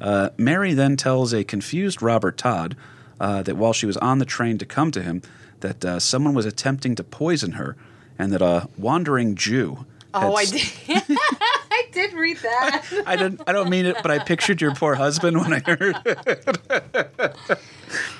Uh, 0.00 0.30
Mary 0.36 0.72
then 0.72 0.96
tells 0.96 1.32
a 1.32 1.44
confused 1.44 2.00
Robert 2.00 2.38
Todd 2.38 2.76
uh, 3.20 3.42
that 3.42 3.56
while 3.56 3.72
she 3.72 3.86
was 3.86 3.96
on 3.98 4.18
the 4.18 4.24
train 4.24 4.58
to 4.58 4.66
come 4.66 4.90
to 4.90 5.02
him, 5.02 5.22
that 5.60 5.84
uh, 5.84 6.00
someone 6.00 6.34
was 6.34 6.46
attempting 6.46 6.94
to 6.94 7.04
poison 7.04 7.52
her, 7.52 7.76
and 8.18 8.32
that 8.32 8.42
a 8.42 8.68
wandering 8.78 9.34
Jew. 9.34 9.84
Oh, 10.12 10.34
I 10.34 10.44
did. 10.44 10.62
I 10.88 11.84
did 11.92 12.12
read 12.14 12.38
that. 12.38 12.86
I 13.06 13.16
didn't. 13.16 13.42
I 13.46 13.52
don't 13.52 13.70
mean 13.70 13.86
it, 13.86 13.96
but 14.02 14.10
I 14.10 14.18
pictured 14.18 14.60
your 14.60 14.74
poor 14.74 14.94
husband 14.94 15.38
when 15.38 15.52
I 15.52 15.60
heard. 15.60 15.96
It. 16.04 17.58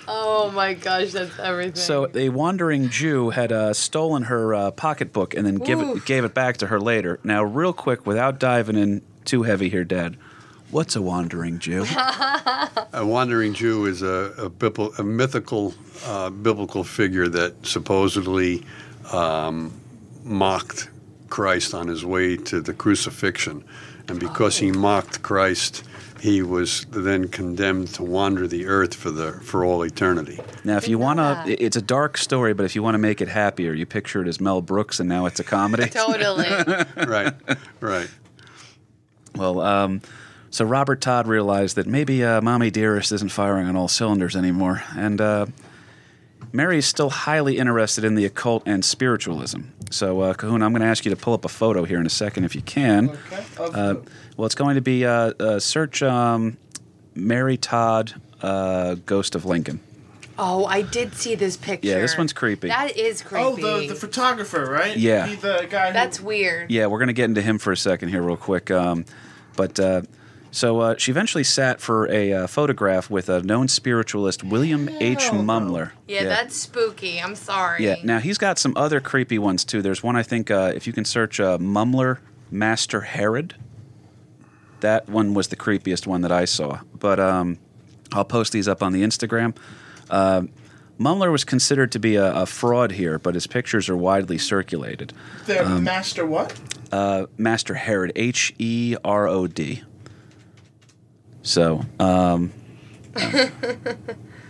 oh 0.09 0.51
my 0.53 0.75
gosh, 0.75 1.13
that's 1.13 1.37
everything. 1.39 1.75
So 1.75 2.09
a 2.15 2.29
wandering 2.29 2.91
Jew 2.91 3.31
had 3.31 3.51
uh, 3.51 3.73
stolen 3.75 4.25
her 4.25 4.55
uh, 4.55 4.71
pocketbook 4.71 5.35
and 5.35 5.45
then 5.45 5.57
give 5.57 5.81
it, 5.81 6.05
gave 6.05 6.25
it 6.25 6.33
back 6.33 6.59
to 6.59 6.69
her 6.69 6.81
later. 6.81 7.19
Now, 7.25 7.43
real 7.43 7.73
quick, 7.73 8.07
without 8.07 8.39
diving 8.39 8.77
in 8.77 9.03
too 9.31 9.45
heavy 9.45 9.69
here, 9.69 9.85
Dad, 9.85 10.17
what's 10.73 10.97
a 10.97 11.03
wandering 11.03 11.61
Jew? 11.61 11.85
A 12.93 13.07
wandering 13.07 13.55
Jew 13.55 13.87
is 13.87 14.03
a, 14.03 14.35
a, 14.37 14.51
bibl- 14.51 14.99
a 14.99 15.05
mythical 15.05 15.73
uh, 16.05 16.31
biblical 16.31 16.83
figure 16.83 17.29
that 17.29 17.65
supposedly 17.65 18.65
um, 19.13 19.73
mocked 20.25 20.91
Christ 21.29 21.73
on 21.73 21.87
his 21.87 22.05
way 22.05 22.37
to 22.37 22.61
the 22.61 22.75
crucifixion. 22.75 23.63
and 24.09 24.19
because 24.19 24.59
he 24.59 24.73
mocked 24.73 25.23
Christ, 25.23 25.85
he 26.21 26.43
was 26.43 26.85
then 26.91 27.29
condemned 27.29 27.89
to 27.95 28.03
wander 28.03 28.49
the 28.49 28.67
earth 28.67 28.95
for 28.95 29.13
the 29.13 29.33
for 29.33 29.65
all 29.65 29.83
eternity. 29.85 30.41
Now, 30.65 30.77
if 30.77 30.89
you 30.89 30.99
want 30.99 31.21
to, 31.21 31.65
it's 31.65 31.77
a 31.77 31.83
dark 31.83 32.19
story, 32.19 32.53
but 32.53 32.65
if 32.65 32.75
you 32.75 32.83
want 32.83 32.95
to 32.95 32.99
make 32.99 33.21
it 33.21 33.29
happier, 33.29 33.73
you 33.73 33.87
picture 33.87 34.21
it 34.21 34.27
as 34.27 34.41
Mel 34.41 34.61
Brooks, 34.61 34.99
and 34.99 35.09
now 35.09 35.27
it's 35.27 35.39
a 35.39 35.45
comedy. 35.45 35.89
Totally. 35.89 36.49
right, 37.07 37.33
right. 37.81 38.11
Well, 39.37 39.61
um, 39.61 40.03
so 40.51 40.65
Robert 40.65 41.01
Todd 41.01 41.27
realized 41.27 41.77
that 41.77 41.87
maybe 41.87 42.25
uh, 42.25 42.41
Mommy 42.41 42.71
Dearest 42.71 43.13
isn't 43.13 43.31
firing 43.31 43.69
on 43.69 43.77
all 43.77 43.89
cylinders 43.89 44.35
anymore, 44.35 44.83
and 44.97 45.21
uh, 45.21 45.47
is 46.53 46.87
still 46.87 47.11
highly 47.11 47.59
interested 47.59 48.05
in 48.05 48.17
the 48.17 48.25
occult 48.25 48.65
and 48.67 48.85
spiritualism. 48.85 49.61
So, 49.91 50.21
uh, 50.21 50.35
Kahuna, 50.35 50.65
I'm 50.65 50.73
going 50.73 50.83
to 50.83 50.89
ask 50.89 51.05
you 51.05 51.11
to 51.11 51.17
pull 51.17 51.35
up 51.35 51.45
a 51.45 51.49
photo 51.49 51.85
here 51.85 52.01
in 52.01 52.07
a 52.07 52.11
second, 52.11 52.45
if 52.45 52.55
you 52.55 52.63
can. 52.63 53.11
Okay. 53.11 53.45
Uh, 53.59 53.95
well, 54.37 54.47
it's 54.47 54.55
going 54.55 54.75
to 54.75 54.81
be 54.81 55.05
uh, 55.05 55.33
uh, 55.39 55.59
search 55.59 56.03
um, 56.03 56.57
Mary 57.15 57.57
Todd, 57.57 58.15
uh, 58.43 58.95
Ghost 59.07 59.35
of 59.35 59.45
Lincoln. 59.45 59.81
Oh, 60.41 60.65
I 60.65 60.83
did 60.83 61.15
see 61.15 61.35
this 61.37 61.57
picture. 61.57 61.89
Yeah, 61.89 62.01
this 62.01 62.17
one's 62.19 62.33
creepy. 62.33 62.69
That 62.69 62.97
is 62.97 63.23
creepy. 63.23 63.45
oh, 63.45 63.81
the 63.81 63.89
the 63.89 63.95
photographer, 63.95 64.65
right? 64.65 64.97
Yeah. 64.97 65.27
He, 65.27 65.37
the 65.37 65.67
guy. 65.71 65.89
who- 65.89 65.93
That's 65.93 66.21
weird. 66.21 66.71
Yeah, 66.71 66.87
we're 66.87 66.99
going 66.99 67.09
to 67.09 67.13
get 67.13 67.27
into 67.27 67.43
him 67.43 67.59
for 67.59 67.71
a 67.73 67.77
second 67.77 68.09
here, 68.09 68.23
real 68.23 68.37
quick. 68.37 68.71
Um, 68.71 69.05
but 69.57 69.79
uh, 69.79 70.03
so 70.51 70.81
uh, 70.81 70.95
she 70.99 71.13
eventually 71.13 71.45
sat 71.45 71.81
for 71.81 72.09
a 72.11 72.33
uh, 72.33 72.47
photograph 72.47 73.09
with 73.11 73.29
a 73.29 73.43
known 73.43 73.69
spiritualist, 73.69 74.43
William 74.43 74.89
H. 75.01 75.25
Hell 75.25 75.43
no. 75.43 75.43
Mumler. 75.43 75.93
Yeah, 76.09 76.25
that's 76.25 76.57
spooky. 76.57 77.21
I'm 77.21 77.37
sorry. 77.37 77.85
Yeah. 77.85 77.97
Now 78.03 78.19
he's 78.19 78.39
got 78.39 78.59
some 78.59 78.73
other 78.77 79.01
creepy 79.01 79.39
ones 79.39 79.65
too. 79.65 79.83
There's 79.83 80.03
one 80.03 80.17
I 80.17 80.23
think 80.25 80.51
uh, 80.51 80.73
if 80.75 80.87
you 80.87 80.93
can 80.93 81.05
search 81.05 81.39
uh, 81.39 81.59
Mumler 81.59 82.19
Master 82.51 83.03
Herod. 83.03 83.55
That 84.81 85.09
one 85.11 85.35
was 85.35 85.49
the 85.49 85.57
creepiest 85.57 86.07
one 86.07 86.23
that 86.23 86.33
I 86.33 86.47
saw. 86.47 86.81
But 86.99 87.21
um, 87.21 87.59
I'll 88.13 88.25
post 88.25 88.53
these 88.53 88.67
up 88.67 88.83
on 88.83 88.93
the 88.93 89.03
Instagram. 89.03 89.55
Uh, 90.11 90.43
Mumler 90.99 91.33
was 91.33 91.45
considered 91.45 91.91
to 91.93 91.99
be 91.99 92.17
a, 92.17 92.43
a 92.43 92.47
fraud 92.47 92.93
here, 92.93 93.19
but 93.19 93.35
his 93.35 93.47
pictures 93.47 93.89
are 93.89 93.97
widely 93.97 94.37
circulated. 94.37 95.15
the 95.47 95.65
um, 95.65 95.83
master 95.83 96.27
what? 96.27 96.59
Uh, 96.93 97.27
Master 97.39 97.75
Herod, 97.75 98.13
H 98.17 98.55
E 98.59 98.97
R 99.03 99.27
O 99.27 99.47
D. 99.47 99.83
So, 101.43 101.81
um, 101.99 102.53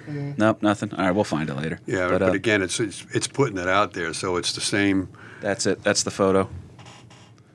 nope, 0.09 0.61
nothing. 0.61 0.93
All 0.93 1.05
right, 1.05 1.13
we'll 1.13 1.23
find 1.23 1.49
it 1.49 1.55
later. 1.55 1.79
Yeah, 1.87 2.09
but, 2.09 2.19
but, 2.19 2.31
uh, 2.31 2.33
again, 2.33 2.63
it's, 2.63 2.81
it's 2.81 3.07
it's 3.13 3.29
putting 3.29 3.59
it 3.59 3.69
out 3.69 3.93
there, 3.93 4.13
so 4.13 4.37
it's 4.37 4.53
the 4.53 4.61
same 4.61 5.09
that's 5.41 5.67
it. 5.67 5.83
That's 5.83 6.03
the 6.03 6.11
photo. 6.11 6.49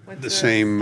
What's 0.05 0.21
the 0.21 0.27
this? 0.27 0.39
same 0.39 0.81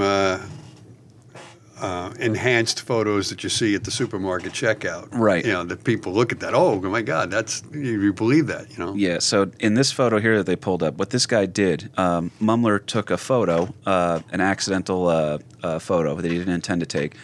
uh, 1.84 2.14
enhanced 2.18 2.80
photos 2.80 3.30
that 3.30 3.44
you 3.44 3.50
see 3.50 3.76
at 3.76 3.84
the 3.84 3.92
supermarket 3.92 4.54
checkout. 4.54 5.10
Right. 5.12 5.46
You 5.46 5.52
know, 5.52 5.64
that 5.66 5.84
people 5.84 6.14
look 6.14 6.32
at 6.32 6.40
that. 6.40 6.54
Oh 6.54 6.80
my 6.80 7.02
God, 7.02 7.30
that's 7.30 7.62
you, 7.74 8.02
you 8.02 8.14
believe 8.14 8.48
that? 8.48 8.72
You 8.72 8.78
know. 8.78 8.94
Yeah. 8.96 9.20
So 9.20 9.52
in 9.60 9.74
this 9.74 9.92
photo 9.92 10.20
here 10.20 10.38
that 10.38 10.46
they 10.46 10.56
pulled 10.56 10.82
up, 10.82 10.96
what 10.96 11.10
this 11.10 11.26
guy 11.26 11.46
did, 11.46 11.92
um, 11.98 12.32
Mumler 12.42 12.84
took 12.84 13.12
a 13.12 13.18
photo, 13.18 13.74
uh, 13.86 14.22
an 14.32 14.40
accidental 14.40 15.08
uh, 15.08 15.40
uh, 15.62 15.78
photo 15.78 16.16
that 16.16 16.32
he 16.32 16.38
didn't 16.38 16.54
intend 16.54 16.80
to 16.80 16.88
take, 16.88 17.16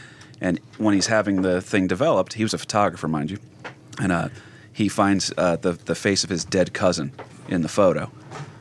and 0.41 0.60
when 0.77 0.94
he's 0.94 1.07
having 1.07 1.41
the 1.41 1.61
thing 1.61 1.88
developed, 1.88 2.34
he 2.34 2.44
was 2.44 2.53
a 2.53 2.57
photographer, 2.57 3.07
mind 3.07 3.31
you, 3.31 3.38
and 4.02 4.11
uh, 4.11 4.27
he 4.73 4.90
finds 4.90 5.31
uh, 5.38 5.56
the 5.56 5.72
the 5.72 5.95
face 5.95 6.26
of 6.26 6.30
his 6.30 6.44
dead 6.44 6.73
cousin 6.73 7.14
in 7.48 7.61
the 7.61 7.69
photo. 7.69 8.11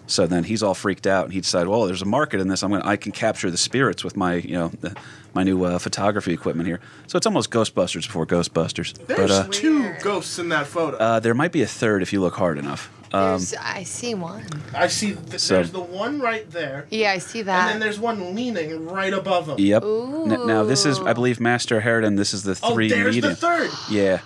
So 0.08 0.26
then 0.26 0.42
he's 0.44 0.62
all 0.62 0.74
freaked 0.74 1.06
out, 1.06 1.24
and 1.26 1.32
he 1.34 1.40
decided, 1.40 1.68
well, 1.68 1.84
there's 1.86 2.02
a 2.02 2.06
market 2.06 2.40
in 2.40 2.48
this. 2.48 2.62
I'm 2.62 2.70
gonna, 2.70 2.86
I 2.86 2.96
can 2.96 3.12
capture 3.12 3.50
the 3.50 3.56
spirits 3.58 4.02
with 4.02 4.16
my, 4.16 4.34
you 4.36 4.54
know, 4.54 4.68
the, 4.80 4.96
my 5.34 5.42
new 5.44 5.62
uh, 5.64 5.78
photography 5.78 6.32
equipment 6.32 6.66
here. 6.66 6.80
So 7.06 7.16
it's 7.18 7.26
almost 7.26 7.50
Ghostbusters 7.50 8.06
before 8.06 8.26
Ghostbusters. 8.26 8.94
There's 9.06 9.18
but 9.18 9.30
uh, 9.30 9.46
two 9.50 9.92
ghosts 10.02 10.38
in 10.38 10.48
that 10.48 10.66
photo. 10.66 10.96
uh, 10.96 11.20
there 11.20 11.34
might 11.34 11.52
be 11.52 11.60
a 11.62 11.66
third 11.66 12.02
if 12.02 12.12
you 12.12 12.20
look 12.20 12.34
hard 12.34 12.58
enough. 12.58 12.90
Um, 13.12 13.42
I 13.60 13.84
see 13.84 14.14
one. 14.14 14.44
I 14.74 14.86
see. 14.88 15.14
Th- 15.14 15.38
so- 15.40 15.54
there's 15.54 15.70
the 15.72 15.80
one 15.80 16.20
right 16.20 16.50
there, 16.50 16.86
Yeah, 16.90 17.12
I 17.12 17.18
see 17.18 17.40
that. 17.42 17.60
and 17.62 17.70
then 17.72 17.80
there's 17.80 17.98
one 18.00 18.34
leaning 18.34 18.86
right 18.86 19.12
above 19.14 19.48
him. 19.48 19.56
Yep. 19.58 19.82
N- 19.82 20.46
now 20.46 20.64
this 20.64 20.84
is, 20.86 20.98
I 21.00 21.12
believe, 21.14 21.38
Master 21.40 21.80
Herod, 21.80 22.04
and 22.04 22.18
this 22.18 22.32
is 22.34 22.42
the 22.42 22.58
Oh, 22.62 22.74
three 22.74 22.88
there's 22.88 23.14
medium. 23.14 23.30
the 23.32 23.36
third. 23.36 23.70
Yeah. 23.90 24.20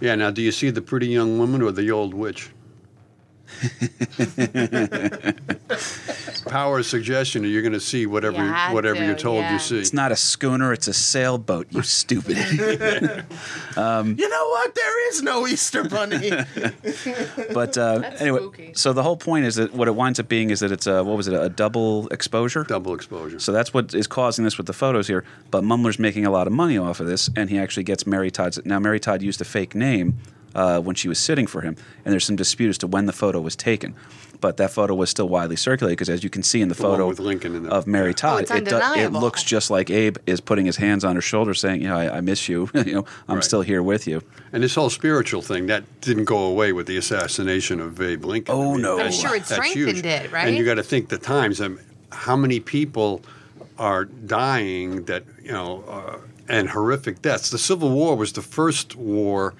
Yeah. 0.00 0.14
Now, 0.16 0.30
do 0.30 0.40
you 0.42 0.52
see 0.52 0.70
the 0.70 0.82
pretty 0.82 1.06
young 1.08 1.38
woman 1.38 1.62
or 1.62 1.72
the 1.72 1.90
old 1.90 2.14
witch? 2.14 2.50
Power 6.48 6.80
of 6.80 6.86
suggestion, 6.86 7.44
you're 7.44 7.62
going 7.62 7.72
to 7.72 7.80
see 7.80 8.06
whatever 8.06 8.44
you 8.44 8.74
whatever 8.74 8.98
to, 8.98 9.04
you're 9.04 9.14
told 9.14 9.40
yeah. 9.40 9.52
you 9.52 9.58
see. 9.58 9.78
It's 9.78 9.92
not 9.92 10.12
a 10.12 10.16
schooner; 10.16 10.72
it's 10.72 10.88
a 10.88 10.92
sailboat. 10.92 11.68
You 11.70 11.82
stupid. 11.82 12.38
idiot. 12.38 13.24
You 13.76 14.28
know 14.28 14.48
what? 14.48 14.74
There 14.74 15.08
is 15.08 15.22
no 15.22 15.46
Easter 15.46 15.84
bunny. 15.84 16.30
but 17.54 17.78
uh, 17.78 17.98
That's 17.98 18.20
anyway, 18.20 18.38
spooky. 18.38 18.72
so 18.74 18.92
the 18.92 19.02
whole 19.02 19.16
point 19.16 19.46
is 19.46 19.56
that 19.56 19.72
what 19.72 19.88
it 19.88 19.94
winds 19.94 20.20
up 20.20 20.28
being 20.28 20.50
is 20.50 20.60
that 20.60 20.72
it's 20.72 20.86
a 20.86 21.02
what 21.02 21.16
was 21.16 21.28
it 21.28 21.34
a 21.34 21.48
double 21.48 22.08
exposure. 22.08 22.64
Double 22.64 22.94
exposure. 22.94 23.38
So 23.38 23.52
that's 23.52 23.72
what 23.72 23.94
is 23.94 24.06
causing 24.06 24.44
this 24.44 24.58
with 24.58 24.66
the 24.66 24.72
photos 24.72 25.06
here. 25.06 25.24
But 25.50 25.64
Mumler's 25.64 25.98
making 25.98 26.26
a 26.26 26.30
lot 26.30 26.46
of 26.46 26.52
money 26.52 26.76
off 26.76 27.00
of 27.00 27.06
this, 27.06 27.30
and 27.36 27.50
he 27.50 27.58
actually 27.58 27.84
gets 27.84 28.06
Mary 28.06 28.30
Todd's. 28.30 28.60
Now, 28.64 28.78
Mary 28.78 29.00
Todd 29.00 29.22
used 29.22 29.40
a 29.40 29.44
fake 29.44 29.74
name 29.74 30.18
uh, 30.54 30.80
when 30.80 30.94
she 30.96 31.08
was 31.08 31.18
sitting 31.18 31.46
for 31.46 31.60
him, 31.62 31.76
and 32.04 32.12
there's 32.12 32.24
some 32.24 32.36
dispute 32.36 32.68
as 32.70 32.78
to 32.78 32.86
when 32.86 33.06
the 33.06 33.12
photo 33.12 33.40
was 33.40 33.56
taken. 33.56 33.94
But 34.40 34.56
that 34.56 34.72
photo 34.72 34.94
was 34.96 35.08
still 35.08 35.28
widely 35.28 35.54
circulated 35.54 35.96
because, 35.98 36.08
as 36.08 36.24
you 36.24 36.30
can 36.30 36.42
see 36.42 36.60
in 36.62 36.68
the, 36.68 36.74
The 36.74 36.82
photo 36.82 37.06
with 37.06 37.20
Lincoln 37.20 37.54
in 37.54 37.66
it. 37.66 37.70
of 37.72 37.86
Mary 37.86 38.08
Yeah. 38.08 38.12
Todd, 38.14 38.46
Oh, 38.50 38.56
it, 38.56 38.64
do- 38.64 38.76
it 39.00 39.12
looks 39.12 39.44
just 39.44 39.70
like 39.70 39.88
Abe 39.88 40.16
is 40.26 40.40
putting 40.40 40.66
his 40.66 40.76
hands 40.78 41.04
on 41.04 41.14
her 41.14 41.22
shoulder, 41.22 41.54
saying, 41.54 41.80
"You 41.80 41.88
know, 41.88 41.96
I, 41.96 42.16
I 42.16 42.20
miss 42.22 42.48
you. 42.48 42.68
you 42.74 42.92
know, 42.94 43.04
I'm 43.28 43.36
Right. 43.36 43.44
still 43.44 43.62
here 43.62 43.84
with 43.84 44.08
you." 44.08 44.20
And 44.52 44.64
this 44.64 44.74
whole 44.74 44.90
spiritual 44.90 45.42
thing 45.42 45.66
that 45.66 45.84
didn't 46.00 46.24
go 46.24 46.38
away 46.38 46.72
with 46.72 46.88
the 46.88 46.96
assassination 46.96 47.78
of 47.78 48.00
Abe 48.00 48.24
Lincoln. 48.24 48.52
Oh, 48.54 48.74
no. 48.76 48.92
I'm 48.94 48.96
that's- 48.98 49.20
sure 49.20 49.36
it 49.36 49.44
that's 49.44 49.52
strengthened 49.52 49.96
huge. 49.98 50.04
it, 50.06 50.32
right? 50.32 50.48
And 50.48 50.56
you 50.56 50.64
got 50.64 50.74
to 50.74 50.82
think 50.82 51.08
the 51.08 51.18
times. 51.18 51.60
Um, 51.60 51.78
how 52.10 52.34
many 52.36 52.58
people 52.58 53.22
are 53.78 54.04
dying 54.06 55.04
that 55.04 55.22
you 55.42 55.52
know, 55.52 55.84
uh, 55.88 56.18
and 56.48 56.68
horrific 56.70 57.22
deaths? 57.22 57.50
The 57.50 57.58
Civil 57.58 57.90
War 57.90 58.16
was 58.16 58.32
the 58.32 58.42
first 58.42 58.96
war 58.96 59.54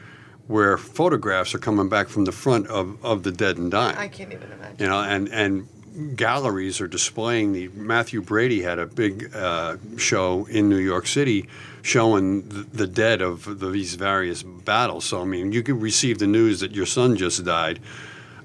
where 0.49 0.77
photographs 0.77 1.55
are 1.55 1.59
coming 1.59 1.89
back 1.89 2.09
from 2.09 2.25
the 2.25 2.33
front 2.33 2.67
of, 2.67 3.03
of 3.05 3.23
the 3.23 3.33
dead 3.33 3.57
and 3.57 3.71
dying. 3.71 3.97
I 3.97 4.09
can't 4.09 4.33
even 4.33 4.51
imagine. 4.53 4.77
you 4.79 4.87
know, 4.87 5.01
and 5.01 5.29
and 5.29 6.17
galleries 6.17 6.81
are 6.81 6.89
displaying 6.89 7.53
the. 7.53 7.69
Mathew 7.69 8.23
Brady 8.23 8.63
had 8.63 8.79
a 8.79 8.87
big 8.87 9.35
uh, 9.35 9.77
show 9.97 10.47
in 10.47 10.69
New 10.69 10.79
York 10.79 11.07
City 11.07 11.49
showing 11.83 12.49
the, 12.49 12.63
the 12.63 12.87
dead 12.87 13.21
of 13.21 13.59
the, 13.61 13.71
these 13.71 13.95
various 13.95 14.43
battles. 14.43 15.05
So 15.05 15.21
I 15.21 15.25
mean, 15.25 15.53
you 15.53 15.63
could 15.63 15.81
receive 15.81 16.19
the 16.19 16.27
news 16.27 16.61
that 16.61 16.73
your 16.73 16.87
son 16.87 17.17
just 17.17 17.45
died 17.45 17.81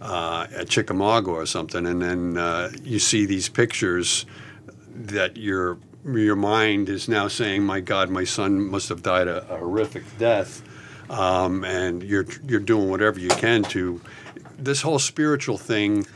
uh, 0.02 0.48
at 0.56 0.70
Chickamauga 0.70 1.32
or 1.32 1.46
something, 1.46 1.86
and 1.86 2.02
then 2.02 2.38
uh, 2.38 2.72
you 2.84 3.00
see 3.00 3.26
these 3.26 3.50
pictures 3.50 4.26
that 4.94 5.38
your 5.38 5.78
your 6.06 6.36
mind 6.36 6.90
is 6.90 7.08
now 7.08 7.28
saying, 7.28 7.64
"My 7.64 7.80
God, 7.80 8.10
my 8.10 8.24
son 8.24 8.60
must 8.62 8.90
have 8.90 9.02
died 9.04 9.28
a, 9.28 9.44
a 9.52 9.58
horrific 9.58 10.04
death," 10.18 10.62
um, 11.10 11.64
and 11.64 12.04
you're 12.04 12.26
you're 12.46 12.60
doing 12.60 12.90
whatever 12.90 13.20
you 13.20 13.30
can 13.30 13.64
to. 13.64 14.02
This 14.58 14.82
whole 14.82 15.00
spiritual 15.00 15.58
thing 15.58 16.08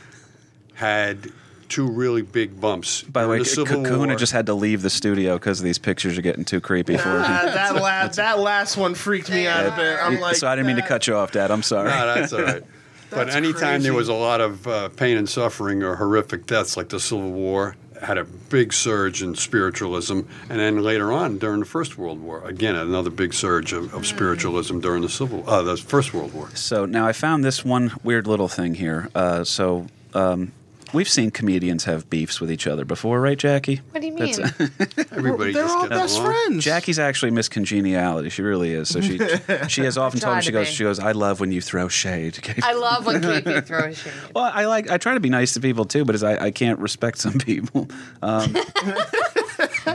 had 0.74 1.30
two 1.68 1.88
really 1.88 2.22
big 2.22 2.60
bumps. 2.60 3.02
By 3.02 3.22
the 3.22 3.28
way, 3.28 3.42
During 3.42 3.84
Kahuna 3.84 4.16
just 4.16 4.32
had 4.32 4.46
to 4.46 4.54
leave 4.54 4.82
the 4.82 4.90
studio 4.90 5.36
because 5.38 5.62
these 5.62 5.78
pictures 5.78 6.18
are 6.18 6.22
getting 6.22 6.44
too 6.44 6.60
creepy 6.60 6.96
for 6.96 7.08
him. 7.08 7.22
Uh, 7.22 7.44
that 7.46 7.76
last 7.76 8.16
that 8.16 8.38
last 8.38 8.76
one 8.76 8.94
freaked 8.94 9.30
me 9.30 9.46
out 9.46 9.66
a 9.66 9.70
bit. 9.70 9.98
I'm 10.00 10.20
like, 10.20 10.36
so 10.36 10.48
I 10.48 10.54
didn't 10.54 10.66
mean 10.66 10.76
to 10.76 10.86
cut 10.86 11.06
you 11.06 11.16
off, 11.16 11.32
Dad. 11.32 11.50
I'm 11.50 11.62
sorry. 11.62 11.88
No, 11.88 12.14
that's 12.14 12.32
all 12.32 12.42
right. 12.42 12.62
but 13.10 13.24
That's 13.24 13.36
anytime 13.36 13.82
there 13.82 13.94
was 13.94 14.08
a 14.08 14.14
lot 14.14 14.40
of 14.40 14.66
uh, 14.66 14.88
pain 14.90 15.16
and 15.16 15.28
suffering 15.28 15.82
or 15.82 15.96
horrific 15.96 16.46
deaths, 16.46 16.76
like 16.76 16.90
the 16.90 17.00
Civil 17.00 17.32
War, 17.32 17.76
had 18.02 18.18
a 18.18 18.24
big 18.24 18.72
surge 18.72 19.22
in 19.22 19.34
spiritualism, 19.34 20.20
and 20.48 20.60
then 20.60 20.82
later 20.82 21.12
on 21.12 21.38
during 21.38 21.60
the 21.60 21.66
First 21.66 21.96
World 21.96 22.20
War, 22.20 22.46
again 22.46 22.74
another 22.74 23.10
big 23.10 23.32
surge 23.34 23.72
of, 23.72 23.94
of 23.94 24.06
spiritualism 24.06 24.80
during 24.80 25.02
the 25.02 25.08
Civil, 25.08 25.48
uh, 25.48 25.62
the 25.62 25.76
First 25.76 26.12
World 26.12 26.32
War. 26.34 26.50
So 26.54 26.86
now 26.86 27.06
I 27.06 27.12
found 27.12 27.44
this 27.44 27.64
one 27.64 27.92
weird 28.02 28.26
little 28.26 28.48
thing 28.48 28.74
here. 28.74 29.08
Uh, 29.14 29.44
so 29.44 29.86
um, 30.14 30.52
we've 30.92 31.08
seen 31.08 31.30
comedians 31.30 31.84
have 31.84 32.08
beefs 32.10 32.40
with 32.40 32.50
each 32.50 32.66
other 32.66 32.84
before, 32.84 33.20
right, 33.20 33.38
Jackie? 33.38 33.80
What 33.90 34.00
do 34.00 34.06
you 34.06 34.14
mean? 34.14 34.34
Everybody 35.12 35.52
They're 35.52 35.62
just 35.64 35.76
all 35.76 35.88
gets 35.88 36.00
best 36.00 36.18
along. 36.18 36.32
friends. 36.32 36.64
Jackie's 36.64 36.98
actually 36.98 37.30
Miss 37.30 37.48
Congeniality. 37.48 38.28
She 38.30 38.42
really 38.42 38.72
is. 38.72 38.88
So 38.88 39.00
she 39.00 39.18
she 39.68 39.82
has 39.84 39.96
often 39.98 40.20
told 40.20 40.32
try 40.32 40.36
me 40.36 40.42
she 40.42 40.46
to 40.46 40.52
goes 40.52 40.66
be. 40.68 40.72
she 40.74 40.84
goes 40.84 40.98
I 40.98 41.12
love 41.12 41.40
when 41.40 41.52
you 41.52 41.60
throw 41.60 41.88
shade. 41.88 42.38
I 42.62 42.72
love 42.74 43.06
when 43.06 43.20
KP 43.22 43.66
throws 43.66 43.98
shade. 43.98 44.12
well, 44.34 44.50
I 44.52 44.66
like 44.66 44.90
I 44.90 44.98
try 44.98 45.14
to 45.14 45.20
be 45.20 45.30
nice 45.30 45.54
to 45.54 45.60
people 45.60 45.84
too, 45.84 46.04
but 46.04 46.14
as 46.14 46.22
I, 46.22 46.46
I 46.46 46.50
can't 46.50 46.78
respect 46.78 47.18
some 47.18 47.38
people. 47.38 47.88
Um, 48.22 48.54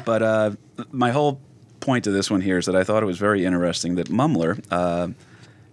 but 0.06 0.22
uh, 0.22 0.52
my 0.92 1.12
whole 1.12 1.40
point 1.80 2.04
to 2.06 2.12
this 2.12 2.30
one 2.30 2.42
here 2.42 2.58
is 2.58 2.66
that 2.66 2.76
I 2.76 2.84
thought 2.84 3.04
it 3.04 3.06
was 3.06 3.18
very 3.18 3.46
interesting 3.46 3.96
that 3.96 4.08
Mumler. 4.10 4.64
Uh, 4.72 5.10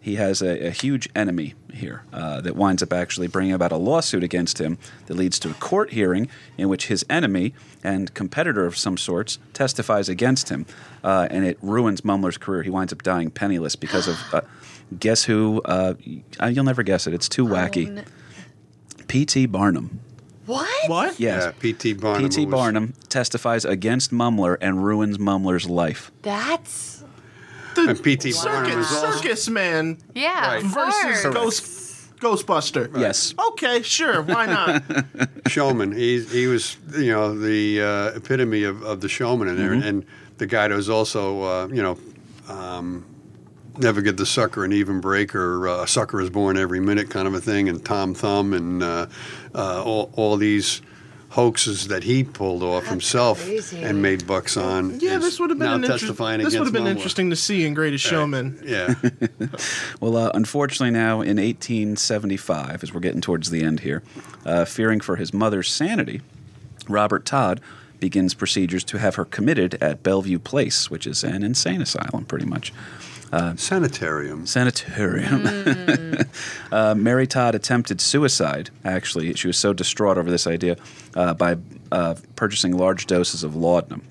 he 0.04 0.16
has 0.16 0.42
a, 0.42 0.66
a 0.66 0.70
huge 0.70 1.08
enemy 1.16 1.54
here 1.72 2.02
uh, 2.12 2.40
that 2.42 2.54
winds 2.56 2.82
up 2.82 2.92
actually 2.92 3.26
bringing 3.26 3.54
about 3.54 3.72
a 3.72 3.76
lawsuit 3.76 4.22
against 4.22 4.60
him 4.60 4.76
that 5.06 5.14
leads 5.14 5.38
to 5.38 5.50
a 5.50 5.54
court 5.54 5.92
hearing 5.92 6.28
in 6.58 6.68
which 6.68 6.88
his 6.88 7.06
enemy 7.08 7.54
and 7.82 8.12
competitor 8.12 8.66
of 8.66 8.76
some 8.76 8.98
sorts 8.98 9.38
testifies 9.54 10.08
against 10.10 10.50
him, 10.50 10.66
uh, 11.02 11.26
and 11.30 11.44
it 11.46 11.56
ruins 11.62 12.02
Mumler's 12.02 12.36
career. 12.38 12.62
He 12.62 12.70
winds 12.70 12.92
up 12.92 13.02
dying 13.02 13.30
penniless 13.30 13.76
because 13.76 14.06
of. 14.08 14.18
Uh, 14.32 14.40
guess 15.00 15.24
who? 15.24 15.62
Uh, 15.64 15.94
you'll 16.48 16.64
never 16.64 16.82
guess 16.82 17.06
it. 17.06 17.14
It's 17.14 17.28
too 17.28 17.46
wacky. 17.46 17.86
n- 17.86 18.04
P.T. 19.08 19.46
Barnum. 19.46 20.00
What? 20.46 20.88
What? 20.90 21.18
Yes. 21.20 21.44
Yeah, 21.46 21.52
P.T. 21.58 21.94
Barnum. 21.94 22.22
P.T. 22.28 22.44
was- 22.46 22.52
Barnum 22.52 22.94
testifies 23.08 23.64
against 23.64 24.12
Mumler 24.12 24.56
and 24.60 24.84
ruins 24.84 25.18
Mumler's 25.18 25.68
life. 25.68 26.10
That's 26.22 27.03
The 27.74 27.88
And 27.90 28.02
P.T. 28.02 28.32
Circus, 28.32 28.74
was 28.76 28.88
circus 29.20 29.48
man 29.48 29.98
yeah. 30.14 30.46
Right. 30.54 30.64
of 30.64 30.70
versus 30.74 31.22
course. 31.22 31.34
Ghost 31.34 31.80
Ghostbuster. 32.20 32.98
Yes. 32.98 33.34
Okay, 33.52 33.82
sure. 33.82 34.22
Why 34.22 34.46
not? 34.46 34.82
showman. 35.48 35.92
He 35.92 36.22
he 36.24 36.46
was 36.46 36.76
you 36.96 37.12
know 37.12 37.36
the 37.38 37.82
uh, 37.82 38.16
epitome 38.16 38.62
of, 38.64 38.82
of 38.82 39.00
the 39.00 39.08
showman 39.08 39.48
in 39.48 39.56
there, 39.56 39.70
Mm-hmm. 39.72 39.86
and 39.88 40.06
the 40.38 40.46
guy 40.46 40.68
that 40.68 40.74
was 40.74 40.88
also 40.88 41.42
uh, 41.42 41.68
you 41.68 41.82
know. 41.82 41.98
Um, 42.48 43.06
Never 43.76 44.02
get 44.02 44.16
the 44.16 44.24
sucker 44.24 44.64
an 44.64 44.72
even 44.72 45.00
break, 45.00 45.34
or 45.34 45.66
uh, 45.66 45.82
a 45.82 45.88
sucker 45.88 46.20
is 46.20 46.30
born 46.30 46.56
every 46.56 46.78
minute, 46.78 47.10
kind 47.10 47.26
of 47.26 47.34
a 47.34 47.40
thing, 47.40 47.68
and 47.68 47.84
Tom 47.84 48.14
Thumb, 48.14 48.52
and 48.52 48.80
uh, 48.84 49.06
uh, 49.52 49.82
all, 49.82 50.12
all 50.14 50.36
these 50.36 50.80
hoaxes 51.34 51.88
that 51.88 52.04
he 52.04 52.22
pulled 52.24 52.62
off 52.62 52.86
himself 52.86 53.42
crazy. 53.44 53.82
and 53.82 54.00
made 54.00 54.26
bucks 54.26 54.56
on. 54.56 54.98
Yeah, 55.00 55.18
this 55.18 55.38
would 55.40 55.50
have 55.50 55.58
been 55.58 55.66
now 55.68 55.74
an 55.74 55.82
inter- 55.84 55.98
testifying 55.98 56.40
This 56.42 56.54
would 56.56 56.64
have 56.66 56.72
been 56.72 56.84
Mumler. 56.84 56.90
interesting 56.96 57.30
to 57.30 57.36
see 57.36 57.64
in 57.66 57.74
Greatest 57.74 58.04
Showman. 58.04 58.60
Yeah, 58.64 58.94
Well, 60.00 60.16
uh, 60.16 60.30
unfortunately, 60.34 60.92
now 60.92 61.20
in 61.22 61.38
1875, 61.38 62.82
as 62.82 62.94
we're 62.94 63.00
getting 63.00 63.20
towards 63.20 63.50
the 63.50 63.62
end 63.64 63.80
here, 63.80 64.02
uh, 64.46 64.64
fearing 64.64 65.00
for 65.00 65.16
his 65.16 65.34
mother's 65.34 65.70
sanity, 65.70 66.22
Robert 66.88 67.24
Todd 67.24 67.60
begins 68.00 68.34
procedures 68.34 68.84
to 68.84 68.98
have 68.98 69.14
her 69.14 69.24
committed 69.24 69.74
at 69.80 70.02
Bellevue 70.02 70.38
Place, 70.38 70.90
which 70.90 71.06
is 71.06 71.24
an 71.24 71.42
insane 71.42 71.80
asylum, 71.80 72.24
pretty 72.26 72.44
much. 72.46 72.72
Sanitarium. 73.56 74.46
Sanitarium. 74.46 76.26
uh, 76.72 76.94
Mary 76.94 77.26
Todd 77.26 77.54
attempted 77.54 78.00
suicide, 78.00 78.70
actually. 78.84 79.34
She 79.34 79.46
was 79.46 79.56
so 79.56 79.72
distraught 79.72 80.18
over 80.18 80.30
this 80.30 80.46
idea 80.46 80.76
uh, 81.14 81.34
by 81.34 81.56
uh, 81.90 82.14
purchasing 82.36 82.76
large 82.76 83.06
doses 83.06 83.42
of 83.42 83.56
laudanum. 83.56 84.02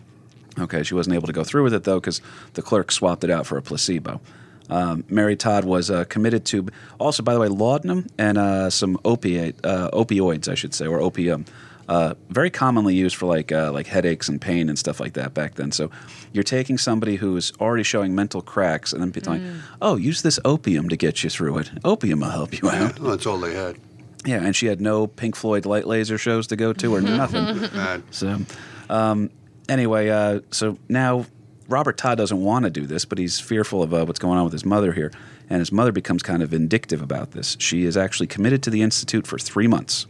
Okay, 0.60 0.84
she 0.84 0.94
wasn't 0.94 1.16
able 1.16 1.28
to 1.28 1.34
go 1.34 1.44
through 1.44 1.64
with 1.64 1.74
it, 1.74 1.84
though, 1.84 2.00
because 2.00 2.22
the 2.54 2.62
clerk 2.62 2.91
swapped 2.91 3.24
it 3.24 3.30
out 3.30 3.48
for 3.48 3.58
a 3.58 3.62
placebo. 3.62 4.22
Um, 4.70 5.04
Mary 5.10 5.36
Todd 5.36 5.66
was 5.66 5.91
uh, 5.91 6.06
committed 6.06 6.45
to, 6.45 6.68
also, 7.00 7.24
by 7.24 7.34
the 7.34 7.40
way, 7.40 7.48
laudanum 7.48 8.08
and 8.18 8.38
uh, 8.38 8.70
some 8.70 9.00
opiate, 9.04 9.64
uh, 9.66 9.90
opioids, 9.91 10.48
I 10.48 10.56
should 10.56 10.74
say, 10.74 10.88
or 10.88 11.00
opium. 11.00 11.45
Uh, 11.90 12.14
very 12.30 12.50
commonly 12.50 12.96
used 12.96 13.16
for 13.16 13.26
like 13.26 13.52
uh, 13.52 13.72
like 13.72 13.88
headaches 13.88 14.30
and 14.30 14.40
pain 14.40 14.70
and 14.70 14.80
stuff 14.80 15.00
like 15.00 15.14
that 15.14 15.34
back 15.34 15.56
then. 15.56 15.72
So 15.72 15.92
you're 16.32 16.44
taking 16.44 16.78
somebody 16.78 17.18
who's 17.18 17.52
already 17.60 17.84
showing 17.84 18.16
mental 18.16 18.42
cracks 18.42 18.94
and 18.94 19.02
then 19.02 19.10
be 19.10 19.20
telling, 19.20 19.62
"Oh, 19.82 19.98
use 19.98 20.22
this 20.22 20.40
opium 20.46 20.88
to 20.90 20.96
get 20.96 21.24
you 21.24 21.30
through 21.30 21.58
it. 21.58 21.72
Opium 21.84 22.22
will 22.22 22.30
help 22.30 22.54
you 22.62 22.70
out." 22.70 23.00
Well, 23.00 23.12
that's 23.12 23.26
all 23.26 23.38
they 23.38 23.54
had. 23.54 23.78
Yeah, 24.26 24.42
and 24.42 24.56
she 24.56 24.68
had 24.68 24.80
no 24.80 25.08
Pink 25.08 25.36
Floyd 25.36 25.66
light 25.66 25.86
laser 25.86 26.18
shows 26.18 26.48
to 26.48 26.56
go 26.56 26.72
to 26.72 26.96
or 26.96 27.02
nothing. 27.02 28.04
So, 28.12 28.40
um, 28.90 29.30
anyway, 29.68 30.10
uh, 30.10 30.40
so 30.52 30.78
now 30.88 31.26
Robert 31.68 31.98
Todd 31.98 32.18
doesn't 32.18 32.42
want 32.42 32.64
to 32.66 32.72
do 32.72 32.86
this, 32.86 33.06
but 33.06 33.18
he's 33.18 33.40
fearful 33.40 33.84
of 33.84 33.94
uh, 33.94 34.06
what's 34.06 34.20
going 34.20 34.38
on 34.38 34.44
with 34.46 34.54
his 34.54 34.66
mother 34.66 34.94
here. 34.94 35.12
And 35.50 35.60
his 35.60 35.72
mother 35.72 35.92
becomes 35.92 36.24
kind 36.24 36.42
of 36.42 36.50
vindictive 36.50 37.02
about 37.02 37.32
this. 37.32 37.58
She 37.60 37.84
is 37.84 37.98
actually 37.98 38.28
committed 38.28 38.64
to 38.64 38.70
the 38.70 38.82
Institute 38.82 39.28
for 39.28 39.38
three 39.38 39.68
months. 39.68 40.08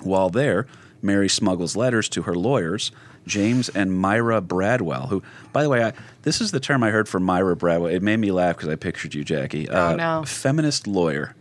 While 0.00 0.30
there, 0.30 0.66
Mary 1.02 1.28
smuggles 1.28 1.76
letters 1.76 2.08
to 2.10 2.22
her 2.22 2.34
lawyers, 2.34 2.92
James 3.26 3.68
and 3.68 3.92
Myra 3.96 4.40
Bradwell, 4.40 5.08
who, 5.08 5.22
by 5.52 5.62
the 5.62 5.68
way, 5.68 5.84
I, 5.84 5.92
this 6.22 6.40
is 6.40 6.50
the 6.52 6.60
term 6.60 6.82
I 6.82 6.90
heard 6.90 7.08
for 7.08 7.20
Myra 7.20 7.56
Bradwell. 7.56 7.92
It 7.92 8.02
made 8.02 8.18
me 8.18 8.30
laugh 8.32 8.56
because 8.56 8.68
I 8.68 8.76
pictured 8.76 9.14
you, 9.14 9.24
Jackie. 9.24 9.68
Uh, 9.68 9.96
no. 9.96 10.24
Feminist 10.24 10.86
lawyer. 10.86 11.34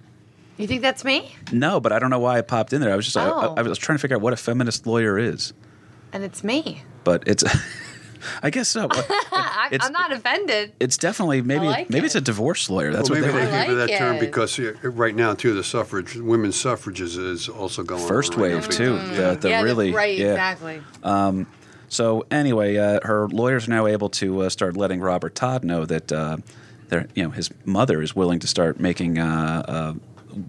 You 0.57 0.67
think 0.67 0.81
that's 0.81 1.03
me? 1.03 1.35
No, 1.51 1.79
but 1.79 1.91
I 1.91 1.97
don't 1.99 2.09
know 2.11 2.19
why 2.19 2.37
I 2.37 2.41
popped 2.41 2.73
in 2.73 2.81
there. 2.81 2.91
I 2.93 2.95
was 2.95 3.05
just 3.05 3.17
Oh. 3.17 3.53
I, 3.55 3.59
I 3.59 3.61
was 3.63 3.77
trying 3.79 3.97
to 3.97 4.01
figure 4.01 4.17
out 4.17 4.21
what 4.21 4.33
a 4.33 4.37
feminist 4.37 4.85
lawyer 4.85 5.17
is, 5.17 5.53
And 6.13 6.23
it's 6.23 6.43
me. 6.43 6.83
but 7.03 7.23
it's 7.27 7.43
I 8.43 8.49
guess 8.49 8.67
so. 8.67 8.87
I, 8.91 9.69
It's- 9.71 9.85
I'm 9.87 9.93
not 9.93 10.11
offended. 10.11 10.73
It's 10.79 10.97
definitely 10.97 11.41
maybe 11.41 11.65
like 11.65 11.89
maybe 11.89 12.03
it. 12.03 12.07
it's 12.07 12.15
a 12.15 12.21
divorce 12.21 12.69
lawyer. 12.69 12.91
That's 12.91 13.09
well, 13.09 13.21
what 13.21 13.27
maybe 13.33 13.39
they 13.45 13.51
they 13.51 13.57
I 13.57 13.65
gave 13.67 13.75
it 13.77 13.79
like 13.79 13.89
that 13.89 13.97
term 13.97 14.15
it. 14.17 14.19
because 14.19 14.59
uh, 14.59 14.73
right 14.83 15.15
now 15.15 15.33
too 15.33 15.53
the 15.53 15.63
suffrage, 15.63 16.15
women's 16.15 16.55
suffrages 16.55 17.17
is 17.17 17.49
also 17.49 17.83
going 17.83 18.05
first 18.07 18.33
on 18.35 18.41
right 18.41 18.53
wave 18.53 18.69
now. 18.69 18.77
too. 18.77 18.97
The, 19.15 19.37
the 19.39 19.49
yeah, 19.49 19.61
really 19.61 19.91
right, 19.91 20.17
yeah. 20.17 20.31
exactly. 20.31 20.81
So 21.87 22.25
anyway, 22.31 22.77
uh, 22.77 23.01
her 23.03 23.27
lawyers 23.27 23.67
are 23.67 23.71
now 23.71 23.85
able 23.85 24.07
to 24.11 24.43
uh, 24.43 24.49
start 24.49 24.77
letting 24.77 25.01
Robert 25.01 25.35
Todd 25.35 25.65
know 25.65 25.83
that 25.85 26.09
uh, 26.11 26.37
you 27.15 27.23
know 27.23 27.31
his 27.31 27.49
mother 27.65 28.01
is 28.01 28.15
willing 28.15 28.39
to 28.39 28.47
start 28.47 28.79
making 28.79 29.17
uh, 29.19 29.63
uh, 29.67 29.93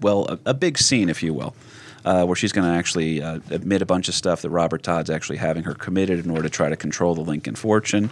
well 0.01 0.27
a, 0.29 0.39
a 0.51 0.55
big 0.55 0.79
scene, 0.79 1.09
if 1.09 1.21
you 1.23 1.35
will. 1.35 1.55
Uh, 2.05 2.25
where 2.25 2.35
she's 2.35 2.51
going 2.51 2.67
to 2.69 2.77
actually 2.77 3.23
uh, 3.23 3.39
admit 3.51 3.81
a 3.81 3.87
bunch 3.87 4.09
of 4.09 4.15
stuff 4.15 4.43
that 4.43 4.51
Robert 4.51 4.83
Todd's 4.83 5.09
actually 5.09 5.39
having 5.39 5.63
her 5.63 5.75
committed 5.75 6.25
in 6.25 6.31
order 6.33 6.43
to 6.43 6.51
try 6.51 6.69
to 6.69 6.77
control 6.77 7.15
the 7.15 7.21
Lincoln 7.21 7.55
fortune 7.55 8.11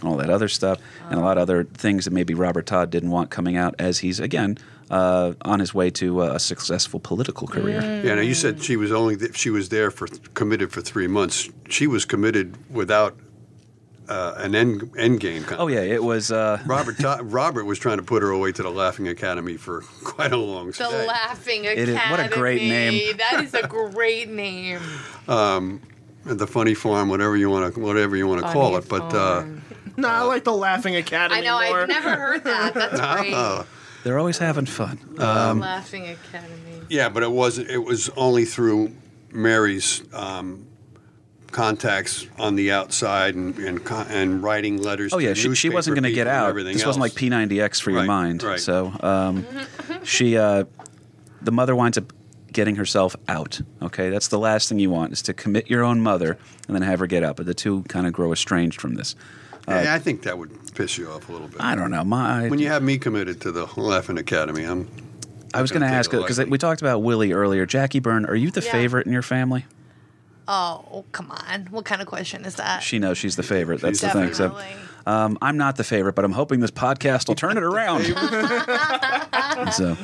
and 0.00 0.08
all 0.08 0.16
that 0.16 0.30
other 0.30 0.48
stuff, 0.48 0.78
and 1.10 1.18
a 1.18 1.22
lot 1.22 1.38
of 1.38 1.42
other 1.42 1.64
things 1.64 2.04
that 2.04 2.12
maybe 2.12 2.34
Robert 2.34 2.66
Todd 2.66 2.90
didn't 2.90 3.10
want 3.10 3.30
coming 3.30 3.56
out 3.56 3.74
as 3.80 3.98
he's, 3.98 4.20
again, 4.20 4.58
uh, 4.92 5.32
on 5.42 5.58
his 5.58 5.74
way 5.74 5.90
to 5.90 6.22
a 6.22 6.38
successful 6.38 7.00
political 7.00 7.48
career. 7.48 7.80
Yeah, 8.04 8.14
now 8.14 8.20
you 8.20 8.34
said 8.34 8.62
she 8.62 8.76
was 8.76 8.92
only 8.92 9.16
th- 9.16 9.36
she 9.36 9.50
was 9.50 9.70
there 9.70 9.90
for 9.90 10.06
committed 10.34 10.70
for 10.70 10.80
three 10.80 11.08
months. 11.08 11.48
She 11.68 11.86
was 11.88 12.04
committed 12.04 12.56
without 12.70 13.16
uh, 14.08 14.34
an 14.38 14.54
end 14.54 14.90
end 14.98 15.20
game. 15.20 15.44
Kind 15.44 15.60
Oh, 15.60 15.68
yeah, 15.68 15.80
it 15.80 16.02
was. 16.02 16.30
Uh, 16.32 16.60
Robert 16.66 16.98
Ta- 16.98 17.20
Robert 17.22 17.64
was 17.64 17.78
trying 17.78 17.98
to 17.98 18.02
put 18.02 18.22
her 18.22 18.30
away 18.30 18.52
to 18.52 18.62
the 18.62 18.70
Laughing 18.70 19.08
Academy 19.08 19.56
for 19.56 19.80
quite 20.04 20.32
a 20.32 20.36
long 20.36 20.72
time. 20.72 20.90
The 20.92 20.98
stay. 20.98 21.06
Laughing 21.06 21.64
is- 21.64 21.88
Academy. 21.88 22.10
what 22.10 22.32
a 22.32 22.34
great 22.34 22.62
name. 22.62 23.16
That 23.30 23.42
is 23.44 23.54
a 23.54 23.66
great 23.66 24.28
name. 24.28 24.80
Um, 25.28 25.80
the 26.24 26.46
funny 26.46 26.74
farm, 26.74 27.08
whatever 27.08 27.36
you 27.36 27.50
want 27.50 27.74
to 27.74 27.80
whatever 27.80 28.16
you 28.16 28.26
want 28.26 28.42
to 28.44 28.52
call 28.52 28.72
Funny 28.80 28.84
it. 28.84 28.88
But 28.88 29.14
uh. 29.14 29.44
No, 29.96 30.08
I 30.08 30.22
like 30.22 30.44
the 30.44 30.52
Laughing 30.52 30.96
Academy. 30.96 31.40
I 31.40 31.44
know, 31.44 31.60
more. 31.68 31.82
I've 31.82 31.88
never 31.88 32.10
heard 32.10 32.44
that. 32.44 32.72
That's 32.74 32.98
great. 33.20 33.34
uh, 33.34 33.64
they're 34.04 34.18
always 34.18 34.38
having 34.38 34.64
fun. 34.66 34.98
Laughing 35.16 36.08
Academy. 36.08 36.80
yeah, 36.88 37.08
but 37.10 37.22
it 37.22 37.30
was 37.30 37.58
it 37.58 37.76
was 37.84 38.08
only 38.16 38.44
through 38.46 38.92
Mary's 39.32 40.02
um, 40.14 40.66
contacts 41.52 42.26
on 42.38 42.56
the 42.56 42.72
outside 42.72 43.34
and 43.34 43.56
and, 43.58 43.80
and 44.08 44.42
writing 44.42 44.78
letters. 44.82 45.12
Oh 45.12 45.18
to 45.18 45.24
yeah, 45.24 45.34
she, 45.34 45.54
she 45.54 45.68
wasn't 45.68 45.94
going 45.96 46.04
to 46.04 46.12
get 46.12 46.26
out. 46.26 46.48
everything 46.48 46.72
This 46.74 46.86
wasn't 46.86 47.02
like 47.02 47.12
P90X 47.12 47.80
for 47.80 47.90
your 47.90 48.04
mind. 48.04 48.42
right. 48.42 48.58
So 48.58 48.92
um, 49.00 49.46
she, 50.02 50.36
uh, 50.36 50.64
the 51.40 51.52
mother 51.52 51.76
winds 51.76 51.98
up 51.98 52.12
getting 52.52 52.76
herself 52.76 53.16
out. 53.28 53.60
Okay, 53.80 54.10
that's 54.10 54.28
the 54.28 54.38
last 54.38 54.68
thing 54.68 54.78
you 54.78 54.90
want 54.90 55.12
is 55.12 55.22
to 55.22 55.34
commit 55.34 55.70
your 55.70 55.82
own 55.82 56.00
mother 56.00 56.38
and 56.66 56.74
then 56.74 56.82
have 56.82 56.98
her 56.98 57.06
get 57.06 57.22
out. 57.22 57.36
But 57.36 57.46
the 57.46 57.54
two 57.54 57.82
kind 57.84 58.06
of 58.06 58.12
grow 58.12 58.32
estranged 58.32 58.80
from 58.80 58.94
this. 58.94 59.14
Yeah, 59.68 59.94
I 59.94 59.98
think 60.00 60.22
that 60.22 60.36
would 60.38 60.74
piss 60.74 60.98
you 60.98 61.08
off 61.08 61.28
a 61.28 61.32
little 61.32 61.46
bit. 61.46 61.60
I 61.60 61.76
don't 61.76 61.90
know. 61.90 62.02
My 62.02 62.48
when 62.48 62.58
you 62.58 62.68
have 62.68 62.82
me 62.82 62.98
committed 62.98 63.40
to 63.42 63.52
the 63.52 63.66
Laughing 63.80 64.18
Academy, 64.18 64.64
I'm. 64.64 64.88
I 65.54 65.60
was 65.60 65.70
going 65.70 65.82
to 65.82 65.86
ask 65.86 66.10
because 66.10 66.40
we 66.46 66.56
talked 66.56 66.80
about 66.80 67.02
Willie 67.02 67.32
earlier. 67.32 67.66
Jackie 67.66 68.00
Byrne, 68.00 68.24
are 68.24 68.34
you 68.34 68.50
the 68.50 68.62
Yeah. 68.62 68.72
favorite 68.72 69.06
in 69.06 69.12
your 69.12 69.22
family? 69.22 69.66
Oh, 70.48 71.04
come 71.12 71.30
on. 71.30 71.66
What 71.70 71.84
kind 71.84 72.00
of 72.02 72.08
question 72.08 72.44
is 72.44 72.56
that? 72.56 72.82
She 72.82 72.98
knows 72.98 73.16
she's 73.18 73.36
the 73.36 73.42
favorite. 73.42 73.80
That's 73.80 74.00
She's 74.00 74.12
the 74.12 74.20
thing. 74.20 74.34
So, 74.34 74.48
Definitely. 74.48 74.76
um, 75.06 75.38
I'm 75.40 75.56
not 75.56 75.76
the 75.76 75.84
favorite, 75.84 76.14
but 76.14 76.24
I'm 76.24 76.32
hoping 76.32 76.60
this 76.60 76.70
podcast 76.70 77.28
will 77.28 77.34
turn 77.36 77.56
it 77.56 77.62
around. 77.62 78.02
so, 79.72 79.96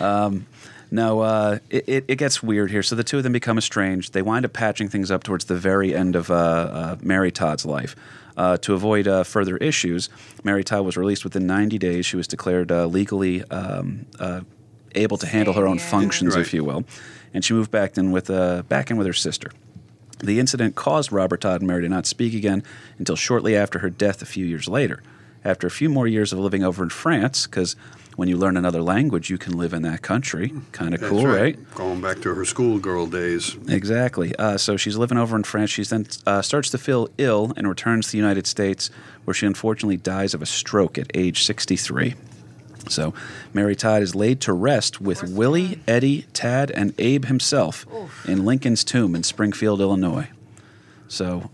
um, 0.00 0.46
no, 0.90 1.20
uh, 1.20 1.58
it, 1.70 1.84
it, 1.88 2.04
it 2.08 2.16
gets 2.16 2.42
weird 2.42 2.70
here. 2.70 2.82
So 2.82 2.94
the 2.94 3.04
two 3.04 3.16
of 3.18 3.22
them 3.24 3.32
become 3.32 3.58
estranged. 3.58 4.12
They 4.12 4.22
wind 4.22 4.44
up 4.44 4.52
patching 4.52 4.88
things 4.88 5.10
up 5.10 5.22
towards 5.24 5.46
the 5.46 5.56
very 5.56 5.94
end 5.94 6.14
of 6.14 6.30
uh, 6.30 6.34
uh, 6.34 6.96
Mary 7.02 7.32
Todd's 7.32 7.64
life. 7.66 7.96
Uh, 8.36 8.56
to 8.56 8.74
avoid 8.74 9.06
uh, 9.06 9.22
further 9.22 9.56
issues, 9.58 10.08
Mary 10.42 10.64
Todd 10.64 10.84
was 10.84 10.96
released 10.96 11.22
within 11.22 11.46
90 11.46 11.78
days. 11.78 12.04
She 12.04 12.16
was 12.16 12.26
declared 12.26 12.72
uh, 12.72 12.86
legally 12.86 13.44
um, 13.44 14.06
uh, 14.18 14.40
able 14.96 15.16
to 15.18 15.26
handle 15.26 15.54
her 15.54 15.66
own 15.68 15.76
Yeah. 15.78 15.84
functions, 15.88 16.34
Right. 16.34 16.40
if 16.40 16.52
you 16.52 16.64
will, 16.64 16.84
and 17.34 17.44
she 17.44 17.52
moved 17.52 17.70
back 17.70 17.98
in 17.98 18.12
with 18.12 18.30
uh, 18.30 18.62
back 18.62 18.90
in 18.90 18.96
with 18.96 19.06
her 19.06 19.12
sister. 19.12 19.50
The 20.20 20.40
incident 20.40 20.74
caused 20.74 21.12
Robert 21.12 21.42
Todd 21.42 21.60
and 21.60 21.68
Mary 21.68 21.82
to 21.82 21.88
not 21.88 22.06
speak 22.06 22.34
again 22.34 22.62
until 22.98 23.16
shortly 23.16 23.56
after 23.56 23.80
her 23.80 23.90
death 23.90 24.22
a 24.22 24.26
few 24.26 24.46
years 24.46 24.68
later. 24.68 25.02
After 25.44 25.66
a 25.66 25.70
few 25.70 25.90
more 25.90 26.06
years 26.06 26.32
of 26.32 26.38
living 26.38 26.64
over 26.64 26.82
in 26.82 26.88
France, 26.88 27.46
because 27.46 27.76
when 28.16 28.28
you 28.28 28.36
learn 28.38 28.56
another 28.56 28.80
language, 28.80 29.28
you 29.28 29.36
can 29.36 29.58
live 29.58 29.74
in 29.74 29.82
that 29.82 30.00
country. 30.00 30.54
Kind 30.72 30.94
of 30.94 31.02
cool, 31.02 31.26
right? 31.26 31.58
Going 31.74 32.00
back 32.00 32.20
to 32.22 32.34
her 32.34 32.44
schoolgirl 32.44 33.06
days. 33.06 33.56
Exactly. 33.68 34.34
Uh, 34.36 34.56
so 34.56 34.76
she's 34.76 34.96
living 34.96 35.18
over 35.18 35.36
in 35.36 35.42
France. 35.42 35.70
She 35.70 35.82
then 35.82 36.06
uh, 36.26 36.40
starts 36.40 36.70
to 36.70 36.78
feel 36.78 37.08
ill 37.18 37.52
and 37.56 37.68
returns 37.68 38.06
to 38.06 38.12
the 38.12 38.18
United 38.18 38.46
States, 38.46 38.88
where 39.24 39.34
she 39.34 39.44
unfortunately 39.44 39.96
dies 39.96 40.32
of 40.32 40.40
a 40.40 40.46
stroke 40.46 40.96
at 40.96 41.10
age 41.12 41.44
63. 41.44 42.14
So, 42.88 43.14
Mary 43.52 43.74
Todd 43.76 44.02
is 44.02 44.14
laid 44.14 44.40
to 44.42 44.52
rest 44.52 45.00
with 45.00 45.22
Willie, 45.22 45.80
Eddie, 45.88 46.26
Tad, 46.32 46.70
and 46.70 46.94
Abe 46.98 47.24
himself 47.26 47.86
in 48.26 48.44
Lincoln's 48.44 48.84
tomb 48.84 49.14
in 49.14 49.22
Springfield, 49.22 49.80
Illinois. 49.80 50.28
So, 51.08 51.50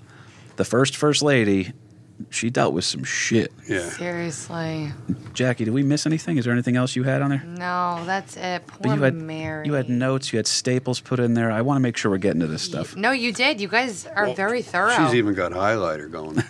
the 0.57 0.65
first 0.65 0.97
First 0.97 1.23
Lady, 1.23 1.73
she 2.31 2.51
dealt 2.51 2.75
with 2.75 2.85
some 2.85 3.05
shit. 3.05 3.51
Yeah. 3.69 3.89
Seriously. 3.89 4.93
Jackie, 5.33 5.65
did 5.65 5.73
we 5.75 5.83
miss 5.83 6.07
anything? 6.07 6.37
Is 6.37 6.45
there 6.45 6.53
anything 6.53 6.77
else 6.77 6.95
you 6.97 7.03
had 7.05 7.23
on 7.23 7.31
there? 7.31 7.43
No, 7.45 8.03
that's 8.05 8.37
it. 8.37 8.67
Poor 8.67 8.79
But 8.83 8.95
you 8.97 9.03
had 9.03 9.15
Mary. 9.15 9.67
you 9.67 9.73
had 9.75 9.89
notes, 9.89 10.33
you 10.33 10.37
had 10.39 10.47
staples 10.47 11.01
put 11.01 11.19
in 11.21 11.35
there. 11.35 11.51
I 11.51 11.63
want 11.63 11.77
to 11.77 11.81
make 11.81 11.97
sure 11.97 12.11
we're 12.11 12.19
getting 12.19 12.41
to 12.41 12.47
this 12.47 12.63
stuff. 12.63 12.97
No, 12.97 13.11
you 13.13 13.33
did. 13.33 13.61
You 13.61 13.69
guys 13.69 14.07
are 14.07 14.35
very 14.35 14.63
thorough. 14.63 14.95
She's 14.97 15.15
even 15.15 15.35
got 15.35 15.53
highlighter 15.53 16.11
going. 16.11 16.43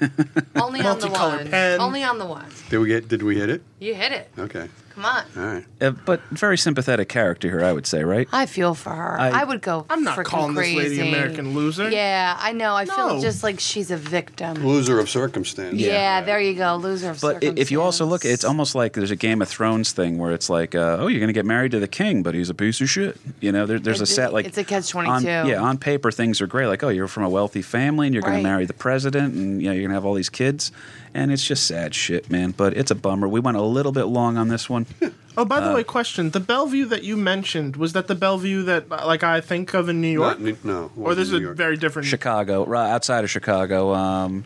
Only 0.57 0.81
on 0.81 0.99
the 0.99 1.09
one. 1.09 1.49
pen. 1.49 1.81
Only 1.81 2.03
on 2.03 2.19
the 2.19 2.27
one. 2.27 2.47
did 2.69 2.79
we 2.79 2.89
get? 2.89 3.09
Did 3.09 3.23
we 3.23 3.37
hit 3.39 3.51
it? 3.51 3.63
You 3.79 3.95
hit 3.95 4.13
it. 4.13 4.31
Okay. 4.39 4.69
Come 4.95 5.05
on. 5.05 5.25
All 5.37 5.43
right. 5.45 5.65
Uh, 5.81 5.91
but 5.93 6.21
very 6.31 6.59
sympathetic 6.59 7.09
character 7.09 7.49
here, 7.49 7.65
I 7.65 7.73
would 7.73 7.87
say, 7.87 8.03
right? 8.05 8.29
I 8.33 8.47
feel 8.47 8.75
for 8.75 8.91
her. 8.91 9.21
I- 9.21 9.41
I, 9.41 9.45
would 9.45 9.63
go. 9.63 9.87
I'm 9.89 10.03
not 10.03 10.19
freaking 10.19 10.25
calling 10.25 10.55
this 10.55 10.75
lady. 10.75 11.09
American 11.09 11.55
loser. 11.55 11.89
Yeah, 11.91 12.37
I 12.39 12.53
know. 12.53 12.75
I 12.75 12.85
feel 12.85 13.15
No. 13.17 13.21
just 13.21 13.43
like 13.43 13.61
she's 13.61 13.91
a 13.91 13.97
victim. 13.97 14.67
Loser 14.67 14.99
of 14.99 15.09
circumstance. 15.09 15.77
Yeah, 15.77 16.21
there 16.23 16.41
you 16.41 16.55
go. 16.55 16.77
Loser 16.77 17.11
of 17.11 17.21
But 17.21 17.37
i- 17.45 17.53
if 17.57 17.71
you 17.71 17.81
also 17.81 18.05
look, 18.05 18.25
it's 18.25 18.43
circumstance. 18.43 18.45
almost 18.45 18.75
like 18.75 18.93
there's 18.95 19.11
a 19.13 19.17
Game 19.17 19.41
of 19.41 19.49
Thrones 19.49 19.93
thing 19.93 20.19
where 20.19 20.33
it's 20.33 20.51
like, 20.51 20.75
uh, 20.75 20.97
oh, 21.01 21.07
you're 21.07 21.21
going 21.21 21.29
to 21.29 21.33
get 21.33 21.47
married 21.47 21.71
to 21.71 21.79
the 21.81 21.89
king, 21.89 22.23
but 22.23 22.35
he's 22.35 22.51
a 22.51 22.55
piece 22.55 22.81
of 22.81 22.91
shit. 22.91 23.17
You 23.41 23.53
know, 23.53 23.67
there, 23.67 23.79
there's 23.79 24.01
a 24.01 24.03
It's- 24.03 24.15
set 24.17 24.33
like 24.33 24.47
it's 24.47 24.59
a 24.59 24.65
catch-22. 24.65 25.09
on- 25.09 25.25
Yeah, 25.47 25.63
on 25.63 25.79
paper 25.79 26.11
things 26.11 26.41
are 26.41 26.47
great. 26.49 26.67
Like, 26.67 26.83
oh, 26.83 26.89
you're 26.89 27.09
from 27.09 27.23
a 27.23 27.29
wealthy 27.31 27.63
family 27.63 28.09
and 28.09 28.15
you're 28.15 28.23
going 28.23 28.35
Right. 28.35 28.41
to 28.43 28.49
marry 28.49 28.67
the 28.67 28.75
president, 28.75 29.35
and 29.35 29.63
you 29.63 29.69
know 29.69 29.73
you're 29.73 29.83
going 29.83 29.91
to 29.91 29.95
have 29.95 30.05
all 30.05 30.15
these 30.15 30.29
kids, 30.31 30.73
and 31.15 31.33
it's 31.33 31.45
just 31.45 31.67
sad 31.67 31.95
shit, 31.95 32.31
man. 32.31 32.53
But 32.57 32.77
it's 32.77 32.91
a 32.91 32.95
bummer. 32.95 33.27
We 33.29 33.41
went 33.41 33.57
a 33.57 33.63
little 33.63 33.93
bit 33.93 34.05
long 34.05 34.37
on 34.37 34.49
this 34.49 34.69
one. 34.71 34.87
Oh, 35.37 35.45
by 35.45 35.61
the 35.61 35.71
Uh, 35.71 35.75
way, 35.77 35.85
question: 35.85 36.31
the 36.31 36.41
Bellevue 36.41 36.87
that 36.87 37.05
you 37.05 37.17
mentioned 37.17 37.77
was 37.77 37.93
that 37.93 38.09
the 38.09 38.17
Bellevue 38.17 38.65
that 38.65 38.87
uh, 38.91 39.07
like 39.07 39.23
I 39.23 39.41
think 39.41 39.73
of 39.75 39.89
in 39.89 40.01
New 40.01 40.09
York, 40.11 40.41
Not, 40.41 40.41
New- 40.41 40.57
no. 40.65 40.91
or 40.97 41.15
this 41.15 41.29
is 41.29 41.35
a 41.35 41.55
very 41.55 41.77
different. 41.77 42.09
Chicago, 42.09 42.67
right 42.67 42.91
outside 42.91 43.23
of 43.23 43.31
Chicago. 43.31 43.95
Um, 43.95 44.45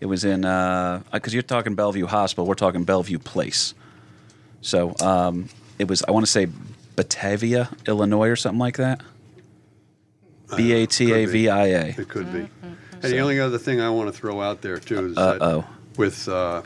it 0.00 0.06
was 0.06 0.24
in 0.24 0.42
because 0.42 1.34
you're 1.34 1.42
talking 1.42 1.74
Bellevue 1.74 2.06
Hospital, 2.06 2.46
we're 2.46 2.54
talking 2.54 2.84
Bellevue 2.84 3.18
Place. 3.18 3.74
So 4.62 4.94
um, 5.00 5.48
it 5.80 5.88
was. 5.88 6.02
I 6.06 6.12
want 6.12 6.24
to 6.24 6.30
say 6.30 6.46
Batavia, 6.94 7.70
Illinois, 7.86 8.28
or 8.28 8.36
something 8.36 8.60
like 8.60 8.76
that. 8.76 9.02
B 10.56 10.72
a 10.72 10.86
t 10.86 11.12
a 11.12 11.26
v 11.26 11.48
i 11.48 11.66
a. 11.66 11.86
It 11.88 12.08
could 12.08 12.32
be. 12.32 12.38
Mm-hmm. 12.38 12.66
And 13.02 13.12
the 13.12 13.18
only 13.18 13.40
other 13.40 13.58
thing 13.58 13.80
I 13.80 13.90
want 13.90 14.12
to 14.14 14.18
throw 14.18 14.40
out 14.40 14.62
there 14.62 14.78
too 14.78 15.06
is 15.06 15.18
Uh-oh. 15.18 15.38
that 15.60 15.64
with 15.96 16.28
uh, 16.28 16.62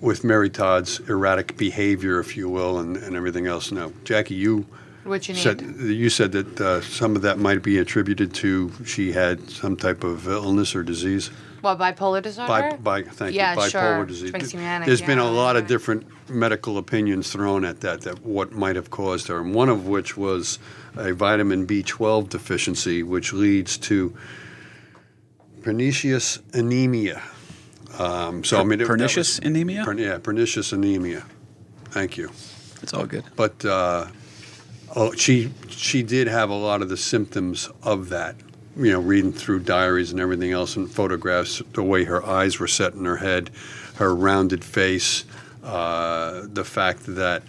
with 0.00 0.24
Mary 0.24 0.50
Todd's 0.50 1.00
erratic 1.08 1.56
behavior, 1.56 2.18
if 2.20 2.36
you 2.36 2.48
will, 2.48 2.78
and, 2.80 2.96
and 2.96 3.14
everything 3.16 3.46
else. 3.46 3.70
Now, 3.72 3.92
Jackie, 4.04 4.34
you 4.34 4.66
what 5.04 5.28
you 5.28 5.34
need. 5.34 5.40
said 5.40 5.60
you 5.60 6.10
said 6.10 6.32
that 6.32 6.60
uh, 6.60 6.80
some 6.80 7.14
of 7.16 7.22
that 7.22 7.38
might 7.38 7.62
be 7.62 7.78
attributed 7.78 8.34
to 8.34 8.72
she 8.84 9.12
had 9.12 9.48
some 9.50 9.76
type 9.76 10.02
of 10.04 10.26
illness 10.26 10.74
or 10.74 10.82
disease. 10.82 11.30
what 11.60 11.78
bipolar 11.78 12.20
disorder? 12.22 12.76
Bi- 12.80 13.02
bi- 13.02 13.08
thank 13.08 13.34
Yeah, 13.34 13.54
you. 13.54 13.60
Bipolar 13.60 13.70
sure. 13.70 14.06
disease. 14.06 14.30
Schizophrenic, 14.32 14.86
There's 14.86 15.00
been 15.02 15.18
a 15.20 15.24
yeah, 15.24 15.30
lot 15.30 15.56
of 15.56 15.66
different 15.68 16.06
medical 16.28 16.76
opinions 16.78 17.30
thrown 17.30 17.64
at 17.64 17.80
that, 17.82 18.00
that 18.02 18.24
what 18.24 18.50
might 18.52 18.74
have 18.74 18.90
caused 18.90 19.28
her, 19.28 19.38
and 19.40 19.54
one 19.54 19.68
of 19.68 19.86
which 19.86 20.16
was 20.16 20.58
a 20.96 21.12
vitamin 21.12 21.66
B12 21.68 22.28
deficiency, 22.28 23.04
which 23.04 23.32
leads 23.32 23.78
to 23.78 24.12
pernicious 25.62 26.40
anemia. 26.52 27.22
Um, 27.98 28.44
so 28.44 28.60
I 28.60 28.64
mean, 28.64 28.80
it- 28.80 28.86
Pernicious 28.86 29.38
was- 29.38 29.46
anemia? 29.46 29.84
per- 29.84 29.94
yeah, 29.94 30.18
pernicious 30.18 30.72
anemia. 30.72 31.24
Thank 31.90 32.16
you. 32.16 32.30
It's 32.82 32.92
all 32.92 33.06
good. 33.06 33.24
But 33.36 33.64
uh, 33.64 34.06
oh, 34.94 35.12
she 35.12 35.50
she 35.70 36.02
did 36.02 36.28
have 36.28 36.50
a 36.50 36.54
lot 36.54 36.82
of 36.82 36.88
the 36.88 36.96
symptoms 36.96 37.70
of 37.82 38.08
that. 38.10 38.36
You 38.76 38.92
know, 38.92 39.00
reading 39.00 39.32
through 39.32 39.60
diaries 39.60 40.12
and 40.12 40.20
everything 40.20 40.52
else 40.52 40.76
and 40.76 40.90
photographs, 40.90 41.62
the 41.72 41.82
way 41.82 42.04
her 42.04 42.24
eyes 42.26 42.58
were 42.60 42.68
set 42.68 42.92
in 42.92 43.06
her 43.06 43.16
head, 43.16 43.50
her 43.94 44.14
rounded 44.14 44.62
face, 44.62 45.24
uh, 45.64 46.42
the 46.52 46.64
fact 46.64 47.06
that 47.06 47.42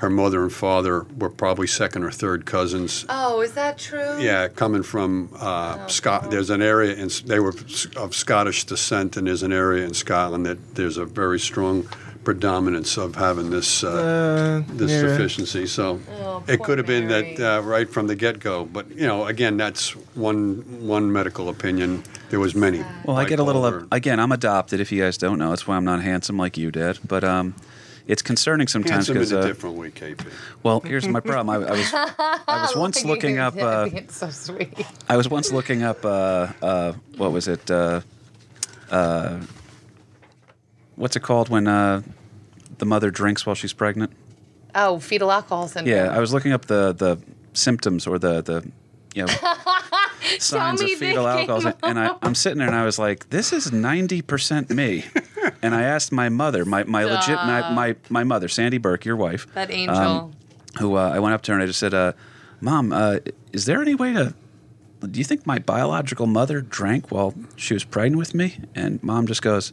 her 0.00 0.10
mother 0.10 0.42
and 0.42 0.52
father 0.52 1.06
were 1.18 1.28
probably 1.30 1.66
second 1.66 2.04
or 2.04 2.10
third 2.10 2.46
cousins. 2.46 3.04
Oh, 3.08 3.40
is 3.42 3.52
that 3.52 3.76
true? 3.78 4.18
Yeah, 4.18 4.48
coming 4.48 4.82
from 4.82 5.28
uh, 5.38 5.86
Scot. 5.88 6.30
There's 6.30 6.50
an 6.50 6.62
area, 6.62 6.94
in, 6.94 7.10
they 7.26 7.38
were 7.38 7.54
of 7.96 8.14
Scottish 8.14 8.64
descent, 8.64 9.16
and 9.16 9.26
there's 9.26 9.42
an 9.42 9.52
area 9.52 9.84
in 9.84 9.92
Scotland 9.94 10.46
that 10.46 10.74
there's 10.74 10.96
a 10.96 11.04
very 11.04 11.38
strong 11.38 11.86
predominance 12.24 12.98
of 12.98 13.14
having 13.14 13.50
this 13.50 13.82
uh, 13.82 13.88
Uh, 14.66 14.72
this 14.76 14.90
yeah. 14.90 15.02
deficiency. 15.02 15.66
So 15.66 15.98
Oh, 16.22 16.42
it 16.46 16.60
could 16.60 16.78
have 16.78 16.86
been 16.86 17.08
Mary. 17.08 17.34
that 17.36 17.58
uh, 17.58 17.62
right 17.62 17.88
from 17.88 18.06
the 18.08 18.14
get 18.14 18.40
go. 18.40 18.64
But 18.66 18.90
you 18.90 19.06
know, 19.06 19.26
again, 19.26 19.56
that's 19.56 19.90
one 20.14 20.64
one 20.86 21.10
medical 21.12 21.48
opinion. 21.48 22.02
There 22.30 22.38
was 22.40 22.54
many. 22.54 22.84
Well, 23.04 23.16
I 23.16 23.24
get 23.24 23.38
a 23.38 23.42
little 23.42 23.62
Bipolar. 23.62 23.88
again. 23.92 24.20
I'm 24.20 24.32
adopted. 24.32 24.80
If 24.80 24.92
you 24.92 25.02
guys 25.02 25.18
don't 25.18 25.38
know, 25.38 25.48
that's 25.50 25.66
why 25.66 25.76
I'm 25.76 25.84
not 25.84 26.02
handsome 26.02 26.36
like 26.36 26.56
you 26.60 26.70
did. 26.70 26.98
But 27.06 27.24
um, 27.24 27.54
it's 28.10 28.22
concerning 28.22 28.66
sometimes 28.66 29.06
because 29.06 29.32
uh, 29.32 29.46
different 29.46 29.76
way, 29.76 29.90
KP. 29.90 30.26
well, 30.64 30.80
here's 30.80 31.06
my 31.06 31.20
problem. 31.20 31.48
I, 31.48 31.68
I 31.68 31.70
was 31.70 31.94
I 31.94 32.62
was 32.62 32.76
once 32.86 33.04
looking 33.04 33.38
up. 33.38 33.56
Uh, 33.56 33.88
it's 33.92 34.16
so 34.16 34.30
sweet. 34.30 34.84
I 35.08 35.16
was 35.16 35.28
once 35.28 35.52
looking 35.52 35.84
up. 35.84 36.04
Uh, 36.04 36.48
uh, 36.60 36.92
what 37.16 37.30
was 37.30 37.46
it? 37.46 37.70
Uh, 37.70 38.00
uh, 38.90 39.38
what's 40.96 41.14
it 41.14 41.20
called 41.20 41.50
when 41.50 41.68
uh, 41.68 42.02
the 42.78 42.84
mother 42.84 43.12
drinks 43.12 43.46
while 43.46 43.54
she's 43.54 43.72
pregnant? 43.72 44.12
Oh, 44.74 44.98
fetal 44.98 45.30
alcohol 45.30 45.68
syndrome. 45.68 45.96
Yeah, 45.96 46.10
I 46.10 46.18
was 46.18 46.32
looking 46.32 46.50
up 46.52 46.66
the 46.66 46.92
the 46.92 47.16
symptoms 47.52 48.08
or 48.08 48.18
the 48.18 48.42
the 48.42 48.68
you 49.14 49.24
know 49.24 49.32
signs 50.40 50.80
of 50.80 50.88
me 50.88 50.96
fetal 50.96 51.28
alcohol, 51.28 51.72
and 51.84 51.96
I, 51.96 52.16
I'm 52.22 52.34
sitting 52.34 52.58
there 52.58 52.66
and 52.66 52.76
I 52.76 52.84
was 52.84 52.98
like, 52.98 53.30
this 53.30 53.52
is 53.52 53.72
ninety 53.72 54.20
percent 54.20 54.68
me. 54.70 55.04
And 55.62 55.74
I 55.74 55.82
asked 55.82 56.12
my 56.12 56.28
mother, 56.28 56.64
my 56.64 56.84
my 56.84 57.04
legit 57.04 57.36
my, 57.36 57.72
my 57.72 57.96
my 58.08 58.24
mother, 58.24 58.48
Sandy 58.48 58.78
Burke, 58.78 59.04
your 59.04 59.16
wife, 59.16 59.46
that 59.54 59.70
angel. 59.70 59.96
um, 59.96 60.32
who 60.78 60.96
uh, 60.96 61.10
I 61.14 61.18
went 61.18 61.34
up 61.34 61.42
to 61.42 61.52
her 61.52 61.56
and 61.56 61.62
I 61.62 61.66
just 61.66 61.78
said, 61.78 61.94
uh, 61.94 62.12
"Mom, 62.60 62.92
uh, 62.92 63.18
is 63.52 63.64
there 63.66 63.80
any 63.82 63.94
way 63.94 64.12
to? 64.12 64.34
Do 65.00 65.18
you 65.18 65.24
think 65.24 65.46
my 65.46 65.58
biological 65.58 66.26
mother 66.26 66.60
drank 66.60 67.10
while 67.10 67.34
she 67.56 67.74
was 67.74 67.84
pregnant 67.84 68.18
with 68.18 68.34
me?" 68.34 68.58
And 68.74 69.02
mom 69.02 69.26
just 69.26 69.42
goes, 69.42 69.72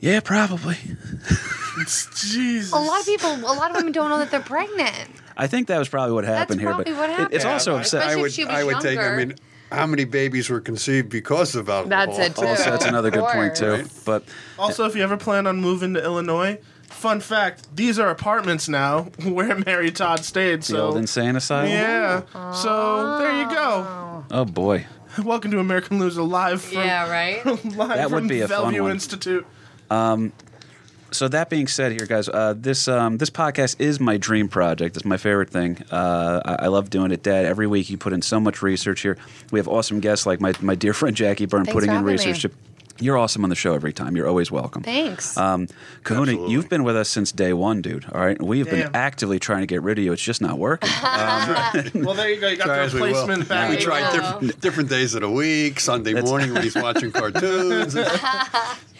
"Yeah, 0.00 0.20
probably." 0.20 0.76
Jesus. 1.86 2.72
a 2.72 2.76
lot 2.76 3.00
of 3.00 3.06
people, 3.06 3.30
a 3.32 3.54
lot 3.54 3.70
of 3.70 3.76
women 3.76 3.92
don't 3.92 4.10
know 4.10 4.18
that 4.18 4.30
they're 4.30 4.40
pregnant. 4.40 5.08
I 5.36 5.46
think 5.46 5.68
that 5.68 5.78
was 5.78 5.88
probably 5.88 6.12
what 6.14 6.24
happened 6.24 6.60
here, 6.60 6.70
but 6.70 6.84
probably 6.86 6.92
what 6.94 7.10
it- 7.10 7.34
it's 7.34 7.44
happened. 7.44 7.52
also 7.52 7.76
I- 7.76 7.80
upset. 7.80 8.02
I 8.06 8.16
would 8.16 8.40
I 8.40 8.64
would 8.64 8.80
take. 8.80 8.98
I 8.98 9.16
mean, 9.16 9.34
how 9.70 9.86
many 9.86 10.04
babies 10.04 10.48
were 10.50 10.60
conceived 10.60 11.08
because 11.08 11.54
of 11.54 11.68
alcohol? 11.68 11.88
That's 11.88 12.18
it, 12.18 12.34
oh, 12.38 12.42
too. 12.42 12.48
Also, 12.48 12.70
that's 12.70 12.84
another 12.84 13.10
good 13.10 13.24
point 13.24 13.54
too. 13.56 13.76
course. 13.76 14.02
But 14.04 14.24
Also, 14.58 14.84
if 14.86 14.94
you 14.96 15.02
ever 15.02 15.16
plan 15.16 15.46
on 15.46 15.60
moving 15.60 15.94
to 15.94 16.02
Illinois, 16.02 16.58
fun 16.88 17.20
fact: 17.20 17.74
these 17.74 17.98
are 17.98 18.10
apartments 18.10 18.68
now 18.68 19.02
where 19.24 19.56
Mary 19.66 19.90
Todd 19.90 20.24
stayed. 20.24 20.60
the 20.62 20.66
So 20.66 20.86
old 20.86 20.96
insane 20.96 21.36
asylum. 21.36 21.70
yeah. 21.70 22.22
So 22.52 23.18
there 23.18 23.38
you 23.42 23.48
go. 23.50 24.24
Oh 24.30 24.44
boy. 24.44 24.86
Welcome 25.24 25.50
to 25.50 25.58
American 25.58 25.98
Loser 25.98 26.22
live 26.22 26.62
from 26.62 26.78
Yeah, 26.78 27.10
right. 27.10 27.44
live 27.46 27.64
That 27.74 28.10
would 28.10 28.20
from 28.20 28.28
be 28.28 28.40
a 28.42 28.48
fun 28.48 28.56
Bellevue 28.62 28.82
one. 28.82 28.92
Institute. 28.92 29.44
Um, 29.90 30.32
So 31.12 31.28
that 31.28 31.50
being 31.50 31.66
said, 31.66 31.92
here, 31.92 32.06
guys, 32.06 32.28
uh, 32.28 32.54
this 32.56 32.86
um, 32.88 33.18
this 33.18 33.30
podcast 33.30 33.76
is 33.80 33.98
my 34.00 34.16
dream 34.16 34.48
project. 34.48 34.96
It's 34.96 35.04
my 35.04 35.16
favorite 35.16 35.50
thing. 35.50 35.82
Uh, 35.90 36.40
I, 36.44 36.54
I 36.64 36.66
love 36.68 36.88
doing 36.90 37.10
it, 37.10 37.22
Dad. 37.22 37.44
Every 37.46 37.66
week 37.66 37.90
you 37.90 37.98
put 37.98 38.12
in 38.12 38.22
so 38.22 38.38
much 38.38 38.62
research 38.62 39.00
here. 39.00 39.16
We 39.50 39.58
have 39.58 39.66
awesome 39.68 40.00
guests 40.00 40.24
like 40.26 40.40
my, 40.40 40.52
my 40.60 40.74
dear 40.74 40.92
friend 40.94 41.16
Jackie 41.16 41.46
Byrne 41.46 41.64
Thanks 41.64 41.74
putting 41.74 41.90
in 41.94 42.04
research. 42.04 42.44
me. 42.46 42.50
You're 43.02 43.16
awesome 43.16 43.42
on 43.44 43.48
the 43.48 43.56
show 43.56 43.72
every 43.74 43.94
time. 43.94 44.14
You're 44.14 44.28
always 44.28 44.50
welcome. 44.50 44.82
Thanks. 44.82 45.34
Um, 45.38 45.68
Kahuna, 46.04 46.32
Absolutely. 46.32 46.52
you've 46.52 46.68
been 46.68 46.84
with 46.84 46.96
us 46.96 47.08
since 47.08 47.32
day 47.32 47.54
one, 47.54 47.80
dude. 47.80 48.04
All 48.12 48.20
right, 48.20 48.40
we 48.40 48.58
have 48.58 48.68
been 48.68 48.90
actively 48.94 49.38
trying 49.38 49.60
to 49.62 49.66
get 49.66 49.80
rid 49.80 49.96
of 49.96 50.04
you. 50.04 50.12
It's 50.12 50.20
just 50.22 50.42
not 50.42 50.58
working. 50.58 50.90
Well, 52.04 52.14
there 52.14 52.28
you 52.30 52.38
go. 52.40 52.48
You 52.48 52.56
got 52.58 52.66
Try 52.66 52.86
the 52.86 52.94
we 53.00 53.02
replacement 53.08 53.48
back. 53.48 53.70
We 53.70 53.76
tried 53.78 54.12
go. 54.12 54.16
different, 54.40 54.60
different 54.60 54.88
days 54.90 55.14
of 55.14 55.22
the 55.22 55.30
week. 55.30 55.80
Sunday 55.80 56.12
That's- 56.12 56.28
morning 56.28 56.52
when 56.52 56.62
he's 56.62 56.74
watching 56.76 57.10
cartoons. 57.12 57.94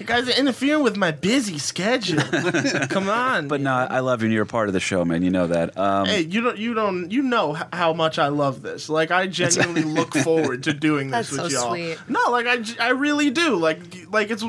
You 0.00 0.06
guys 0.06 0.28
are 0.30 0.32
interfering 0.40 0.82
with 0.82 0.96
my 0.96 1.10
busy 1.10 1.58
schedule. 1.58 2.22
Come 2.88 3.10
on. 3.10 3.48
but 3.48 3.60
no, 3.60 3.70
I 3.74 4.00
love 4.00 4.22
you. 4.22 4.26
and 4.26 4.32
You're 4.34 4.44
a 4.44 4.46
part 4.46 4.68
of 4.68 4.72
the 4.72 4.80
show, 4.80 5.04
man. 5.04 5.22
You 5.22 5.28
know 5.30 5.46
that. 5.48 5.76
Um, 5.76 6.06
Hey, 6.06 6.22
you 6.22 6.40
don't, 6.40 6.56
you 6.56 6.72
don't, 6.72 7.10
you 7.12 7.20
know 7.20 7.54
h- 7.54 7.64
how 7.72 7.92
much 7.92 8.18
I 8.18 8.28
love 8.28 8.62
this. 8.62 8.88
Like, 8.88 9.10
I 9.10 9.26
genuinely 9.26 9.82
look 9.84 10.14
forward 10.14 10.62
to 10.64 10.72
doing 10.72 11.10
this 11.10 11.28
That's 11.30 11.42
with 11.42 11.52
so 11.52 11.58
y'all. 11.66 11.70
sweet. 11.74 11.98
No, 12.08 12.18
like 12.30 12.46
I, 12.46 12.56
g- 12.60 12.78
I 12.78 12.88
really 12.90 13.30
do. 13.30 13.56
Like, 13.56 13.78
like 14.10 14.30
it's 14.30 14.42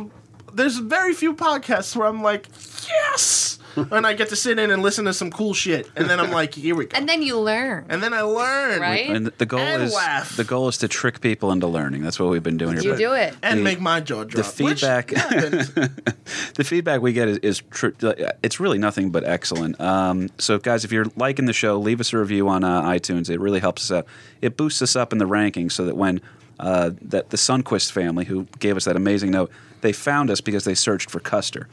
there's 0.53 0.78
very 0.78 1.14
few 1.14 1.34
podcasts 1.36 1.95
where 1.98 2.07
I'm 2.07 2.23
like, 2.23 2.48
yes, 2.88 3.60
and 3.76 4.06
I 4.07 4.14
get 4.14 4.30
to 4.30 4.35
sit 4.35 4.60
in 4.60 4.72
and 4.72 4.81
listen 4.81 5.06
to 5.06 5.14
some 5.14 5.31
cool 5.31 5.53
shit, 5.53 5.89
and 5.95 6.10
then 6.10 6.19
I'm 6.19 6.31
like, 6.31 6.53
here 6.53 6.76
we 6.76 6.85
go. 6.85 6.98
And 6.98 7.07
then 7.07 7.22
you 7.22 7.39
learn. 7.39 7.85
And 7.89 8.02
then 8.03 8.14
I 8.14 8.22
learn, 8.22 8.80
Right? 8.81 9.10
And 9.10 9.27
the 9.27 9.45
goal 9.45 9.60
And 9.60 9.84
is 9.84 9.93
laugh. 9.93 10.35
the 10.35 10.43
goal 10.43 10.68
is 10.68 10.77
to 10.80 10.88
trick 10.88 11.22
people 11.22 11.52
into 11.52 11.68
learning. 11.68 12.02
That's 12.03 12.19
what 12.19 12.30
we've 12.30 12.43
been 12.43 12.57
doing 12.57 12.73
here. 12.73 12.84
you 12.84 12.89
But 12.91 12.98
do 12.99 13.14
it. 13.14 13.35
And 13.41 13.60
The- 13.60 13.64
make 13.64 13.80
my 13.81 13.99
jaw 13.99 14.23
drop. 14.23 14.45
which 14.60 14.80
feedback- 14.81 15.10
happens. 15.15 15.69
the 16.56 16.64
feedback 16.64 17.02
we 17.02 17.14
get 17.14 17.27
is, 17.27 17.38
is 17.39 17.61
tr- 17.72 17.89
it's 18.43 18.60
really 18.60 18.77
nothing 18.77 19.10
but 19.11 19.23
excellent. 19.23 19.80
Um, 19.80 20.30
so, 20.38 20.57
guys, 20.57 20.84
if 20.85 20.91
you're 20.91 21.06
liking 21.15 21.45
the 21.45 21.53
show, 21.53 21.77
leave 21.80 21.99
us 21.99 22.14
a 22.14 22.18
review 22.18 22.48
on 22.49 22.64
uh, 22.64 22.81
iTunes. 22.84 23.30
It 23.30 23.39
really 23.39 23.60
helps 23.60 23.89
us 23.91 23.98
out. 23.99 24.06
It 24.41 24.57
boosts 24.57 24.81
us 24.81 24.95
up 24.95 25.11
in 25.11 25.18
the 25.19 25.26
rankings 25.26 25.72
so 25.73 25.85
that 25.85 25.95
when 25.98 26.22
uh, 26.60 26.91
that 27.02 27.31
the 27.31 27.38
Sunquist 27.38 27.91
family, 27.91 28.26
who 28.26 28.45
gave 28.60 28.77
us 28.77 28.85
that 28.85 28.95
amazing 28.95 29.31
note, 29.31 29.49
they 29.81 29.91
found 29.91 30.30
us 30.30 30.41
because 30.41 30.64
they 30.64 30.76
searched 30.76 31.10
for 31.10 31.19
Custer. 31.19 31.68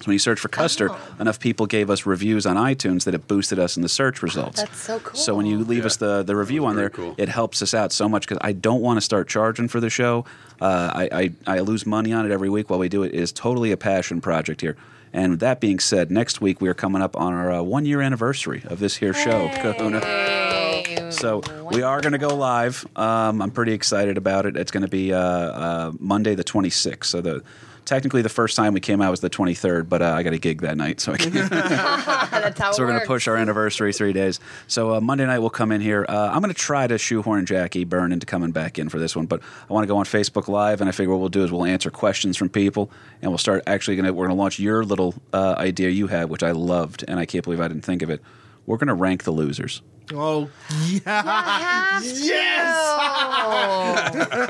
So 0.00 0.06
when 0.06 0.12
you 0.12 0.18
search 0.18 0.38
for 0.38 0.48
Custer, 0.48 0.90
Oh. 0.90 0.98
enough 1.18 1.40
people 1.40 1.66
gave 1.66 1.88
us 1.90 2.04
reviews 2.06 2.44
on 2.46 2.56
iTunes 2.56 3.04
that 3.04 3.14
it 3.14 3.26
boosted 3.26 3.58
us 3.58 3.76
in 3.76 3.82
the 3.82 3.88
search 3.88 4.22
results. 4.22 4.60
That's 4.60 4.78
so 4.78 4.98
cool. 5.00 5.18
So 5.18 5.34
when 5.34 5.46
you 5.46 5.58
leave 5.58 5.86
us 5.86 5.96
the, 5.96 6.22
the 6.22 6.36
review 6.36 6.66
on 6.66 6.76
there, 6.76 6.90
cool. 6.90 7.14
it 7.16 7.28
helps 7.28 7.62
us 7.62 7.72
out 7.74 7.92
so 7.92 8.08
much 8.08 8.22
because 8.28 8.38
I 8.42 8.52
don't 8.52 8.82
want 8.82 8.98
to 8.98 9.00
start 9.00 9.26
charging 9.28 9.68
for 9.68 9.80
the 9.80 9.90
show. 9.90 10.24
Uh, 10.60 10.90
I, 11.10 11.30
I, 11.46 11.56
I 11.56 11.60
lose 11.60 11.86
money 11.86 12.12
on 12.12 12.26
it 12.26 12.30
every 12.32 12.48
week 12.50 12.68
while 12.70 12.78
we 12.78 12.88
do 12.88 13.02
it. 13.02 13.14
It 13.14 13.20
is 13.20 13.32
totally 13.32 13.72
a 13.72 13.76
passion 13.76 14.20
project 14.20 14.60
here. 14.60 14.76
And 15.12 15.40
that 15.40 15.60
being 15.60 15.78
said, 15.78 16.10
next 16.10 16.40
week 16.42 16.60
we 16.60 16.68
are 16.68 16.74
coming 16.74 17.00
up 17.00 17.16
on 17.16 17.32
our 17.32 17.50
uh, 17.50 17.62
one 17.62 17.86
year 17.86 18.02
anniversary 18.02 18.62
of 18.66 18.78
this 18.80 18.96
here 18.96 19.14
show, 19.14 19.48
Kahuna. 19.54 20.00
Hey. 20.00 21.10
So 21.10 21.42
we 21.72 21.80
are 21.82 22.00
going 22.02 22.12
to 22.12 22.18
go 22.18 22.34
live. 22.36 22.84
Um, 22.96 23.40
I'm 23.40 23.50
pretty 23.50 23.72
excited 23.72 24.18
about 24.18 24.44
it. 24.44 24.56
It's 24.56 24.70
going 24.70 24.82
to 24.82 24.88
be 24.90 25.12
uh, 25.14 25.18
uh, 25.18 25.92
Monday 25.98 26.34
the 26.34 26.44
26th. 26.44 27.04
So 27.04 27.20
the 27.22 27.42
technically 27.86 28.20
the 28.20 28.28
first 28.28 28.56
time 28.56 28.74
we 28.74 28.80
came 28.80 29.00
out 29.00 29.10
was 29.10 29.20
the 29.20 29.30
23rd, 29.30 29.88
but 29.88 30.02
uh, 30.02 30.12
I 30.12 30.22
got 30.22 30.34
a 30.34 30.38
gig 30.38 30.60
that 30.60 30.76
night, 30.76 31.00
so 31.00 31.12
I 31.12 31.16
can't. 31.16 31.32
That's 31.50 32.58
how 32.58 32.72
So 32.72 32.82
it 32.82 32.86
we're 32.86 32.90
going 32.92 33.00
to 33.00 33.06
push 33.06 33.26
our 33.28 33.36
anniversary 33.36 33.92
three 33.92 34.12
days. 34.12 34.40
So 34.66 34.94
uh, 34.94 35.00
Monday 35.00 35.24
night 35.24 35.38
we'll 35.38 35.50
come 35.50 35.72
in 35.72 35.80
here. 35.80 36.04
Uh, 36.08 36.30
I'm 36.32 36.42
going 36.42 36.52
to 36.52 36.60
try 36.60 36.86
to 36.86 36.98
shoehorn 36.98 37.46
Jackie 37.46 37.84
Byrne 37.84 38.12
into 38.12 38.26
coming 38.26 38.50
back 38.50 38.78
in 38.78 38.88
for 38.90 38.98
this 38.98 39.16
one, 39.16 39.26
but 39.26 39.40
I 39.70 39.72
want 39.72 39.84
to 39.84 39.88
go 39.88 39.96
on 39.96 40.04
Facebook 40.04 40.48
Live, 40.48 40.80
and 40.80 40.88
I 40.88 40.92
figure 40.92 41.10
what 41.12 41.20
we'll 41.20 41.28
do 41.28 41.44
is 41.44 41.50
we'll 41.50 41.64
answer 41.64 41.90
questions 41.90 42.36
from 42.36 42.50
people, 42.50 42.90
and 43.22 43.30
we'll 43.30 43.38
start 43.38 43.62
actually 43.66 43.96
going 43.96 44.06
to 44.06 44.12
we're 44.12 44.26
going 44.26 44.36
to 44.36 44.40
launch 44.40 44.58
your 44.58 44.84
little 44.84 45.14
uh, 45.32 45.54
idea 45.56 45.88
you 45.88 46.08
had, 46.08 46.28
which 46.28 46.42
I 46.42 46.50
loved, 46.50 47.04
and 47.08 47.18
I 47.18 47.24
can't 47.24 47.44
believe 47.44 47.60
I 47.60 47.68
didn't 47.68 47.84
think 47.84 48.02
of 48.02 48.10
it. 48.10 48.20
We're 48.66 48.78
going 48.78 48.88
to 48.88 48.94
rank 48.94 49.22
the 49.22 49.30
losers. 49.30 49.80
Oh 50.14 50.48
yeah. 50.88 52.00
Have 52.00 52.02
to. 52.02 52.16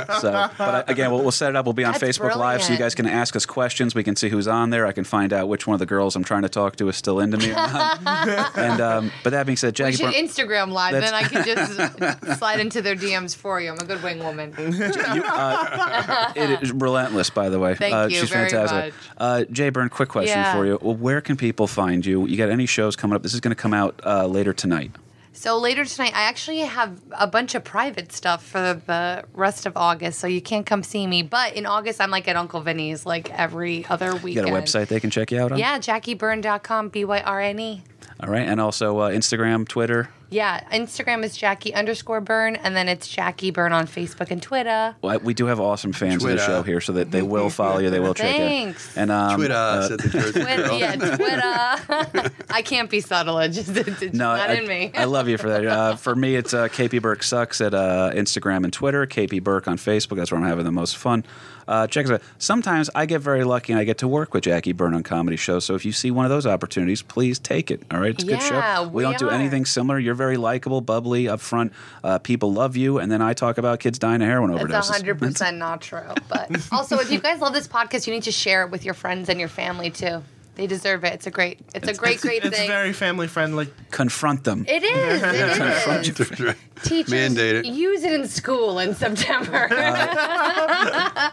So, 0.21 0.31
but 0.59 0.75
uh, 0.75 0.85
again, 0.87 1.11
we'll, 1.11 1.21
we'll 1.23 1.31
set 1.31 1.51
it 1.51 1.57
up. 1.57 1.65
We'll 1.67 1.73
be 1.75 1.85
on 1.85 1.93
That's 1.93 2.03
Facebook 2.05 2.35
Live, 2.37 2.63
so 2.63 2.73
you 2.73 2.79
guys 2.79 2.95
can 2.95 3.07
ask 3.07 3.37
us 3.37 3.45
questions. 3.45 3.95
We 3.95 4.03
can 4.03 4.17
see 4.17 4.29
who's 4.29 4.49
on 4.49 4.71
there. 4.71 4.87
I 4.87 4.93
can 4.93 5.05
find 5.05 5.33
out 5.33 5.49
which 5.49 5.67
one 5.67 5.75
of 5.75 5.79
the 5.81 5.87
girls 5.87 6.17
I'm 6.17 6.25
trying 6.25 6.43
to 6.43 6.49
talk 6.49 6.77
to 6.77 6.89
is 6.89 6.97
still 6.97 7.21
into 7.21 7.37
me. 7.39 7.51
Or 7.51 7.55
not. 7.55 8.01
and 8.57 8.81
um, 8.81 9.13
but 9.23 9.31
that 9.31 9.47
being 9.47 9.57
said, 9.57 9.69
We 9.69 9.73
Jackie, 9.73 9.97
should 9.97 10.05
Byrne- 10.07 10.15
Instagram 10.15 10.73
live, 10.73 10.93
That's- 10.93 11.11
then 11.11 11.15
I 11.15 11.29
can 11.29 11.45
just 11.45 12.35
slide 12.39 12.61
into 12.61 12.83
their 12.83 12.97
DMs 12.97 13.37
for 13.37 13.61
you. 13.61 13.71
I'm 13.71 13.79
a 13.79 13.85
good 13.85 14.03
wing 14.03 14.19
woman. 14.21 14.55
You, 14.59 15.23
uh, 15.27 16.33
it 16.35 16.63
is 16.63 16.73
relentless, 16.73 17.31
by 17.31 17.49
the 17.49 17.59
way. 17.59 17.75
Thank 17.75 17.95
uh, 17.95 18.09
you 18.11 18.21
She's 18.21 18.31
very 18.31 18.49
fantastic. 18.49 18.95
much. 18.95 19.11
Uh, 19.19 19.45
Jay 19.53 19.71
Byrne, 19.71 19.89
quick 19.89 20.09
question 20.09 20.37
Yeah. 20.37 20.55
for 20.55 20.67
you. 20.67 20.79
Well, 20.81 20.97
where 20.97 21.21
can 21.21 21.37
people 21.37 21.67
find 21.67 22.05
you? 22.05 22.27
You 22.27 22.37
got 22.37 22.51
any 22.51 22.67
shows 22.67 22.97
coming 22.97 23.15
up? 23.17 23.23
This 23.23 23.35
is 23.35 23.41
going 23.41 23.55
to 23.55 23.61
come 23.61 23.75
out 23.75 24.01
uh, 24.05 24.27
later 24.27 24.53
tonight. 24.53 24.93
So 25.37 25.59
later 25.59 25.85
tonight, 25.85 26.13
I 26.15 26.23
actually 26.23 26.61
have 26.61 26.99
a 27.13 27.27
bunch 27.27 27.55
of 27.55 27.63
private 27.63 28.11
stuff 28.11 28.43
for 28.43 28.81
the 28.87 29.23
rest 29.35 29.67
of 29.67 29.77
August, 29.77 30.19
so 30.19 30.27
you 30.27 30.41
can't 30.41 30.65
come 30.65 30.83
see 30.83 31.07
me. 31.07 31.23
But 31.23 31.53
in 31.53 31.67
August, 31.67 32.01
I'm 32.01 32.11
like 32.11 32.27
at 32.27 32.37
Uncle 32.37 32.63
Vinny's 32.63 33.05
like 33.05 33.31
every 33.39 33.85
other 33.91 34.15
weekend. 34.15 34.49
You 34.49 34.55
got 34.55 34.59
a 34.59 34.63
website 34.63 34.89
they 34.89 34.99
can 34.99 35.11
check 35.11 35.31
you 35.31 35.39
out 35.39 35.53
on? 35.53 35.59
Yeah, 35.59 35.79
JackieByrne.com, 35.79 36.89
B 36.89 37.05
Y 37.05 37.21
R 37.21 37.41
N 37.43 37.59
E. 37.61 37.83
All 38.21 38.31
right. 38.31 38.49
And 38.49 38.63
also 38.63 38.99
uh, 38.99 39.11
Instagram, 39.11 39.69
Twitter. 39.69 40.09
Yeah, 40.29 40.61
Instagram 40.73 41.23
is 41.25 41.37
Jackie 41.37 41.73
underscore 41.73 42.21
Byrne, 42.21 42.57
and 42.57 42.75
then 42.75 42.89
it's 42.89 43.07
Jackie 43.07 43.51
Byrne 43.53 43.73
on 43.73 43.87
Facebook 43.87 44.31
and 44.31 44.43
Twitter. 44.43 44.97
Well, 45.01 45.19
we 45.21 45.35
do 45.35 45.47
have 45.47 45.61
awesome 45.61 45.93
fans 45.93 46.25
of 46.25 46.31
the 46.31 46.39
show 46.39 46.63
here, 46.63 46.81
so 46.81 46.93
that 46.95 47.11
they 47.13 47.23
will 47.37 47.49
follow 47.49 47.79
you. 47.79 47.91
They 47.91 48.01
will 48.01 48.15
check 48.15 48.33
you. 48.35 48.43
Thanks. 48.45 48.97
And 48.97 49.11
um, 49.13 49.37
Twitter, 49.37 49.55
uh, 49.55 49.89
said 49.89 50.01
the 50.01 50.09
Jersey 50.09 50.41
Twitter, 50.43 50.63
girl. 50.65 50.79
yeah, 50.79 50.97
Twitter. 50.97 52.31
I 52.51 52.63
can't 52.63 52.91
be 52.91 53.01
subtle. 53.01 53.39
It's 53.39 53.57
just 53.57 53.77
it's 53.77 54.01
just 54.01 54.15
No, 54.15 54.35
not 54.37 54.51
I, 54.51 54.55
in 54.55 54.67
me. 54.67 54.91
I 54.95 55.05
love 55.05 55.29
you 55.29 55.39
for 55.39 55.49
that. 55.49 55.65
Uh, 55.67 55.97
for 55.97 56.17
me, 56.17 56.35
it's 56.35 56.53
uh, 56.55 56.69
KP 56.69 57.01
Burke 57.01 57.23
sucks 57.23 57.61
at 57.61 57.75
uh, 57.75 58.11
Instagram 58.15 58.65
and 58.65 58.73
Twitter. 58.73 59.07
KP 59.07 59.43
Burke 59.43 59.69
on 59.69 59.77
Facebook. 59.79 60.17
That's 60.17 60.33
where 60.33 60.41
I'm 60.41 60.47
having 60.47 60.65
the 60.65 60.73
most 60.73 60.97
fun. 60.97 61.25
Uh, 61.69 61.85
check 61.89 62.05
us 62.07 62.13
out. 62.13 62.23
Sometimes 62.39 62.89
I 62.95 63.07
get 63.07 63.21
very 63.21 63.43
lucky 63.43 63.73
and 63.73 63.81
I 63.81 63.85
get 63.85 63.99
to 63.99 64.07
work 64.07 64.33
with 64.33 64.45
Jackie 64.45 64.73
Byrne 64.73 64.95
on 64.95 65.03
comedy 65.03 65.37
shows. 65.37 65.65
So 65.65 65.75
if 65.75 65.85
you 65.85 65.91
see 65.91 66.13
one 66.13 66.25
of 66.25 66.31
those 66.31 66.47
opportunities, 66.47 67.03
please 67.03 67.41
take 67.41 67.73
it. 67.73 67.83
All 67.91 67.99
right, 67.99 68.11
it's 68.11 68.23
a 68.23 68.27
good 68.27 68.39
Yeah, 68.41 68.85
show. 68.85 68.89
we 68.89 69.03
don't 69.03 69.19
do 69.19 69.31
anything 69.31 69.65
similar. 69.65 69.99
You're 69.99 70.15
very 70.17 70.37
likable, 70.37 70.81
bubbly, 70.81 71.25
upfront. 71.25 71.73
Uh, 72.03 72.19
people 72.19 72.53
love 72.53 72.77
you, 72.77 72.99
and 72.99 73.11
then 73.11 73.23
I 73.23 73.35
talk 73.35 73.59
about 73.59 73.81
kids 73.81 73.99
dying 73.99 74.23
of 74.23 74.29
heroin 74.29 74.51
overdoses. 74.51 74.69
That's 74.71 74.89
hundred 74.91 75.19
percent 75.19 75.59
not 75.59 75.81
true. 75.81 76.03
But 76.29 76.51
also, 76.73 76.99
if 76.99 77.11
you 77.11 77.21
guys 77.21 77.41
love 77.41 77.53
this 77.53 77.69
podcast, 77.69 78.07
you 78.07 78.13
need 78.13 78.25
to 78.25 78.33
share 78.33 78.65
it 78.65 78.71
with 78.71 78.85
your 78.85 78.95
friends 78.95 79.29
and 79.29 79.39
your 79.39 79.49
family 79.49 79.91
too. 79.91 80.23
They 80.57 80.67
deserve 80.67 81.05
it. 81.05 81.13
It's 81.15 81.27
a 81.27 81.31
great. 81.31 81.61
It's, 81.75 81.89
a 81.89 81.95
great, 81.95 82.21
great 82.21 82.45
It's 82.45 82.57
thing. 82.57 82.69
very 82.69 82.93
family 82.95 83.29
friendly. 83.29 83.69
Confront 83.91 84.45
them. 84.45 84.65
it 84.67 84.83
is. 84.83 85.23
It 85.23 85.35
is. 86.09 86.19
That's 86.19 86.41
right. 86.41 86.57
Teachers 86.83 87.11
Mandate 87.11 87.57
it. 87.57 87.67
use 87.67 88.03
it 88.05 88.13
in 88.13 88.27
school 88.27 88.79
in 88.79 88.95
September. 88.95 89.69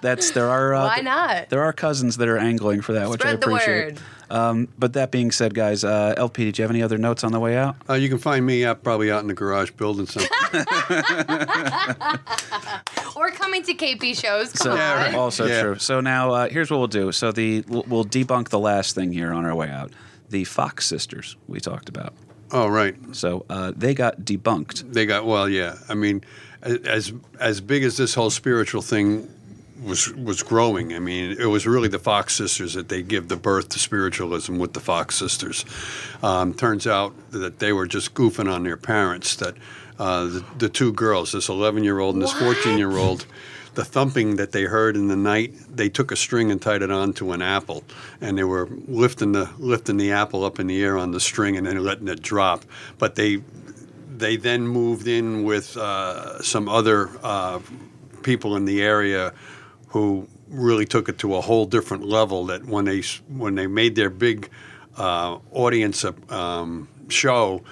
That's 0.01 0.31
there 0.31 0.49
are. 0.49 0.73
Uh, 0.73 0.87
Why 0.87 1.01
not? 1.01 1.49
There 1.49 1.63
are 1.63 1.73
cousins 1.73 2.17
that 2.17 2.27
are 2.27 2.37
angling 2.37 2.81
for 2.81 2.93
that, 2.93 3.09
which 3.09 3.21
I 3.21 3.35
Spread 3.35 3.41
the 3.41 3.47
appreciate. 3.47 3.85
word. 3.93 3.99
Um, 4.29 4.67
but 4.79 4.93
that 4.93 5.11
being 5.11 5.31
said, 5.31 5.53
guys, 5.53 5.83
uh, 5.83 6.15
LP, 6.17 6.45
did 6.45 6.57
you 6.57 6.63
have 6.63 6.71
any 6.71 6.81
other 6.81 6.97
notes 6.97 7.23
on 7.23 7.31
the 7.31 7.39
way 7.39 7.55
out? 7.55 7.75
Uh, 7.89 7.93
you 7.93 8.09
can 8.09 8.17
find 8.17 8.45
me 8.45 8.65
out 8.65 8.83
probably 8.83 9.11
out 9.11 9.21
in 9.21 9.27
the 9.27 9.33
garage 9.33 9.71
building 9.71 10.07
something. 10.07 10.29
Or 13.17 13.29
coming 13.31 13.61
to 13.63 13.73
KP 13.73 14.19
shows. 14.19 14.51
Come 14.53 14.63
So 14.63 14.71
on. 14.71 14.77
Yeah, 14.77 14.95
right. 14.95 15.15
also 15.15 15.45
Yeah. 15.45 15.61
true. 15.61 15.77
So 15.79 16.01
now 16.01 16.31
uh, 16.31 16.49
here's 16.49 16.71
what 16.71 16.77
we'll 16.77 16.87
do. 16.87 17.11
So 17.11 17.31
the 17.31 17.63
we'll, 17.67 17.83
we'll 17.87 18.05
debunk 18.05 18.49
the 18.49 18.59
last 18.59 18.95
thing 18.95 19.11
here 19.11 19.31
on 19.33 19.45
our 19.45 19.55
way 19.55 19.69
out. 19.69 19.91
The 20.29 20.43
Fox 20.45 20.85
sisters 20.87 21.35
we 21.47 21.59
talked 21.59 21.89
about. 21.89 22.13
oh, 22.51 22.67
right. 22.67 22.95
So 23.11 23.45
uh, 23.49 23.71
they 23.75 23.93
got 23.93 24.21
debunked. 24.21 24.93
They 24.93 25.05
got 25.05 25.25
well, 25.25 25.47
yeah. 25.47 25.75
I 25.89 25.93
mean, 25.93 26.23
as 26.63 27.13
as 27.39 27.61
big 27.61 27.83
as 27.83 27.97
this 27.97 28.13
whole 28.15 28.29
spiritual 28.31 28.81
thing 28.81 29.29
was 29.83 30.11
was 30.13 30.41
growing. 30.41 30.93
I 30.95 30.99
mean, 30.99 31.35
it 31.39 31.45
was 31.45 31.67
really 31.67 31.89
the 31.89 31.99
Fox 31.99 32.35
sisters 32.35 32.73
that 32.73 32.89
they 32.89 33.01
give 33.03 33.27
the 33.27 33.35
birth 33.35 33.69
to 33.69 33.79
spiritualism 33.79 34.57
with 34.57 34.73
the 34.73 34.79
Fox 34.79 35.15
sisters. 35.15 35.65
Um, 36.23 36.53
turns 36.53 36.87
out 36.87 37.13
that 37.31 37.59
they 37.59 37.73
were 37.73 37.85
just 37.85 38.13
goofing 38.15 38.51
on 38.51 38.63
their 38.63 38.77
parents. 38.77 39.35
That 39.35 39.55
uh, 39.99 40.25
the, 40.25 40.45
the 40.57 40.69
two 40.69 40.93
girls, 40.93 41.31
this 41.31 41.49
11 41.49 41.83
year 41.83 41.99
old 41.99 42.15
and 42.15 42.21
this 42.21 42.33
14 42.33 42.77
year 42.77 42.97
old. 42.97 43.25
The 43.75 43.83
thumping 43.83 44.35
that 44.35 44.51
they 44.51 44.65
heard 44.65 44.95
in 44.95 45.07
the 45.07 45.15
night, 45.15 45.55
they 45.67 45.89
took 45.89 46.11
a 46.11 46.15
string 46.15 46.51
and 46.51 46.61
tied 46.61 46.83
it 46.83 46.91
onto 46.91 47.31
an 47.31 47.41
apple, 47.41 47.83
and 48.21 48.37
they 48.37 48.43
were 48.43 48.67
lifting 48.87 49.31
the 49.31 49.49
lifting 49.57 49.97
the 49.97 50.11
apple 50.11 50.45
up 50.45 50.59
in 50.59 50.67
the 50.67 50.83
air 50.83 50.95
on 50.95 51.09
the 51.09 51.19
string 51.19 51.57
and 51.57 51.65
then 51.65 51.83
letting 51.83 52.07
it 52.07 52.21
drop. 52.21 52.65
But 52.99 53.15
they 53.15 53.41
they 54.15 54.35
then 54.37 54.67
moved 54.67 55.07
in 55.07 55.43
with 55.43 55.75
uh, 55.75 56.41
some 56.43 56.69
other 56.69 57.09
uh, 57.23 57.59
people 58.21 58.55
in 58.55 58.65
the 58.65 58.83
area 58.83 59.33
who 59.87 60.27
really 60.49 60.85
took 60.85 61.09
it 61.09 61.17
to 61.19 61.35
a 61.35 61.41
whole 61.41 61.65
different 61.65 62.05
level. 62.05 62.45
That 62.45 62.65
when 62.65 62.85
they 62.85 63.01
when 63.27 63.55
they 63.55 63.65
made 63.65 63.95
their 63.95 64.11
big 64.11 64.49
uh, 64.97 65.39
audience 65.51 66.05
um, 66.29 66.87
show, 67.09 67.63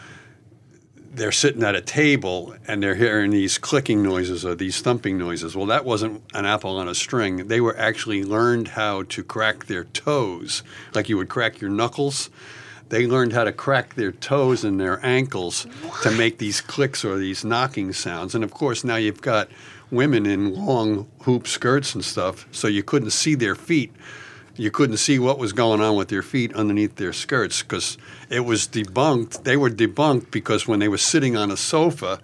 they're 1.13 1.31
sitting 1.31 1.63
at 1.63 1.75
a 1.75 1.81
table 1.81 2.55
and 2.67 2.81
they're 2.81 2.95
hearing 2.95 3.31
these 3.31 3.57
clicking 3.57 4.01
noises 4.01 4.45
or 4.45 4.55
these 4.55 4.81
thumping 4.81 5.17
noises. 5.17 5.55
Well, 5.55 5.65
that 5.67 5.83
wasn't 5.83 6.23
an 6.33 6.45
apple 6.45 6.77
on 6.77 6.87
a 6.87 6.95
string. 6.95 7.47
They 7.47 7.59
were 7.59 7.77
actually 7.77 8.23
learned 8.23 8.69
how 8.69 9.03
to 9.03 9.23
crack 9.23 9.65
their 9.65 9.83
toes, 9.83 10.63
like 10.93 11.09
you 11.09 11.17
would 11.17 11.29
crack 11.29 11.59
your 11.59 11.69
knuckles. 11.69 12.29
They 12.89 13.07
learned 13.07 13.33
how 13.33 13.43
to 13.43 13.51
crack 13.51 13.95
their 13.95 14.11
toes 14.11 14.63
and 14.63 14.79
their 14.79 15.05
ankles 15.05 15.67
to 16.03 16.11
make 16.11 16.37
these 16.37 16.61
clicks 16.61 17.03
or 17.03 17.17
these 17.17 17.43
knocking 17.43 17.93
sounds. 17.93 18.35
And 18.35 18.43
of 18.43 18.51
course, 18.51 18.83
now 18.83 18.97
you've 18.97 19.21
got 19.21 19.49
women 19.91 20.25
in 20.25 20.53
long 20.53 21.07
hoop 21.23 21.47
skirts 21.47 21.93
and 21.93 22.03
stuff, 22.03 22.47
so 22.51 22.67
you 22.67 22.83
couldn't 22.83 23.11
see 23.11 23.35
their 23.35 23.55
feet 23.55 23.93
you 24.57 24.69
couldn't 24.71 24.97
see 24.97 25.17
what 25.19 25.39
was 25.39 25.53
going 25.53 25.81
on 25.81 25.95
with 25.95 26.09
their 26.09 26.21
feet 26.21 26.53
underneath 26.53 26.95
their 26.97 27.13
skirts 27.13 27.61
because 27.63 27.97
it 28.29 28.41
was 28.41 28.67
debunked. 28.67 29.43
They 29.43 29.57
were 29.57 29.69
debunked 29.69 30.31
because 30.31 30.67
when 30.67 30.79
they 30.79 30.87
were 30.87 30.97
sitting 30.97 31.35
on 31.37 31.51
a 31.51 31.57
sofa 31.57 32.19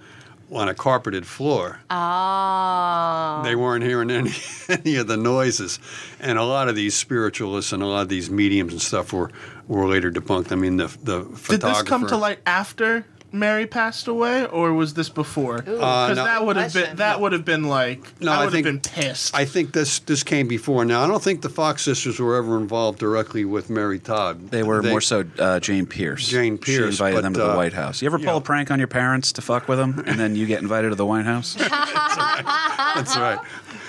on 0.52 0.70
a 0.70 0.74
carpeted 0.74 1.26
floor, 1.26 1.80
Oh. 1.90 3.42
they 3.44 3.56
weren't 3.56 3.84
hearing 3.84 4.10
any 4.12 4.32
any 4.70 4.96
of 4.96 5.08
the 5.08 5.18
noises. 5.18 5.80
And 6.20 6.38
a 6.38 6.44
lot 6.44 6.70
of 6.70 6.76
these 6.76 6.96
spiritualists 6.96 7.72
and 7.74 7.84
a 7.84 7.86
lot 7.86 8.02
of 8.04 8.10
these 8.10 8.30
mediums 8.30 8.72
and 8.74 8.82
stuff 8.82 9.12
were 9.14 9.32
were 9.68 9.88
later 9.88 10.12
debunked. 10.12 10.52
I 10.52 10.56
mean, 10.56 10.78
the 10.78 10.88
the 11.04 11.24
Did 11.24 11.38
photographer. 11.38 11.84
this 11.84 11.90
come 11.90 12.08
to 12.08 12.18
light 12.18 12.40
after 12.46 13.06
Mary 13.32 13.66
passed 13.68 14.08
away, 14.08 14.46
or 14.46 14.74
was 14.74 14.94
this 14.94 15.10
before? 15.10 15.58
Because 15.62 15.80
Uh, 15.82 16.14
no. 16.14 16.24
that 16.24 16.46
would 16.46 16.56
have 16.56 16.74
been 16.74 16.82
Question. 16.82 16.98
that 16.98 17.20
would 17.22 17.34
have 17.34 17.44
been 17.46 17.64
like 17.64 18.00
No, 18.22 18.32
I 18.32 18.36
I 18.36 18.38
would 18.38 18.44
have 18.46 18.54
think- 18.54 18.66
been 18.66 18.80
pissed. 18.80 19.36
I 19.36 19.44
think 19.46 19.74
this 19.74 20.00
this 20.00 20.24
came 20.24 20.48
before. 20.48 20.86
Now 20.86 21.04
I 21.04 21.08
don't 21.08 21.22
think 21.22 21.42
the 21.42 21.50
Fox 21.50 21.82
sisters 21.84 22.20
were 22.20 22.36
ever 22.36 22.58
involved 22.58 23.00
directly 23.00 23.44
with 23.46 23.70
Mary 23.70 24.00
Todd. 24.00 24.50
They 24.52 24.64
were 24.64 24.82
more 24.82 25.02
so 25.02 25.26
uh, 25.40 25.60
Jane 25.60 25.86
Pierce. 25.86 26.28
Jane 26.28 26.58
She 26.58 26.78
Pierce, 26.78 26.94
invited 26.96 27.16
but, 27.18 27.22
them 27.24 27.34
to 27.34 27.40
the 27.42 27.52
uh, 27.54 27.56
White 27.58 27.74
House. 27.74 28.02
You 28.02 28.06
ever 28.08 28.18
pull 28.18 28.28
yeah. 28.28 28.38
a 28.38 28.42
prank 28.42 28.72
on 28.72 28.80
your 28.80 28.88
parents 28.88 29.32
to 29.34 29.42
fuck 29.42 29.68
with 29.68 29.78
them, 29.78 30.04
and 30.08 30.18
then 30.20 30.36
you 30.36 30.46
get 30.46 30.62
invited 30.62 30.90
to 30.90 30.96
the 30.96 31.06
White 31.06 31.26
House? 31.26 31.56
That's 31.60 33.18
right. 33.18 33.40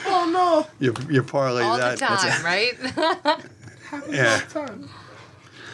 oh 0.06 0.28
no! 0.32 0.66
You 0.84 0.94
you 1.08 1.22
parlay 1.22 1.62
All 1.62 1.76
that. 1.78 1.98
the 1.98 2.04
time, 2.06 2.44
right? 2.44 2.74
Yeah. 4.10 4.40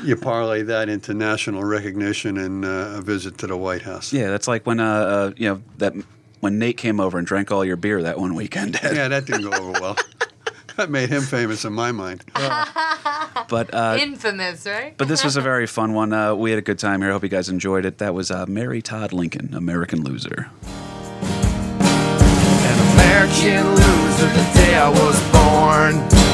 You 0.03 0.17
parlay 0.17 0.63
that 0.63 0.89
into 0.89 1.15
national 1.15 1.65
recognition 1.65 2.37
and 2.39 2.65
uh, 2.65 2.97
a 2.99 3.03
visit 3.03 3.39
to 3.39 3.47
the 3.47 3.57
White 3.57 3.83
House. 3.83 4.13
yeah, 4.13 4.29
that's 4.31 4.49
like 4.49 4.67
when 4.67 4.81
uh, 4.81 4.85
uh, 4.93 5.33
you 5.37 5.49
know 5.49 5.63
that 5.79 5.95
when 6.41 6.59
Nate 6.59 6.77
came 6.77 7.01
over 7.01 7.17
and 7.17 7.27
drank 7.27 7.51
all 7.53 7.65
your 7.65 7.77
beer 7.77 8.03
that 8.03 8.19
one 8.19 8.35
weekend. 8.35 8.79
Yeah, 8.83 9.09
that 9.09 9.25
didn't 9.25 9.43
go 9.51 9.53
over 9.53 9.81
well. 9.81 9.97
that 10.77 10.91
made 10.91 11.09
him 11.09 11.23
famous 11.23 11.65
in 11.65 11.73
my 11.73 11.93
mind. 11.93 12.25
but 12.35 13.73
uh, 13.73 13.97
Infamous, 14.01 14.67
right? 14.67 14.95
but 14.99 15.09
this 15.09 15.23
was 15.25 15.37
a 15.37 15.41
very 15.41 15.67
fun 15.67 15.95
one. 15.95 16.13
Uh, 16.13 16.35
we 16.35 16.51
had 16.51 16.59
a 16.59 16.63
good 16.63 16.79
time 16.79 17.01
here. 17.01 17.11
I 17.11 17.13
hope 17.13 17.23
you 17.23 17.29
guys 17.29 17.49
enjoyed 17.49 17.85
it. 17.87 17.99
That 17.99 18.13
was 18.15 18.31
uh, 18.31 18.45
Mary 18.47 18.83
Todd 18.83 19.13
Lincoln, 19.13 19.55
American 19.55 20.03
Loser. 20.03 20.51
An 21.81 22.79
American 22.95 23.67
loser 23.71 24.27
the 24.27 24.51
day 24.55 24.75
I 24.75 24.89
was 24.91 25.19
born. 25.33 26.34